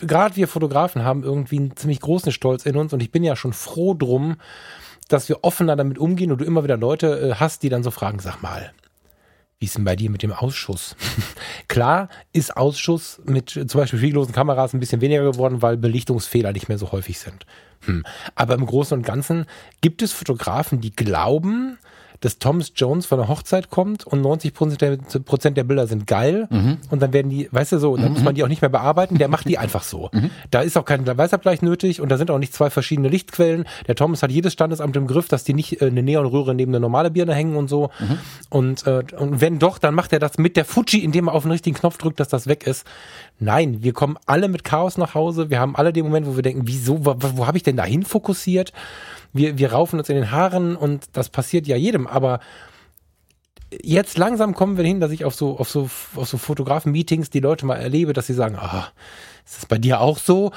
gerade 0.00 0.36
wir 0.36 0.46
Fotografen 0.46 1.02
haben 1.02 1.24
irgendwie 1.24 1.58
einen 1.58 1.76
ziemlich 1.76 1.98
großen 1.98 2.30
Stolz 2.30 2.64
in 2.64 2.76
uns 2.76 2.92
und 2.92 3.02
ich 3.02 3.10
bin 3.10 3.24
ja 3.24 3.34
schon 3.34 3.52
froh 3.52 3.94
drum, 3.94 4.36
dass 5.08 5.28
wir 5.28 5.42
offener 5.42 5.74
damit 5.74 5.98
umgehen 5.98 6.30
und 6.30 6.40
du 6.40 6.44
immer 6.44 6.62
wieder 6.62 6.76
Leute 6.76 7.30
äh, 7.30 7.34
hast, 7.34 7.64
die 7.64 7.68
dann 7.68 7.82
so 7.82 7.90
fragen, 7.90 8.20
sag 8.20 8.42
mal, 8.42 8.72
wie 9.58 9.66
ist 9.66 9.76
denn 9.76 9.84
bei 9.84 9.96
dir 9.96 10.08
mit 10.08 10.22
dem 10.22 10.32
Ausschuss? 10.32 10.94
Klar 11.66 12.08
ist 12.32 12.56
Ausschuss 12.56 13.20
mit 13.24 13.50
zum 13.50 13.80
Beispiel 13.80 13.98
spiegellosen 13.98 14.32
Kameras 14.32 14.72
ein 14.72 14.78
bisschen 14.78 15.00
weniger 15.00 15.24
geworden, 15.24 15.62
weil 15.62 15.76
Belichtungsfehler 15.76 16.52
nicht 16.52 16.68
mehr 16.68 16.78
so 16.78 16.92
häufig 16.92 17.18
sind. 17.18 17.44
Hm. 17.86 18.04
Aber 18.36 18.54
im 18.54 18.64
Großen 18.64 18.96
und 18.96 19.04
Ganzen 19.04 19.46
gibt 19.80 20.00
es 20.00 20.12
Fotografen, 20.12 20.80
die 20.80 20.94
glauben, 20.94 21.76
dass 22.24 22.38
Thomas 22.38 22.72
Jones 22.74 23.04
von 23.06 23.18
der 23.18 23.28
Hochzeit 23.28 23.68
kommt 23.68 24.06
und 24.06 24.22
90 24.22 24.54
Prozent 24.54 25.56
der, 25.56 25.64
Bilder 25.64 25.86
sind 25.86 26.06
geil 26.06 26.46
mhm. 26.50 26.78
und 26.90 27.02
dann 27.02 27.12
werden 27.12 27.30
die, 27.30 27.48
weißt 27.50 27.72
du 27.72 27.78
so, 27.78 27.96
dann 27.96 28.06
mhm. 28.06 28.12
muss 28.14 28.22
man 28.22 28.34
die 28.34 28.42
auch 28.42 28.48
nicht 28.48 28.62
mehr 28.62 28.70
bearbeiten, 28.70 29.18
der 29.18 29.28
macht 29.28 29.48
die 29.48 29.58
einfach 29.58 29.82
so. 29.82 30.08
Mhm. 30.12 30.30
Da 30.50 30.62
ist 30.62 30.78
auch 30.78 30.84
kein 30.84 31.06
Weißabgleich 31.06 31.60
nötig 31.60 32.00
und 32.00 32.08
da 32.08 32.16
sind 32.16 32.30
auch 32.30 32.38
nicht 32.38 32.54
zwei 32.54 32.70
verschiedene 32.70 33.08
Lichtquellen. 33.08 33.66
Der 33.86 33.94
Thomas 33.94 34.22
hat 34.22 34.30
jedes 34.30 34.54
Standesamt 34.54 34.96
im 34.96 35.06
Griff, 35.06 35.28
dass 35.28 35.44
die 35.44 35.52
nicht 35.52 35.82
äh, 35.82 35.86
eine 35.86 36.02
Neonröhre 36.02 36.54
neben 36.54 36.72
eine 36.72 36.80
normale 36.80 37.10
Birne 37.10 37.34
hängen 37.34 37.56
und 37.56 37.68
so. 37.68 37.90
Mhm. 37.98 38.18
Und, 38.48 38.86
äh, 38.86 39.02
und 39.18 39.40
wenn 39.40 39.58
doch, 39.58 39.78
dann 39.78 39.94
macht 39.94 40.12
er 40.12 40.18
das 40.18 40.38
mit 40.38 40.56
der 40.56 40.64
Fuji, 40.64 41.04
indem 41.04 41.28
er 41.28 41.34
auf 41.34 41.42
den 41.42 41.52
richtigen 41.52 41.76
Knopf 41.76 41.98
drückt, 41.98 42.20
dass 42.20 42.28
das 42.28 42.46
weg 42.46 42.66
ist. 42.66 42.86
Nein, 43.38 43.82
wir 43.82 43.92
kommen 43.92 44.16
alle 44.26 44.48
mit 44.48 44.64
Chaos 44.64 44.96
nach 44.96 45.14
Hause. 45.14 45.50
Wir 45.50 45.60
haben 45.60 45.76
alle 45.76 45.92
den 45.92 46.04
Moment, 46.04 46.26
wo 46.26 46.36
wir 46.36 46.42
denken, 46.42 46.62
wieso, 46.64 47.04
wo, 47.04 47.16
wo 47.18 47.46
habe 47.46 47.58
ich 47.58 47.62
denn 47.64 47.76
dahin 47.76 48.02
fokussiert? 48.02 48.72
Wir, 49.34 49.58
wir 49.58 49.72
raufen 49.72 49.98
uns 49.98 50.08
in 50.08 50.16
den 50.16 50.30
Haaren 50.30 50.76
und 50.76 51.08
das 51.12 51.28
passiert 51.28 51.66
ja 51.66 51.76
jedem, 51.76 52.06
aber 52.06 52.40
jetzt 53.82 54.16
langsam 54.18 54.54
kommen 54.54 54.76
wir 54.76 54.84
hin, 54.84 55.00
dass 55.00 55.10
ich 55.10 55.24
auf 55.24 55.34
so, 55.34 55.58
auf 55.58 55.68
so, 55.68 55.90
auf 56.14 56.28
so 56.28 56.38
Fotografen-Meetings 56.38 57.30
die 57.30 57.40
Leute 57.40 57.66
mal 57.66 57.76
erlebe, 57.76 58.12
dass 58.12 58.26
sie 58.26 58.34
sagen, 58.34 58.56
ah, 58.56 58.88
ist 59.44 59.58
das 59.58 59.66
bei 59.66 59.78
dir 59.78 60.00
auch 60.00 60.18
so? 60.18 60.52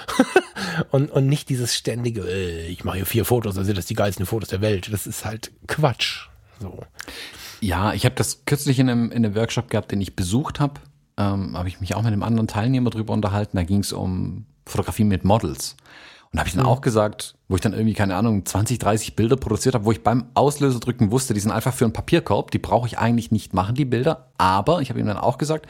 und, 0.92 1.12
und 1.12 1.28
nicht 1.28 1.50
dieses 1.50 1.76
ständige, 1.76 2.22
äh, 2.22 2.68
ich 2.68 2.84
mache 2.84 2.98
hier 2.98 3.06
vier 3.06 3.26
Fotos, 3.26 3.58
also 3.58 3.74
das 3.74 3.88
sind 3.88 3.90
die 3.90 4.02
geilsten 4.02 4.26
Fotos 4.26 4.50
der 4.50 4.62
Welt. 4.62 4.92
Das 4.92 5.08
ist 5.08 5.26
halt 5.26 5.52
Quatsch. 5.68 6.28
So. 6.60 6.80
Ja, 7.60 7.94
ich 7.94 8.06
habe 8.06 8.16
das 8.16 8.46
kürzlich 8.46 8.80
in 8.80 8.90
einem, 8.90 9.12
in 9.12 9.26
einem 9.26 9.36
Workshop 9.36 9.70
gehabt, 9.70 9.92
den 9.92 10.02
ich 10.02 10.16
besucht 10.16 10.60
habe. 10.60 10.76
Ähm, 11.18 11.58
habe 11.58 11.68
ich 11.68 11.82
mich 11.82 11.96
auch 11.96 12.04
mit 12.04 12.14
einem 12.14 12.24
anderen 12.24 12.48
Teilnehmer 12.48 12.92
drüber 12.92 13.14
unterhalten. 13.14 13.58
Da 13.58 13.64
ging 13.64 13.80
es 13.80 13.92
um 13.92 14.46
Fotografie 14.66 15.04
mit 15.04 15.24
Models. 15.26 15.76
Und 16.38 16.42
habe 16.42 16.50
ich 16.50 16.56
dann 16.56 16.66
mhm. 16.66 16.70
auch 16.70 16.82
gesagt, 16.82 17.34
wo 17.48 17.56
ich 17.56 17.62
dann 17.62 17.74
irgendwie, 17.74 17.96
keine 17.96 18.16
Ahnung, 18.16 18.46
20, 18.46 18.78
30 18.78 19.16
Bilder 19.16 19.38
produziert 19.38 19.74
habe, 19.74 19.86
wo 19.86 19.92
ich 19.92 20.04
beim 20.04 20.26
Auslöser 20.36 20.80
drücken 20.80 21.10
wusste, 21.10 21.34
die 21.34 21.40
sind 21.40 21.52
einfach 21.52 21.74
für 21.74 21.86
einen 21.86 21.94
Papierkorb, 21.94 22.52
die 22.52 22.60
brauche 22.60 22.86
ich 22.86 23.00
eigentlich 23.00 23.32
nicht 23.32 23.56
machen, 23.56 23.74
die 23.74 23.86
Bilder. 23.86 24.32
Aber 24.38 24.82
ich 24.82 24.92
habe 24.92 25.00
ihm 25.00 25.08
dann 25.08 25.18
auch 25.18 25.40
gesagt, 25.40 25.66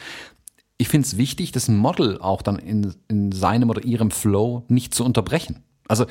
ich 0.77 0.89
finde 0.89 1.05
es 1.05 1.15
wichtig, 1.15 1.53
das 1.53 1.69
Model 1.69 2.19
auch 2.19 2.41
dann 2.41 2.59
in, 2.59 2.95
in 3.07 3.31
seinem 3.31 3.69
oder 3.69 3.85
ihrem 3.85 4.11
Flow 4.11 4.65
nicht 4.67 4.93
zu 4.93 5.05
unterbrechen. 5.05 5.63
Also 5.87 6.05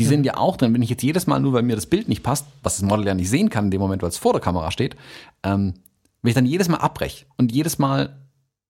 die 0.00 0.04
sind 0.04 0.24
ja 0.24 0.36
auch 0.36 0.56
drin. 0.56 0.74
Wenn 0.74 0.82
ich 0.82 0.90
jetzt 0.90 1.04
jedes 1.04 1.28
Mal 1.28 1.38
nur, 1.38 1.52
weil 1.52 1.62
mir 1.62 1.76
das 1.76 1.86
Bild 1.86 2.08
nicht 2.08 2.24
passt, 2.24 2.46
was 2.64 2.78
das 2.78 2.82
Model 2.82 3.06
ja 3.06 3.14
nicht 3.14 3.30
sehen 3.30 3.48
kann 3.48 3.66
in 3.66 3.70
dem 3.70 3.80
Moment, 3.80 4.02
weil 4.02 4.08
es 4.08 4.18
vor 4.18 4.32
der 4.32 4.42
Kamera 4.42 4.72
steht, 4.72 4.96
ähm, 5.44 5.74
wenn 6.20 6.30
ich 6.30 6.34
dann 6.34 6.46
jedes 6.46 6.68
Mal 6.68 6.78
abbreche 6.78 7.26
und 7.36 7.52
jedes 7.52 7.78
Mal 7.78 8.18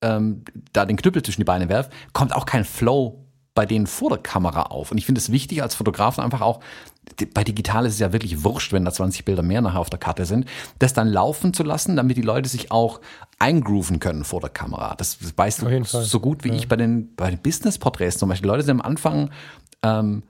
ähm, 0.03 0.43
da 0.71 0.85
den 0.85 0.97
Knüppel 0.97 1.23
zwischen 1.23 1.41
die 1.41 1.45
Beine 1.45 1.67
werfe, 1.67 1.89
kommt 2.13 2.35
auch 2.35 2.45
kein 2.45 2.63
Flow 2.63 3.25
bei 3.53 3.65
denen 3.65 3.87
vor 3.87 4.09
der 4.09 4.19
Kamera 4.19 4.63
auf. 4.63 4.91
Und 4.91 4.97
ich 4.97 5.05
finde 5.05 5.19
es 5.19 5.31
wichtig 5.31 5.61
als 5.61 5.75
Fotografen 5.75 6.23
einfach 6.23 6.41
auch, 6.41 6.61
bei 7.33 7.43
digital 7.43 7.85
ist 7.85 7.93
es 7.93 7.99
ja 7.99 8.13
wirklich 8.13 8.43
wurscht, 8.43 8.71
wenn 8.71 8.85
da 8.85 8.91
20 8.91 9.25
Bilder 9.25 9.41
mehr 9.41 9.61
nachher 9.61 9.79
auf 9.79 9.89
der 9.89 9.99
Karte 9.99 10.25
sind, 10.25 10.45
das 10.79 10.93
dann 10.93 11.07
laufen 11.07 11.53
zu 11.53 11.63
lassen, 11.63 11.95
damit 11.95 12.15
die 12.15 12.21
Leute 12.21 12.47
sich 12.47 12.71
auch 12.71 13.01
eingrooven 13.39 13.99
können 13.99 14.23
vor 14.23 14.39
der 14.39 14.49
Kamera. 14.49 14.95
Das 14.95 15.17
weißt 15.35 15.63
du 15.63 15.83
so 15.83 16.19
gut 16.19 16.43
wie 16.43 16.49
ja. 16.49 16.55
ich 16.55 16.67
bei 16.67 16.77
den, 16.77 17.13
bei 17.15 17.29
den 17.29 17.39
Business-Porträts 17.39 18.17
zum 18.17 18.29
Beispiel. 18.29 18.47
Die 18.47 18.51
Leute 18.51 18.63
sind 18.63 18.79
am 18.79 18.85
Anfang, 18.85 19.31
ähm, 19.83 20.23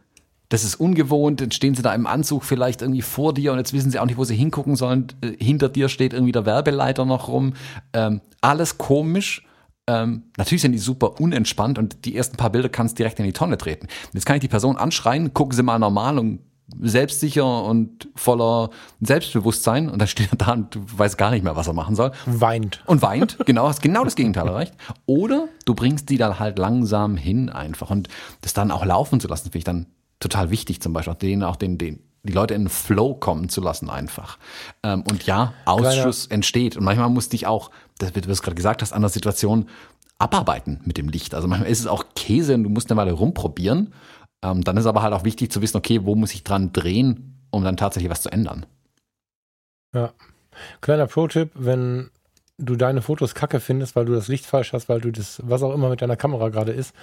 das 0.49 0.63
ist 0.63 0.75
ungewohnt, 0.75 1.41
dann 1.41 1.51
stehen 1.51 1.75
sie 1.75 1.81
da 1.81 1.93
im 1.93 2.07
Anzug 2.07 2.43
vielleicht 2.43 2.81
irgendwie 2.81 3.01
vor 3.01 3.33
dir 3.33 3.51
und 3.51 3.59
jetzt 3.59 3.73
wissen 3.73 3.91
sie 3.91 3.99
auch 3.99 4.05
nicht, 4.05 4.17
wo 4.17 4.23
sie 4.23 4.35
hingucken 4.35 4.75
sollen. 4.75 5.07
Äh, 5.21 5.43
hinter 5.43 5.69
dir 5.69 5.89
steht 5.89 6.13
irgendwie 6.13 6.31
der 6.31 6.45
Werbeleiter 6.45 7.05
noch 7.05 7.27
rum. 7.27 7.53
Ähm, 7.93 8.21
alles 8.41 8.77
komisch 8.77 9.45
ähm, 9.87 10.23
natürlich 10.37 10.61
sind 10.61 10.73
die 10.73 10.79
super 10.79 11.19
unentspannt 11.19 11.77
und 11.77 12.05
die 12.05 12.15
ersten 12.15 12.37
paar 12.37 12.51
Bilder 12.51 12.69
kannst 12.69 12.99
direkt 12.99 13.19
in 13.19 13.25
die 13.25 13.33
Tonne 13.33 13.57
treten. 13.57 13.87
Jetzt 14.13 14.25
kann 14.25 14.35
ich 14.35 14.41
die 14.41 14.47
Person 14.47 14.77
anschreien, 14.77 15.33
gucken 15.33 15.55
sie 15.55 15.63
mal 15.63 15.79
normal 15.79 16.19
und 16.19 16.39
selbstsicher 16.79 17.63
und 17.63 18.07
voller 18.15 18.69
Selbstbewusstsein 19.01 19.89
und 19.89 19.99
dann 19.99 20.07
steht 20.07 20.31
er 20.31 20.37
da 20.37 20.53
und 20.53 20.75
du 20.75 20.85
weißt 20.95 21.17
gar 21.17 21.31
nicht 21.31 21.43
mehr, 21.43 21.55
was 21.55 21.67
er 21.67 21.73
machen 21.73 21.95
soll. 21.95 22.11
Weint. 22.25 22.83
Und 22.85 23.01
weint, 23.01 23.37
genau, 23.45 23.67
hast 23.67 23.81
genau 23.81 24.03
das 24.03 24.15
Gegenteil 24.15 24.47
erreicht. 24.47 24.73
Oder 25.05 25.47
du 25.65 25.75
bringst 25.75 26.09
die 26.09 26.17
dann 26.17 26.39
halt 26.39 26.57
langsam 26.57 27.17
hin 27.17 27.49
einfach 27.49 27.89
und 27.89 28.07
das 28.41 28.53
dann 28.53 28.71
auch 28.71 28.85
laufen 28.85 29.19
zu 29.19 29.27
lassen, 29.27 29.45
finde 29.45 29.57
ich 29.57 29.63
dann 29.63 29.87
total 30.19 30.51
wichtig 30.51 30.81
zum 30.81 30.93
Beispiel, 30.93 31.15
denen 31.15 31.43
auch 31.43 31.55
den, 31.55 31.77
den, 31.77 31.99
die 32.23 32.33
Leute 32.33 32.53
in 32.53 32.63
den 32.63 32.69
Flow 32.69 33.15
kommen 33.15 33.49
zu 33.49 33.61
lassen 33.61 33.89
einfach. 33.89 34.37
Ähm, 34.83 35.03
und 35.09 35.25
ja, 35.25 35.53
Ausschuss 35.65 36.27
Kleiner. 36.27 36.35
entsteht. 36.35 36.77
Und 36.77 36.83
manchmal 36.83 37.09
musste 37.09 37.35
ich 37.35 37.47
auch, 37.47 37.71
das 38.01 38.15
wird, 38.15 38.25
du 38.25 38.31
es 38.31 38.41
gerade 38.41 38.55
gesagt 38.55 38.81
hast, 38.81 38.93
an 38.93 39.01
der 39.01 39.09
Situation 39.09 39.67
abarbeiten 40.17 40.79
mit 40.85 40.97
dem 40.97 41.09
Licht. 41.09 41.33
Also 41.33 41.47
manchmal 41.47 41.69
ist 41.69 41.79
es 41.79 41.87
auch 41.87 42.05
Käse 42.15 42.53
und 42.53 42.63
du 42.63 42.69
musst 42.69 42.91
eine 42.91 42.99
Weile 42.99 43.13
rumprobieren. 43.13 43.93
Ähm, 44.43 44.63
dann 44.63 44.77
ist 44.77 44.85
aber 44.85 45.01
halt 45.01 45.13
auch 45.13 45.23
wichtig 45.23 45.51
zu 45.51 45.61
wissen, 45.61 45.77
okay, 45.77 46.03
wo 46.03 46.15
muss 46.15 46.33
ich 46.33 46.43
dran 46.43 46.73
drehen, 46.73 47.37
um 47.49 47.63
dann 47.63 47.77
tatsächlich 47.77 48.11
was 48.11 48.21
zu 48.21 48.29
ändern. 48.29 48.65
Ja. 49.93 50.13
Kleiner 50.81 51.07
Pro-Tipp, 51.07 51.51
wenn 51.53 52.11
du 52.57 52.75
deine 52.75 53.01
Fotos 53.01 53.33
kacke 53.35 53.59
findest, 53.59 53.95
weil 53.95 54.05
du 54.05 54.13
das 54.13 54.27
Licht 54.27 54.45
falsch 54.45 54.73
hast, 54.73 54.89
weil 54.89 55.01
du 55.01 55.11
das, 55.11 55.41
was 55.43 55.63
auch 55.63 55.73
immer 55.73 55.89
mit 55.89 56.01
deiner 56.01 56.17
Kamera 56.17 56.49
gerade 56.49 56.71
ist, 56.71 56.93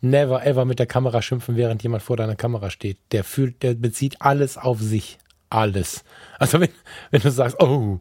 never 0.00 0.44
ever 0.46 0.64
mit 0.64 0.78
der 0.78 0.86
Kamera 0.86 1.22
schimpfen, 1.22 1.56
während 1.56 1.82
jemand 1.82 2.02
vor 2.02 2.16
deiner 2.16 2.36
Kamera 2.36 2.70
steht. 2.70 2.98
Der 3.12 3.24
fühlt, 3.24 3.62
der 3.62 3.74
bezieht 3.74 4.20
alles 4.20 4.56
auf 4.56 4.80
sich. 4.80 5.18
Alles. 5.52 6.04
Also 6.38 6.60
wenn, 6.60 6.70
wenn 7.10 7.20
du 7.20 7.30
sagst, 7.30 7.60
oh, 7.60 7.98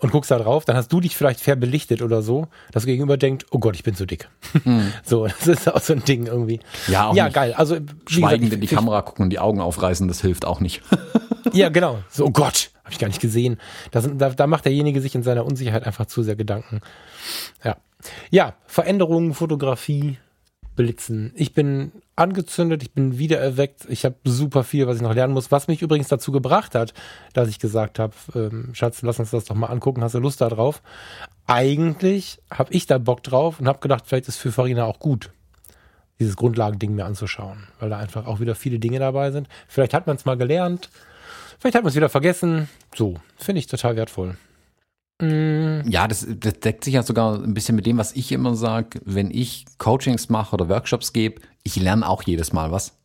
und 0.00 0.10
guckst 0.10 0.30
da 0.30 0.38
drauf, 0.38 0.64
dann 0.64 0.76
hast 0.76 0.92
du 0.92 1.00
dich 1.00 1.16
vielleicht 1.16 1.40
fair 1.40 1.56
belichtet 1.56 2.02
oder 2.02 2.22
so, 2.22 2.48
dass 2.72 2.86
Gegenüber 2.86 3.16
denkt, 3.16 3.46
oh 3.50 3.58
Gott, 3.58 3.74
ich 3.74 3.82
bin 3.82 3.94
zu 3.94 4.06
dick. 4.06 4.28
Mhm. 4.64 4.92
So, 5.04 5.26
das 5.26 5.46
ist 5.46 5.72
auch 5.72 5.80
so 5.80 5.92
ein 5.92 6.04
Ding 6.04 6.26
irgendwie. 6.26 6.60
Ja, 6.86 7.12
ja 7.14 7.28
geil. 7.28 7.54
Also 7.54 7.76
schweigend 8.06 8.50
gesagt, 8.50 8.54
in 8.54 8.60
die 8.60 8.66
Kamera 8.66 9.02
gucken 9.02 9.24
und 9.24 9.30
die 9.30 9.38
Augen 9.38 9.60
aufreißen, 9.60 10.06
das 10.08 10.20
hilft 10.20 10.44
auch 10.44 10.60
nicht. 10.60 10.82
ja, 11.52 11.68
genau. 11.68 11.98
So, 12.10 12.26
oh 12.26 12.30
Gott, 12.30 12.70
habe 12.84 12.92
ich 12.92 12.98
gar 12.98 13.08
nicht 13.08 13.20
gesehen. 13.20 13.58
Das, 13.90 14.08
da, 14.14 14.30
da 14.30 14.46
macht 14.46 14.66
derjenige 14.66 15.00
sich 15.00 15.14
in 15.14 15.22
seiner 15.22 15.44
Unsicherheit 15.44 15.84
einfach 15.84 16.06
zu 16.06 16.22
sehr 16.22 16.36
Gedanken. 16.36 16.80
Ja. 17.64 17.76
Ja, 18.30 18.54
Veränderungen, 18.66 19.34
Fotografie, 19.34 20.18
blitzen. 20.76 21.32
Ich 21.34 21.52
bin 21.52 21.92
angezündet, 22.20 22.82
ich 22.82 22.92
bin 22.92 23.18
wieder 23.18 23.38
erweckt. 23.38 23.86
Ich 23.88 24.04
habe 24.04 24.16
super 24.24 24.62
viel, 24.62 24.86
was 24.86 24.96
ich 24.96 25.02
noch 25.02 25.14
lernen 25.14 25.32
muss. 25.32 25.50
Was 25.50 25.68
mich 25.68 25.82
übrigens 25.82 26.08
dazu 26.08 26.30
gebracht 26.30 26.74
hat, 26.74 26.92
dass 27.32 27.48
ich 27.48 27.58
gesagt 27.58 27.98
habe, 27.98 28.14
ähm, 28.34 28.70
Schatz, 28.74 29.02
lass 29.02 29.18
uns 29.18 29.30
das 29.30 29.46
doch 29.46 29.56
mal 29.56 29.68
angucken. 29.68 30.04
Hast 30.04 30.14
du 30.14 30.18
Lust 30.18 30.40
da 30.40 30.48
drauf? 30.48 30.82
Eigentlich 31.46 32.40
habe 32.50 32.72
ich 32.72 32.86
da 32.86 32.98
Bock 32.98 33.22
drauf 33.22 33.58
und 33.58 33.66
habe 33.66 33.80
gedacht, 33.80 34.04
vielleicht 34.06 34.28
ist 34.28 34.36
für 34.36 34.52
Farina 34.52 34.84
auch 34.84 35.00
gut, 35.00 35.30
dieses 36.20 36.36
Grundlagending 36.36 36.94
mir 36.94 37.06
anzuschauen, 37.06 37.66
weil 37.80 37.90
da 37.90 37.98
einfach 37.98 38.26
auch 38.26 38.38
wieder 38.38 38.54
viele 38.54 38.78
Dinge 38.78 38.98
dabei 38.98 39.30
sind. 39.30 39.48
Vielleicht 39.66 39.94
hat 39.94 40.06
man 40.06 40.16
es 40.16 40.26
mal 40.26 40.36
gelernt, 40.36 40.90
vielleicht 41.58 41.74
hat 41.74 41.82
man 41.82 41.88
es 41.88 41.96
wieder 41.96 42.10
vergessen. 42.10 42.68
So, 42.94 43.16
finde 43.36 43.60
ich 43.60 43.66
total 43.66 43.96
wertvoll. 43.96 44.36
Mm. 45.20 45.88
Ja, 45.88 46.08
das, 46.08 46.26
das, 46.28 46.60
deckt 46.60 46.84
sich 46.84 46.94
ja 46.94 47.02
sogar 47.02 47.42
ein 47.42 47.54
bisschen 47.54 47.76
mit 47.76 47.86
dem, 47.86 47.98
was 47.98 48.12
ich 48.12 48.32
immer 48.32 48.54
sage, 48.54 49.00
wenn 49.04 49.30
ich 49.30 49.66
Coachings 49.78 50.28
mache 50.28 50.54
oder 50.54 50.68
Workshops 50.68 51.12
gebe, 51.12 51.40
ich 51.62 51.76
lerne 51.76 52.08
auch 52.08 52.22
jedes 52.22 52.52
Mal 52.52 52.72
was. 52.72 52.96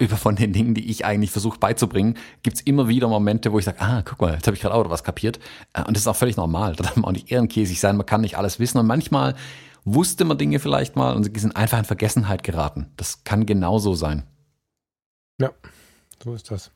Über 0.00 0.16
von 0.16 0.34
den 0.34 0.52
Dingen, 0.52 0.74
die 0.74 0.90
ich 0.90 1.04
eigentlich 1.04 1.30
versuche 1.30 1.60
beizubringen, 1.60 2.16
gibt's 2.42 2.60
immer 2.60 2.88
wieder 2.88 3.06
Momente, 3.06 3.52
wo 3.52 3.60
ich 3.60 3.64
sage, 3.64 3.80
ah, 3.80 4.02
guck 4.04 4.20
mal, 4.20 4.34
jetzt 4.34 4.46
habe 4.48 4.56
ich 4.56 4.60
gerade 4.60 4.74
auch 4.74 4.90
was 4.90 5.04
kapiert. 5.04 5.38
Äh, 5.72 5.84
und 5.84 5.96
das 5.96 6.02
ist 6.02 6.08
auch 6.08 6.16
völlig 6.16 6.36
normal. 6.36 6.74
Da 6.76 6.84
darf 6.84 6.96
man 6.96 7.04
auch 7.04 7.12
nicht 7.12 7.30
ehrenkäsig 7.30 7.78
sein, 7.78 7.96
man 7.96 8.06
kann 8.06 8.22
nicht 8.22 8.36
alles 8.36 8.58
wissen. 8.58 8.78
Und 8.78 8.86
manchmal 8.86 9.36
wusste 9.84 10.24
man 10.24 10.36
Dinge 10.36 10.58
vielleicht 10.58 10.96
mal 10.96 11.14
und 11.14 11.24
sie 11.24 11.38
sind 11.38 11.54
einfach 11.54 11.78
in 11.78 11.84
Vergessenheit 11.84 12.42
geraten. 12.42 12.92
Das 12.96 13.22
kann 13.24 13.46
genauso 13.46 13.94
sein. 13.94 14.24
Ja, 15.40 15.50
so 16.22 16.34
ist 16.34 16.50
das. 16.50 16.72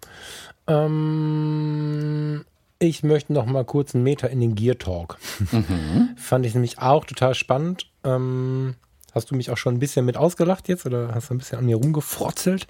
Ähm, 0.69 2.45
ich 2.83 3.05
möchte 3.05 3.33
noch 3.33 3.47
mal 3.47 3.65
kurz 3.65 3.95
einen 3.95 4.03
Meter 4.03 4.29
in 4.29 4.41
den 4.41 4.57
Gear 4.57 4.77
Talk. 4.77 5.17
Mhm. 5.53 6.11
Fand 6.17 6.45
ich 6.45 6.55
nämlich 6.55 6.81
auch 6.81 7.05
total 7.05 7.35
spannend. 7.35 7.87
Ähm, 8.03 8.75
hast 9.15 9.31
du 9.31 9.37
mich 9.37 9.51
auch 9.51 9.57
schon 9.57 9.75
ein 9.75 9.79
bisschen 9.79 10.05
mit 10.05 10.17
ausgelacht 10.17 10.69
jetzt 10.69 10.85
oder 10.85 11.15
hast 11.15 11.31
du 11.31 11.35
ein 11.35 11.39
bisschen 11.39 11.59
an 11.59 11.67
mir 11.67 11.77
rumgefrotzelt? 11.77 12.67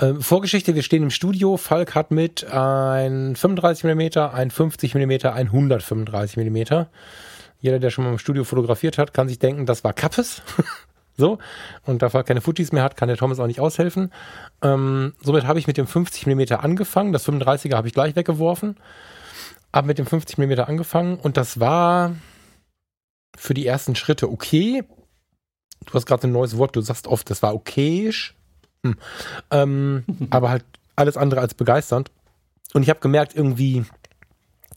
Ähm, 0.00 0.22
Vorgeschichte, 0.22 0.74
wir 0.74 0.82
stehen 0.82 1.02
im 1.02 1.10
Studio. 1.10 1.58
Falk 1.58 1.94
hat 1.94 2.10
mit 2.10 2.50
ein 2.50 3.36
35 3.36 3.84
mm, 3.84 4.18
ein 4.18 4.50
50 4.50 4.94
mm, 4.94 5.10
ein 5.26 5.46
135 5.48 6.36
mm. 6.38 6.86
Jeder, 7.60 7.78
der 7.78 7.90
schon 7.90 8.04
mal 8.04 8.12
im 8.12 8.18
Studio 8.18 8.44
fotografiert 8.44 8.96
hat, 8.96 9.12
kann 9.12 9.28
sich 9.28 9.38
denken, 9.38 9.66
das 9.66 9.84
war 9.84 9.92
Kappes. 9.92 10.42
So, 11.16 11.38
und 11.84 12.02
da 12.02 12.08
Falk 12.08 12.26
keine 12.26 12.40
Fujis 12.40 12.72
mehr 12.72 12.82
hat, 12.82 12.96
kann 12.96 13.06
der 13.06 13.16
Thomas 13.16 13.38
auch 13.38 13.46
nicht 13.46 13.60
aushelfen. 13.60 14.10
Ähm, 14.62 15.12
somit 15.22 15.46
habe 15.46 15.60
ich 15.60 15.68
mit 15.68 15.76
dem 15.76 15.86
50 15.86 16.26
mm 16.26 16.54
angefangen. 16.58 17.12
Das 17.12 17.24
35er 17.28 17.76
habe 17.76 17.86
ich 17.86 17.94
gleich 17.94 18.16
weggeworfen. 18.16 18.74
Hab 19.74 19.86
mit 19.86 19.98
dem 19.98 20.06
50 20.06 20.38
mm 20.38 20.52
angefangen 20.60 21.16
und 21.16 21.36
das 21.36 21.58
war 21.58 22.14
für 23.36 23.54
die 23.54 23.66
ersten 23.66 23.96
Schritte 23.96 24.30
okay. 24.30 24.84
Du 25.84 25.94
hast 25.94 26.06
gerade 26.06 26.28
ein 26.28 26.32
neues 26.32 26.56
Wort, 26.56 26.76
du 26.76 26.80
sagst 26.80 27.08
oft, 27.08 27.28
das 27.28 27.42
war 27.42 27.56
okayisch. 27.56 28.36
Hm. 28.84 28.94
Ähm, 29.50 30.04
aber 30.30 30.50
halt 30.50 30.64
alles 30.94 31.16
andere 31.16 31.40
als 31.40 31.54
begeisternd. 31.54 32.12
Und 32.72 32.84
ich 32.84 32.88
habe 32.88 33.00
gemerkt, 33.00 33.34
irgendwie, 33.34 33.84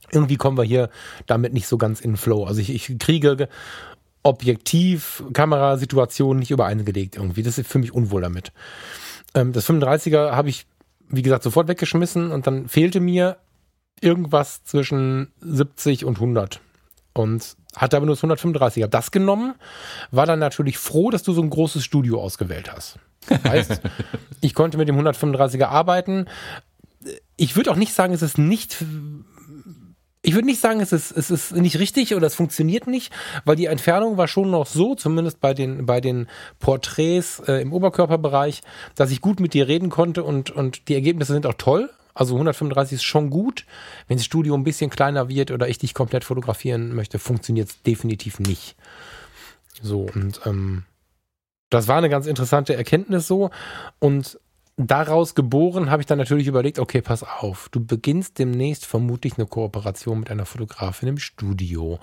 irgendwie 0.10 0.38
kommen 0.38 0.58
wir 0.58 0.64
hier 0.64 0.90
damit 1.28 1.54
nicht 1.54 1.68
so 1.68 1.78
ganz 1.78 2.02
in 2.02 2.14
den 2.14 2.18
Flow. 2.18 2.46
Also 2.46 2.60
ich, 2.60 2.72
ich 2.72 2.98
kriege 2.98 3.50
objektiv 4.24 5.24
Kamerasituationen 5.32 6.40
nicht 6.40 6.50
übereingelegt 6.50 7.18
irgendwie. 7.18 7.44
Das 7.44 7.60
ist 7.60 7.70
für 7.70 7.78
mich 7.78 7.94
unwohl 7.94 8.24
damit. 8.24 8.52
Ähm, 9.36 9.54
das 9.54 9.70
35er 9.70 10.32
habe 10.32 10.50
ich, 10.50 10.66
wie 11.08 11.22
gesagt, 11.22 11.44
sofort 11.44 11.68
weggeschmissen 11.68 12.32
und 12.32 12.48
dann 12.48 12.68
fehlte 12.68 13.00
mir 13.00 13.38
irgendwas 14.02 14.64
zwischen 14.64 15.32
70 15.42 16.06
und 16.06 16.16
100 16.16 16.60
und 17.14 17.56
hatte 17.76 17.98
aber 17.98 18.06
nur 18.06 18.16
das 18.16 18.20
135. 18.20 18.82
er 18.82 18.88
das 18.88 19.12
genommen, 19.12 19.56
war 20.12 20.26
dann 20.26 20.40
natürlich 20.40 20.78
froh, 20.78 21.10
dass 21.10 21.24
du 21.24 21.34
so 21.34 21.42
ein 21.42 21.50
großes 21.50 21.84
Studio 21.84 22.22
ausgewählt 22.22 22.72
hast. 22.72 23.00
Heißt, 23.30 23.82
ich 24.42 24.54
konnte 24.54 24.78
mit 24.78 24.88
dem 24.88 24.98
135er 25.00 25.66
arbeiten. 25.66 26.28
Ich 27.36 27.56
würde 27.56 27.72
auch 27.72 27.76
nicht 27.76 27.94
sagen, 27.94 28.14
es 28.14 28.22
ist 28.22 28.38
nicht 28.38 28.84
ich 30.24 30.34
würde 30.34 30.48
nicht 30.48 30.60
sagen, 30.60 30.82
es 30.82 30.92
ist, 30.92 31.12
es 31.12 31.32
ist 31.32 31.56
nicht 31.56 31.80
richtig 31.80 32.14
oder 32.14 32.28
es 32.28 32.36
funktioniert 32.36 32.86
nicht, 32.86 33.14
weil 33.46 33.56
die 33.56 33.68
Entfernung 33.68 34.18
war 34.18 34.28
schon 34.28 34.52
noch 34.52 34.66
so, 34.66 34.94
zumindest 34.94 35.40
bei 35.40 35.54
den, 35.54 35.86
bei 35.86 36.02
den 36.02 36.28
Porträts 36.60 37.40
äh, 37.48 37.62
im 37.62 37.72
Oberkörperbereich, 37.72 38.62
dass 38.96 39.12
ich 39.12 39.22
gut 39.22 39.40
mit 39.40 39.54
dir 39.54 39.70
reden 39.70 39.90
konnte 39.90 40.26
und, 40.26 40.50
und 40.50 40.90
die 40.90 40.96
Ergebnisse 40.96 41.32
sind 41.32 41.46
auch 41.46 41.54
toll. 41.54 41.90
Also 42.18 42.36
135 42.36 42.96
ist 42.96 43.04
schon 43.04 43.30
gut. 43.30 43.66
Wenn 44.08 44.18
das 44.18 44.26
Studio 44.26 44.56
ein 44.56 44.64
bisschen 44.64 44.90
kleiner 44.90 45.30
wird 45.30 45.52
oder 45.52 45.68
ich 45.68 45.78
dich 45.78 45.94
komplett 45.94 46.24
fotografieren 46.24 46.94
möchte, 46.94 47.20
funktioniert 47.20 47.70
es 47.70 47.82
definitiv 47.84 48.40
nicht. 48.40 48.76
So, 49.82 50.08
und 50.14 50.42
ähm, 50.46 50.84
das 51.70 51.88
war 51.88 51.98
eine 51.98 52.10
ganz 52.10 52.26
interessante 52.26 52.76
Erkenntnis 52.76 53.28
so. 53.28 53.52
Und 54.00 54.40
daraus 54.78 55.36
geboren 55.36 55.90
habe 55.92 56.02
ich 56.02 56.06
dann 56.06 56.18
natürlich 56.18 56.48
überlegt, 56.48 56.80
okay, 56.80 57.02
pass 57.02 57.24
auf, 57.24 57.70
du 57.70 57.86
beginnst 57.86 58.40
demnächst 58.40 58.86
vermutlich 58.86 59.38
eine 59.38 59.46
Kooperation 59.46 60.20
mit 60.20 60.32
einer 60.32 60.46
Fotografin 60.46 61.10
im 61.10 61.18
Studio. 61.18 62.00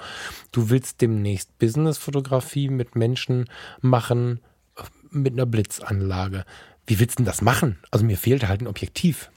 Du 0.53 0.71
willst 0.71 1.01
demnächst 1.01 1.59
Business-Fotografie 1.59 2.69
mit 2.69 2.95
Menschen 2.95 3.47
machen 3.81 4.41
äh, 4.77 4.83
mit 5.11 5.33
einer 5.33 5.47
Blitzanlage 5.47 6.45
wie 6.87 6.99
willst 7.01 7.19
du 7.19 7.23
denn 7.23 7.27
das 7.27 7.43
machen? 7.43 7.79
Also 7.91 8.05
mir 8.05 8.19
fehlt 8.19 8.47
halt 8.47 8.61
ein 8.61 8.67
Objektiv. 8.67 9.31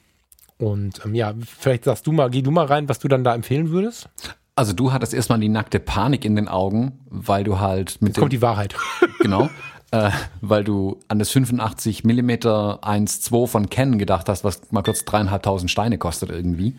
Und 0.57 1.01
ähm, 1.05 1.15
ja, 1.15 1.33
vielleicht 1.45 1.83
sagst 1.83 2.07
du 2.07 2.11
mal, 2.11 2.29
geh 2.29 2.41
du 2.41 2.51
mal 2.51 2.65
rein, 2.65 2.89
was 2.89 2.99
du 2.99 3.07
dann 3.07 3.23
da 3.23 3.35
empfehlen 3.35 3.69
würdest. 3.69 4.09
Also 4.55 4.73
du 4.73 4.91
hattest 4.91 5.13
erstmal 5.13 5.39
die 5.39 5.49
nackte 5.49 5.79
Panik 5.79 6.25
in 6.25 6.35
den 6.35 6.47
Augen, 6.47 6.99
weil 7.09 7.43
du 7.43 7.59
halt 7.59 8.01
mit 8.01 8.09
Jetzt 8.09 8.19
kommt 8.19 8.33
die 8.33 8.41
Wahrheit. 8.41 8.75
genau, 9.19 9.49
äh, 9.91 10.09
weil 10.41 10.63
du 10.63 10.99
an 11.07 11.19
das 11.19 11.29
85 11.29 12.03
mm 12.03 12.29
1.2 12.31 13.47
von 13.47 13.69
Canon 13.69 13.99
gedacht 13.99 14.27
hast, 14.29 14.43
was 14.43 14.71
mal 14.71 14.81
kurz 14.81 15.05
dreieinhalbtausend 15.05 15.69
Steine 15.69 15.99
kostet 15.99 16.31
irgendwie. 16.31 16.75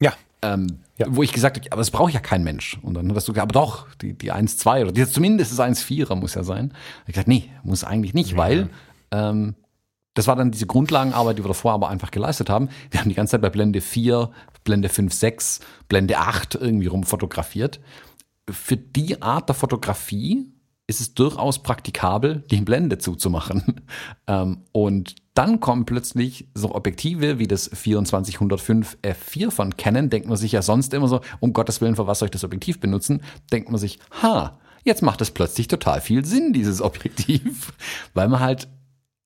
Ja. 0.00 0.12
Ähm, 0.42 0.78
ja. 0.96 1.06
Wo 1.10 1.24
ich 1.24 1.32
gesagt 1.32 1.56
habe, 1.56 1.72
aber 1.72 1.80
das 1.80 1.90
braucht 1.90 2.12
ja 2.12 2.20
kein 2.20 2.44
Mensch. 2.44 2.78
Und 2.82 2.94
dann 2.94 3.12
hast 3.14 3.26
du 3.26 3.32
gesagt, 3.32 3.50
aber 3.50 3.60
doch, 3.60 3.86
die, 3.96 4.14
die 4.14 4.32
1.2 4.32 4.82
oder 4.82 4.92
die, 4.92 5.04
zumindest 5.06 5.58
das 5.58 5.58
1.4er 5.58 6.14
muss 6.14 6.34
ja 6.34 6.44
sein. 6.44 6.72
Ich 7.06 7.14
gesagt, 7.14 7.28
nee, 7.28 7.50
muss 7.64 7.82
eigentlich 7.82 8.14
nicht, 8.14 8.32
ja. 8.32 8.36
weil 8.36 8.70
ähm, 9.10 9.56
das 10.18 10.26
war 10.26 10.34
dann 10.34 10.50
diese 10.50 10.66
Grundlagenarbeit, 10.66 11.38
die 11.38 11.44
wir 11.44 11.48
davor 11.48 11.74
aber 11.74 11.90
einfach 11.90 12.10
geleistet 12.10 12.50
haben. 12.50 12.70
Wir 12.90 12.98
haben 12.98 13.08
die 13.08 13.14
ganze 13.14 13.30
Zeit 13.30 13.40
bei 13.40 13.50
Blende 13.50 13.80
4, 13.80 14.28
Blende 14.64 14.88
5, 14.88 15.12
6, 15.12 15.60
Blende 15.86 16.18
8 16.18 16.56
irgendwie 16.56 16.88
rumfotografiert. 16.88 17.78
Für 18.50 18.76
die 18.76 19.22
Art 19.22 19.48
der 19.48 19.54
Fotografie 19.54 20.52
ist 20.88 21.00
es 21.00 21.14
durchaus 21.14 21.62
praktikabel, 21.62 22.42
die 22.50 22.60
Blende 22.62 22.98
zuzumachen. 22.98 23.62
Ähm, 24.26 24.64
und 24.72 25.14
dann 25.32 25.58
kommen 25.60 25.86
plötzlich 25.86 26.48
so 26.52 26.74
Objektive 26.74 27.38
wie 27.38 27.46
das 27.46 27.70
2405 27.70 28.98
F4 29.02 29.50
von 29.50 29.74
Canon. 29.78 30.10
Denkt 30.10 30.28
man 30.28 30.36
sich 30.36 30.52
ja 30.52 30.60
sonst 30.60 30.92
immer 30.92 31.08
so, 31.08 31.22
um 31.40 31.54
Gottes 31.54 31.80
Willen, 31.80 31.96
für 31.96 32.06
was 32.06 32.18
soll 32.18 32.26
ich 32.26 32.32
das 32.32 32.44
Objektiv 32.44 32.78
benutzen? 32.78 33.22
Denkt 33.50 33.70
man 33.70 33.78
sich, 33.78 34.00
ha, 34.20 34.58
jetzt 34.84 35.02
macht 35.02 35.22
es 35.22 35.30
plötzlich 35.30 35.68
total 35.68 36.02
viel 36.02 36.26
Sinn, 36.26 36.52
dieses 36.52 36.82
Objektiv. 36.82 37.72
Weil 38.12 38.28
man 38.28 38.40
halt 38.40 38.68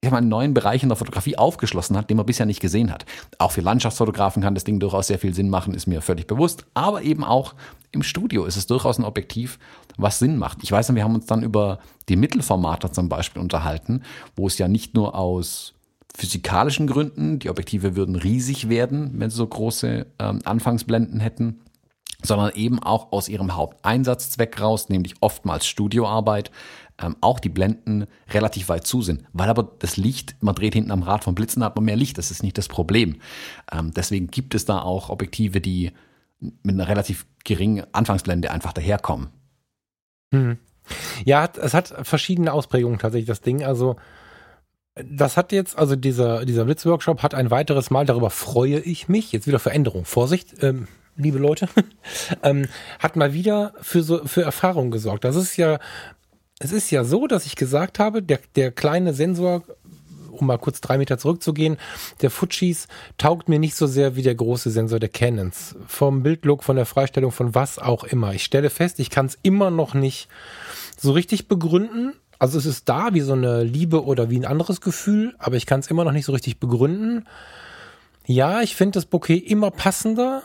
ich 0.03 0.09
habe 0.09 0.17
einen 0.17 0.29
neuen 0.29 0.53
Bereich 0.53 0.83
in 0.83 0.89
der 0.89 0.97
Fotografie 0.97 1.39
aufgeschlossen 1.39 1.97
hat, 1.97 2.11
den 2.11 2.17
man 2.17 2.27
bisher 2.27 2.45
nicht 2.45 2.61
gesehen 2.61 2.91
hat. 2.91 3.07
Auch 3.39 3.53
für 3.53 3.61
Landschaftsfotografen 3.61 4.43
kann 4.43 4.55
das 4.55 4.65
Ding 4.65 4.81
durchaus 4.81 5.07
sehr 5.07 5.19
viel 5.21 5.33
Sinn 5.33 5.49
machen, 5.49 5.75
ist 5.75 5.87
mir 5.87 6.03
völlig 6.03 6.27
bewusst. 6.27 6.65
Aber 6.75 7.03
eben 7.03 7.23
auch 7.23 7.55
im 7.93 8.03
Studio 8.03 8.45
ist 8.45 8.57
es 8.57 8.67
durchaus 8.67 8.99
ein 8.99 9.05
Objektiv, 9.05 9.61
was 9.97 10.19
Sinn 10.19 10.39
macht. 10.39 10.59
Ich 10.63 10.73
weiß, 10.73 10.93
wir 10.93 11.05
haben 11.05 11.15
uns 11.15 11.27
dann 11.27 11.45
über 11.45 11.79
die 12.09 12.17
Mittelformate 12.17 12.91
zum 12.91 13.09
Beispiel 13.09 13.41
unterhalten, 13.41 14.03
wo 14.35 14.49
es 14.49 14.59
ja 14.59 14.67
nicht 14.67 14.95
nur 14.95 15.15
aus 15.15 15.75
physikalischen 16.17 16.89
Gründen, 16.89 17.39
die 17.39 17.49
Objektive 17.49 17.95
würden 17.95 18.17
riesig 18.17 18.69
werden, 18.69 19.13
wenn 19.21 19.31
sie 19.31 19.37
so 19.37 19.47
große 19.47 20.07
ähm, 20.19 20.41
Anfangsblenden 20.45 21.21
hätten, 21.21 21.61
sondern 22.23 22.53
eben 22.55 22.81
auch 22.81 23.13
aus 23.13 23.29
ihrem 23.29 23.55
Haupteinsatzzweck 23.55 24.61
raus, 24.61 24.89
nämlich 24.89 25.15
oftmals 25.21 25.67
Studioarbeit, 25.67 26.51
ähm, 27.03 27.17
auch 27.21 27.41
die 27.41 27.49
Blenden 27.49 28.07
relativ 28.31 28.69
weit 28.69 28.87
zu 28.87 29.03
sind. 29.03 29.25
Weil 29.33 29.49
aber 29.49 29.73
das 29.79 29.97
Licht, 29.97 30.37
man 30.41 30.55
dreht 30.55 30.75
hinten 30.75 30.91
am 30.91 31.03
Rad 31.03 31.25
vom 31.25 31.35
Blitzen, 31.35 31.65
hat 31.65 31.77
man 31.77 31.85
mehr 31.85 31.97
Licht, 31.97 32.19
das 32.19 32.31
ist 32.31 32.43
nicht 32.43 32.59
das 32.59 32.69
Problem. 32.69 33.17
Ähm, 33.71 33.93
deswegen 33.95 34.29
gibt 34.29 34.55
es 34.55 34.65
da 34.65 34.81
auch 34.81 35.11
Objektive, 35.11 35.61
die 35.61 35.93
mit 36.41 36.75
einer 36.75 36.89
relativ 36.89 37.27
geringen 37.45 37.85
Anfangsblende 37.93 38.51
einfach 38.51 38.73
daherkommen. 38.73 39.29
Hm. 40.33 40.59
Ja, 41.25 41.49
es 41.61 41.75
hat 41.75 41.95
verschiedene 42.03 42.53
Ausprägungen 42.53 42.99
tatsächlich, 42.99 43.29
das 43.29 43.41
Ding. 43.41 43.63
Also, 43.65 43.97
das 44.95 45.37
hat 45.37 45.53
jetzt, 45.53 45.79
also 45.79 45.97
dieser, 45.97 46.45
dieser 46.45 46.65
Blitzworkshop 46.65 47.23
hat 47.23 47.35
ein 47.35 47.51
weiteres 47.51 47.91
Mal, 47.91 48.05
darüber 48.05 48.31
freue 48.31 48.81
ich 48.81 49.09
mich, 49.09 49.33
jetzt 49.33 49.47
wieder 49.47 49.59
Veränderung. 49.59 50.05
Vorsicht, 50.05 50.63
ähm, 50.63 50.89
liebe 51.17 51.39
Leute, 51.39 51.69
ähm, 52.43 52.69
hat 52.99 53.17
mal 53.17 53.33
wieder 53.33 53.73
für 53.81 54.03
so, 54.03 54.27
für 54.27 54.43
Erfahrung 54.43 54.91
gesorgt. 54.91 55.25
Das 55.25 55.37
ist 55.37 55.57
ja 55.57 55.79
es 56.63 56.73
ist 56.73 56.91
ja 56.91 57.05
so, 57.05 57.27
dass 57.27 57.47
ich 57.47 57.57
gesagt 57.57 57.99
habe, 57.99 58.23
der, 58.23 58.39
der 58.55 58.71
kleine 58.71 59.15
Sensor, 59.15 59.63
um 60.31 60.47
mal 60.47 60.59
kurz 60.59 60.81
drei 60.81 60.97
Meter 60.97 61.19
zurückzugehen, 61.19 61.77
der 62.21 62.31
Fujis 62.31 62.87
taugt 63.19 63.49
mir 63.49 63.59
nicht 63.59 63.75
so 63.75 63.87
sehr 63.87 64.15
wie 64.15 64.23
der 64.23 64.37
große 64.37 64.71
Sensor 64.71 65.01
der 65.01 65.09
Canons. 65.09 65.75
Vom 65.87 66.23
Bildlook, 66.23 66.63
von 66.63 66.77
der 66.77 66.87
Freistellung, 66.87 67.33
von 67.33 67.55
was 67.55 67.79
auch 67.79 68.05
immer. 68.05 68.33
Ich 68.33 68.45
stelle 68.45 68.71
fest, 68.71 69.01
ich 69.01 69.11
kann 69.11 69.27
es 69.27 69.39
immer 69.43 69.71
noch 69.71 69.95
nicht 69.95 70.29
so 70.97 71.13
richtig 71.13 71.49
begründen. 71.49 72.15
Also 72.39 72.59
es 72.59 72.67
ist 72.67 72.89
da 72.89 73.13
wie 73.13 73.21
so 73.21 73.33
eine 73.33 73.65
Liebe 73.65 74.05
oder 74.05 74.31
wie 74.31 74.39
ein 74.39 74.47
anderes 74.47 74.81
Gefühl, 74.81 75.35
aber 75.39 75.57
ich 75.57 75.67
kann 75.67 75.81
es 75.81 75.89
immer 75.89 76.05
noch 76.05 76.13
nicht 76.13 76.27
so 76.27 76.33
richtig 76.33 76.59
begründen. 76.61 77.27
Ja, 78.25 78.63
ich 78.63 78.77
finde 78.77 78.99
das 78.99 79.07
Bouquet 79.07 79.39
immer 79.39 79.73
passender, 79.73 80.45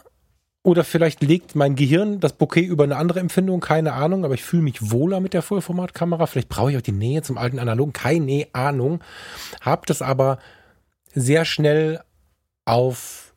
oder 0.67 0.83
vielleicht 0.83 1.23
legt 1.23 1.55
mein 1.55 1.75
Gehirn 1.75 2.19
das 2.19 2.33
Bouquet 2.33 2.65
über 2.65 2.83
eine 2.83 2.97
andere 2.97 3.21
Empfindung, 3.21 3.61
keine 3.61 3.93
Ahnung, 3.93 4.25
aber 4.25 4.33
ich 4.33 4.43
fühle 4.43 4.63
mich 4.63 4.91
wohler 4.91 5.21
mit 5.21 5.33
der 5.33 5.41
Vollformatkamera. 5.41 6.27
Vielleicht 6.27 6.49
brauche 6.49 6.71
ich 6.71 6.77
auch 6.77 6.81
die 6.81 6.91
Nähe 6.91 7.21
zum 7.21 7.37
alten 7.37 7.57
Analogen, 7.57 7.93
keine 7.93 8.47
Ahnung. 8.51 9.01
Hab 9.61 9.85
das 9.85 10.01
aber 10.01 10.39
sehr 11.15 11.45
schnell 11.45 12.01
auf 12.65 13.33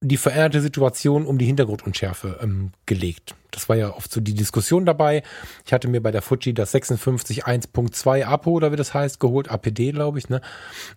die 0.00 0.16
veränderte 0.16 0.62
Situation 0.62 1.26
um 1.26 1.36
die 1.36 1.44
Hintergrundunschärfe 1.44 2.38
ähm, 2.42 2.72
gelegt. 2.86 3.34
Das 3.50 3.68
war 3.68 3.76
ja 3.76 3.94
oft 3.94 4.10
so 4.10 4.22
die 4.22 4.32
Diskussion 4.32 4.86
dabei. 4.86 5.22
Ich 5.66 5.74
hatte 5.74 5.86
mir 5.86 6.02
bei 6.02 6.12
der 6.12 6.22
Fuji 6.22 6.54
das 6.54 6.72
56.1.2 6.72 8.24
Apo 8.24 8.52
oder 8.52 8.72
wie 8.72 8.76
das 8.76 8.94
heißt 8.94 9.20
geholt, 9.20 9.50
APD 9.50 9.92
glaube 9.92 10.18
ich, 10.18 10.30
ne. 10.30 10.40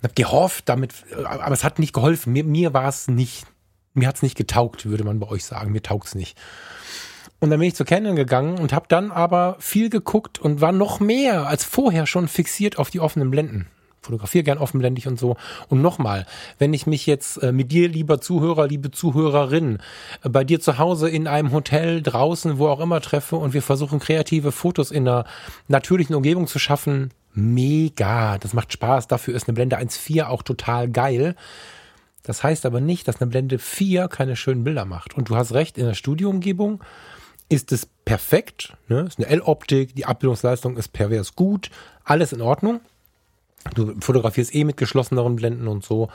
Und 0.02 0.04
hab 0.04 0.16
gehofft, 0.16 0.70
damit, 0.70 0.94
äh, 1.12 1.26
aber 1.26 1.54
es 1.54 1.66
hat 1.66 1.78
nicht 1.78 1.92
geholfen. 1.92 2.32
Mir, 2.32 2.46
mir 2.46 2.74
war 2.74 2.88
es 2.88 3.10
nicht 3.10 3.46
mir 3.94 4.08
hat's 4.08 4.24
nicht 4.24 4.38
getaugt, 4.38 4.86
würde 4.86 5.04
man 5.04 5.20
bei 5.20 5.28
euch 5.28 5.46
sagen. 5.46 5.72
Mir 5.72 5.84
taugt's 5.84 6.16
nicht. 6.16 6.38
Und 7.40 7.50
dann 7.50 7.60
bin 7.60 7.68
ich 7.68 7.76
zu 7.76 7.84
Canon 7.84 8.16
gegangen 8.16 8.58
und 8.58 8.72
habe 8.72 8.86
dann 8.88 9.12
aber 9.12 9.58
viel 9.60 9.90
geguckt 9.90 10.40
und 10.40 10.62
war 10.62 10.72
noch 10.72 11.00
mehr 11.00 11.48
als 11.48 11.66
vorher 11.66 12.08
schon 12.08 12.28
fixiert 12.28 12.80
auf 12.80 12.90
die 12.90 13.02
offenen 13.02 13.32
Blenden. 13.32 13.68
Fotografiere 14.04 14.44
gern 14.44 14.58
offenblendig 14.58 15.08
und 15.08 15.18
so. 15.18 15.38
Und 15.70 15.82
nochmal, 15.82 16.26
wenn 16.60 16.74
ich 16.74 16.88
mich 16.88 17.06
jetzt 17.06 17.38
äh, 17.42 17.52
mit 17.52 17.72
dir, 17.72 17.88
lieber 17.88 18.20
Zuhörer, 18.20 18.68
liebe 18.68 18.92
Zuhörerin, 18.92 19.80
äh, 20.24 20.30
bei 20.30 20.44
dir 20.44 20.60
zu 20.60 20.78
Hause 20.78 21.10
in 21.10 21.28
einem 21.28 21.52
Hotel, 21.52 22.02
draußen, 22.02 22.58
wo 22.58 22.68
auch 22.68 22.80
immer 22.80 23.02
treffe 23.02 23.38
und 23.38 23.54
wir 23.54 23.62
versuchen 23.62 24.00
kreative 24.00 24.52
Fotos 24.52 24.92
in 24.92 25.08
einer 25.08 25.26
natürlichen 25.68 26.16
Umgebung 26.16 26.48
zu 26.48 26.60
schaffen, 26.60 27.12
mega. 27.34 28.38
Das 28.38 28.54
macht 28.54 28.74
Spaß. 28.74 29.08
Dafür 29.08 29.36
ist 29.36 29.48
eine 29.48 29.56
Blende 29.56 29.78
1.4 29.78 30.28
auch 30.28 30.44
total 30.44 30.90
geil. 30.90 31.36
Das 32.24 32.42
heißt 32.42 32.66
aber 32.66 32.82
nicht, 32.82 33.08
dass 33.08 33.22
eine 33.22 33.30
Blende 33.30 33.60
4 33.60 34.08
keine 34.08 34.36
schönen 34.36 34.64
Bilder 34.64 34.86
macht. 34.86 35.16
Und 35.16 35.30
du 35.30 35.36
hast 35.36 35.54
recht, 35.54 35.78
in 35.78 35.86
der 35.86 35.94
Studioumgebung 35.94 36.84
ist 37.50 37.72
es 37.72 37.86
perfekt. 37.86 38.76
Ne? 38.88 39.02
Ist 39.02 39.20
eine 39.20 39.28
L-Optik, 39.28 39.96
die 39.96 40.06
Abbildungsleistung 40.06 40.78
ist 40.78 40.94
pervers 40.94 41.36
gut, 41.36 41.70
alles 42.04 42.34
in 42.34 42.42
Ordnung. 42.42 42.82
Du 43.76 43.94
fotografierst 44.00 44.56
eh 44.56 44.64
mit 44.64 44.78
geschlosseneren 44.78 45.36
Blenden 45.36 45.68
und 45.68 45.84
so. 45.84 46.10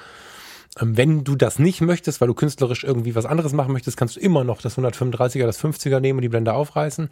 Ähm, 0.80 0.96
wenn 0.96 1.24
du 1.24 1.36
das 1.36 1.58
nicht 1.58 1.80
möchtest, 1.80 2.20
weil 2.20 2.28
du 2.28 2.34
künstlerisch 2.34 2.84
irgendwie 2.84 3.14
was 3.14 3.26
anderes 3.26 3.52
machen 3.52 3.72
möchtest, 3.72 3.96
kannst 3.96 4.16
du 4.16 4.20
immer 4.20 4.44
noch 4.44 4.60
das 4.60 4.78
135er, 4.78 5.46
das 5.46 5.62
50er 5.62 6.00
nehmen 6.00 6.18
und 6.18 6.22
die 6.22 6.28
Blende 6.28 6.54
aufreißen. 6.54 7.10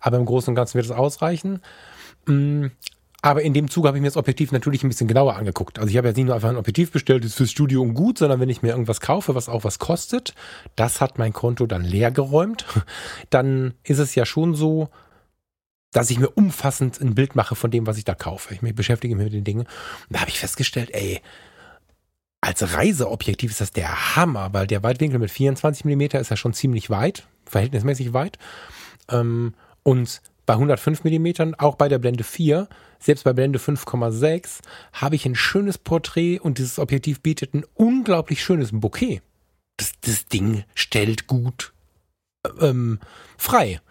Aber 0.00 0.16
im 0.16 0.26
Großen 0.26 0.50
und 0.50 0.54
Ganzen 0.54 0.74
wird 0.74 0.86
es 0.86 0.92
ausreichen. 0.92 1.60
Mm, 3.22 3.26
aber 3.26 3.42
in 3.42 3.52
dem 3.52 3.68
Zug 3.68 3.86
habe 3.86 3.96
ich 3.96 4.02
mir 4.02 4.08
das 4.08 4.16
Objektiv 4.16 4.52
natürlich 4.52 4.82
ein 4.84 4.88
bisschen 4.88 5.08
genauer 5.08 5.36
angeguckt. 5.36 5.78
Also 5.78 5.90
ich 5.90 5.96
habe 5.96 6.08
jetzt 6.08 6.16
nicht 6.16 6.26
nur 6.26 6.34
einfach 6.34 6.48
ein 6.48 6.56
Objektiv 6.56 6.92
bestellt, 6.92 7.24
das 7.24 7.32
ist 7.32 7.36
fürs 7.36 7.50
Studio 7.50 7.82
und 7.82 7.94
gut, 7.94 8.18
sondern 8.18 8.40
wenn 8.40 8.48
ich 8.48 8.62
mir 8.62 8.70
irgendwas 8.70 9.00
kaufe, 9.00 9.34
was 9.34 9.48
auch 9.48 9.64
was 9.64 9.78
kostet, 9.78 10.34
das 10.76 11.00
hat 11.00 11.18
mein 11.18 11.32
Konto 11.32 11.66
dann 11.66 11.84
leer 11.84 12.10
geräumt, 12.10 12.64
dann 13.30 13.74
ist 13.82 13.98
es 13.98 14.14
ja 14.14 14.24
schon 14.24 14.54
so, 14.54 14.88
dass 15.92 16.10
ich 16.10 16.18
mir 16.18 16.28
umfassend 16.28 17.00
ein 17.00 17.14
Bild 17.14 17.34
mache 17.34 17.54
von 17.54 17.70
dem, 17.70 17.86
was 17.86 17.98
ich 17.98 18.04
da 18.04 18.14
kaufe. 18.14 18.54
Ich 18.54 18.62
mich 18.62 18.74
beschäftige 18.74 19.16
mich 19.16 19.24
mit 19.24 19.32
den 19.32 19.44
Dingen. 19.44 19.62
Und 19.62 19.68
da 20.10 20.20
habe 20.20 20.30
ich 20.30 20.38
festgestellt, 20.38 20.90
ey, 20.92 21.20
als 22.40 22.74
Reiseobjektiv 22.74 23.50
ist 23.50 23.60
das 23.60 23.72
der 23.72 24.16
Hammer, 24.16 24.52
weil 24.52 24.66
der 24.66 24.82
Weitwinkel 24.82 25.18
mit 25.18 25.30
24 25.30 25.84
Millimeter 25.84 26.20
ist 26.20 26.30
ja 26.30 26.36
schon 26.36 26.52
ziemlich 26.52 26.88
weit, 26.90 27.26
verhältnismäßig 27.46 28.12
weit. 28.12 28.38
Ähm, 29.10 29.54
und 29.82 30.20
bei 30.48 30.54
105 30.54 31.04
Millimetern, 31.04 31.54
auch 31.56 31.74
bei 31.74 31.90
der 31.90 31.98
Blende 31.98 32.24
4, 32.24 32.68
selbst 32.98 33.24
bei 33.24 33.34
Blende 33.34 33.58
5,6, 33.58 34.60
habe 34.94 35.14
ich 35.14 35.26
ein 35.26 35.34
schönes 35.34 35.76
Porträt 35.76 36.38
und 36.38 36.56
dieses 36.56 36.78
Objektiv 36.78 37.20
bietet 37.20 37.52
ein 37.52 37.66
unglaublich 37.74 38.42
schönes 38.42 38.70
Bouquet. 38.72 39.20
Das, 39.76 39.92
das 40.00 40.24
Ding 40.24 40.64
stellt 40.74 41.26
gut 41.26 41.74
ähm, 42.62 42.98
frei. 43.36 43.82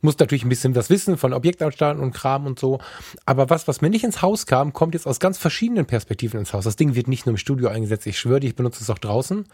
Muss 0.00 0.16
natürlich 0.20 0.44
ein 0.44 0.48
bisschen 0.48 0.76
was 0.76 0.88
wissen 0.88 1.18
von 1.18 1.32
Objektausstatten 1.32 2.00
und 2.00 2.12
Kram 2.12 2.46
und 2.46 2.60
so. 2.60 2.78
Aber 3.26 3.50
was, 3.50 3.66
was 3.66 3.80
mir 3.80 3.90
nicht 3.90 4.04
ins 4.04 4.22
Haus 4.22 4.46
kam, 4.46 4.72
kommt 4.72 4.94
jetzt 4.94 5.08
aus 5.08 5.18
ganz 5.18 5.36
verschiedenen 5.36 5.86
Perspektiven 5.86 6.38
ins 6.38 6.52
Haus. 6.52 6.62
Das 6.62 6.76
Ding 6.76 6.94
wird 6.94 7.08
nicht 7.08 7.26
nur 7.26 7.32
im 7.32 7.38
Studio 7.38 7.70
eingesetzt. 7.70 8.06
Ich 8.06 8.20
schwöre 8.20 8.38
ich 8.38 8.54
benutze 8.54 8.84
es 8.84 8.90
auch 8.90 8.98
draußen, 8.98 9.46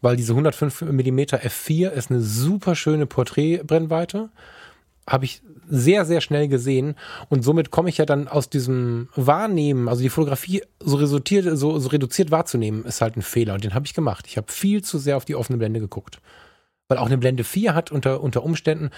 weil 0.00 0.16
diese 0.16 0.32
105 0.32 0.80
mm 0.80 1.18
f4 1.18 1.90
ist 1.90 2.10
eine 2.10 2.22
super 2.22 2.74
schöne 2.74 3.04
Porträtbrennweite 3.04 4.30
habe 5.08 5.24
ich 5.24 5.42
sehr, 5.68 6.04
sehr 6.04 6.20
schnell 6.20 6.48
gesehen. 6.48 6.94
Und 7.28 7.42
somit 7.42 7.70
komme 7.70 7.88
ich 7.88 7.98
ja 7.98 8.06
dann 8.06 8.28
aus 8.28 8.48
diesem 8.48 9.08
Wahrnehmen, 9.16 9.88
also 9.88 10.02
die 10.02 10.10
Fotografie 10.10 10.62
so 10.80 10.96
resultiert, 10.96 11.58
so, 11.58 11.78
so 11.78 11.88
reduziert 11.88 12.30
wahrzunehmen, 12.30 12.84
ist 12.84 13.00
halt 13.00 13.16
ein 13.16 13.22
Fehler. 13.22 13.54
Und 13.54 13.64
den 13.64 13.74
habe 13.74 13.86
ich 13.86 13.94
gemacht. 13.94 14.26
Ich 14.28 14.36
habe 14.36 14.50
viel 14.50 14.82
zu 14.82 14.98
sehr 14.98 15.16
auf 15.16 15.24
die 15.24 15.34
offene 15.36 15.58
Blende 15.58 15.80
geguckt. 15.80 16.20
weil 16.88 16.98
auch 16.98 17.06
eine 17.06 17.18
Blende 17.18 17.44
4 17.44 17.74
hat 17.74 17.92
unter, 17.92 18.22
unter 18.22 18.44
Umständen 18.44 18.90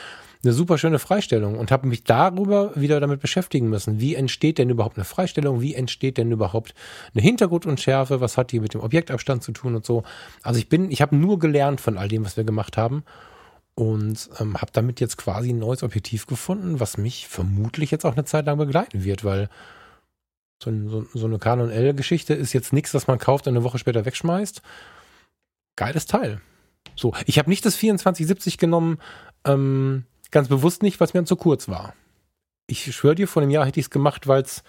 eine 0.42 0.52
super 0.52 0.78
schöne 0.78 0.98
Freistellung 0.98 1.58
und 1.58 1.70
habe 1.70 1.88
mich 1.88 2.04
darüber 2.04 2.72
wieder 2.74 3.00
damit 3.00 3.20
beschäftigen 3.20 3.68
müssen. 3.68 4.00
Wie 4.00 4.14
entsteht 4.14 4.58
denn 4.58 4.70
überhaupt 4.70 4.96
eine 4.96 5.04
Freistellung? 5.04 5.60
Wie 5.60 5.74
entsteht 5.74 6.18
denn 6.18 6.30
überhaupt 6.30 6.74
eine 7.14 7.22
Hintergrundunschärfe? 7.22 8.20
Was 8.20 8.36
hat 8.36 8.52
die 8.52 8.60
mit 8.60 8.74
dem 8.74 8.80
Objektabstand 8.80 9.42
zu 9.42 9.52
tun 9.52 9.74
und 9.74 9.84
so? 9.84 10.02
Also 10.42 10.58
ich 10.58 10.68
bin, 10.68 10.90
ich 10.90 11.02
habe 11.02 11.16
nur 11.16 11.38
gelernt 11.38 11.80
von 11.80 11.96
all 11.96 12.08
dem, 12.08 12.24
was 12.24 12.36
wir 12.36 12.44
gemacht 12.44 12.76
haben 12.76 13.04
und 13.76 14.30
ähm, 14.40 14.56
habe 14.60 14.72
damit 14.72 15.00
jetzt 15.00 15.18
quasi 15.18 15.50
ein 15.50 15.58
neues 15.58 15.82
Objektiv 15.82 16.26
gefunden, 16.26 16.80
was 16.80 16.96
mich 16.96 17.28
vermutlich 17.28 17.90
jetzt 17.90 18.06
auch 18.06 18.14
eine 18.14 18.24
Zeit 18.24 18.46
lang 18.46 18.56
begleiten 18.58 19.04
wird, 19.04 19.22
weil 19.22 19.50
so, 20.62 20.72
so, 20.88 21.06
so 21.12 21.26
eine 21.26 21.38
Canon 21.38 21.70
L-Geschichte 21.70 22.32
ist 22.32 22.54
jetzt 22.54 22.72
nichts, 22.72 22.92
das 22.92 23.06
man 23.06 23.18
kauft 23.18 23.46
und 23.46 23.54
eine 23.54 23.64
Woche 23.64 23.78
später 23.78 24.06
wegschmeißt. 24.06 24.62
Geiles 25.76 26.06
Teil. 26.06 26.40
So, 26.96 27.12
ich 27.26 27.38
habe 27.38 27.50
nicht 27.50 27.66
das 27.66 27.76
2470 27.76 28.56
genommen, 28.56 28.98
ähm, 29.44 30.04
ganz 30.30 30.48
bewusst 30.48 30.82
nicht, 30.82 30.98
weil 30.98 31.08
es 31.08 31.14
mir 31.14 31.24
zu 31.24 31.36
kurz 31.36 31.68
war. 31.68 31.94
Ich 32.66 32.94
schwöre 32.94 33.14
dir, 33.14 33.28
vor 33.28 33.42
einem 33.42 33.50
Jahr 33.50 33.66
hätte 33.66 33.78
ich 33.78 33.86
es 33.86 33.90
gemacht, 33.90 34.26
weil 34.26 34.40
es 34.40 34.64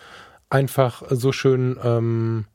einfach 0.49 1.03
so 1.09 1.31
schön, 1.31 1.79
ähm, 1.81 2.45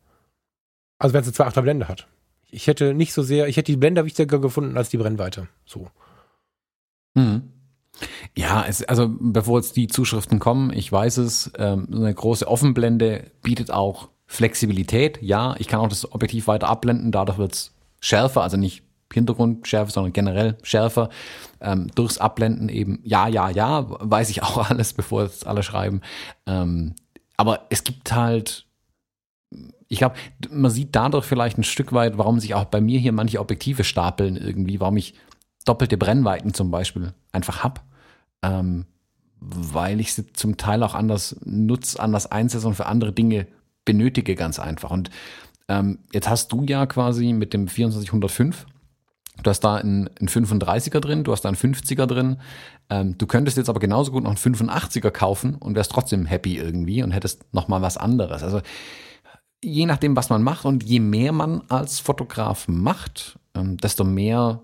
also 0.98 1.14
wenn 1.14 1.22
es 1.22 1.40
eine 1.40 1.50
2,8er 1.50 1.62
Blende 1.62 1.88
hat. 1.88 2.08
Ich 2.50 2.66
hätte 2.66 2.92
nicht 2.92 3.14
so 3.14 3.22
sehr, 3.22 3.48
ich 3.48 3.56
hätte 3.56 3.72
die 3.72 3.78
Blende 3.78 4.04
wichtiger 4.04 4.38
gefunden 4.38 4.76
als 4.76 4.90
die 4.90 4.98
Brennweite. 4.98 5.48
So. 5.64 5.90
Mhm. 7.14 7.52
Ja, 8.36 8.64
es, 8.66 8.82
also 8.84 9.08
bevor 9.20 9.58
jetzt 9.58 9.76
die 9.76 9.86
Zuschriften 9.86 10.38
kommen, 10.38 10.72
ich 10.72 10.90
weiß 10.90 11.18
es, 11.18 11.52
ähm, 11.58 11.88
eine 11.92 12.12
große 12.12 12.48
Offenblende 12.48 13.30
bietet 13.42 13.70
auch 13.70 14.08
Flexibilität. 14.26 15.18
Ja, 15.20 15.54
ich 15.58 15.68
kann 15.68 15.80
auch 15.80 15.88
das 15.88 16.10
Objektiv 16.10 16.46
weiter 16.46 16.68
abblenden, 16.68 17.12
dadurch 17.12 17.38
wird 17.38 17.52
es 17.52 17.74
schärfer, 18.00 18.42
also 18.42 18.56
nicht 18.56 18.82
Hintergrundschärfe, 19.12 19.92
sondern 19.92 20.12
generell 20.12 20.56
schärfer. 20.62 21.10
Ähm, 21.60 21.88
durchs 21.94 22.18
Abblenden 22.18 22.68
eben, 22.68 23.00
ja, 23.04 23.28
ja, 23.28 23.50
ja, 23.50 23.84
weiß 23.88 24.30
ich 24.30 24.42
auch 24.42 24.56
alles, 24.70 24.94
bevor 24.94 25.24
jetzt 25.24 25.46
alle 25.46 25.62
schreiben. 25.62 26.00
Ähm, 26.46 26.94
aber 27.36 27.66
es 27.70 27.84
gibt 27.84 28.12
halt, 28.12 28.66
ich 29.88 29.98
glaube, 29.98 30.16
man 30.50 30.70
sieht 30.70 30.96
dadurch 30.96 31.26
vielleicht 31.26 31.58
ein 31.58 31.64
Stück 31.64 31.92
weit, 31.92 32.16
warum 32.16 32.40
sich 32.40 32.54
auch 32.54 32.64
bei 32.64 32.80
mir 32.80 32.98
hier 32.98 33.12
manche 33.12 33.38
Objektive 33.38 33.84
stapeln 33.84 34.36
irgendwie, 34.36 34.80
warum 34.80 34.96
ich 34.96 35.14
doppelte 35.64 35.96
Brennweiten 35.96 36.54
zum 36.54 36.70
Beispiel 36.70 37.12
einfach 37.32 37.62
hab. 37.62 37.84
Ähm, 38.42 38.86
weil 39.44 40.00
ich 40.00 40.14
sie 40.14 40.32
zum 40.32 40.56
Teil 40.56 40.82
auch 40.84 40.94
anders 40.94 41.36
nutze, 41.44 41.98
anders 41.98 42.30
einsetze 42.30 42.66
und 42.66 42.74
für 42.74 42.86
andere 42.86 43.12
Dinge 43.12 43.48
benötige, 43.84 44.36
ganz 44.36 44.60
einfach. 44.60 44.92
Und 44.92 45.10
ähm, 45.68 45.98
jetzt 46.12 46.28
hast 46.28 46.52
du 46.52 46.62
ja 46.62 46.86
quasi 46.86 47.32
mit 47.32 47.52
dem 47.52 47.66
2405 47.66 48.66
Du 49.42 49.50
hast 49.50 49.60
da 49.60 49.76
einen, 49.76 50.08
einen 50.18 50.28
35er 50.28 51.00
drin, 51.00 51.24
du 51.24 51.32
hast 51.32 51.42
da 51.42 51.48
einen 51.48 51.56
50er 51.56 52.06
drin. 52.06 52.36
Ähm, 52.90 53.16
du 53.16 53.26
könntest 53.26 53.56
jetzt 53.56 53.70
aber 53.70 53.80
genauso 53.80 54.12
gut 54.12 54.24
noch 54.24 54.30
einen 54.30 54.54
85er 54.54 55.10
kaufen 55.10 55.54
und 55.56 55.74
wärst 55.74 55.90
trotzdem 55.90 56.26
happy 56.26 56.58
irgendwie 56.58 57.02
und 57.02 57.12
hättest 57.12 57.52
noch 57.52 57.66
mal 57.66 57.80
was 57.80 57.96
anderes. 57.96 58.42
Also 58.42 58.60
je 59.64 59.86
nachdem, 59.86 60.16
was 60.16 60.28
man 60.28 60.42
macht 60.42 60.64
und 60.64 60.84
je 60.84 61.00
mehr 61.00 61.32
man 61.32 61.62
als 61.68 61.98
Fotograf 61.98 62.68
macht, 62.68 63.38
ähm, 63.54 63.78
desto 63.78 64.04
mehr 64.04 64.62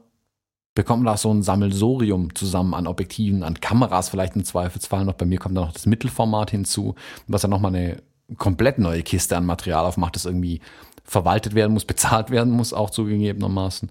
bekommt 0.79 1.03
man 1.03 1.13
da 1.13 1.17
so 1.17 1.35
ein 1.35 1.43
Sammelsorium 1.43 2.37
zusammen 2.37 2.73
an 2.73 2.87
Objektiven, 2.87 3.43
an 3.43 3.59
Kameras 3.59 4.11
vielleicht 4.11 4.37
im 4.37 4.45
Zweifelsfall 4.45 5.05
noch. 5.05 5.15
Bei 5.15 5.27
mir 5.27 5.41
kommt 5.41 5.57
da 5.57 5.63
noch 5.63 5.73
das 5.73 5.87
Mittelformat 5.87 6.53
hinzu, 6.53 6.95
was 7.27 7.43
ja 7.43 7.49
nochmal 7.49 7.75
eine 7.75 8.01
komplett 8.37 8.79
neue 8.79 9.03
Kiste 9.03 9.37
an 9.37 9.45
Material 9.45 9.85
aufmacht, 9.85 10.15
das 10.15 10.25
irgendwie 10.25 10.61
verwaltet 11.03 11.57
werden 11.57 11.73
muss, 11.73 11.85
bezahlt 11.85 12.31
werden 12.31 12.53
muss, 12.53 12.73
auch 12.73 12.91
zugegebenermaßen. 12.91 13.91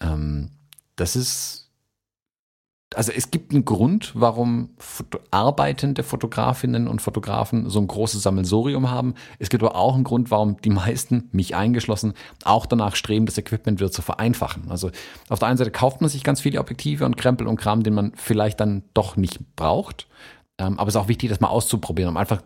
Ähm, 0.00 0.52
das 0.94 1.16
ist, 1.16 1.69
also 2.94 3.12
es 3.12 3.30
gibt 3.30 3.52
einen 3.52 3.64
Grund, 3.64 4.12
warum 4.14 4.70
Foto 4.78 5.20
arbeitende 5.30 6.02
Fotografinnen 6.02 6.88
und 6.88 7.00
Fotografen 7.00 7.70
so 7.70 7.78
ein 7.78 7.86
großes 7.86 8.22
Sammelsorium 8.22 8.90
haben. 8.90 9.14
Es 9.38 9.48
gibt 9.48 9.62
aber 9.62 9.76
auch 9.76 9.94
einen 9.94 10.02
Grund, 10.02 10.30
warum 10.32 10.60
die 10.62 10.70
meisten, 10.70 11.28
mich 11.30 11.54
eingeschlossen, 11.54 12.14
auch 12.44 12.66
danach 12.66 12.96
streben, 12.96 13.26
das 13.26 13.38
Equipment 13.38 13.78
wieder 13.78 13.92
zu 13.92 14.02
vereinfachen. 14.02 14.70
Also 14.70 14.90
auf 15.28 15.38
der 15.38 15.48
einen 15.48 15.58
Seite 15.58 15.70
kauft 15.70 16.00
man 16.00 16.10
sich 16.10 16.24
ganz 16.24 16.40
viele 16.40 16.58
Objektive 16.58 17.04
und 17.04 17.16
Krempel 17.16 17.46
und 17.46 17.56
Kram, 17.56 17.84
den 17.84 17.94
man 17.94 18.12
vielleicht 18.16 18.58
dann 18.58 18.82
doch 18.92 19.16
nicht 19.16 19.38
braucht. 19.54 20.08
Ähm, 20.58 20.78
aber 20.78 20.88
es 20.88 20.94
ist 20.96 21.00
auch 21.00 21.08
wichtig, 21.08 21.30
das 21.30 21.40
mal 21.40 21.48
auszuprobieren, 21.48 22.10
um 22.10 22.16
einfach 22.16 22.42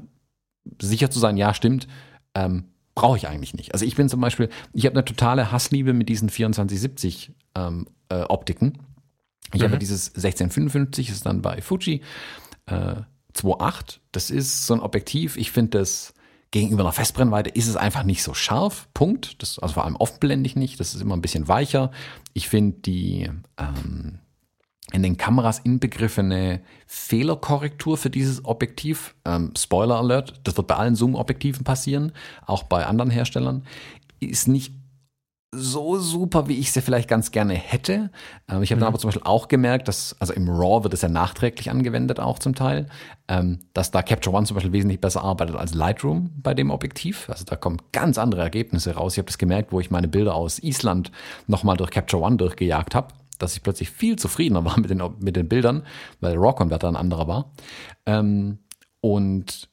sicher 0.80 1.10
zu 1.10 1.18
sein, 1.18 1.38
ja, 1.38 1.54
stimmt, 1.54 1.88
ähm, 2.34 2.64
brauche 2.94 3.16
ich 3.16 3.28
eigentlich 3.28 3.54
nicht. 3.54 3.72
Also 3.72 3.86
ich 3.86 3.96
bin 3.96 4.10
zum 4.10 4.20
Beispiel, 4.20 4.50
ich 4.74 4.84
habe 4.84 4.94
eine 4.94 5.04
totale 5.04 5.50
Hassliebe 5.50 5.94
mit 5.94 6.08
diesen 6.10 6.28
2470 6.28 7.32
ähm, 7.56 7.86
äh, 8.10 8.22
Optiken. 8.22 8.78
Ich 9.52 9.60
mhm. 9.60 9.66
habe 9.66 9.78
dieses 9.78 10.08
1655, 10.08 11.10
ist 11.10 11.26
dann 11.26 11.42
bei 11.42 11.60
Fuji 11.60 12.02
äh, 12.66 12.96
2.8. 13.34 13.98
Das 14.12 14.30
ist 14.30 14.66
so 14.66 14.74
ein 14.74 14.80
Objektiv. 14.80 15.36
Ich 15.36 15.50
finde 15.50 15.78
das 15.78 16.14
gegenüber 16.50 16.82
einer 16.82 16.92
Festbrennweite 16.92 17.50
ist 17.50 17.66
es 17.66 17.76
einfach 17.76 18.04
nicht 18.04 18.22
so 18.22 18.32
scharf. 18.32 18.88
Punkt. 18.94 19.42
Das, 19.42 19.58
also 19.58 19.74
vor 19.74 19.84
allem 19.84 19.96
offenblendig 19.96 20.54
nicht. 20.54 20.78
Das 20.78 20.94
ist 20.94 21.00
immer 21.00 21.16
ein 21.16 21.22
bisschen 21.22 21.48
weicher. 21.48 21.90
Ich 22.32 22.48
finde 22.48 22.78
die 22.78 23.28
ähm, 23.58 24.20
in 24.92 25.02
den 25.02 25.16
Kameras 25.16 25.58
inbegriffene 25.58 26.60
Fehlerkorrektur 26.86 27.96
für 27.96 28.10
dieses 28.10 28.44
Objektiv. 28.44 29.16
Ähm, 29.24 29.52
Spoiler 29.58 29.96
Alert, 29.96 30.40
das 30.44 30.56
wird 30.56 30.68
bei 30.68 30.76
allen 30.76 30.94
Zoom-Objektiven 30.94 31.64
passieren, 31.64 32.12
auch 32.46 32.62
bei 32.62 32.86
anderen 32.86 33.10
Herstellern, 33.10 33.64
ist 34.20 34.46
nicht 34.46 34.74
so 35.54 35.98
super, 35.98 36.48
wie 36.48 36.58
ich 36.58 36.72
sie 36.72 36.82
vielleicht 36.82 37.08
ganz 37.08 37.30
gerne 37.30 37.54
hätte. 37.54 38.10
Ähm, 38.48 38.62
ich 38.62 38.70
habe 38.70 38.76
mhm. 38.76 38.80
dann 38.80 38.88
aber 38.88 38.98
zum 38.98 39.08
Beispiel 39.08 39.26
auch 39.26 39.48
gemerkt, 39.48 39.88
dass, 39.88 40.16
also 40.20 40.32
im 40.32 40.48
RAW 40.48 40.84
wird 40.84 40.94
es 40.94 41.02
ja 41.02 41.08
nachträglich 41.08 41.70
angewendet 41.70 42.20
auch 42.20 42.38
zum 42.38 42.54
Teil, 42.54 42.86
ähm, 43.28 43.60
dass 43.72 43.90
da 43.90 44.02
Capture 44.02 44.34
One 44.34 44.46
zum 44.46 44.54
Beispiel 44.54 44.72
wesentlich 44.72 45.00
besser 45.00 45.22
arbeitet 45.22 45.56
als 45.56 45.74
Lightroom 45.74 46.30
bei 46.36 46.54
dem 46.54 46.70
Objektiv. 46.70 47.28
Also 47.30 47.44
da 47.44 47.56
kommen 47.56 47.78
ganz 47.92 48.18
andere 48.18 48.42
Ergebnisse 48.42 48.94
raus. 48.94 49.14
Ich 49.14 49.18
habe 49.18 49.26
das 49.26 49.38
gemerkt, 49.38 49.72
wo 49.72 49.80
ich 49.80 49.90
meine 49.90 50.08
Bilder 50.08 50.34
aus 50.34 50.58
Island 50.58 51.10
nochmal 51.46 51.76
durch 51.76 51.90
Capture 51.90 52.22
One 52.22 52.36
durchgejagt 52.36 52.94
habe 52.94 53.08
dass 53.40 53.56
ich 53.56 53.64
plötzlich 53.64 53.90
viel 53.90 54.16
zufriedener 54.16 54.64
war 54.64 54.78
mit 54.80 54.90
den, 54.90 55.02
mit 55.18 55.34
den 55.34 55.48
Bildern, 55.48 55.82
weil 56.20 56.32
der 56.32 56.40
RAW-Converter 56.40 56.88
ein 56.88 56.96
anderer 56.96 57.26
war. 57.26 57.52
Ähm, 58.06 58.58
und 59.00 59.68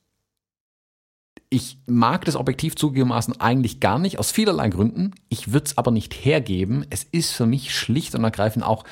ich 1.53 1.77
mag 1.85 2.23
das 2.23 2.37
Objektiv 2.37 2.77
zugegebenermaßen 2.77 3.41
eigentlich 3.41 3.81
gar 3.81 3.99
nicht, 3.99 4.17
aus 4.17 4.31
vielerlei 4.31 4.69
Gründen. 4.69 5.11
Ich 5.27 5.51
würde 5.51 5.65
es 5.65 5.77
aber 5.77 5.91
nicht 5.91 6.13
hergeben. 6.13 6.85
Es 6.89 7.03
ist 7.03 7.33
für 7.33 7.45
mich 7.45 7.75
schlicht 7.75 8.15
und 8.15 8.23
ergreifend 8.23 8.65
auch 8.65 8.85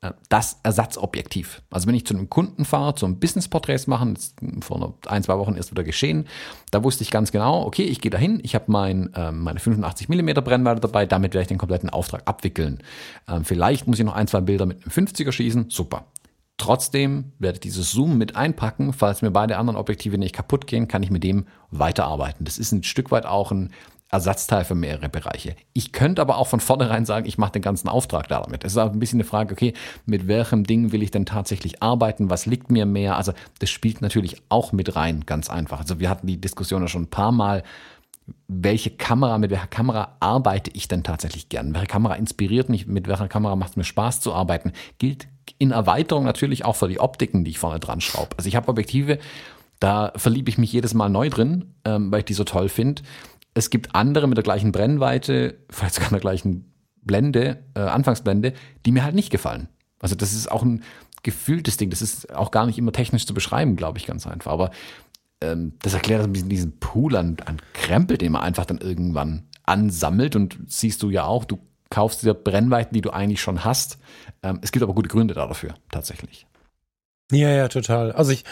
äh, 0.00 0.10
das 0.28 0.58
Ersatzobjektiv. 0.64 1.62
Also 1.70 1.86
wenn 1.86 1.94
ich 1.94 2.04
zu 2.04 2.14
einem 2.14 2.28
Kunden 2.28 2.64
fahre, 2.64 2.96
zum 2.96 3.20
Business-Porträts 3.20 3.86
machen, 3.86 4.18
vor 4.60 4.98
ein, 5.06 5.22
zwei 5.22 5.38
Wochen 5.38 5.54
erst 5.54 5.70
wieder 5.70 5.84
geschehen, 5.84 6.26
da 6.72 6.82
wusste 6.82 7.04
ich 7.04 7.12
ganz 7.12 7.30
genau, 7.30 7.64
okay, 7.64 7.84
ich 7.84 8.00
gehe 8.00 8.10
dahin, 8.10 8.40
ich 8.42 8.56
habe 8.56 8.64
mein, 8.66 9.14
äh, 9.14 9.30
meine 9.30 9.60
85 9.60 10.08
mm 10.08 10.30
Brennweite 10.42 10.80
dabei, 10.80 11.06
damit 11.06 11.32
werde 11.32 11.42
ich 11.42 11.48
den 11.48 11.58
kompletten 11.58 11.90
Auftrag 11.90 12.22
abwickeln. 12.24 12.82
Ähm, 13.28 13.44
vielleicht 13.44 13.86
muss 13.86 14.00
ich 14.00 14.04
noch 14.04 14.16
ein, 14.16 14.26
zwei 14.26 14.40
Bilder 14.40 14.66
mit 14.66 14.82
einem 14.82 14.90
50er 14.90 15.30
schießen, 15.30 15.70
super. 15.70 16.06
Trotzdem 16.60 17.32
werde 17.38 17.56
ich 17.56 17.60
dieses 17.60 17.90
Zoom 17.90 18.18
mit 18.18 18.36
einpacken. 18.36 18.92
Falls 18.92 19.22
mir 19.22 19.30
beide 19.30 19.56
anderen 19.56 19.78
Objektive 19.78 20.18
nicht 20.18 20.34
kaputt 20.34 20.66
gehen, 20.66 20.88
kann 20.88 21.02
ich 21.02 21.10
mit 21.10 21.24
dem 21.24 21.46
weiterarbeiten. 21.70 22.44
Das 22.44 22.58
ist 22.58 22.70
ein 22.72 22.82
Stück 22.82 23.10
weit 23.10 23.24
auch 23.24 23.50
ein 23.50 23.70
Ersatzteil 24.10 24.66
für 24.66 24.74
mehrere 24.74 25.08
Bereiche. 25.08 25.56
Ich 25.72 25.92
könnte 25.92 26.20
aber 26.20 26.36
auch 26.36 26.48
von 26.48 26.60
vornherein 26.60 27.06
sagen, 27.06 27.24
ich 27.24 27.38
mache 27.38 27.52
den 27.52 27.62
ganzen 27.62 27.88
Auftrag 27.88 28.28
damit. 28.28 28.62
Es 28.62 28.72
ist 28.72 28.78
auch 28.78 28.92
ein 28.92 28.98
bisschen 28.98 29.20
eine 29.20 29.24
Frage, 29.24 29.54
okay, 29.54 29.72
mit 30.04 30.28
welchem 30.28 30.64
Ding 30.64 30.92
will 30.92 31.02
ich 31.02 31.10
denn 31.10 31.24
tatsächlich 31.24 31.82
arbeiten? 31.82 32.28
Was 32.28 32.44
liegt 32.44 32.70
mir 32.70 32.84
mehr? 32.84 33.16
Also 33.16 33.32
das 33.60 33.70
spielt 33.70 34.02
natürlich 34.02 34.42
auch 34.50 34.72
mit 34.72 34.96
rein, 34.96 35.24
ganz 35.24 35.48
einfach. 35.48 35.80
Also 35.80 35.98
wir 35.98 36.10
hatten 36.10 36.26
die 36.26 36.42
Diskussion 36.42 36.82
ja 36.82 36.88
schon 36.88 37.04
ein 37.04 37.10
paar 37.10 37.32
Mal. 37.32 37.62
Welche 38.48 38.90
Kamera, 38.90 39.38
mit 39.38 39.50
welcher 39.50 39.66
Kamera 39.66 40.18
arbeite 40.20 40.70
ich 40.74 40.88
denn 40.88 41.04
tatsächlich 41.04 41.48
gern? 41.48 41.72
Welche 41.72 41.86
Kamera 41.86 42.16
inspiriert 42.16 42.68
mich? 42.68 42.86
Mit 42.86 43.08
welcher 43.08 43.28
Kamera 43.28 43.56
macht 43.56 43.70
es 43.70 43.76
mir 43.76 43.84
Spaß 43.84 44.20
zu 44.20 44.34
arbeiten? 44.34 44.72
Gilt 44.98 45.26
in 45.58 45.70
Erweiterung 45.70 46.24
natürlich 46.24 46.64
auch 46.64 46.76
für 46.76 46.88
die 46.88 47.00
Optiken, 47.00 47.44
die 47.44 47.52
ich 47.52 47.58
vorne 47.58 47.80
dran 47.80 48.00
schraube. 48.00 48.36
Also 48.36 48.48
ich 48.48 48.56
habe 48.56 48.68
Objektive, 48.68 49.18
da 49.78 50.12
verliebe 50.16 50.50
ich 50.50 50.58
mich 50.58 50.72
jedes 50.72 50.94
Mal 50.94 51.08
neu 51.08 51.30
drin, 51.30 51.74
ähm, 51.84 52.12
weil 52.12 52.20
ich 52.20 52.26
die 52.26 52.34
so 52.34 52.44
toll 52.44 52.68
finde. 52.68 53.02
Es 53.54 53.70
gibt 53.70 53.94
andere 53.94 54.28
mit 54.28 54.36
der 54.36 54.44
gleichen 54.44 54.72
Brennweite, 54.72 55.58
vielleicht 55.70 55.94
sogar 55.94 56.10
der 56.10 56.20
gleichen 56.20 56.72
Blende, 57.02 57.64
äh, 57.74 57.80
Anfangsblende, 57.80 58.52
die 58.84 58.92
mir 58.92 59.04
halt 59.04 59.14
nicht 59.14 59.30
gefallen. 59.30 59.68
Also 60.00 60.14
das 60.14 60.32
ist 60.32 60.50
auch 60.50 60.62
ein 60.62 60.82
gefühltes 61.22 61.76
Ding. 61.76 61.90
Das 61.90 62.02
ist 62.02 62.34
auch 62.34 62.50
gar 62.50 62.66
nicht 62.66 62.78
immer 62.78 62.92
technisch 62.92 63.26
zu 63.26 63.34
beschreiben, 63.34 63.76
glaube 63.76 63.98
ich, 63.98 64.06
ganz 64.06 64.26
einfach. 64.26 64.52
Aber 64.52 64.70
ähm, 65.40 65.72
das 65.82 65.94
erklärt 65.94 66.22
ein 66.22 66.32
bisschen 66.32 66.48
diesen 66.48 66.78
Pool 66.78 67.16
an, 67.16 67.36
an 67.44 67.60
Krempel, 67.72 68.18
den 68.18 68.32
man 68.32 68.42
einfach 68.42 68.66
dann 68.66 68.78
irgendwann 68.78 69.44
ansammelt. 69.64 70.36
Und 70.36 70.58
siehst 70.66 71.02
du 71.02 71.10
ja 71.10 71.24
auch, 71.24 71.44
du 71.44 71.58
kaufst 71.90 72.22
dir 72.22 72.34
Brennweiten, 72.34 72.94
die 72.94 73.00
du 73.00 73.10
eigentlich 73.10 73.40
schon 73.40 73.64
hast. 73.64 73.98
Ähm, 74.42 74.60
es 74.62 74.72
gibt 74.72 74.82
aber 74.82 74.94
gute 74.94 75.08
Gründe 75.08 75.34
dafür, 75.34 75.74
tatsächlich. 75.90 76.46
Ja, 77.30 77.50
ja, 77.50 77.68
total. 77.68 78.12
Also 78.12 78.32
ich 78.32 78.44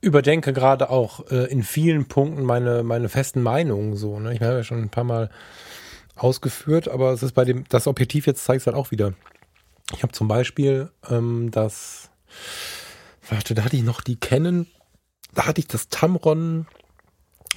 überdenke 0.00 0.52
gerade 0.52 0.90
auch 0.90 1.30
äh, 1.30 1.50
in 1.50 1.62
vielen 1.62 2.06
Punkten 2.06 2.42
meine, 2.42 2.82
meine 2.82 3.08
festen 3.08 3.42
Meinungen 3.42 3.96
so. 3.96 4.18
Ne? 4.18 4.34
Ich 4.34 4.40
habe 4.40 4.54
ja 4.54 4.64
schon 4.64 4.82
ein 4.82 4.90
paar 4.90 5.04
Mal 5.04 5.30
ausgeführt, 6.16 6.88
aber 6.88 7.12
es 7.12 7.22
ist 7.22 7.32
bei 7.32 7.44
dem, 7.44 7.64
das 7.68 7.86
Objektiv 7.86 8.26
jetzt 8.26 8.44
zeigt 8.44 8.62
es 8.62 8.66
halt 8.66 8.76
auch 8.76 8.90
wieder. 8.90 9.14
Ich 9.94 10.02
habe 10.02 10.12
zum 10.12 10.28
Beispiel 10.28 10.90
ähm, 11.08 11.50
das, 11.50 12.10
warte, 13.28 13.54
da 13.54 13.64
hatte 13.64 13.76
ich 13.76 13.82
noch 13.82 14.00
die 14.00 14.16
Canon, 14.16 14.66
da 15.34 15.46
hatte 15.46 15.60
ich 15.60 15.66
das 15.66 15.88
Tamron 15.88 16.66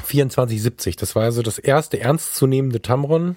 2470. 0.01 0.95
Das 0.95 1.15
war 1.15 1.23
also 1.23 1.41
das 1.41 1.59
erste 1.59 1.99
ernstzunehmende 1.99 2.81
Tamron, 2.81 3.35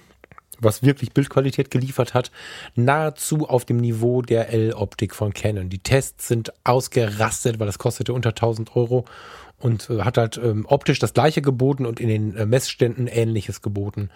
was 0.59 0.83
wirklich 0.83 1.13
Bildqualität 1.13 1.71
geliefert 1.71 2.13
hat, 2.13 2.31
nahezu 2.75 3.47
auf 3.47 3.65
dem 3.65 3.77
Niveau 3.77 4.21
der 4.21 4.49
L-Optik 4.49 5.15
von 5.15 5.33
Canon. 5.33 5.69
Die 5.69 5.79
Tests 5.79 6.27
sind 6.27 6.53
ausgerastet, 6.63 7.59
weil 7.59 7.67
das 7.67 7.79
kostete 7.79 8.13
unter 8.13 8.29
1000 8.29 8.75
Euro 8.75 9.05
und 9.59 9.89
äh, 9.89 10.01
hat 10.01 10.17
halt 10.17 10.37
ähm, 10.37 10.65
optisch 10.67 10.99
das 10.99 11.13
gleiche 11.13 11.41
geboten 11.41 11.85
und 11.85 11.99
in 11.99 12.09
den 12.09 12.35
äh, 12.35 12.45
Messständen 12.45 13.07
ähnliches 13.07 13.61
geboten 13.61 14.09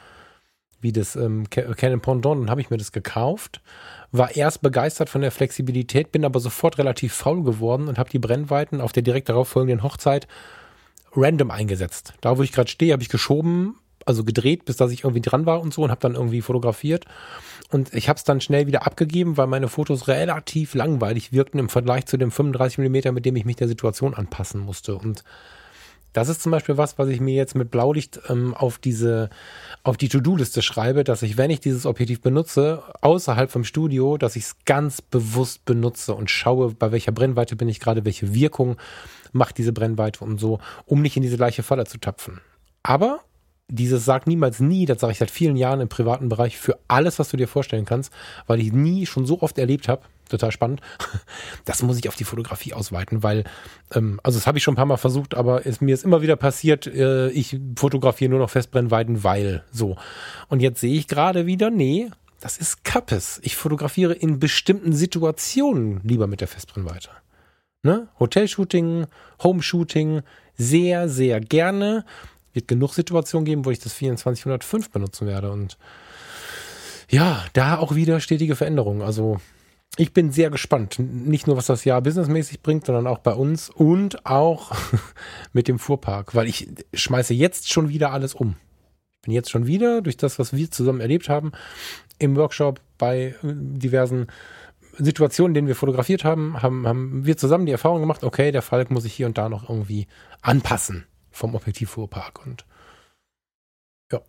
wie 0.82 0.92
das 0.92 1.16
ähm, 1.16 1.50
Canon 1.50 2.02
Pendant. 2.02 2.42
Dann 2.42 2.50
habe 2.50 2.62
ich 2.62 2.70
mir 2.70 2.78
das 2.78 2.92
gekauft, 2.92 3.62
war 4.12 4.36
erst 4.36 4.62
begeistert 4.62 5.10
von 5.10 5.22
der 5.22 5.32
Flexibilität, 5.32 6.12
bin 6.12 6.26
aber 6.26 6.40
sofort 6.40 6.78
relativ 6.78 7.14
faul 7.14 7.44
geworden 7.44 7.88
und 7.88 7.98
habe 7.98 8.10
die 8.10 8.20
Brennweiten 8.20 8.82
auf 8.82 8.92
der 8.92 9.04
direkt 9.04 9.30
darauf 9.30 9.48
folgenden 9.48 9.84
Hochzeit 9.84 10.28
random 11.16 11.52
eingesetzt. 11.52 12.14
Da, 12.22 12.38
wo 12.38 12.44
ich 12.44 12.52
gerade 12.52 12.70
stehe, 12.70 12.94
habe 12.94 13.04
ich 13.04 13.10
geschoben, 13.10 13.76
also 14.06 14.24
gedreht, 14.24 14.66
bis 14.66 14.78
dass 14.78 14.92
ich 14.92 15.04
irgendwie 15.04 15.22
dran 15.22 15.46
war 15.46 15.62
und 15.62 15.74
so 15.74 15.84
und 15.84 15.92
habe 15.92 16.02
dann 16.02 16.16
irgendwie 16.16 16.42
fotografiert. 16.42 17.06
Und 17.70 17.94
ich 17.94 18.10
habe 18.10 18.18
es 18.18 18.24
dann 18.24 18.42
schnell 18.42 18.68
wieder 18.68 18.86
abgegeben, 18.86 19.38
weil 19.38 19.48
meine 19.48 19.68
Fotos 19.68 20.08
relativ 20.08 20.74
langweilig 20.74 21.32
wirkten 21.32 21.60
im 21.60 21.70
Vergleich 21.70 22.06
zu 22.06 22.18
dem 22.18 22.32
35 22.32 22.80
Millimeter, 22.80 23.12
mit 23.12 23.26
dem 23.26 23.36
ich 23.36 23.46
mich 23.46 23.56
der 23.56 23.68
Situation 23.68 24.14
anpassen 24.14 24.60
musste. 24.60 24.96
Und 24.96 25.24
das 26.14 26.28
ist 26.28 26.42
zum 26.42 26.52
Beispiel 26.52 26.78
was, 26.78 26.98
was 26.98 27.08
ich 27.08 27.22
mir 27.22 27.36
jetzt 27.36 27.56
mit 27.56 27.72
Blaulicht 27.72 28.20
ähm, 28.28 28.54
auf 28.54 28.78
diese, 28.78 29.30
auf 29.84 29.96
die 29.96 30.10
To-Do-Liste 30.10 30.62
schreibe, 30.62 31.04
dass 31.04 31.22
ich, 31.22 31.38
wenn 31.38 31.50
ich 31.50 31.62
dieses 31.62 31.86
Objektiv 31.86 32.22
benutze, 32.22 32.84
außerhalb 33.02 33.50
vom 33.50 33.64
Studio, 33.64 34.18
dass 34.18 34.36
ich 34.36 34.44
es 34.44 34.56
ganz 34.66 35.02
bewusst 35.02 35.64
benutze 35.64 36.14
und 36.14 36.30
schaue, 36.30 36.74
bei 36.74 36.92
welcher 36.92 37.14
Brennweite 37.14 37.56
bin 37.56 37.70
ich 37.70 37.80
gerade, 37.80 38.04
welche 38.04 38.34
Wirkung 38.34 38.76
macht 39.32 39.58
diese 39.58 39.72
Brennweite 39.72 40.26
und 40.26 40.40
so, 40.40 40.60
um 40.86 41.02
nicht 41.02 41.16
in 41.16 41.24
diese 41.24 41.38
gleiche 41.38 41.64
Falle 41.64 41.86
zu 41.86 41.98
tapfen. 41.98 42.42
Aber 42.84 43.22
dieses 43.72 44.04
sagt 44.04 44.28
niemals 44.28 44.60
nie, 44.60 44.86
das 44.86 45.00
sage 45.00 45.14
ich 45.14 45.20
seit 45.20 45.32
vielen 45.32 45.56
Jahren 45.56 45.80
im 45.80 45.90
privaten 45.90 46.30
Bereich, 46.30 46.58
für 46.58 46.78
alles, 46.88 47.20
was 47.20 47.30
du 47.30 47.38
dir 47.38 47.48
vorstellen 47.48 47.86
kannst, 47.86 48.12
weil 48.46 48.60
ich 48.60 48.74
nie 48.74 49.06
schon 49.06 49.26
so 49.26 49.42
oft 49.42 49.58
erlebt 49.58 49.88
habe, 49.88 50.04
total 50.30 50.52
spannend, 50.52 50.82
das 51.66 51.82
muss 51.82 51.98
ich 51.98 52.10
auf 52.10 52.16
die 52.16 52.26
Fotografie 52.26 52.74
ausweiten, 52.74 53.24
weil, 53.24 53.46
ähm, 53.94 54.20
also 54.24 54.38
das 54.38 54.46
habe 54.46 54.58
ich 54.58 54.64
schon 54.64 54.74
ein 54.74 54.78
paar 54.78 54.86
Mal 54.86 54.98
versucht, 54.98 55.36
aber 55.36 55.66
es, 55.66 55.80
mir 55.80 55.94
ist 55.94 56.04
immer 56.04 56.22
wieder 56.22 56.36
passiert, 56.36 56.86
äh, 56.86 57.30
ich 57.30 57.58
fotografiere 57.78 58.30
nur 58.30 58.40
noch 58.40 58.50
Festbrennweiten, 58.50 59.24
weil 59.24 59.64
so. 59.72 59.96
Und 60.50 60.62
jetzt 60.62 60.82
sehe 60.82 60.94
ich 60.94 61.08
gerade 61.08 61.46
wieder, 61.46 61.70
nee, 61.70 62.10
das 62.42 62.58
ist 62.58 62.84
Kappes. 62.84 63.40
Ich 63.44 63.56
fotografiere 63.56 64.14
in 64.14 64.40
bestimmten 64.40 64.94
Situationen 64.94 66.02
lieber 66.04 66.28
mit 66.28 66.42
der 66.42 66.48
Festbrennweite. 66.48 67.10
Ne? 67.84 68.10
Hotelshooting, 68.20 69.08
Homeshooting, 69.42 70.22
sehr, 70.58 71.10
sehr 71.10 71.40
gerne 71.40 72.06
wird 72.54 72.68
genug 72.68 72.94
Situationen 72.94 73.46
geben, 73.46 73.66
wo 73.66 73.72
ich 73.72 73.80
das 73.80 73.96
2405 73.96 74.90
benutzen 74.90 75.28
werde. 75.28 75.52
Und 75.52 75.78
ja, 77.10 77.44
da 77.54 77.78
auch 77.78 77.96
wieder 77.96 78.20
stetige 78.20 78.56
Veränderungen. 78.56 79.02
Also 79.02 79.40
ich 79.98 80.14
bin 80.14 80.32
sehr 80.32 80.50
gespannt. 80.50 81.00
Nicht 81.00 81.48
nur, 81.48 81.58
was 81.58 81.66
das 81.66 81.84
Jahr 81.84 82.02
businessmäßig 82.02 82.62
bringt, 82.62 82.86
sondern 82.86 83.08
auch 83.08 83.20
bei 83.20 83.34
uns 83.34 83.70
und 83.70 84.26
auch 84.26 84.72
mit 85.54 85.68
dem 85.68 85.80
Fuhrpark, 85.80 86.34
weil 86.34 86.48
ich 86.48 86.70
schmeiße 86.94 87.34
jetzt 87.34 87.72
schon 87.72 87.90
wieder 87.90 88.12
alles 88.12 88.34
um. 88.34 88.56
Ich 89.18 89.26
bin 89.26 89.34
jetzt 89.34 89.52
schon 89.52 89.68
wieder 89.68 90.02
durch 90.02 90.18
das, 90.18 90.40
was 90.40 90.56
wir 90.56 90.72
zusammen 90.72 91.02
erlebt 91.02 91.30
haben, 91.30 91.52
im 92.18 92.36
Workshop 92.36 92.80
bei 92.98 93.36
diversen 93.44 94.28
Situationen, 94.98 95.54
denen 95.54 95.68
wir 95.68 95.76
fotografiert 95.76 96.24
haben, 96.24 96.62
haben, 96.62 96.88
haben 96.88 97.26
wir 97.26 97.38
zusammen 97.38 97.66
die 97.66 97.72
Erfahrung 97.72 98.02
gemacht, 98.02 98.24
okay, 98.24 98.52
der 98.52 98.62
Falk 98.62 98.92
muss 98.92 99.04
sich 99.04 99.14
hier 99.14 99.28
und 99.28 99.38
da 99.38 99.50
noch 99.50 99.70
irgendwie 99.70 100.08
anpassen 100.42 101.06
vom 101.32 101.56
Objektivfuhrpark. 101.56 102.46
Und 102.46 102.66
ja. 104.12 104.22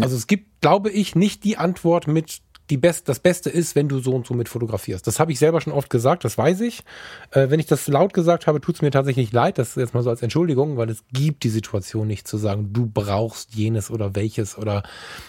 Also 0.00 0.16
es 0.16 0.26
gibt, 0.26 0.60
glaube 0.60 0.90
ich, 0.90 1.14
nicht 1.14 1.44
die 1.44 1.56
Antwort 1.56 2.06
mit 2.06 2.40
die 2.70 2.76
Best, 2.76 3.08
das 3.08 3.18
Beste 3.18 3.48
ist, 3.50 3.74
wenn 3.76 3.88
du 3.88 3.98
so 3.98 4.12
und 4.14 4.26
so 4.26 4.34
mit 4.34 4.48
fotografierst. 4.48 5.06
Das 5.06 5.18
habe 5.18 5.32
ich 5.32 5.38
selber 5.38 5.60
schon 5.60 5.72
oft 5.72 5.88
gesagt, 5.88 6.24
das 6.24 6.36
weiß 6.36 6.60
ich. 6.60 6.84
Äh, 7.30 7.48
wenn 7.50 7.60
ich 7.60 7.66
das 7.66 7.88
laut 7.88 8.12
gesagt 8.12 8.46
habe, 8.46 8.60
tut 8.60 8.76
es 8.76 8.82
mir 8.82 8.90
tatsächlich 8.90 9.32
leid. 9.32 9.58
Das 9.58 9.74
jetzt 9.74 9.94
mal 9.94 10.02
so 10.02 10.10
als 10.10 10.22
Entschuldigung, 10.22 10.76
weil 10.76 10.90
es 10.90 11.02
gibt 11.12 11.44
die 11.44 11.48
Situation 11.48 12.06
nicht 12.06 12.28
zu 12.28 12.36
sagen, 12.36 12.72
du 12.72 12.86
brauchst 12.86 13.54
jenes 13.54 13.90
oder 13.90 14.14
welches 14.14 14.58
oder 14.58 14.82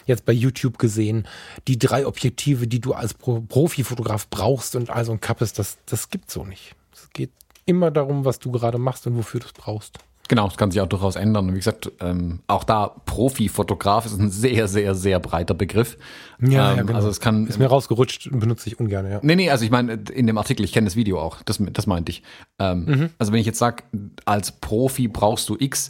jetzt 0.06 0.26
bei 0.26 0.34
YouTube 0.34 0.78
gesehen, 0.80 1.28
die 1.68 1.80
drei 1.80 2.06
Objektive, 2.06 2.68
die 2.68 2.82
du 2.82 2.94
als 2.94 3.14
Pro 3.14 3.42
Profifotograf 3.42 4.30
brauchst 4.30 4.76
und 4.76 4.90
also 4.90 5.14
ein 5.14 5.22
Kappes, 5.22 5.54
das, 5.54 5.78
das 5.86 6.10
gibt 6.10 6.30
so 6.30 6.44
nicht. 6.44 6.76
Es 6.94 7.10
geht 7.14 7.32
immer 7.66 7.92
darum, 7.92 8.26
was 8.26 8.40
du 8.40 8.52
gerade 8.52 8.78
machst 8.78 9.08
und 9.08 9.16
wofür 9.16 9.40
du 9.40 9.46
es 9.48 9.54
brauchst. 9.54 10.00
Genau, 10.30 10.48
das 10.48 10.58
kann 10.58 10.70
sich 10.70 10.80
auch 10.80 10.88
durchaus 10.88 11.16
ändern. 11.16 11.48
Und 11.50 11.56
wie 11.56 11.58
gesagt, 11.58 11.92
ähm, 12.00 12.40
auch 12.46 12.64
da 12.64 12.88
Profi-Fotograf 13.06 14.06
ist 14.06 14.18
ein 14.20 14.30
sehr, 14.30 14.68
sehr, 14.68 14.94
sehr 14.94 15.20
breiter 15.20 15.56
Begriff. 15.56 15.98
Ja, 16.40 16.72
ähm, 16.72 16.78
ja 16.78 16.84
genau. 16.84 16.94
also 16.94 17.10
es 17.10 17.20
kann. 17.20 17.48
Ist 17.48 17.58
mir 17.58 17.66
rausgerutscht 17.66 18.28
und 18.28 18.40
benutze 18.40 18.70
ich 18.70 18.80
ungern, 18.80 19.10
ja. 19.10 19.20
Nee, 19.24 19.36
nee, 19.36 19.50
also 19.50 19.66
ich 19.66 19.72
meine, 19.72 19.94
in 20.14 20.28
dem 20.28 20.38
Artikel, 20.38 20.64
ich 20.64 20.72
kenne 20.72 20.86
das 20.86 20.96
Video 20.96 21.20
auch, 21.20 21.42
das, 21.42 21.60
das 21.74 21.88
meinte 21.88 22.12
ich. 22.12 22.22
Ähm, 22.60 22.86
mhm. 22.86 23.10
Also 23.18 23.34
wenn 23.34 23.40
ich 23.40 23.48
jetzt 23.48 23.58
sage, 23.58 23.84
als 24.26 24.52
Profi 24.52 25.08
brauchst 25.08 25.50
du 25.50 25.58
X, 25.60 25.90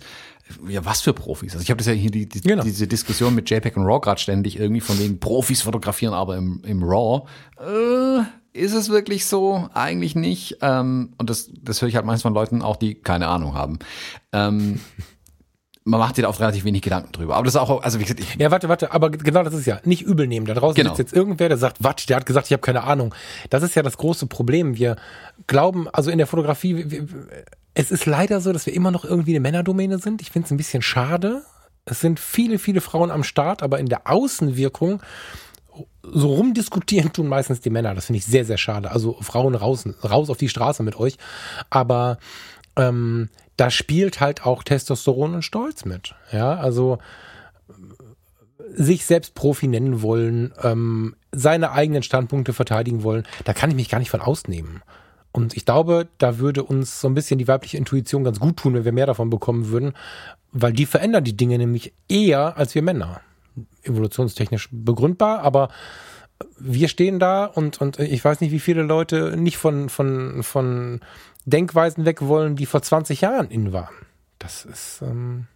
ja, 0.67 0.83
was 0.85 1.01
für 1.01 1.13
Profis? 1.13 1.53
Also 1.53 1.63
ich 1.63 1.69
habe 1.69 1.77
das 1.79 1.87
ja 1.87 1.93
hier 1.93 2.09
die, 2.09 2.27
die 2.27 2.41
genau. 2.41 2.63
diese 2.63 2.87
Diskussion 2.87 3.35
mit 3.35 3.49
JPEG 3.49 3.75
und 3.75 3.83
RAW 3.83 3.99
gerade 3.99 4.19
ständig 4.19 4.57
irgendwie 4.57 4.81
von 4.81 4.97
wegen 4.99 5.19
Profis 5.19 5.61
fotografieren, 5.61 6.13
aber 6.13 6.37
im, 6.37 6.61
im 6.65 6.81
RAW. 6.81 7.27
Äh, 7.59 8.23
ist 8.53 8.73
es 8.73 8.89
wirklich 8.89 9.25
so? 9.25 9.69
Eigentlich 9.73 10.15
nicht. 10.15 10.57
Ähm, 10.61 11.13
und 11.17 11.29
das, 11.29 11.49
das 11.61 11.81
höre 11.81 11.89
ich 11.89 11.95
halt 11.95 12.05
meistens 12.05 12.23
von 12.23 12.33
Leuten 12.33 12.61
auch, 12.61 12.75
die 12.75 12.95
keine 12.95 13.27
Ahnung 13.27 13.53
haben. 13.53 13.79
Ähm, 14.31 14.79
man 15.89 15.99
macht 15.99 16.15
sich 16.15 16.23
da 16.23 16.29
auch 16.29 16.39
relativ 16.39 16.65
wenig 16.65 16.81
Gedanken 16.81 17.11
drüber. 17.11 17.35
Aber 17.35 17.45
das 17.45 17.55
ist 17.55 17.61
auch, 17.61 17.81
also 17.81 17.99
wie 17.99 18.03
gesagt, 18.03 18.19
ich 18.19 18.35
Ja, 18.35 18.51
warte, 18.51 18.69
warte, 18.69 18.91
aber 18.91 19.09
genau 19.09 19.43
das 19.43 19.53
ist 19.53 19.65
ja 19.65 19.79
nicht 19.83 20.03
übel 20.03 20.27
nehmen. 20.27 20.45
Da 20.45 20.53
draußen 20.53 20.75
genau. 20.75 20.95
sitzt 20.95 21.11
jetzt 21.11 21.17
irgendwer, 21.17 21.49
der 21.49 21.57
sagt, 21.57 21.77
was, 21.79 22.05
der 22.05 22.17
hat 22.17 22.25
gesagt, 22.25 22.47
ich 22.47 22.53
habe 22.53 22.61
keine 22.61 22.83
Ahnung. 22.83 23.13
Das 23.49 23.63
ist 23.63 23.75
ja 23.75 23.81
das 23.81 23.97
große 23.97 24.27
Problem. 24.27 24.77
Wir 24.77 24.97
glauben, 25.47 25.87
also 25.89 26.11
in 26.11 26.17
der 26.17 26.27
Fotografie, 26.27 26.89
wir, 26.89 27.07
es 27.73 27.91
ist 27.91 28.05
leider 28.05 28.41
so, 28.41 28.53
dass 28.53 28.65
wir 28.65 28.73
immer 28.73 28.91
noch 28.91 29.05
irgendwie 29.05 29.31
eine 29.31 29.39
Männerdomäne 29.39 29.99
sind. 29.99 30.21
Ich 30.21 30.31
finde 30.31 30.45
es 30.45 30.51
ein 30.51 30.57
bisschen 30.57 30.81
schade. 30.81 31.43
Es 31.85 32.01
sind 32.01 32.19
viele, 32.19 32.59
viele 32.59 32.81
Frauen 32.81 33.09
am 33.09 33.23
Start, 33.23 33.63
aber 33.63 33.79
in 33.79 33.87
der 33.87 34.07
Außenwirkung 34.09 35.01
so 36.13 36.33
rumdiskutieren 36.35 37.13
tun 37.13 37.27
meistens 37.27 37.61
die 37.61 37.69
Männer. 37.69 37.95
Das 37.95 38.07
finde 38.07 38.17
ich 38.17 38.25
sehr, 38.25 38.45
sehr 38.45 38.57
schade. 38.57 38.91
Also 38.91 39.17
Frauen 39.21 39.55
raus, 39.55 39.87
raus 40.03 40.29
auf 40.29 40.37
die 40.37 40.49
Straße 40.49 40.83
mit 40.83 40.99
euch. 40.99 41.17
Aber 41.69 42.17
ähm, 42.75 43.29
da 43.57 43.69
spielt 43.69 44.19
halt 44.19 44.45
auch 44.45 44.63
Testosteron 44.63 45.35
und 45.35 45.43
Stolz 45.43 45.85
mit. 45.85 46.15
Ja, 46.31 46.55
also 46.55 46.99
sich 48.75 49.05
selbst 49.05 49.33
Profi 49.35 49.67
nennen 49.67 50.01
wollen, 50.01 50.53
ähm, 50.63 51.15
seine 51.31 51.71
eigenen 51.71 52.03
Standpunkte 52.03 52.53
verteidigen 52.53 53.03
wollen, 53.03 53.23
da 53.43 53.53
kann 53.53 53.69
ich 53.69 53.75
mich 53.75 53.89
gar 53.89 53.99
nicht 53.99 54.11
von 54.11 54.21
ausnehmen. 54.21 54.81
Und 55.31 55.55
ich 55.55 55.65
glaube, 55.65 56.07
da 56.17 56.39
würde 56.39 56.63
uns 56.63 57.01
so 57.01 57.07
ein 57.07 57.13
bisschen 57.13 57.37
die 57.37 57.47
weibliche 57.47 57.77
Intuition 57.77 58.23
ganz 58.23 58.39
gut 58.39 58.57
tun, 58.57 58.73
wenn 58.73 58.85
wir 58.85 58.91
mehr 58.91 59.05
davon 59.05 59.29
bekommen 59.29 59.69
würden, 59.69 59.93
weil 60.51 60.73
die 60.73 60.85
verändern 60.85 61.23
die 61.23 61.37
Dinge 61.37 61.57
nämlich 61.57 61.93
eher 62.07 62.57
als 62.57 62.73
wir 62.75 62.81
Männer 62.81 63.21
evolutionstechnisch 63.83 64.69
begründbar, 64.71 65.39
aber 65.39 65.69
wir 66.57 66.87
stehen 66.87 67.19
da 67.19 67.45
und, 67.45 67.81
und 67.81 67.99
ich 67.99 68.23
weiß 68.23 68.41
nicht, 68.41 68.51
wie 68.51 68.59
viele 68.59 68.83
Leute 68.83 69.35
nicht 69.37 69.57
von, 69.57 69.89
von, 69.89 70.43
von 70.43 71.01
Denkweisen 71.45 72.05
weg 72.05 72.21
wollen, 72.21 72.55
die 72.55 72.65
vor 72.65 72.81
20 72.81 73.21
Jahren 73.21 73.49
in 73.49 73.73
waren. 73.73 73.93
Das 74.39 74.65
ist, 74.65 75.01
ähm, 75.01 75.47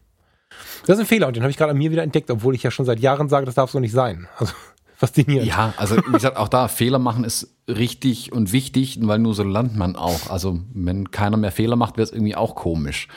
das 0.86 0.97
ist 0.97 1.04
ein 1.04 1.08
Fehler 1.08 1.28
und 1.28 1.36
den 1.36 1.43
habe 1.43 1.51
ich 1.51 1.58
gerade 1.58 1.72
an 1.72 1.78
mir 1.78 1.91
wieder 1.91 2.04
entdeckt, 2.04 2.30
obwohl 2.30 2.56
ich 2.56 2.64
ja 2.64 2.72
schon 2.72 2.86
seit 2.86 2.99
Jahren 2.99 3.30
sage, 3.30 3.45
das 3.45 3.56
darf 3.56 3.72
so 3.72 3.80
nicht 3.80 3.93
sein. 3.93 4.28
Also 4.38 4.54
faszinierend. 4.95 5.47
Ja, 5.47 5.74
also 5.78 5.97
wie 5.97 6.12
gesagt, 6.12 6.38
auch 6.38 6.49
da 6.49 6.68
Fehler 6.68 6.99
machen 6.99 7.24
ist 7.24 7.56
richtig 7.68 8.34
und 8.34 8.51
wichtig, 8.51 8.99
weil 9.01 9.20
nur 9.20 9.34
so 9.34 9.43
lernt 9.43 9.76
man 9.78 9.95
auch. 9.95 10.30
Also 10.30 10.60
wenn 10.74 11.12
keiner 11.12 11.38
mehr 11.38 11.51
Fehler 11.51 11.78
macht, 11.78 11.95
wäre 11.95 12.04
es 12.04 12.12
irgendwie 12.12 12.36
auch 12.36 12.56
komisch. 12.56 13.08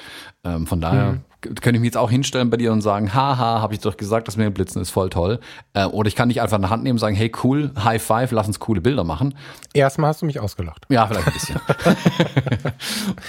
Ähm, 0.45 0.66
von 0.66 0.80
daher 0.80 1.09
hm 1.09 1.20
könnte 1.47 1.72
ich 1.76 1.80
mich 1.80 1.88
jetzt 1.88 1.97
auch 1.97 2.11
hinstellen 2.11 2.51
bei 2.51 2.57
dir 2.57 2.72
und 2.72 2.80
sagen, 2.80 3.14
haha, 3.14 3.61
habe 3.61 3.74
ich 3.74 3.80
doch 3.80 3.97
gesagt, 3.97 4.28
dass 4.28 4.36
mir 4.36 4.51
Blitzen 4.51 4.82
ist 4.82 4.90
voll 4.90 5.11
toll. 5.11 5.40
Äh, 5.74 5.84
oder 5.86 6.09
ich 6.09 6.14
kann 6.14 6.28
dich 6.28 6.40
einfach 6.40 6.57
in 6.57 6.62
der 6.62 6.70
Hand 6.70 6.82
nehmen 6.82 6.97
und 6.97 7.01
sagen, 7.01 7.16
hey 7.16 7.30
cool, 7.44 7.70
High 7.82 8.03
Five, 8.03 8.32
lass 8.32 8.47
uns 8.47 8.61
coole 8.61 8.80
Bilder 8.80 9.05
machen. 9.05 9.34
Erstmal 9.72 10.09
hast 10.09 10.22
du 10.22 10.26
mich 10.26 10.40
ausgelacht. 10.40 10.84
Ja, 10.88 11.07
vielleicht 11.07 11.26
ein 11.26 11.32
bisschen. 11.32 11.61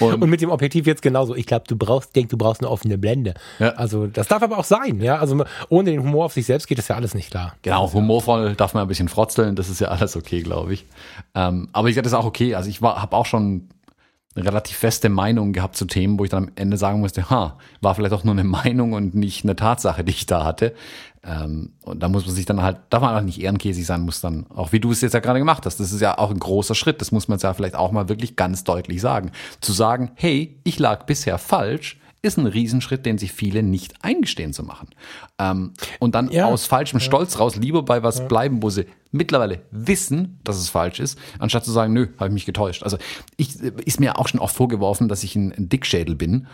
und, 0.00 0.22
und, 0.22 0.30
mit 0.30 0.40
dem 0.40 0.50
Objektiv 0.50 0.86
jetzt 0.86 1.02
genauso. 1.02 1.34
Ich 1.34 1.46
glaube, 1.46 1.64
du 1.68 1.76
brauchst, 1.76 2.14
denk, 2.14 2.28
du 2.28 2.36
brauchst 2.36 2.60
eine 2.60 2.70
offene 2.70 2.98
Blende. 2.98 3.34
Ja. 3.58 3.70
Also 3.70 4.06
das 4.06 4.28
darf 4.28 4.42
aber 4.42 4.58
auch 4.58 4.64
sein, 4.64 5.00
ja. 5.00 5.18
Also 5.18 5.44
ohne 5.68 5.90
den 5.90 6.02
Humor 6.02 6.26
auf 6.26 6.32
sich 6.32 6.46
selbst 6.46 6.66
geht 6.66 6.78
das 6.78 6.88
ja 6.88 6.96
alles 6.96 7.14
nicht 7.14 7.30
klar. 7.30 7.54
Genau, 7.62 7.92
humorvoll 7.92 8.54
darf 8.54 8.74
man 8.74 8.82
ein 8.82 8.88
bisschen 8.88 9.08
frotzeln, 9.08 9.56
das 9.56 9.68
ist 9.68 9.80
ja 9.80 9.88
alles 9.88 10.16
okay, 10.16 10.42
glaube 10.42 10.74
ich. 10.74 10.86
Ähm, 11.34 11.68
aber 11.72 11.88
ich 11.88 11.94
sage, 11.94 12.04
das 12.04 12.12
ist 12.12 12.18
auch 12.18 12.24
okay. 12.24 12.54
Also 12.54 12.70
ich 12.70 12.80
habe 12.80 13.16
auch 13.16 13.26
schon 13.26 13.68
relativ 14.40 14.76
feste 14.76 15.08
Meinung 15.08 15.52
gehabt 15.52 15.76
zu 15.76 15.86
Themen, 15.86 16.18
wo 16.18 16.24
ich 16.24 16.30
dann 16.30 16.44
am 16.44 16.52
Ende 16.54 16.76
sagen 16.76 17.00
musste, 17.00 17.30
ha, 17.30 17.58
war 17.80 17.94
vielleicht 17.94 18.12
auch 18.12 18.24
nur 18.24 18.34
eine 18.34 18.44
Meinung 18.44 18.92
und 18.92 19.14
nicht 19.14 19.44
eine 19.44 19.56
Tatsache, 19.56 20.04
die 20.04 20.12
ich 20.12 20.26
da 20.26 20.44
hatte. 20.44 20.74
Ähm, 21.24 21.72
und 21.82 22.02
da 22.02 22.08
muss 22.08 22.26
man 22.26 22.34
sich 22.34 22.46
dann 22.46 22.62
halt, 22.62 22.78
darf 22.90 23.02
man 23.02 23.14
auch 23.14 23.22
nicht 23.22 23.40
ehrenkäsig 23.40 23.84
sein, 23.84 24.02
muss 24.02 24.20
dann, 24.20 24.46
auch 24.54 24.72
wie 24.72 24.80
du 24.80 24.90
es 24.92 25.00
jetzt 25.00 25.14
ja 25.14 25.20
gerade 25.20 25.38
gemacht 25.38 25.66
hast, 25.66 25.80
das 25.80 25.92
ist 25.92 26.00
ja 26.00 26.18
auch 26.18 26.30
ein 26.30 26.38
großer 26.38 26.74
Schritt, 26.74 27.00
das 27.00 27.12
muss 27.12 27.28
man 27.28 27.36
jetzt 27.36 27.42
ja 27.42 27.54
vielleicht 27.54 27.74
auch 27.74 27.92
mal 27.92 28.08
wirklich 28.08 28.36
ganz 28.36 28.64
deutlich 28.64 29.00
sagen. 29.00 29.32
Zu 29.60 29.72
sagen, 29.72 30.12
hey, 30.14 30.58
ich 30.64 30.78
lag 30.78 31.06
bisher 31.06 31.38
falsch, 31.38 31.98
ist 32.22 32.36
ein 32.36 32.46
Riesenschritt, 32.46 33.06
den 33.06 33.18
sich 33.18 33.32
viele 33.32 33.62
nicht 33.62 33.94
eingestehen 34.04 34.52
zu 34.52 34.62
machen. 34.64 34.88
Ähm, 35.38 35.72
und 36.00 36.14
dann 36.14 36.30
ja. 36.30 36.46
aus 36.46 36.66
falschem 36.66 37.00
Stolz 37.00 37.38
raus 37.38 37.56
lieber 37.56 37.82
bei 37.82 38.02
was 38.02 38.18
ja. 38.18 38.26
bleiben, 38.26 38.62
wo 38.62 38.70
sie 38.70 38.86
mittlerweile 39.12 39.62
wissen, 39.70 40.40
dass 40.44 40.56
es 40.56 40.68
falsch 40.68 41.00
ist, 41.00 41.18
anstatt 41.38 41.64
zu 41.64 41.70
sagen, 41.70 41.92
nö, 41.92 42.08
habe 42.18 42.28
ich 42.28 42.34
mich 42.34 42.46
getäuscht. 42.46 42.82
Also 42.82 42.98
ich 43.36 43.60
ist 43.60 44.00
mir 44.00 44.18
auch 44.18 44.28
schon 44.28 44.40
oft 44.40 44.56
vorgeworfen, 44.56 45.08
dass 45.08 45.22
ich 45.22 45.36
ein, 45.36 45.52
ein 45.52 45.68
Dickschädel 45.68 46.16
bin. 46.16 46.46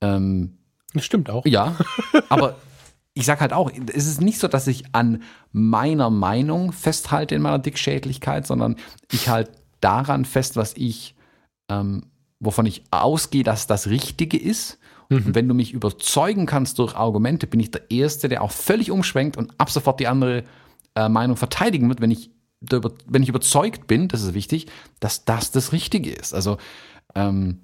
Ähm, 0.00 0.58
das 0.94 1.04
stimmt 1.04 1.30
auch. 1.30 1.44
Ja, 1.46 1.76
aber 2.28 2.56
ich 3.14 3.26
sage 3.26 3.40
halt 3.40 3.52
auch, 3.52 3.70
es 3.92 4.06
ist 4.06 4.20
nicht 4.20 4.38
so, 4.38 4.48
dass 4.48 4.66
ich 4.66 4.84
an 4.92 5.22
meiner 5.52 6.10
Meinung 6.10 6.72
festhalte 6.72 7.34
in 7.34 7.42
meiner 7.42 7.58
Dickschädlichkeit, 7.58 8.46
sondern 8.46 8.76
ich 9.12 9.28
halte 9.28 9.52
daran 9.80 10.24
fest, 10.24 10.56
was 10.56 10.74
ich, 10.76 11.14
ähm, 11.68 12.06
wovon 12.38 12.66
ich 12.66 12.84
ausgehe, 12.90 13.44
dass 13.44 13.66
das 13.66 13.88
Richtige 13.88 14.38
ist 14.38 14.78
Mhm. 15.10 15.26
Und 15.26 15.34
wenn 15.34 15.48
du 15.48 15.54
mich 15.54 15.72
überzeugen 15.72 16.46
kannst 16.46 16.78
durch 16.78 16.94
Argumente, 16.94 17.46
bin 17.46 17.60
ich 17.60 17.70
der 17.70 17.90
Erste, 17.90 18.28
der 18.28 18.42
auch 18.42 18.52
völlig 18.52 18.90
umschwenkt 18.90 19.36
und 19.36 19.52
ab 19.58 19.70
sofort 19.70 20.00
die 20.00 20.06
andere 20.06 20.44
äh, 20.94 21.08
Meinung 21.08 21.36
verteidigen 21.36 21.88
wird, 21.88 22.00
wenn 22.00 22.10
ich, 22.10 22.30
wenn 22.60 23.22
ich 23.22 23.28
überzeugt 23.28 23.86
bin, 23.86 24.08
das 24.08 24.22
ist 24.22 24.34
wichtig, 24.34 24.66
dass 25.00 25.24
das 25.24 25.50
das 25.50 25.72
Richtige 25.72 26.10
ist. 26.10 26.32
Also, 26.32 26.56
ähm, 27.14 27.60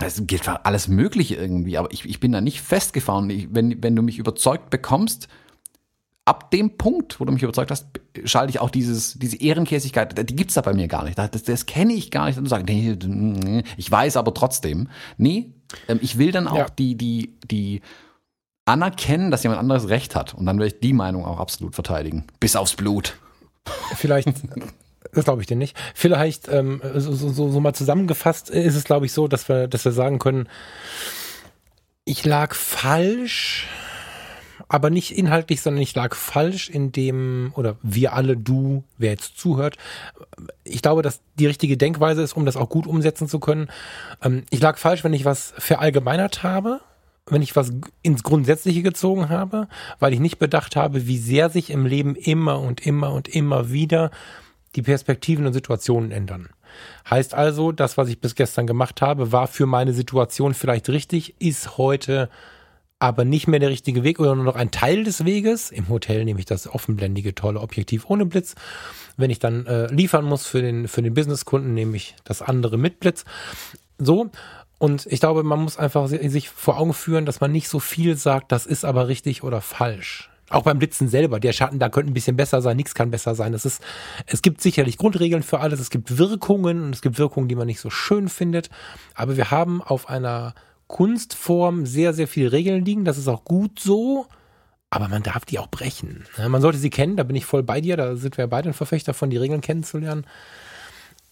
es 0.00 0.26
gilt 0.26 0.44
für 0.44 0.64
alles 0.64 0.88
Mögliche 0.88 1.36
irgendwie, 1.36 1.78
aber 1.78 1.92
ich, 1.92 2.04
ich 2.04 2.18
bin 2.18 2.32
da 2.32 2.40
nicht 2.40 2.60
festgefahren. 2.60 3.30
Ich, 3.30 3.48
wenn, 3.52 3.80
wenn 3.82 3.94
du 3.94 4.02
mich 4.02 4.18
überzeugt 4.18 4.70
bekommst, 4.70 5.28
ab 6.24 6.50
dem 6.50 6.76
Punkt, 6.76 7.20
wo 7.20 7.24
du 7.24 7.32
mich 7.32 7.42
überzeugt 7.42 7.70
hast, 7.70 7.86
schalte 8.24 8.50
ich 8.50 8.60
auch 8.60 8.70
dieses, 8.70 9.18
diese 9.18 9.40
Ehrenkäsigkeit, 9.40 10.28
die 10.28 10.36
gibt's 10.36 10.54
da 10.54 10.62
bei 10.62 10.72
mir 10.72 10.88
gar 10.88 11.04
nicht. 11.04 11.18
Das, 11.18 11.42
das 11.42 11.66
kenne 11.66 11.92
ich 11.92 12.10
gar 12.10 12.26
nicht. 12.26 12.38
Und 12.38 12.48
sage, 12.48 12.64
nee, 12.64 13.62
ich 13.76 13.90
weiß 13.90 14.16
aber 14.16 14.32
trotzdem. 14.32 14.88
Nee, 15.18 15.52
ähm, 15.88 15.98
ich 16.00 16.18
will 16.18 16.32
dann 16.32 16.46
auch 16.46 16.56
ja. 16.56 16.66
die, 16.78 16.96
die, 16.96 17.34
die 17.50 17.82
anerkennen, 18.64 19.30
dass 19.30 19.42
jemand 19.42 19.60
anderes 19.60 19.88
Recht 19.88 20.16
hat. 20.16 20.34
Und 20.34 20.46
dann 20.46 20.58
werde 20.58 20.74
ich 20.74 20.80
die 20.80 20.94
Meinung 20.94 21.24
auch 21.26 21.38
absolut 21.38 21.74
verteidigen. 21.74 22.24
Bis 22.40 22.56
aufs 22.56 22.74
Blut. 22.74 23.16
Vielleicht, 23.96 24.28
das 25.12 25.24
glaube 25.24 25.42
ich 25.42 25.46
dir 25.46 25.56
nicht. 25.56 25.76
Vielleicht, 25.94 26.48
ähm, 26.48 26.80
so, 26.94 27.14
so, 27.14 27.50
so 27.50 27.60
mal 27.60 27.74
zusammengefasst 27.74 28.48
ist 28.48 28.76
es, 28.76 28.84
glaube 28.84 29.04
ich, 29.04 29.12
so, 29.12 29.28
dass 29.28 29.48
wir, 29.48 29.68
dass 29.68 29.84
wir 29.84 29.92
sagen 29.92 30.18
können, 30.18 30.48
ich 32.06 32.24
lag 32.24 32.54
falsch 32.54 33.68
aber 34.68 34.90
nicht 34.90 35.16
inhaltlich, 35.16 35.60
sondern 35.60 35.82
ich 35.82 35.94
lag 35.94 36.14
falsch 36.14 36.68
in 36.68 36.92
dem, 36.92 37.52
oder 37.54 37.76
wir 37.82 38.12
alle, 38.14 38.36
du, 38.36 38.84
wer 38.98 39.10
jetzt 39.10 39.38
zuhört. 39.38 39.76
Ich 40.64 40.82
glaube, 40.82 41.02
dass 41.02 41.20
die 41.38 41.46
richtige 41.46 41.76
Denkweise 41.76 42.22
ist, 42.22 42.36
um 42.36 42.46
das 42.46 42.56
auch 42.56 42.68
gut 42.68 42.86
umsetzen 42.86 43.28
zu 43.28 43.40
können. 43.40 43.68
Ähm, 44.22 44.44
ich 44.50 44.60
lag 44.60 44.78
falsch, 44.78 45.04
wenn 45.04 45.12
ich 45.12 45.24
was 45.24 45.54
verallgemeinert 45.58 46.42
habe, 46.42 46.80
wenn 47.26 47.42
ich 47.42 47.56
was 47.56 47.72
ins 48.02 48.22
Grundsätzliche 48.22 48.82
gezogen 48.82 49.28
habe, 49.28 49.68
weil 49.98 50.12
ich 50.12 50.20
nicht 50.20 50.38
bedacht 50.38 50.76
habe, 50.76 51.06
wie 51.06 51.18
sehr 51.18 51.50
sich 51.50 51.70
im 51.70 51.86
Leben 51.86 52.16
immer 52.16 52.60
und 52.60 52.86
immer 52.86 53.12
und 53.12 53.28
immer 53.28 53.70
wieder 53.70 54.10
die 54.76 54.82
Perspektiven 54.82 55.46
und 55.46 55.52
Situationen 55.52 56.10
ändern. 56.10 56.48
Heißt 57.08 57.34
also, 57.34 57.70
das, 57.70 57.96
was 57.96 58.08
ich 58.08 58.20
bis 58.20 58.34
gestern 58.34 58.66
gemacht 58.66 59.00
habe, 59.00 59.30
war 59.30 59.46
für 59.46 59.66
meine 59.66 59.92
Situation 59.92 60.54
vielleicht 60.54 60.88
richtig, 60.88 61.34
ist 61.38 61.78
heute 61.78 62.28
aber 63.04 63.26
nicht 63.26 63.46
mehr 63.48 63.60
der 63.60 63.68
richtige 63.68 64.02
Weg 64.02 64.18
oder 64.18 64.34
nur 64.34 64.44
noch 64.44 64.56
ein 64.56 64.70
Teil 64.70 65.04
des 65.04 65.26
Weges. 65.26 65.70
Im 65.70 65.90
Hotel 65.90 66.24
nehme 66.24 66.40
ich 66.40 66.46
das 66.46 66.66
offenblendige, 66.66 67.34
tolle 67.34 67.60
Objektiv 67.60 68.08
ohne 68.08 68.24
Blitz. 68.24 68.54
Wenn 69.18 69.28
ich 69.28 69.38
dann 69.38 69.66
äh, 69.66 69.92
liefern 69.92 70.24
muss 70.24 70.46
für 70.46 70.62
den, 70.62 70.88
für 70.88 71.02
den 71.02 71.12
Businesskunden, 71.12 71.74
nehme 71.74 71.96
ich 71.96 72.14
das 72.24 72.40
andere 72.40 72.78
mit 72.78 73.00
Blitz. 73.00 73.26
So. 73.98 74.30
Und 74.78 75.06
ich 75.10 75.20
glaube, 75.20 75.42
man 75.42 75.60
muss 75.60 75.76
einfach 75.76 76.08
sich 76.08 76.48
vor 76.48 76.78
Augen 76.78 76.94
führen, 76.94 77.26
dass 77.26 77.40
man 77.40 77.52
nicht 77.52 77.68
so 77.68 77.78
viel 77.78 78.16
sagt, 78.16 78.50
das 78.52 78.64
ist 78.64 78.86
aber 78.86 79.06
richtig 79.06 79.42
oder 79.42 79.60
falsch. 79.60 80.30
Auch 80.48 80.62
beim 80.62 80.78
Blitzen 80.78 81.08
selber, 81.08 81.40
der 81.40 81.52
Schatten, 81.52 81.78
da 81.78 81.90
könnte 81.90 82.10
ein 82.10 82.14
bisschen 82.14 82.36
besser 82.36 82.62
sein, 82.62 82.78
nichts 82.78 82.94
kann 82.94 83.10
besser 83.10 83.34
sein. 83.34 83.52
Es 83.52 83.66
ist, 83.66 83.82
es 84.24 84.40
gibt 84.40 84.62
sicherlich 84.62 84.96
Grundregeln 84.96 85.42
für 85.42 85.60
alles, 85.60 85.78
es 85.78 85.90
gibt 85.90 86.16
Wirkungen 86.16 86.84
und 86.84 86.94
es 86.94 87.02
gibt 87.02 87.18
Wirkungen, 87.18 87.48
die 87.48 87.54
man 87.54 87.66
nicht 87.66 87.80
so 87.80 87.90
schön 87.90 88.30
findet. 88.30 88.70
Aber 89.14 89.36
wir 89.36 89.50
haben 89.50 89.82
auf 89.82 90.08
einer 90.08 90.54
Kunstform 90.86 91.86
sehr, 91.86 92.12
sehr 92.12 92.28
viele 92.28 92.52
Regeln 92.52 92.84
liegen. 92.84 93.04
Das 93.04 93.18
ist 93.18 93.28
auch 93.28 93.44
gut 93.44 93.80
so. 93.80 94.26
Aber 94.90 95.08
man 95.08 95.22
darf 95.22 95.44
die 95.44 95.58
auch 95.58 95.68
brechen. 95.68 96.24
Man 96.48 96.62
sollte 96.62 96.78
sie 96.78 96.90
kennen, 96.90 97.16
da 97.16 97.24
bin 97.24 97.34
ich 97.34 97.44
voll 97.44 97.62
bei 97.62 97.80
dir. 97.80 97.96
Da 97.96 98.16
sind 98.16 98.38
wir 98.38 98.46
beide 98.46 98.70
ein 98.70 98.74
Verfechter 98.74 99.12
von, 99.12 99.30
die 99.30 99.36
Regeln 99.36 99.60
kennenzulernen. 99.60 100.24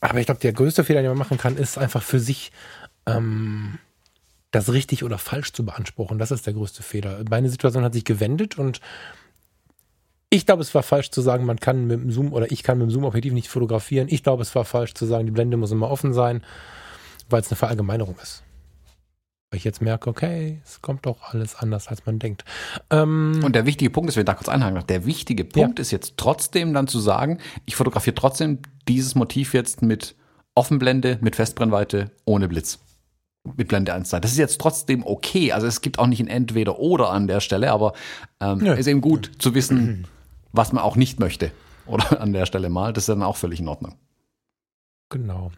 Aber 0.01 0.19
ich 0.19 0.27
glaube, 0.27 0.41
der 0.41 0.53
größte 0.53 0.83
Fehler, 0.83 1.03
den 1.03 1.11
man 1.11 1.19
machen 1.19 1.39
kann, 1.39 1.57
ist 1.57 1.79
einfach 1.79 2.03
für 2.03 2.19
sich 2.19 2.51
ähm, 3.07 3.79
das 4.51 4.73
richtig 4.73 5.05
oder 5.05 5.19
falsch 5.19 5.53
zu 5.53 5.65
beanspruchen. 5.65 6.19
Das 6.19 6.33
ist 6.33 6.47
der 6.47 6.55
größte 6.55 6.83
Fehler. 6.83 7.23
Meine 7.31 7.49
Situation 7.49 7.85
hat 7.85 7.95
sich 7.95 8.05
gewendet 8.05 8.59
und 8.59 8.81
ich 10.29 10.47
glaube, 10.47 10.63
es 10.63 10.75
war 10.75 10.83
falsch 10.83 11.11
zu 11.11 11.21
sagen, 11.21 11.45
man 11.45 11.61
kann 11.61 11.87
mit 11.87 12.01
dem 12.01 12.11
Zoom 12.11 12.33
oder 12.33 12.51
ich 12.51 12.63
kann 12.63 12.79
mit 12.79 12.89
dem 12.89 12.91
Zoom-Objektiv 12.91 13.33
nicht 13.33 13.49
fotografieren. 13.49 14.09
Ich 14.11 14.23
glaube, 14.23 14.43
es 14.43 14.55
war 14.55 14.65
falsch 14.65 14.95
zu 14.95 15.05
sagen, 15.05 15.27
die 15.27 15.33
Blende 15.33 15.57
muss 15.57 15.73
immer 15.73 15.91
offen 15.91 16.15
sein, 16.15 16.43
weil 17.29 17.43
es 17.43 17.51
eine 17.51 17.57
Verallgemeinerung 17.57 18.17
ist. 18.23 18.43
Weil 19.53 19.59
ich 19.59 19.65
jetzt 19.65 19.83
merke, 19.83 20.09
okay, 20.09 20.63
es 20.65 20.81
kommt 20.81 21.05
doch 21.05 21.21
alles 21.21 21.57
anders, 21.57 21.89
als 21.89 22.07
man 22.07 22.19
denkt. 22.19 22.43
Ähm, 22.89 23.43
und 23.45 23.55
der 23.55 23.67
wichtige 23.67 23.91
Punkt 23.91 24.09
ist, 24.09 24.17
wenn 24.17 24.23
ich 24.23 24.27
da 24.27 24.33
kurz 24.33 24.49
einhaken 24.49 24.87
der 24.87 25.05
wichtige 25.05 25.45
Punkt 25.45 25.79
ja. 25.79 25.83
ist 25.83 25.91
jetzt 25.91 26.15
trotzdem 26.17 26.73
dann 26.73 26.89
zu 26.89 26.99
sagen, 26.99 27.37
ich 27.67 27.77
fotografiere 27.77 28.15
trotzdem 28.15 28.61
dieses 28.89 29.15
Motiv 29.15 29.53
jetzt 29.53 29.83
mit 29.83 30.15
Offenblende, 30.55 31.19
mit 31.21 31.37
Festbrennweite, 31.37 32.13
ohne 32.25 32.49
Blitz. 32.49 32.79
Mit 33.45 33.69
Blende 33.69 33.93
1 33.93 34.09
Das 34.09 34.33
ist 34.33 34.39
jetzt 34.39 34.59
trotzdem 34.59 35.05
okay. 35.05 35.53
Also 35.53 35.67
es 35.67 35.83
gibt 35.83 35.99
auch 35.99 36.07
nicht 36.07 36.21
ein 36.21 36.29
Entweder 36.29 36.79
oder 36.79 37.11
an 37.11 37.27
der 37.27 37.41
Stelle, 37.41 37.73
aber 37.73 37.93
ähm, 38.41 38.65
ja. 38.65 38.73
ist 38.73 38.87
eben 38.87 39.03
gut 39.03 39.33
zu 39.39 39.55
wissen, 39.55 40.07
was 40.53 40.73
man 40.73 40.83
auch 40.83 40.97
nicht 40.97 41.21
möchte. 41.21 41.53
Oder 41.85 42.23
an 42.23 42.33
der 42.33 42.47
Stelle 42.47 42.71
mal. 42.71 42.95
Das 42.95 43.03
ist 43.03 43.09
dann 43.11 43.23
auch 43.23 43.37
völlig 43.37 43.61
in 43.61 43.69
Ordnung. 43.69 43.97
Genau. 45.11 45.53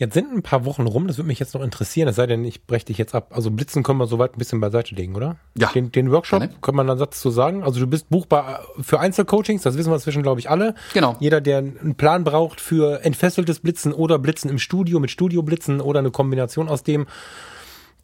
Jetzt 0.00 0.14
sind 0.14 0.32
ein 0.32 0.40
paar 0.40 0.64
Wochen 0.64 0.86
rum, 0.86 1.06
das 1.08 1.18
würde 1.18 1.28
mich 1.28 1.38
jetzt 1.38 1.52
noch 1.52 1.60
interessieren, 1.60 2.08
es 2.08 2.16
sei 2.16 2.26
denn, 2.26 2.42
ich 2.42 2.64
breche 2.64 2.86
dich 2.86 2.96
jetzt 2.96 3.14
ab. 3.14 3.32
Also 3.34 3.50
Blitzen 3.50 3.82
können 3.82 3.98
wir 3.98 4.06
soweit 4.06 4.34
ein 4.34 4.38
bisschen 4.38 4.58
beiseite 4.58 4.94
legen, 4.94 5.14
oder? 5.14 5.36
Ja. 5.58 5.70
Den, 5.74 5.92
den 5.92 6.10
Workshop, 6.10 6.40
Gerne. 6.40 6.54
können 6.62 6.78
wir 6.78 6.80
einen 6.80 6.98
Satz 6.98 7.20
zu 7.20 7.28
sagen? 7.28 7.62
Also 7.62 7.80
du 7.80 7.86
bist 7.86 8.08
buchbar 8.08 8.64
für 8.80 8.98
Einzelcoachings, 8.98 9.60
das 9.60 9.76
wissen 9.76 9.92
wir 9.92 9.98
zwischen, 9.98 10.22
glaube 10.22 10.40
ich, 10.40 10.48
alle. 10.48 10.74
Genau. 10.94 11.16
Jeder, 11.20 11.42
der 11.42 11.58
einen 11.58 11.96
Plan 11.96 12.24
braucht 12.24 12.62
für 12.62 13.04
entfesseltes 13.04 13.60
Blitzen 13.60 13.92
oder 13.92 14.18
Blitzen 14.18 14.48
im 14.48 14.58
Studio 14.58 15.00
mit 15.00 15.10
Studioblitzen 15.10 15.82
oder 15.82 15.98
eine 15.98 16.10
Kombination 16.10 16.70
aus 16.70 16.82
dem, 16.82 17.06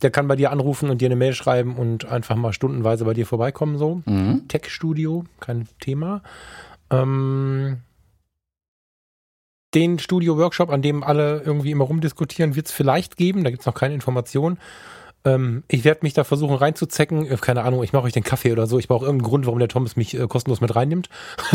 der 0.02 0.10
kann 0.10 0.28
bei 0.28 0.36
dir 0.36 0.50
anrufen 0.50 0.90
und 0.90 1.00
dir 1.00 1.06
eine 1.06 1.16
Mail 1.16 1.32
schreiben 1.32 1.76
und 1.76 2.04
einfach 2.04 2.36
mal 2.36 2.52
stundenweise 2.52 3.06
bei 3.06 3.14
dir 3.14 3.24
vorbeikommen, 3.24 3.78
so. 3.78 4.02
Mhm. 4.04 4.48
Tech-Studio, 4.48 5.24
kein 5.40 5.66
Thema. 5.80 6.20
Ähm, 6.90 7.78
den 9.76 9.98
Studio-Workshop, 9.98 10.70
an 10.70 10.80
dem 10.80 11.04
alle 11.04 11.42
irgendwie 11.44 11.70
immer 11.70 11.84
rumdiskutieren, 11.84 12.56
wird 12.56 12.66
es 12.66 12.72
vielleicht 12.72 13.18
geben. 13.18 13.44
Da 13.44 13.50
gibt 13.50 13.60
es 13.60 13.66
noch 13.66 13.74
keine 13.74 13.94
Informationen. 13.94 14.58
Ähm, 15.26 15.64
ich 15.68 15.84
werde 15.84 16.00
mich 16.02 16.14
da 16.14 16.24
versuchen 16.24 16.56
reinzuzecken. 16.56 17.30
Äh, 17.30 17.36
keine 17.36 17.62
Ahnung, 17.62 17.82
ich 17.82 17.92
mache 17.92 18.04
euch 18.04 18.14
den 18.14 18.24
Kaffee 18.24 18.52
oder 18.52 18.66
so. 18.66 18.78
Ich 18.78 18.88
brauche 18.88 19.04
irgendeinen 19.04 19.28
Grund, 19.28 19.44
warum 19.44 19.58
der 19.58 19.68
Thomas 19.68 19.94
mich 19.94 20.18
äh, 20.18 20.26
kostenlos 20.26 20.62
mit 20.62 20.74
reinnimmt. 20.74 21.10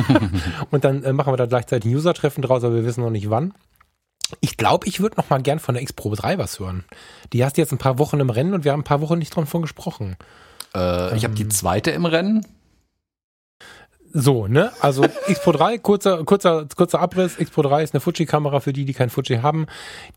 und 0.71 0.83
dann 0.83 1.03
äh, 1.03 1.13
machen 1.13 1.33
wir 1.33 1.37
da 1.37 1.47
gleichzeitig 1.47 1.91
ein 1.91 1.95
User-Treffen 1.95 2.43
draus, 2.43 2.63
aber 2.63 2.75
wir 2.75 2.85
wissen 2.85 3.01
noch 3.01 3.09
nicht 3.09 3.31
wann. 3.31 3.55
Ich 4.39 4.55
glaube, 4.55 4.87
ich 4.87 5.01
würde 5.01 5.17
noch 5.17 5.29
mal 5.29 5.41
gern 5.41 5.59
von 5.59 5.73
der 5.73 5.81
X-Probe 5.81 6.15
3 6.15 6.37
was 6.37 6.59
hören. 6.59 6.85
Die 7.33 7.43
hast 7.43 7.57
du 7.57 7.61
jetzt 7.61 7.71
ein 7.71 7.79
paar 7.79 7.97
Wochen 7.97 8.19
im 8.19 8.29
Rennen 8.29 8.53
und 8.53 8.63
wir 8.63 8.71
haben 8.71 8.81
ein 8.81 8.85
paar 8.85 9.01
Wochen 9.01 9.17
nicht 9.17 9.35
davon 9.35 9.63
gesprochen. 9.63 10.15
Äh, 10.75 11.09
ähm, 11.09 11.17
ich 11.17 11.23
habe 11.23 11.33
die 11.33 11.49
zweite 11.49 11.89
im 11.89 12.05
Rennen. 12.05 12.45
So, 14.13 14.47
ne? 14.47 14.71
Also 14.81 15.05
X-Pro 15.27 15.53
3, 15.53 15.77
kurzer, 15.77 16.23
kurzer, 16.25 16.67
kurzer 16.75 16.99
Abriss. 16.99 17.39
X-Pro 17.39 17.61
3 17.61 17.83
ist 17.83 17.93
eine 17.93 18.01
Fuji-Kamera 18.01 18.59
für 18.59 18.73
die, 18.73 18.85
die 18.85 18.93
kein 18.93 19.09
Fuji 19.09 19.37
haben, 19.37 19.67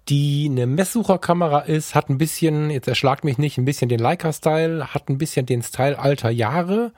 die 0.09 0.49
eine 0.51 0.67
Messsucherkamera 0.67 1.61
ist, 1.61 1.95
hat 1.95 2.09
ein 2.09 2.19
bisschen, 2.19 2.71
jetzt 2.71 2.89
erschlagt 2.89 3.25
mich 3.25 3.39
nicht, 3.39 3.59
ein 3.59 3.65
bisschen 3.65 3.89
den 3.89 4.01
Leica-Style, 4.01 4.93
hat 4.95 5.09
ein 5.09 5.19
bisschen 5.19 5.47
den 5.47 5.63
Style 5.63 5.99
alter 5.99 6.31
Jahre 6.31 6.93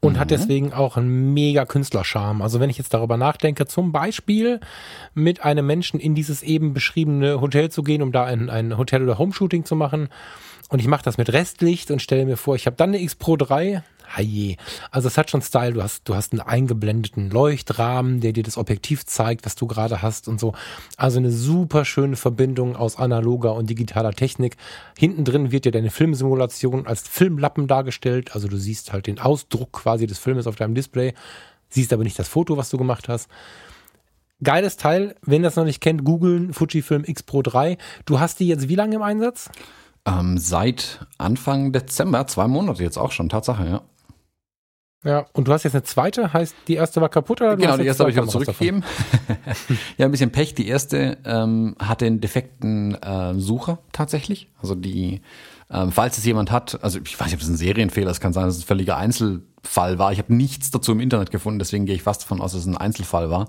und 0.00 0.14
mhm. 0.14 0.18
hat 0.18 0.30
deswegen 0.30 0.72
auch 0.72 0.96
einen 0.96 1.34
mega 1.34 1.66
Künstlerscharme. 1.66 2.42
Also 2.42 2.60
wenn 2.60 2.70
ich 2.70 2.78
jetzt 2.78 2.94
darüber 2.94 3.16
nachdenke, 3.16 3.66
zum 3.66 3.92
Beispiel 3.92 4.60
mit 5.14 5.44
einem 5.44 5.66
Menschen 5.66 6.00
in 6.00 6.14
dieses 6.14 6.42
eben 6.42 6.72
beschriebene 6.72 7.40
Hotel 7.40 7.70
zu 7.70 7.82
gehen, 7.82 8.02
um 8.02 8.12
da 8.12 8.24
ein, 8.24 8.48
ein 8.48 8.78
Hotel- 8.78 9.02
oder 9.02 9.18
Homeshooting 9.18 9.64
zu 9.64 9.76
machen, 9.76 10.08
und 10.68 10.80
ich 10.80 10.88
mache 10.88 11.04
das 11.04 11.16
mit 11.16 11.32
Restlicht 11.32 11.92
und 11.92 12.02
stelle 12.02 12.24
mir 12.24 12.36
vor, 12.36 12.56
ich 12.56 12.66
habe 12.66 12.76
dann 12.76 12.90
eine 12.90 13.00
X 13.00 13.14
Pro 13.14 13.36
3, 13.36 13.84
Haje. 14.08 14.56
Also 14.90 15.08
es 15.08 15.18
hat 15.18 15.30
schon 15.30 15.42
Style. 15.42 15.72
Du 15.72 15.82
hast, 15.82 16.08
du 16.08 16.14
hast 16.14 16.32
einen 16.32 16.40
eingeblendeten 16.40 17.30
Leuchtrahmen, 17.30 18.20
der 18.20 18.32
dir 18.32 18.42
das 18.42 18.56
Objektiv 18.56 19.04
zeigt, 19.06 19.46
was 19.46 19.54
du 19.54 19.66
gerade 19.66 20.02
hast 20.02 20.28
und 20.28 20.40
so. 20.40 20.54
Also 20.96 21.18
eine 21.18 21.30
super 21.30 21.84
schöne 21.84 22.16
Verbindung 22.16 22.76
aus 22.76 22.96
analoger 22.96 23.54
und 23.54 23.68
digitaler 23.68 24.12
Technik. 24.12 24.56
Hinten 24.98 25.24
drin 25.24 25.52
wird 25.52 25.64
dir 25.64 25.72
deine 25.72 25.90
Filmsimulation 25.90 26.86
als 26.86 27.02
Filmlappen 27.02 27.66
dargestellt. 27.66 28.34
Also 28.34 28.48
du 28.48 28.56
siehst 28.56 28.92
halt 28.92 29.06
den 29.06 29.18
Ausdruck 29.18 29.72
quasi 29.72 30.06
des 30.06 30.18
Filmes 30.18 30.46
auf 30.46 30.56
deinem 30.56 30.74
Display, 30.74 31.14
siehst 31.68 31.92
aber 31.92 32.04
nicht 32.04 32.18
das 32.18 32.28
Foto, 32.28 32.56
was 32.56 32.70
du 32.70 32.78
gemacht 32.78 33.08
hast. 33.08 33.28
Geiles 34.42 34.76
Teil, 34.76 35.14
wenn 35.22 35.42
das 35.42 35.56
noch 35.56 35.64
nicht 35.64 35.80
kennt, 35.80 36.04
googeln 36.04 36.52
Fujifilm 36.52 37.04
X 37.06 37.22
Pro 37.22 37.40
3. 37.40 37.78
Du 38.04 38.20
hast 38.20 38.38
die 38.38 38.48
jetzt 38.48 38.68
wie 38.68 38.74
lange 38.74 38.96
im 38.96 39.02
Einsatz? 39.02 39.48
Ähm, 40.04 40.36
seit 40.38 41.06
Anfang 41.16 41.72
Dezember, 41.72 42.26
zwei 42.26 42.46
Monate 42.46 42.82
jetzt 42.82 42.98
auch 42.98 43.12
schon, 43.12 43.28
Tatsache, 43.28 43.66
ja. 43.66 43.82
Ja, 45.06 45.26
und 45.34 45.46
du 45.46 45.52
hast 45.52 45.62
jetzt 45.62 45.74
eine 45.74 45.84
zweite, 45.84 46.32
heißt 46.32 46.54
die 46.66 46.74
erste 46.74 47.00
war 47.00 47.08
kaputt 47.08 47.40
oder? 47.40 47.56
Genau, 47.56 47.76
die 47.76 47.86
erste 47.86 48.02
habe 48.02 48.10
ich 48.10 48.16
wieder 48.16 48.26
zurückgegeben. 48.26 48.82
ja, 49.98 50.06
ein 50.06 50.10
bisschen 50.10 50.32
Pech. 50.32 50.54
Die 50.54 50.66
erste 50.66 51.18
ähm, 51.24 51.76
hatte 51.78 52.06
einen 52.06 52.20
defekten 52.20 53.00
äh, 53.00 53.34
Sucher 53.34 53.78
tatsächlich. 53.92 54.48
Also 54.60 54.74
die, 54.74 55.20
ähm, 55.70 55.92
falls 55.92 56.18
es 56.18 56.24
jemand 56.24 56.50
hat, 56.50 56.82
also 56.82 56.98
ich 57.04 57.18
weiß 57.18 57.26
nicht, 57.26 57.36
ob 57.36 57.40
es 57.40 57.48
ein 57.48 57.56
Serienfehler 57.56 58.10
ist, 58.10 58.20
kann 58.20 58.32
sein, 58.32 58.46
dass 58.46 58.56
es 58.56 58.64
ein 58.64 58.66
völliger 58.66 58.96
Einzelfall 58.96 60.00
war. 60.00 60.10
Ich 60.10 60.18
habe 60.18 60.34
nichts 60.34 60.72
dazu 60.72 60.90
im 60.90 60.98
Internet 60.98 61.30
gefunden, 61.30 61.60
deswegen 61.60 61.86
gehe 61.86 61.94
ich 61.94 62.02
fast 62.02 62.22
davon 62.22 62.40
aus, 62.40 62.52
dass 62.52 62.62
es 62.62 62.66
ein 62.66 62.76
Einzelfall 62.76 63.30
war. 63.30 63.46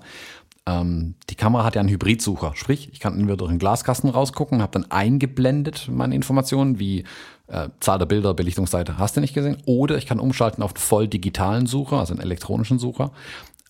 Ähm, 0.64 1.16
die 1.28 1.34
Kamera 1.34 1.64
hat 1.64 1.74
ja 1.74 1.80
einen 1.80 1.90
Hybridsucher, 1.90 2.52
sprich, 2.54 2.90
ich 2.92 3.00
kann 3.00 3.14
entweder 3.14 3.36
durch 3.36 3.50
einen 3.50 3.58
Glaskasten 3.58 4.10
rausgucken, 4.10 4.62
habe 4.62 4.72
dann 4.72 4.90
eingeblendet 4.92 5.88
meine 5.90 6.14
Informationen 6.14 6.78
wie 6.78 7.04
äh, 7.48 7.68
Zahl 7.80 7.98
der 7.98 8.06
Bilder, 8.06 8.34
Belichtungsseite, 8.34 8.98
hast 8.98 9.16
du 9.16 9.20
nicht 9.20 9.34
gesehen, 9.34 9.58
oder 9.66 9.98
ich 9.98 10.06
kann 10.06 10.20
umschalten 10.20 10.62
auf 10.62 10.72
einen 10.72 10.78
voll 10.78 11.08
digitalen 11.08 11.66
Sucher, 11.66 11.98
also 11.98 12.14
einen 12.14 12.22
elektronischen 12.22 12.78
Sucher, 12.78 13.12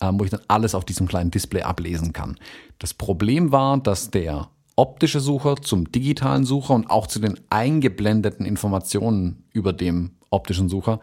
ähm, 0.01 0.19
wo 0.19 0.23
ich 0.23 0.29
dann 0.29 0.41
alles 0.47 0.75
auf 0.75 0.85
diesem 0.85 1.07
kleinen 1.07 1.31
Display 1.31 1.61
ablesen 1.61 2.13
kann. 2.13 2.37
Das 2.77 2.93
Problem 2.93 3.51
war, 3.51 3.77
dass 3.77 4.11
der 4.11 4.49
optische 4.75 5.19
Sucher 5.19 5.57
zum 5.57 5.91
digitalen 5.91 6.45
Sucher 6.45 6.73
und 6.73 6.89
auch 6.89 7.07
zu 7.07 7.19
den 7.19 7.39
eingeblendeten 7.49 8.45
Informationen 8.45 9.43
über 9.51 9.73
dem 9.73 10.11
optischen 10.29 10.69
Sucher 10.69 10.99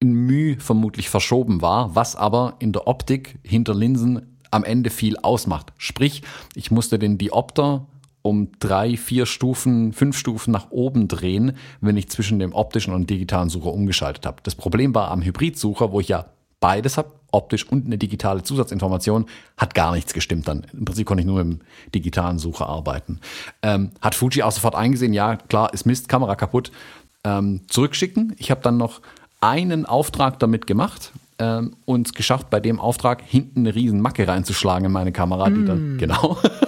in 0.00 0.12
Mühe 0.12 0.58
vermutlich 0.58 1.08
verschoben 1.08 1.62
war, 1.62 1.94
was 1.94 2.16
aber 2.16 2.54
in 2.58 2.72
der 2.72 2.86
Optik 2.86 3.38
hinter 3.42 3.74
Linsen 3.74 4.36
am 4.50 4.64
Ende 4.64 4.90
viel 4.90 5.16
ausmacht. 5.18 5.72
Sprich, 5.78 6.22
ich 6.54 6.70
musste 6.70 6.98
den 6.98 7.18
Diopter 7.18 7.86
um 8.26 8.50
drei, 8.58 8.96
vier 8.96 9.26
Stufen, 9.26 9.92
fünf 9.92 10.16
Stufen 10.16 10.50
nach 10.52 10.70
oben 10.70 11.08
drehen, 11.08 11.52
wenn 11.80 11.96
ich 11.96 12.08
zwischen 12.08 12.38
dem 12.38 12.52
optischen 12.52 12.94
und 12.94 13.08
digitalen 13.08 13.48
Sucher 13.48 13.72
umgeschaltet 13.72 14.26
habe. 14.26 14.38
Das 14.42 14.54
Problem 14.54 14.94
war 14.94 15.10
am 15.10 15.22
Hybridsucher, 15.22 15.92
wo 15.92 16.00
ich 16.00 16.08
ja 16.08 16.26
beides 16.60 16.96
habe, 16.96 17.12
optisch 17.32 17.66
und 17.66 17.86
eine 17.86 17.98
digitale 17.98 18.42
Zusatzinformation, 18.42 19.26
hat 19.56 19.74
gar 19.74 19.94
nichts 19.94 20.14
gestimmt 20.14 20.48
dann. 20.48 20.66
Im 20.72 20.84
Prinzip 20.84 21.06
konnte 21.06 21.20
ich 21.20 21.26
nur 21.26 21.40
im 21.40 21.60
digitalen 21.94 22.38
Sucher 22.38 22.66
arbeiten. 22.66 23.20
Ähm, 23.62 23.90
hat 24.00 24.14
Fuji 24.14 24.42
auch 24.42 24.52
sofort 24.52 24.74
eingesehen, 24.74 25.12
ja 25.12 25.36
klar, 25.36 25.72
ist 25.74 25.86
Mist, 25.86 26.08
Kamera 26.08 26.34
kaputt, 26.34 26.72
ähm, 27.24 27.60
zurückschicken. 27.68 28.34
Ich 28.38 28.50
habe 28.50 28.62
dann 28.62 28.76
noch 28.76 29.02
einen 29.40 29.84
Auftrag 29.84 30.38
damit 30.38 30.66
gemacht, 30.66 31.12
ähm, 31.38 31.76
und 31.84 32.14
geschafft, 32.14 32.50
bei 32.50 32.60
dem 32.60 32.80
Auftrag 32.80 33.22
hinten 33.22 33.60
eine 33.60 33.74
riesen 33.74 34.00
Macke 34.00 34.26
reinzuschlagen 34.26 34.86
in 34.86 34.92
meine 34.92 35.12
Kamera, 35.12 35.50
die 35.50 35.64
dann, 35.64 35.96
mm. 35.96 35.98
genau, 35.98 36.38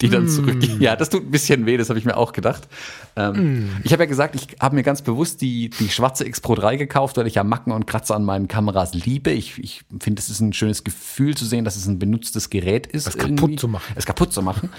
die 0.00 0.08
dann 0.08 0.24
mm. 0.24 0.28
zurück. 0.28 0.58
Ja, 0.78 0.94
das 0.96 1.10
tut 1.10 1.24
ein 1.24 1.30
bisschen 1.30 1.66
weh, 1.66 1.76
das 1.76 1.88
habe 1.88 1.98
ich 1.98 2.04
mir 2.04 2.16
auch 2.16 2.32
gedacht. 2.32 2.68
Ähm, 3.16 3.64
mm. 3.64 3.80
Ich 3.82 3.92
habe 3.92 4.04
ja 4.04 4.08
gesagt, 4.08 4.34
ich 4.34 4.46
habe 4.60 4.76
mir 4.76 4.82
ganz 4.82 5.02
bewusst 5.02 5.40
die, 5.40 5.70
die 5.70 5.88
schwarze 5.88 6.26
X 6.26 6.40
Pro 6.40 6.54
3 6.54 6.76
gekauft, 6.76 7.16
weil 7.16 7.26
ich 7.26 7.34
ja 7.34 7.44
Macken 7.44 7.72
und 7.72 7.86
Kratzer 7.86 8.14
an 8.14 8.24
meinen 8.24 8.48
Kameras 8.48 8.94
liebe. 8.94 9.30
Ich, 9.30 9.58
ich 9.58 9.82
finde, 10.00 10.20
es 10.20 10.28
ist 10.28 10.40
ein 10.40 10.52
schönes 10.52 10.84
Gefühl 10.84 11.36
zu 11.36 11.44
sehen, 11.44 11.64
dass 11.64 11.76
es 11.76 11.86
ein 11.86 11.98
benutztes 11.98 12.50
Gerät 12.50 12.86
ist. 12.86 13.08
Es 13.08 13.18
kaputt 13.18 13.58
zu 13.58 13.66
machen. 13.66 13.92
Es 13.96 14.06
kaputt 14.06 14.32
zu 14.32 14.42
machen. 14.42 14.70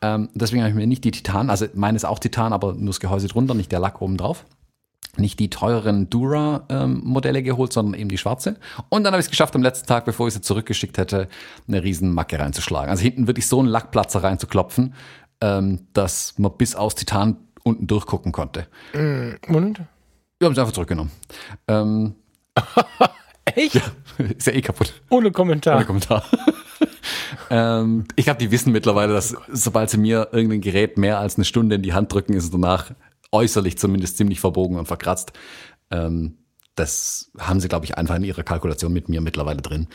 Ähm, 0.00 0.28
deswegen 0.34 0.62
habe 0.62 0.70
ich 0.70 0.76
mir 0.76 0.86
nicht 0.86 1.04
die 1.04 1.10
Titan, 1.10 1.50
also 1.50 1.66
meine 1.74 1.96
ist 1.96 2.04
auch 2.04 2.18
Titan, 2.18 2.52
aber 2.52 2.74
nur 2.74 2.88
das 2.88 3.00
Gehäuse 3.00 3.26
drunter, 3.26 3.54
nicht 3.54 3.72
der 3.72 3.80
Lack 3.80 4.00
oben 4.00 4.16
drauf 4.16 4.44
nicht 5.16 5.38
die 5.38 5.50
teureren 5.50 6.10
Dura-Modelle 6.10 7.38
ähm, 7.38 7.44
geholt, 7.44 7.72
sondern 7.72 7.98
eben 7.98 8.08
die 8.08 8.18
schwarze. 8.18 8.56
Und 8.88 9.04
dann 9.04 9.12
habe 9.12 9.20
ich 9.20 9.26
es 9.26 9.30
geschafft, 9.30 9.54
am 9.56 9.62
letzten 9.62 9.86
Tag, 9.86 10.04
bevor 10.04 10.28
ich 10.28 10.34
sie 10.34 10.40
zurückgeschickt 10.40 10.98
hätte, 10.98 11.28
eine 11.66 11.82
riesen 11.82 12.12
Macke 12.12 12.38
reinzuschlagen. 12.38 12.90
Also 12.90 13.02
hinten 13.02 13.26
wirklich 13.26 13.46
so 13.46 13.58
einen 13.58 13.68
Lackplatzer 13.68 14.22
reinzuklopfen, 14.22 14.94
ähm, 15.40 15.86
dass 15.92 16.38
man 16.38 16.52
bis 16.56 16.74
aus 16.74 16.94
Titan 16.94 17.36
unten 17.64 17.86
durchgucken 17.86 18.32
konnte. 18.32 18.66
Mm, 18.94 19.54
und? 19.54 19.80
Wir 20.38 20.46
haben 20.46 20.52
es 20.52 20.58
einfach 20.58 20.72
zurückgenommen. 20.72 21.10
Ähm, 21.66 22.14
Echt? 23.54 23.74
Ja, 23.74 23.82
ist 24.36 24.46
ja 24.46 24.52
eh 24.52 24.60
kaputt. 24.60 24.94
Ohne 25.10 25.30
Kommentar. 25.30 25.76
Ohne 25.76 25.84
Kommentar. 25.84 26.24
ähm, 27.50 28.04
ich 28.16 28.24
glaube, 28.24 28.38
die 28.38 28.50
wissen 28.50 28.72
mittlerweile, 28.72 29.12
dass 29.12 29.36
sobald 29.50 29.90
sie 29.90 29.98
mir 29.98 30.28
irgendein 30.32 30.60
Gerät 30.60 30.98
mehr 30.98 31.18
als 31.18 31.36
eine 31.36 31.44
Stunde 31.44 31.76
in 31.76 31.82
die 31.82 31.92
Hand 31.92 32.12
drücken, 32.12 32.34
ist 32.34 32.44
es 32.44 32.50
danach 32.50 32.92
äußerlich 33.32 33.78
zumindest 33.78 34.16
ziemlich 34.16 34.40
verbogen 34.40 34.76
und 34.76 34.86
verkratzt. 34.86 35.32
Ähm, 35.90 36.38
das 36.74 37.30
haben 37.38 37.60
sie, 37.60 37.68
glaube 37.68 37.84
ich, 37.84 37.98
einfach 37.98 38.16
in 38.16 38.24
ihrer 38.24 38.44
Kalkulation 38.44 38.92
mit 38.92 39.08
mir 39.08 39.20
mittlerweile 39.20 39.60
drin. 39.60 39.88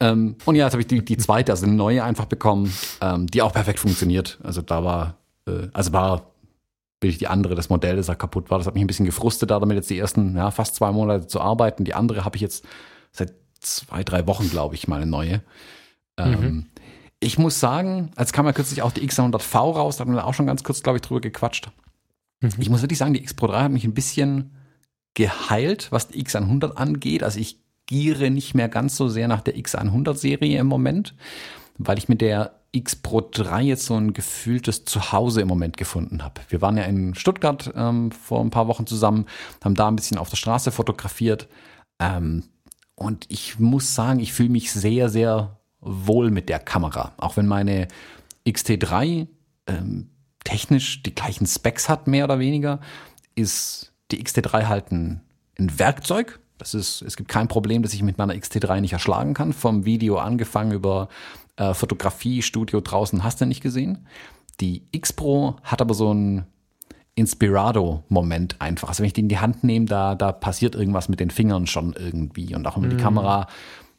Ähm, 0.00 0.36
und 0.44 0.54
ja, 0.54 0.64
jetzt 0.64 0.72
habe 0.72 0.80
ich 0.80 0.86
die, 0.86 1.04
die 1.04 1.18
zweite, 1.18 1.52
also 1.52 1.66
eine 1.66 1.74
neue 1.74 2.02
einfach 2.02 2.24
bekommen, 2.24 2.72
ähm, 3.00 3.26
die 3.26 3.42
auch 3.42 3.52
perfekt 3.52 3.78
funktioniert. 3.78 4.38
Also 4.42 4.62
da 4.62 4.82
war, 4.82 5.18
äh, 5.46 5.68
also 5.72 5.92
war 5.92 6.32
wirklich 7.00 7.18
die 7.18 7.28
andere, 7.28 7.54
das 7.54 7.68
Modell, 7.68 7.96
das 7.96 8.06
da 8.06 8.14
kaputt 8.14 8.50
war. 8.50 8.58
Das 8.58 8.66
hat 8.66 8.74
mich 8.74 8.82
ein 8.82 8.86
bisschen 8.86 9.06
gefrustet, 9.06 9.50
da 9.50 9.60
damit 9.60 9.76
jetzt 9.76 9.90
die 9.90 9.98
ersten, 9.98 10.36
ja, 10.36 10.50
fast 10.50 10.76
zwei 10.76 10.92
Monate 10.92 11.26
zu 11.26 11.40
arbeiten. 11.40 11.84
Die 11.84 11.94
andere 11.94 12.24
habe 12.24 12.36
ich 12.36 12.42
jetzt 12.42 12.64
seit 13.10 13.34
zwei, 13.60 14.02
drei 14.02 14.26
Wochen, 14.26 14.48
glaube 14.48 14.74
ich, 14.74 14.88
mal 14.88 14.96
eine 14.96 15.10
neue. 15.10 15.42
Ähm, 16.16 16.40
mhm. 16.40 16.66
Ich 17.20 17.38
muss 17.38 17.60
sagen, 17.60 18.10
als 18.16 18.32
kam 18.32 18.46
ja 18.46 18.52
kürzlich 18.52 18.82
auch 18.82 18.92
die 18.92 19.06
X100V 19.08 19.56
raus, 19.56 19.96
da 19.96 20.04
haben 20.04 20.14
wir 20.14 20.26
auch 20.26 20.34
schon 20.34 20.46
ganz 20.46 20.64
kurz, 20.64 20.82
glaube 20.82 20.98
ich, 20.98 21.02
drüber 21.02 21.20
gequatscht. 21.20 21.70
Ich 22.58 22.70
muss 22.70 22.82
wirklich 22.82 22.98
sagen, 22.98 23.14
die 23.14 23.22
X 23.22 23.34
Pro 23.34 23.46
3 23.46 23.64
hat 23.64 23.72
mich 23.72 23.84
ein 23.84 23.94
bisschen 23.94 24.52
geheilt, 25.14 25.88
was 25.90 26.08
die 26.08 26.24
X100 26.24 26.72
angeht. 26.72 27.22
Also 27.22 27.38
ich 27.38 27.58
giere 27.86 28.30
nicht 28.30 28.54
mehr 28.54 28.68
ganz 28.68 28.96
so 28.96 29.08
sehr 29.08 29.28
nach 29.28 29.42
der 29.42 29.56
X100-Serie 29.56 30.58
im 30.58 30.66
Moment, 30.66 31.14
weil 31.78 31.98
ich 31.98 32.08
mit 32.08 32.20
der 32.20 32.62
X 32.72 32.96
Pro 32.96 33.20
3 33.20 33.62
jetzt 33.62 33.84
so 33.84 33.94
ein 33.94 34.14
gefühltes 34.14 34.84
Zuhause 34.86 35.42
im 35.42 35.48
Moment 35.48 35.76
gefunden 35.76 36.22
habe. 36.22 36.40
Wir 36.48 36.62
waren 36.62 36.78
ja 36.78 36.84
in 36.84 37.14
Stuttgart 37.14 37.70
ähm, 37.76 38.10
vor 38.10 38.40
ein 38.40 38.50
paar 38.50 38.66
Wochen 38.66 38.86
zusammen, 38.86 39.26
haben 39.62 39.74
da 39.74 39.88
ein 39.88 39.96
bisschen 39.96 40.18
auf 40.18 40.30
der 40.30 40.36
Straße 40.36 40.72
fotografiert. 40.72 41.48
Ähm, 42.00 42.44
und 42.94 43.26
ich 43.28 43.58
muss 43.58 43.94
sagen, 43.94 44.20
ich 44.20 44.32
fühle 44.32 44.48
mich 44.48 44.72
sehr, 44.72 45.10
sehr 45.10 45.60
wohl 45.80 46.30
mit 46.30 46.48
der 46.48 46.60
Kamera. 46.60 47.12
Auch 47.18 47.36
wenn 47.36 47.46
meine 47.46 47.88
XT3 48.46 49.26
ähm, 49.66 50.08
technisch 50.44 51.02
die 51.02 51.14
gleichen 51.14 51.46
Specs 51.46 51.88
hat, 51.88 52.06
mehr 52.06 52.24
oder 52.24 52.38
weniger, 52.38 52.80
ist 53.34 53.92
die 54.10 54.22
XT3 54.22 54.66
halt 54.66 54.92
ein, 54.92 55.20
ein 55.58 55.78
Werkzeug. 55.78 56.40
Das 56.58 56.74
ist, 56.74 57.02
es 57.02 57.16
gibt 57.16 57.28
kein 57.28 57.48
Problem, 57.48 57.82
dass 57.82 57.94
ich 57.94 58.02
mit 58.02 58.18
meiner 58.18 58.34
XT3 58.34 58.80
nicht 58.80 58.92
erschlagen 58.92 59.34
kann. 59.34 59.52
Vom 59.52 59.84
Video 59.84 60.18
angefangen 60.18 60.72
über 60.72 61.08
äh, 61.56 61.74
Fotografie, 61.74 62.42
Studio 62.42 62.80
draußen, 62.80 63.24
hast 63.24 63.40
du 63.40 63.46
nicht 63.46 63.62
gesehen. 63.62 64.06
Die 64.60 64.82
X 64.92 65.12
Pro 65.12 65.56
hat 65.62 65.80
aber 65.80 65.94
so 65.94 66.12
ein 66.12 66.46
Inspirado-Moment 67.14 68.56
einfach. 68.60 68.88
Also 68.88 69.00
wenn 69.00 69.08
ich 69.08 69.12
die 69.12 69.20
in 69.20 69.28
die 69.28 69.38
Hand 69.38 69.64
nehme, 69.64 69.86
da, 69.86 70.14
da 70.14 70.32
passiert 70.32 70.74
irgendwas 70.74 71.08
mit 71.08 71.20
den 71.20 71.30
Fingern 71.30 71.66
schon 71.66 71.94
irgendwie. 71.98 72.54
Und 72.54 72.66
auch 72.66 72.76
wenn 72.76 72.88
mm. 72.88 72.90
die 72.90 72.96
mhm. 72.96 73.00
Kamera, 73.00 73.46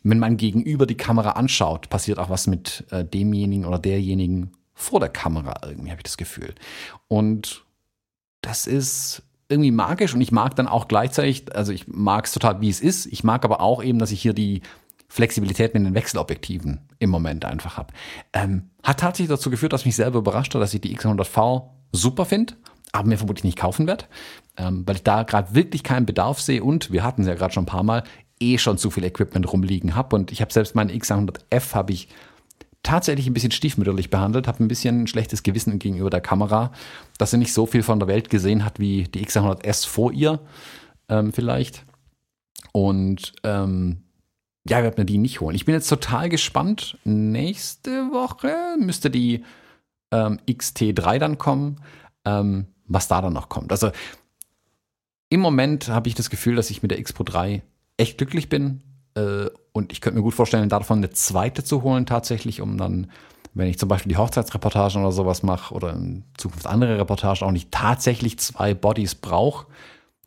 wenn 0.03 0.19
mein 0.19 0.37
Gegenüber 0.37 0.85
die 0.85 0.97
Kamera 0.97 1.31
anschaut, 1.31 1.89
passiert 1.89 2.17
auch 2.17 2.29
was 2.29 2.47
mit 2.47 2.85
äh, 2.91 3.05
demjenigen 3.05 3.65
oder 3.65 3.77
derjenigen 3.77 4.51
vor 4.73 4.99
der 4.99 5.09
Kamera 5.09 5.53
irgendwie, 5.65 5.91
habe 5.91 5.99
ich 5.99 6.03
das 6.03 6.17
Gefühl. 6.17 6.53
Und 7.07 7.63
das 8.41 8.67
ist 8.67 9.23
irgendwie 9.49 9.71
magisch 9.71 10.13
und 10.13 10.21
ich 10.21 10.31
mag 10.31 10.55
dann 10.55 10.67
auch 10.67 10.87
gleichzeitig, 10.87 11.55
also 11.55 11.71
ich 11.71 11.87
mag 11.87 12.25
es 12.25 12.31
total, 12.31 12.61
wie 12.61 12.69
es 12.69 12.81
ist. 12.81 13.05
Ich 13.05 13.23
mag 13.23 13.45
aber 13.45 13.61
auch 13.61 13.83
eben, 13.83 13.99
dass 13.99 14.11
ich 14.11 14.21
hier 14.21 14.33
die 14.33 14.61
Flexibilität 15.07 15.75
mit 15.75 15.85
den 15.85 15.93
Wechselobjektiven 15.93 16.81
im 16.97 17.09
Moment 17.11 17.45
einfach 17.45 17.77
habe. 17.77 17.93
Ähm, 18.33 18.71
hat 18.81 18.99
tatsächlich 18.99 19.29
dazu 19.29 19.51
geführt, 19.51 19.73
dass 19.73 19.85
mich 19.85 19.95
selber 19.95 20.19
überrascht 20.19 20.55
hat, 20.55 20.61
dass 20.61 20.73
ich 20.73 20.81
die 20.81 20.97
X100V 20.97 21.69
super 21.91 22.25
finde, 22.25 22.55
aber 22.91 23.07
mir 23.07 23.17
vermutlich 23.17 23.43
nicht 23.43 23.59
kaufen 23.59 23.85
werde, 23.85 24.05
ähm, 24.57 24.83
weil 24.87 24.95
ich 24.95 25.03
da 25.03 25.21
gerade 25.21 25.53
wirklich 25.53 25.83
keinen 25.83 26.07
Bedarf 26.07 26.41
sehe 26.41 26.63
und 26.63 26.91
wir 26.91 27.03
hatten 27.03 27.21
es 27.21 27.27
ja 27.27 27.35
gerade 27.35 27.53
schon 27.53 27.63
ein 27.63 27.67
paar 27.67 27.83
Mal, 27.83 28.03
eh 28.39 28.57
schon 28.57 28.79
zu 28.79 28.89
viel 28.89 29.03
Equipment 29.03 29.51
rumliegen 29.51 29.95
habe 29.95 30.15
und 30.15 30.31
ich 30.31 30.41
habe 30.41 30.51
selbst 30.51 30.73
meine 30.73 30.91
X100F 30.93 31.75
habe 31.75 31.93
ich 31.93 32.09
tatsächlich 32.83 33.27
ein 33.27 33.33
bisschen 33.33 33.51
stiefmütterlich 33.51 34.09
behandelt, 34.09 34.47
habe 34.47 34.63
ein 34.63 34.67
bisschen 34.67 35.03
ein 35.03 35.07
schlechtes 35.07 35.41
Gewissen 35.43 35.79
gegenüber 35.79 36.09
der 36.09 36.21
Kamera, 36.21 36.71
dass 37.17 37.31
sie 37.31 37.37
nicht 37.37 37.53
so 37.53 37.65
viel 37.65 37.81
von 37.81 37.99
der 37.99 38.07
Welt 38.07 38.29
gesehen 38.29 38.65
hat 38.65 38.79
wie 38.79 39.03
die 39.03 39.25
X100S 39.25 39.87
vor 39.87 40.11
ihr 40.11 40.39
ähm, 41.09 41.31
vielleicht. 41.31 41.85
Und 42.73 43.33
ähm, 43.43 44.03
ja, 44.67 44.79
ich 44.79 44.83
werde 44.83 45.01
mir 45.01 45.05
die 45.05 45.17
nicht 45.17 45.41
holen. 45.41 45.55
Ich 45.55 45.65
bin 45.65 45.75
jetzt 45.75 45.87
total 45.87 46.29
gespannt. 46.29 46.97
Nächste 47.03 48.11
Woche 48.11 48.53
müsste 48.79 49.09
die 49.09 49.43
ähm, 50.11 50.39
XT3 50.47 51.19
dann 51.19 51.37
kommen, 51.37 51.81
ähm, 52.25 52.67
was 52.87 53.07
da 53.07 53.21
dann 53.21 53.33
noch 53.33 53.49
kommt. 53.49 53.71
Also 53.71 53.91
im 55.29 55.39
Moment 55.39 55.89
habe 55.89 56.07
ich 56.07 56.15
das 56.15 56.29
Gefühl, 56.29 56.55
dass 56.55 56.69
ich 56.69 56.81
mit 56.81 56.91
der 56.91 56.99
X 56.99 57.13
Pro 57.13 57.23
3 57.23 57.63
echt 57.97 58.17
glücklich 58.17 58.49
bin. 58.49 58.81
Äh, 59.15 59.47
und 59.73 59.91
ich 59.91 60.01
könnte 60.01 60.17
mir 60.17 60.23
gut 60.23 60.35
vorstellen, 60.35 60.69
davon 60.69 60.99
eine 60.99 61.09
zweite 61.09 61.63
zu 61.63 61.81
holen 61.81 62.05
tatsächlich, 62.05 62.61
um 62.61 62.77
dann, 62.77 63.11
wenn 63.53 63.67
ich 63.67 63.79
zum 63.79 63.89
Beispiel 63.89 64.11
die 64.11 64.17
Hochzeitsreportagen 64.17 65.01
oder 65.01 65.11
sowas 65.11 65.43
mache 65.43 65.73
oder 65.73 65.93
in 65.93 66.23
Zukunft 66.37 66.67
andere 66.67 66.97
Reportagen 66.99 67.45
auch 67.45 67.51
nicht 67.51 67.71
tatsächlich 67.71 68.39
zwei 68.39 68.73
Bodies 68.75 69.15
brauche, 69.15 69.65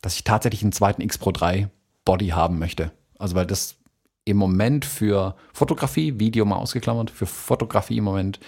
dass 0.01 0.15
ich 0.15 0.25
tatsächlich 0.25 0.61
einen 0.61 0.73
zweiten 0.73 1.01
X 1.01 1.17
Pro 1.17 1.31
3 1.31 1.69
Body 2.05 2.27
haben 2.29 2.59
möchte. 2.59 2.91
Also 3.17 3.35
weil 3.35 3.45
das 3.45 3.77
im 4.25 4.37
Moment 4.37 4.83
für 4.83 5.35
Fotografie, 5.53 6.19
Video 6.19 6.43
mal 6.43 6.57
ausgeklammert, 6.57 7.09
für 7.09 7.25
Fotografie 7.25 7.97
im 7.97 8.03
Moment 8.03 8.39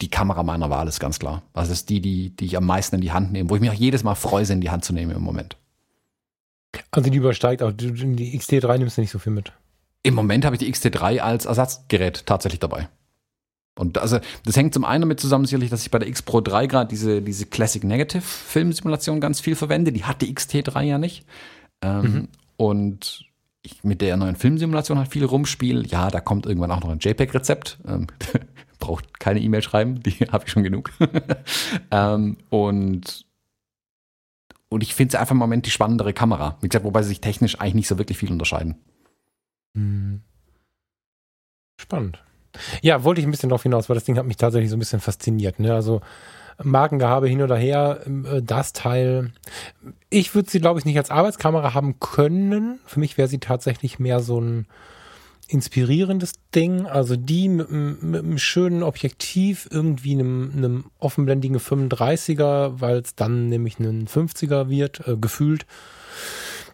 die 0.00 0.08
Kamera 0.08 0.42
meiner 0.42 0.70
Wahl 0.70 0.88
ist 0.88 0.98
ganz 0.98 1.18
klar. 1.18 1.42
Das 1.52 1.68
ist 1.68 1.90
die, 1.90 2.00
die, 2.00 2.34
die 2.34 2.46
ich 2.46 2.56
am 2.56 2.64
meisten 2.64 2.96
in 2.96 3.02
die 3.02 3.12
Hand 3.12 3.32
nehme, 3.32 3.50
wo 3.50 3.54
ich 3.54 3.60
mich 3.60 3.70
auch 3.70 3.74
jedes 3.74 4.02
Mal 4.02 4.14
freue, 4.14 4.46
sie 4.46 4.54
in 4.54 4.62
die 4.62 4.70
Hand 4.70 4.86
zu 4.86 4.94
nehmen 4.94 5.12
im 5.12 5.22
Moment. 5.22 5.58
Also 6.90 7.10
die 7.10 7.18
übersteigt 7.18 7.62
auch, 7.62 7.72
die 7.72 8.38
XT3 8.38 8.78
nimmst 8.78 8.96
du 8.96 9.02
nicht 9.02 9.10
so 9.10 9.18
viel 9.18 9.32
mit. 9.32 9.52
Im 10.02 10.14
Moment 10.14 10.44
habe 10.44 10.56
ich 10.56 10.60
die 10.60 10.72
XT3 10.72 11.18
als 11.18 11.44
Ersatzgerät 11.44 12.24
tatsächlich 12.26 12.60
dabei. 12.60 12.88
Und 13.78 13.98
also, 13.98 14.18
das 14.44 14.56
hängt 14.56 14.74
zum 14.74 14.84
einen 14.84 15.02
damit 15.02 15.20
zusammen, 15.20 15.46
sicherlich, 15.46 15.70
dass 15.70 15.82
ich 15.82 15.90
bei 15.90 15.98
der 15.98 16.08
X 16.08 16.22
Pro 16.22 16.40
3 16.40 16.66
gerade 16.66 16.88
diese, 16.88 17.22
diese 17.22 17.46
Classic 17.46 17.82
Negative 17.82 18.22
Filmsimulation 18.22 19.20
ganz 19.20 19.40
viel 19.40 19.56
verwende. 19.56 19.92
Die 19.92 20.04
hat 20.04 20.20
die 20.20 20.34
XT3 20.34 20.82
ja 20.82 20.98
nicht. 20.98 21.24
Ähm, 21.82 22.02
mhm. 22.02 22.28
Und 22.56 23.24
ich 23.62 23.84
mit 23.84 24.00
der 24.00 24.16
neuen 24.16 24.36
Filmsimulation 24.36 24.98
halt 24.98 25.08
viel 25.08 25.24
rumspiele. 25.24 25.86
Ja, 25.86 26.10
da 26.10 26.20
kommt 26.20 26.46
irgendwann 26.46 26.70
auch 26.70 26.80
noch 26.80 26.90
ein 26.90 26.98
JPEG-Rezept. 26.98 27.78
Ähm, 27.86 28.06
braucht 28.78 29.20
keine 29.20 29.40
E-Mail 29.40 29.62
schreiben, 29.62 30.02
die 30.02 30.10
habe 30.32 30.44
ich 30.46 30.52
schon 30.52 30.62
genug. 30.62 30.90
ähm, 31.90 32.38
und 32.48 33.24
und 34.72 34.82
ich 34.84 34.94
finde 34.94 35.14
es 35.14 35.20
einfach 35.20 35.32
im 35.32 35.38
Moment 35.38 35.66
die 35.66 35.70
spannendere 35.70 36.12
Kamera. 36.12 36.56
Wie 36.60 36.68
gesagt, 36.68 36.84
wobei 36.84 37.02
sie 37.02 37.08
sich 37.08 37.20
technisch 37.20 37.60
eigentlich 37.60 37.74
nicht 37.74 37.88
so 37.88 37.98
wirklich 37.98 38.18
viel 38.18 38.30
unterscheiden. 38.30 38.76
Hm. 39.74 40.22
Spannend. 41.80 42.22
Ja, 42.82 43.04
wollte 43.04 43.20
ich 43.20 43.26
ein 43.26 43.30
bisschen 43.30 43.48
darauf 43.48 43.62
hinaus, 43.62 43.88
weil 43.88 43.94
das 43.94 44.04
Ding 44.04 44.18
hat 44.18 44.26
mich 44.26 44.36
tatsächlich 44.36 44.70
so 44.70 44.76
ein 44.76 44.80
bisschen 44.80 45.00
fasziniert. 45.00 45.60
Ne? 45.60 45.74
Also 45.74 46.00
Markengehabe 46.62 47.28
hin 47.28 47.42
oder 47.42 47.56
her, 47.56 48.00
äh, 48.06 48.42
das 48.42 48.72
Teil. 48.72 49.32
Ich 50.10 50.34
würde 50.34 50.50
sie, 50.50 50.60
glaube 50.60 50.78
ich, 50.78 50.84
nicht 50.84 50.98
als 50.98 51.10
Arbeitskamera 51.10 51.74
haben 51.74 51.98
können. 52.00 52.80
Für 52.86 53.00
mich 53.00 53.16
wäre 53.16 53.28
sie 53.28 53.38
tatsächlich 53.38 53.98
mehr 53.98 54.20
so 54.20 54.40
ein 54.40 54.66
inspirierendes 55.48 56.32
Ding. 56.54 56.86
Also 56.86 57.16
die 57.16 57.48
mit, 57.48 57.70
mit 57.70 58.22
einem 58.22 58.38
schönen 58.38 58.82
Objektiv, 58.82 59.68
irgendwie 59.70 60.12
einem, 60.12 60.52
einem 60.56 60.84
offenblendigen 60.98 61.58
35er, 61.58 62.80
weil 62.80 62.98
es 62.98 63.14
dann 63.14 63.48
nämlich 63.48 63.78
ein 63.78 64.06
50er 64.06 64.68
wird, 64.68 65.06
äh, 65.06 65.16
gefühlt. 65.16 65.66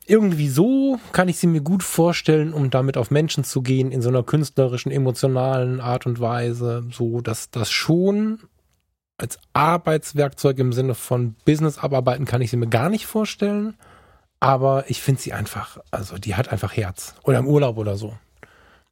Irgendwie 0.06 0.48
so 0.48 1.00
kann 1.12 1.28
ich 1.28 1.38
sie 1.38 1.48
mir 1.48 1.60
gut 1.60 1.82
vorstellen, 1.82 2.52
um 2.52 2.70
damit 2.70 2.96
auf 2.96 3.10
Menschen 3.10 3.42
zu 3.42 3.60
gehen, 3.60 3.90
in 3.90 4.02
so 4.02 4.08
einer 4.08 4.22
künstlerischen, 4.22 4.92
emotionalen 4.92 5.80
Art 5.80 6.06
und 6.06 6.20
Weise. 6.20 6.84
So, 6.92 7.20
dass 7.20 7.50
das 7.50 7.70
schon 7.70 8.38
als 9.18 9.38
Arbeitswerkzeug 9.52 10.58
im 10.58 10.72
Sinne 10.72 10.94
von 10.94 11.34
Business 11.44 11.78
abarbeiten 11.78 12.24
kann 12.24 12.42
ich 12.42 12.50
sie 12.50 12.56
mir 12.56 12.68
gar 12.68 12.88
nicht 12.88 13.06
vorstellen. 13.06 13.74
Aber 14.38 14.88
ich 14.88 15.00
finde 15.00 15.20
sie 15.20 15.32
einfach, 15.32 15.78
also 15.90 16.18
die 16.18 16.34
hat 16.34 16.50
einfach 16.52 16.76
Herz. 16.76 17.14
Oder 17.24 17.38
im 17.38 17.46
Urlaub 17.46 17.78
oder 17.78 17.96
so. 17.96 18.16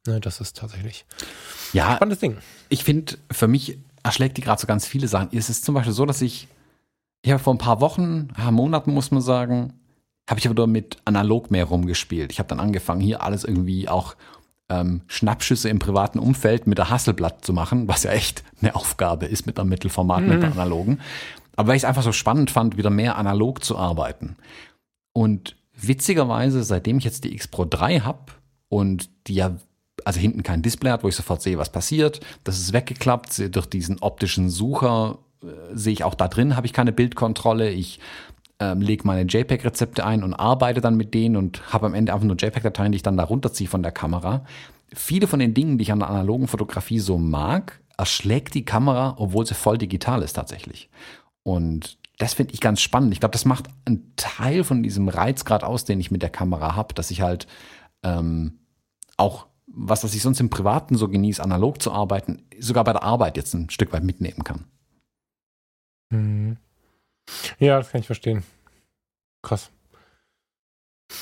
Ne, 0.07 0.19
das 0.19 0.41
ist 0.41 0.57
tatsächlich 0.57 1.05
ja, 1.73 1.95
spannendes 1.95 2.19
Ding. 2.19 2.37
Ich 2.69 2.83
finde, 2.83 3.17
für 3.31 3.47
mich 3.47 3.77
erschlägt 4.03 4.37
die 4.37 4.41
gerade 4.41 4.59
so 4.59 4.67
ganz 4.67 4.85
viele 4.85 5.07
Sachen. 5.07 5.29
Es 5.31 5.49
ist 5.49 5.65
zum 5.65 5.75
Beispiel 5.75 5.93
so, 5.93 6.05
dass 6.05 6.21
ich, 6.21 6.47
ich 7.21 7.31
habe 7.31 7.41
vor 7.41 7.53
ein 7.53 7.59
paar 7.59 7.81
Wochen, 7.81 8.29
Monaten 8.51 8.93
muss 8.93 9.11
man 9.11 9.21
sagen, 9.21 9.73
habe 10.29 10.39
ich 10.39 10.47
aber 10.47 10.67
mit 10.67 10.97
analog 11.05 11.51
mehr 11.51 11.65
rumgespielt. 11.65 12.31
Ich 12.31 12.39
habe 12.39 12.49
dann 12.49 12.59
angefangen, 12.59 13.01
hier 13.01 13.21
alles 13.21 13.43
irgendwie 13.43 13.87
auch 13.87 14.15
ähm, 14.69 15.01
Schnappschüsse 15.07 15.69
im 15.69 15.79
privaten 15.79 16.19
Umfeld 16.19 16.65
mit 16.65 16.77
der 16.77 16.89
Hasselblatt 16.89 17.45
zu 17.45 17.53
machen, 17.53 17.87
was 17.87 18.03
ja 18.03 18.11
echt 18.11 18.43
eine 18.61 18.75
Aufgabe 18.75 19.27
ist 19.27 19.45
mit 19.45 19.59
einem 19.59 19.69
Mittelformat, 19.69 20.23
mhm. 20.23 20.29
mit 20.29 20.43
der 20.43 20.51
analogen. 20.51 20.99
Aber 21.55 21.69
weil 21.69 21.77
ich 21.77 21.83
es 21.83 21.87
einfach 21.87 22.03
so 22.03 22.11
spannend 22.11 22.51
fand, 22.51 22.77
wieder 22.77 22.89
mehr 22.89 23.17
analog 23.17 23.63
zu 23.63 23.77
arbeiten. 23.77 24.35
Und 25.13 25.55
witzigerweise, 25.73 26.63
seitdem 26.63 26.97
ich 26.97 27.03
jetzt 27.03 27.23
die 27.23 27.33
X 27.33 27.47
Pro 27.47 27.65
3 27.65 27.99
habe 27.99 28.33
und 28.67 29.09
die 29.27 29.35
ja 29.35 29.55
also 30.03 30.19
hinten 30.19 30.43
kein 30.43 30.61
Display 30.61 30.91
hat, 30.91 31.03
wo 31.03 31.07
ich 31.07 31.15
sofort 31.15 31.41
sehe, 31.41 31.57
was 31.57 31.71
passiert. 31.71 32.19
Das 32.43 32.59
ist 32.59 32.73
weggeklappt. 32.73 33.55
Durch 33.55 33.65
diesen 33.65 33.99
optischen 33.99 34.49
Sucher 34.49 35.19
äh, 35.41 35.47
sehe 35.73 35.93
ich 35.93 36.03
auch 36.03 36.15
da 36.15 36.27
drin, 36.27 36.55
habe 36.55 36.67
ich 36.67 36.73
keine 36.73 36.91
Bildkontrolle. 36.91 37.69
Ich 37.69 37.99
ähm, 38.59 38.81
lege 38.81 39.05
meine 39.05 39.29
JPEG-Rezepte 39.29 40.05
ein 40.05 40.23
und 40.23 40.33
arbeite 40.33 40.81
dann 40.81 40.95
mit 40.95 41.13
denen 41.13 41.35
und 41.35 41.73
habe 41.73 41.85
am 41.85 41.93
Ende 41.93 42.13
einfach 42.13 42.25
nur 42.25 42.37
JPEG-Dateien, 42.37 42.91
die 42.91 42.97
ich 42.97 43.03
dann 43.03 43.17
da 43.17 43.23
runterziehe 43.23 43.69
von 43.69 43.83
der 43.83 43.91
Kamera. 43.91 44.45
Viele 44.93 45.27
von 45.27 45.39
den 45.39 45.53
Dingen, 45.53 45.77
die 45.77 45.83
ich 45.83 45.91
an 45.91 45.99
der 45.99 46.09
analogen 46.09 46.47
Fotografie 46.47 46.99
so 46.99 47.17
mag, 47.17 47.81
erschlägt 47.97 48.53
die 48.53 48.65
Kamera, 48.65 49.15
obwohl 49.17 49.45
sie 49.45 49.55
voll 49.55 49.77
digital 49.77 50.21
ist 50.21 50.33
tatsächlich. 50.33 50.89
Und 51.43 51.97
das 52.17 52.33
finde 52.33 52.53
ich 52.53 52.61
ganz 52.61 52.81
spannend. 52.81 53.13
Ich 53.13 53.19
glaube, 53.19 53.33
das 53.33 53.45
macht 53.45 53.67
einen 53.85 54.13
Teil 54.15 54.63
von 54.63 54.83
diesem 54.83 55.09
Reizgrad 55.09 55.63
aus, 55.63 55.83
den 55.83 55.99
ich 55.99 56.11
mit 56.11 56.21
der 56.21 56.29
Kamera 56.29 56.75
habe, 56.75 56.93
dass 56.93 57.11
ich 57.11 57.21
halt 57.21 57.47
ähm, 58.03 58.59
auch 59.17 59.47
was, 59.67 60.03
was 60.03 60.13
ich 60.13 60.21
sonst 60.21 60.39
im 60.39 60.49
Privaten 60.49 60.95
so 60.95 61.09
genieße, 61.09 61.43
analog 61.43 61.81
zu 61.81 61.91
arbeiten, 61.91 62.43
sogar 62.59 62.83
bei 62.85 62.93
der 62.93 63.03
Arbeit 63.03 63.35
jetzt 63.35 63.53
ein 63.53 63.69
Stück 63.69 63.91
weit 63.91 64.03
mitnehmen 64.03 64.43
kann. 64.43 64.65
Mhm. 66.09 66.57
Ja, 67.59 67.77
das 67.77 67.91
kann 67.91 68.01
ich 68.01 68.07
verstehen. 68.07 68.43
Krass. 69.41 69.71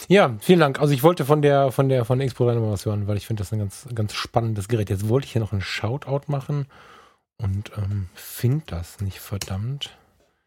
Ja, 0.07 0.35
vielen 0.39 0.59
Dank. 0.59 0.79
Also 0.79 0.93
ich 0.93 1.03
wollte 1.03 1.25
von 1.25 1.41
der 1.41 1.71
von 1.71 1.89
der 1.89 2.05
von 2.05 2.21
Expo 2.21 2.45
mal 2.45 2.61
was 2.61 2.85
hören, 2.85 3.07
weil 3.07 3.17
ich 3.17 3.27
finde 3.27 3.41
das 3.41 3.51
ein 3.51 3.59
ganz 3.59 3.87
ganz 3.93 4.13
spannendes 4.13 4.67
Gerät. 4.67 4.89
Jetzt 4.89 5.09
wollte 5.09 5.25
ich 5.25 5.33
hier 5.33 5.41
noch 5.41 5.51
einen 5.51 5.61
Shoutout 5.61 6.31
machen 6.31 6.67
und 7.37 7.71
ähm, 7.77 8.09
finde 8.13 8.63
das 8.67 9.01
nicht 9.01 9.19
verdammt 9.19 9.97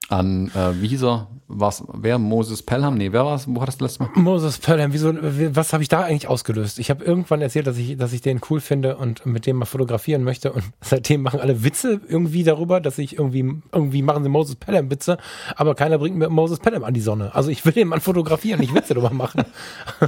an, 0.08 0.50
äh, 0.54 0.80
wie 0.80 0.88
hieß 0.88 1.02
er, 1.02 1.28
was, 1.48 1.84
wer, 1.92 2.18
Moses 2.18 2.62
Pelham? 2.62 2.96
Nee, 2.96 3.12
wer 3.12 3.24
war 3.24 3.36
es? 3.36 3.46
Wo 3.48 3.60
hat 3.60 3.68
das 3.68 3.80
letzte 3.80 4.02
Mal? 4.02 4.10
Moses 4.14 4.58
Pelham, 4.58 4.92
wieso, 4.92 5.12
was 5.14 5.72
habe 5.72 5.82
ich 5.82 5.88
da 5.88 6.02
eigentlich 6.02 6.28
ausgelöst? 6.28 6.78
Ich 6.78 6.90
habe 6.90 7.04
irgendwann 7.04 7.40
erzählt, 7.40 7.66
dass 7.66 7.78
ich, 7.78 7.96
dass 7.96 8.12
ich 8.12 8.20
den 8.20 8.40
cool 8.50 8.60
finde 8.60 8.96
und 8.96 9.26
mit 9.26 9.46
dem 9.46 9.56
mal 9.56 9.64
fotografieren 9.64 10.24
möchte 10.24 10.52
und 10.52 10.64
seitdem 10.80 11.22
machen 11.22 11.40
alle 11.40 11.62
Witze 11.62 12.00
irgendwie 12.08 12.44
darüber, 12.44 12.80
dass 12.80 12.98
ich 12.98 13.18
irgendwie, 13.18 13.60
irgendwie 13.72 14.02
machen 14.02 14.22
sie 14.24 14.28
Moses 14.28 14.56
Pelham 14.56 14.90
Witze, 14.90 15.18
aber 15.54 15.74
keiner 15.74 15.98
bringt 15.98 16.16
mir 16.16 16.28
Moses 16.28 16.58
Pelham 16.58 16.84
an 16.84 16.94
die 16.94 17.00
Sonne. 17.00 17.34
Also 17.34 17.50
ich 17.50 17.64
will 17.64 17.72
den 17.72 17.88
Mann 17.88 18.00
fotografieren, 18.00 18.60
nicht 18.60 18.74
Witze 18.74 18.94
darüber 18.94 19.12
machen. 19.12 19.44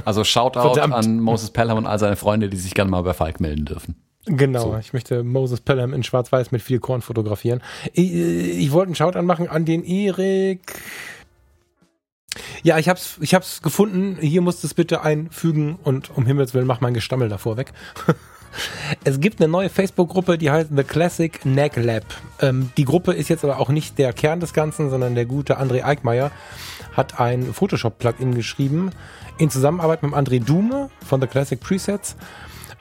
Also 0.05 0.23
Shoutout 0.23 0.59
Verdammt. 0.73 0.93
an 0.93 1.19
Moses 1.19 1.51
Pelham 1.51 1.77
und 1.77 1.87
all 1.87 1.99
seine 1.99 2.15
Freunde, 2.15 2.49
die 2.49 2.57
sich 2.57 2.73
gerne 2.73 2.91
mal 2.91 3.01
bei 3.01 3.13
Falk 3.13 3.39
melden 3.39 3.65
dürfen. 3.65 3.95
Genau, 4.25 4.71
so. 4.71 4.77
ich 4.77 4.93
möchte 4.93 5.23
Moses 5.23 5.61
Pelham 5.61 5.93
in 5.93 6.03
Schwarz-Weiß 6.03 6.51
mit 6.51 6.61
viel 6.61 6.79
Korn 6.79 7.01
fotografieren. 7.01 7.61
Ich, 7.93 8.13
ich 8.13 8.71
wollte 8.71 8.89
einen 8.89 8.95
Shoutout 8.95 9.23
machen 9.23 9.47
an 9.47 9.65
den 9.65 9.83
Erik. 9.83 10.81
Ja, 12.61 12.77
ich 12.77 12.89
hab's, 12.89 13.17
ich 13.21 13.33
hab's 13.33 13.61
gefunden. 13.61 14.17
Hier 14.19 14.41
musst 14.41 14.63
du 14.63 14.67
es 14.67 14.73
bitte 14.73 15.01
einfügen 15.01 15.79
und 15.83 16.15
um 16.15 16.25
Himmels 16.25 16.53
Willen 16.53 16.67
mach 16.67 16.81
mein 16.81 16.93
Gestammel 16.93 17.29
davor 17.29 17.57
weg. 17.57 17.73
es 19.03 19.19
gibt 19.19 19.41
eine 19.41 19.49
neue 19.49 19.69
Facebook-Gruppe, 19.69 20.37
die 20.37 20.51
heißt 20.51 20.69
The 20.75 20.83
Classic 20.83 21.45
Neck 21.45 21.77
Lab. 21.77 22.03
Ähm, 22.41 22.71
die 22.77 22.85
Gruppe 22.85 23.13
ist 23.13 23.29
jetzt 23.29 23.43
aber 23.43 23.59
auch 23.59 23.69
nicht 23.69 23.97
der 23.97 24.13
Kern 24.13 24.39
des 24.39 24.53
Ganzen, 24.53 24.89
sondern 24.89 25.15
der 25.15 25.25
gute 25.25 25.59
André 25.59 25.83
Eickmeier 25.83 26.31
hat 26.95 27.19
ein 27.19 27.53
Photoshop-Plugin 27.53 28.35
geschrieben 28.35 28.91
in 29.37 29.49
Zusammenarbeit 29.49 30.03
mit 30.03 30.13
André 30.13 30.43
Dume 30.43 30.89
von 31.05 31.21
The 31.21 31.27
Classic 31.27 31.59
Presets 31.59 32.15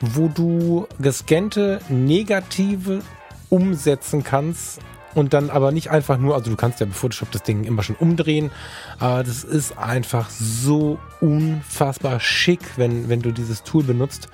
wo 0.00 0.28
du 0.28 0.86
gescannte 1.00 1.80
Negative 1.88 3.02
umsetzen 3.50 4.22
kannst 4.22 4.80
und 5.14 5.32
dann 5.32 5.50
aber 5.50 5.72
nicht 5.72 5.90
einfach 5.90 6.18
nur, 6.18 6.34
also 6.34 6.50
du 6.50 6.56
kannst 6.56 6.80
ja 6.80 6.86
bei 6.86 6.92
Photoshop 6.92 7.30
das 7.32 7.42
Ding 7.42 7.64
immer 7.64 7.82
schon 7.82 7.96
umdrehen, 7.96 8.50
aber 8.98 9.24
das 9.24 9.42
ist 9.42 9.76
einfach 9.76 10.30
so 10.30 10.98
unfassbar 11.20 12.20
schick, 12.20 12.60
wenn, 12.76 13.08
wenn 13.08 13.22
du 13.22 13.32
dieses 13.32 13.62
Tool 13.62 13.82
benutzt. 13.82 14.28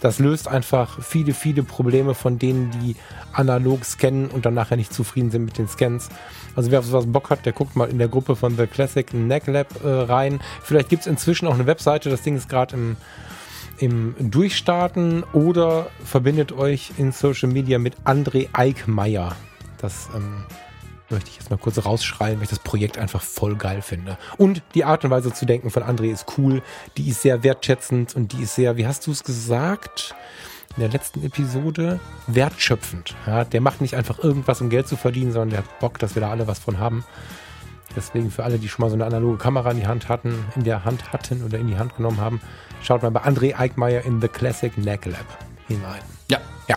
Das 0.00 0.20
löst 0.20 0.46
einfach 0.46 1.02
viele, 1.02 1.34
viele 1.34 1.64
Probleme 1.64 2.14
von 2.14 2.38
denen, 2.38 2.70
die 2.70 2.94
analog 3.32 3.84
scannen 3.84 4.28
und 4.28 4.46
dann 4.46 4.54
nachher 4.54 4.76
nicht 4.76 4.92
zufrieden 4.92 5.30
sind 5.30 5.44
mit 5.44 5.58
den 5.58 5.66
Scans. 5.66 6.08
Also 6.54 6.70
wer 6.70 6.78
auf 6.78 6.86
sowas 6.86 7.06
Bock 7.06 7.30
hat, 7.30 7.46
der 7.46 7.52
guckt 7.52 7.74
mal 7.74 7.88
in 7.88 7.98
der 7.98 8.08
Gruppe 8.08 8.36
von 8.36 8.56
The 8.56 8.66
Classic 8.66 9.12
Neck 9.12 9.48
Lab 9.48 9.84
äh, 9.84 9.88
rein. 9.88 10.40
Vielleicht 10.62 10.88
gibt 10.88 11.02
es 11.02 11.06
inzwischen 11.08 11.48
auch 11.48 11.54
eine 11.54 11.66
Webseite, 11.66 12.10
das 12.10 12.22
Ding 12.22 12.36
ist 12.36 12.48
gerade 12.48 12.76
im 12.76 12.96
im 13.78 14.14
Durchstarten 14.18 15.24
oder 15.32 15.90
verbindet 16.04 16.52
euch 16.52 16.92
in 16.98 17.12
Social 17.12 17.48
Media 17.48 17.78
mit 17.78 17.96
André 18.04 18.48
Eickmeier. 18.52 19.36
Das 19.78 20.08
ähm, 20.14 20.44
möchte 21.10 21.30
ich 21.30 21.36
jetzt 21.36 21.50
mal 21.50 21.56
kurz 21.56 21.84
rausschreien, 21.84 22.36
weil 22.36 22.44
ich 22.44 22.50
das 22.50 22.58
Projekt 22.58 22.98
einfach 22.98 23.22
voll 23.22 23.56
geil 23.56 23.82
finde. 23.82 24.18
Und 24.36 24.62
die 24.74 24.84
Art 24.84 25.04
und 25.04 25.10
Weise 25.10 25.32
zu 25.32 25.46
denken 25.46 25.70
von 25.70 25.82
André 25.82 26.10
ist 26.10 26.26
cool, 26.36 26.62
die 26.96 27.08
ist 27.08 27.22
sehr 27.22 27.42
wertschätzend 27.42 28.14
und 28.14 28.32
die 28.32 28.42
ist 28.42 28.54
sehr, 28.54 28.76
wie 28.76 28.86
hast 28.86 29.06
du 29.06 29.12
es 29.12 29.24
gesagt? 29.24 30.14
In 30.76 30.82
der 30.82 30.90
letzten 30.90 31.24
Episode 31.24 31.98
wertschöpfend. 32.26 33.16
Ja, 33.26 33.44
der 33.44 33.60
macht 33.60 33.80
nicht 33.80 33.94
einfach 33.94 34.22
irgendwas, 34.22 34.60
um 34.60 34.68
Geld 34.68 34.86
zu 34.86 34.96
verdienen, 34.96 35.32
sondern 35.32 35.50
der 35.50 35.58
hat 35.60 35.78
Bock, 35.80 35.98
dass 35.98 36.14
wir 36.14 36.20
da 36.20 36.30
alle 36.30 36.46
was 36.46 36.58
von 36.58 36.78
haben. 36.78 37.04
Deswegen 37.96 38.30
für 38.30 38.44
alle, 38.44 38.58
die 38.58 38.68
schon 38.68 38.82
mal 38.82 38.90
so 38.90 38.94
eine 38.94 39.06
analoge 39.06 39.38
Kamera 39.38 39.70
in 39.70 39.80
die 39.80 39.86
Hand 39.86 40.08
hatten, 40.08 40.44
in 40.54 40.64
der 40.64 40.84
Hand 40.84 41.12
hatten 41.12 41.42
oder 41.42 41.58
in 41.58 41.68
die 41.68 41.78
Hand 41.78 41.96
genommen 41.96 42.20
haben, 42.20 42.40
Schaut 42.82 43.02
mal 43.02 43.10
bei 43.10 43.22
André 43.22 43.54
Eickmeyer 43.58 44.04
in 44.04 44.20
The 44.20 44.28
Classic 44.28 44.76
Neck 44.78 45.06
Lab 45.06 45.26
hinein. 45.66 46.00
Ja. 46.30 46.38
Ja. 46.68 46.76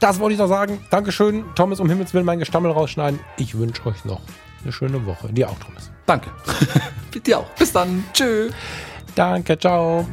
Das 0.00 0.18
wollte 0.18 0.34
ich 0.34 0.38
noch 0.38 0.48
sagen. 0.48 0.84
Dankeschön, 0.90 1.44
Thomas, 1.54 1.80
um 1.80 1.88
Himmels 1.88 2.12
Willen 2.14 2.26
mein 2.26 2.38
Gestammel 2.38 2.70
rausschneiden. 2.70 3.20
Ich 3.38 3.56
wünsche 3.56 3.86
euch 3.86 4.04
noch 4.04 4.20
eine 4.62 4.72
schöne 4.72 5.06
Woche. 5.06 5.32
Dir 5.32 5.48
auch, 5.48 5.58
Thomas. 5.58 5.90
Danke. 6.06 6.30
Dir 7.26 7.38
auch. 7.38 7.50
Bis 7.58 7.72
dann. 7.72 8.04
Tschö. 8.12 8.50
Danke, 9.14 9.58
ciao. 9.58 10.06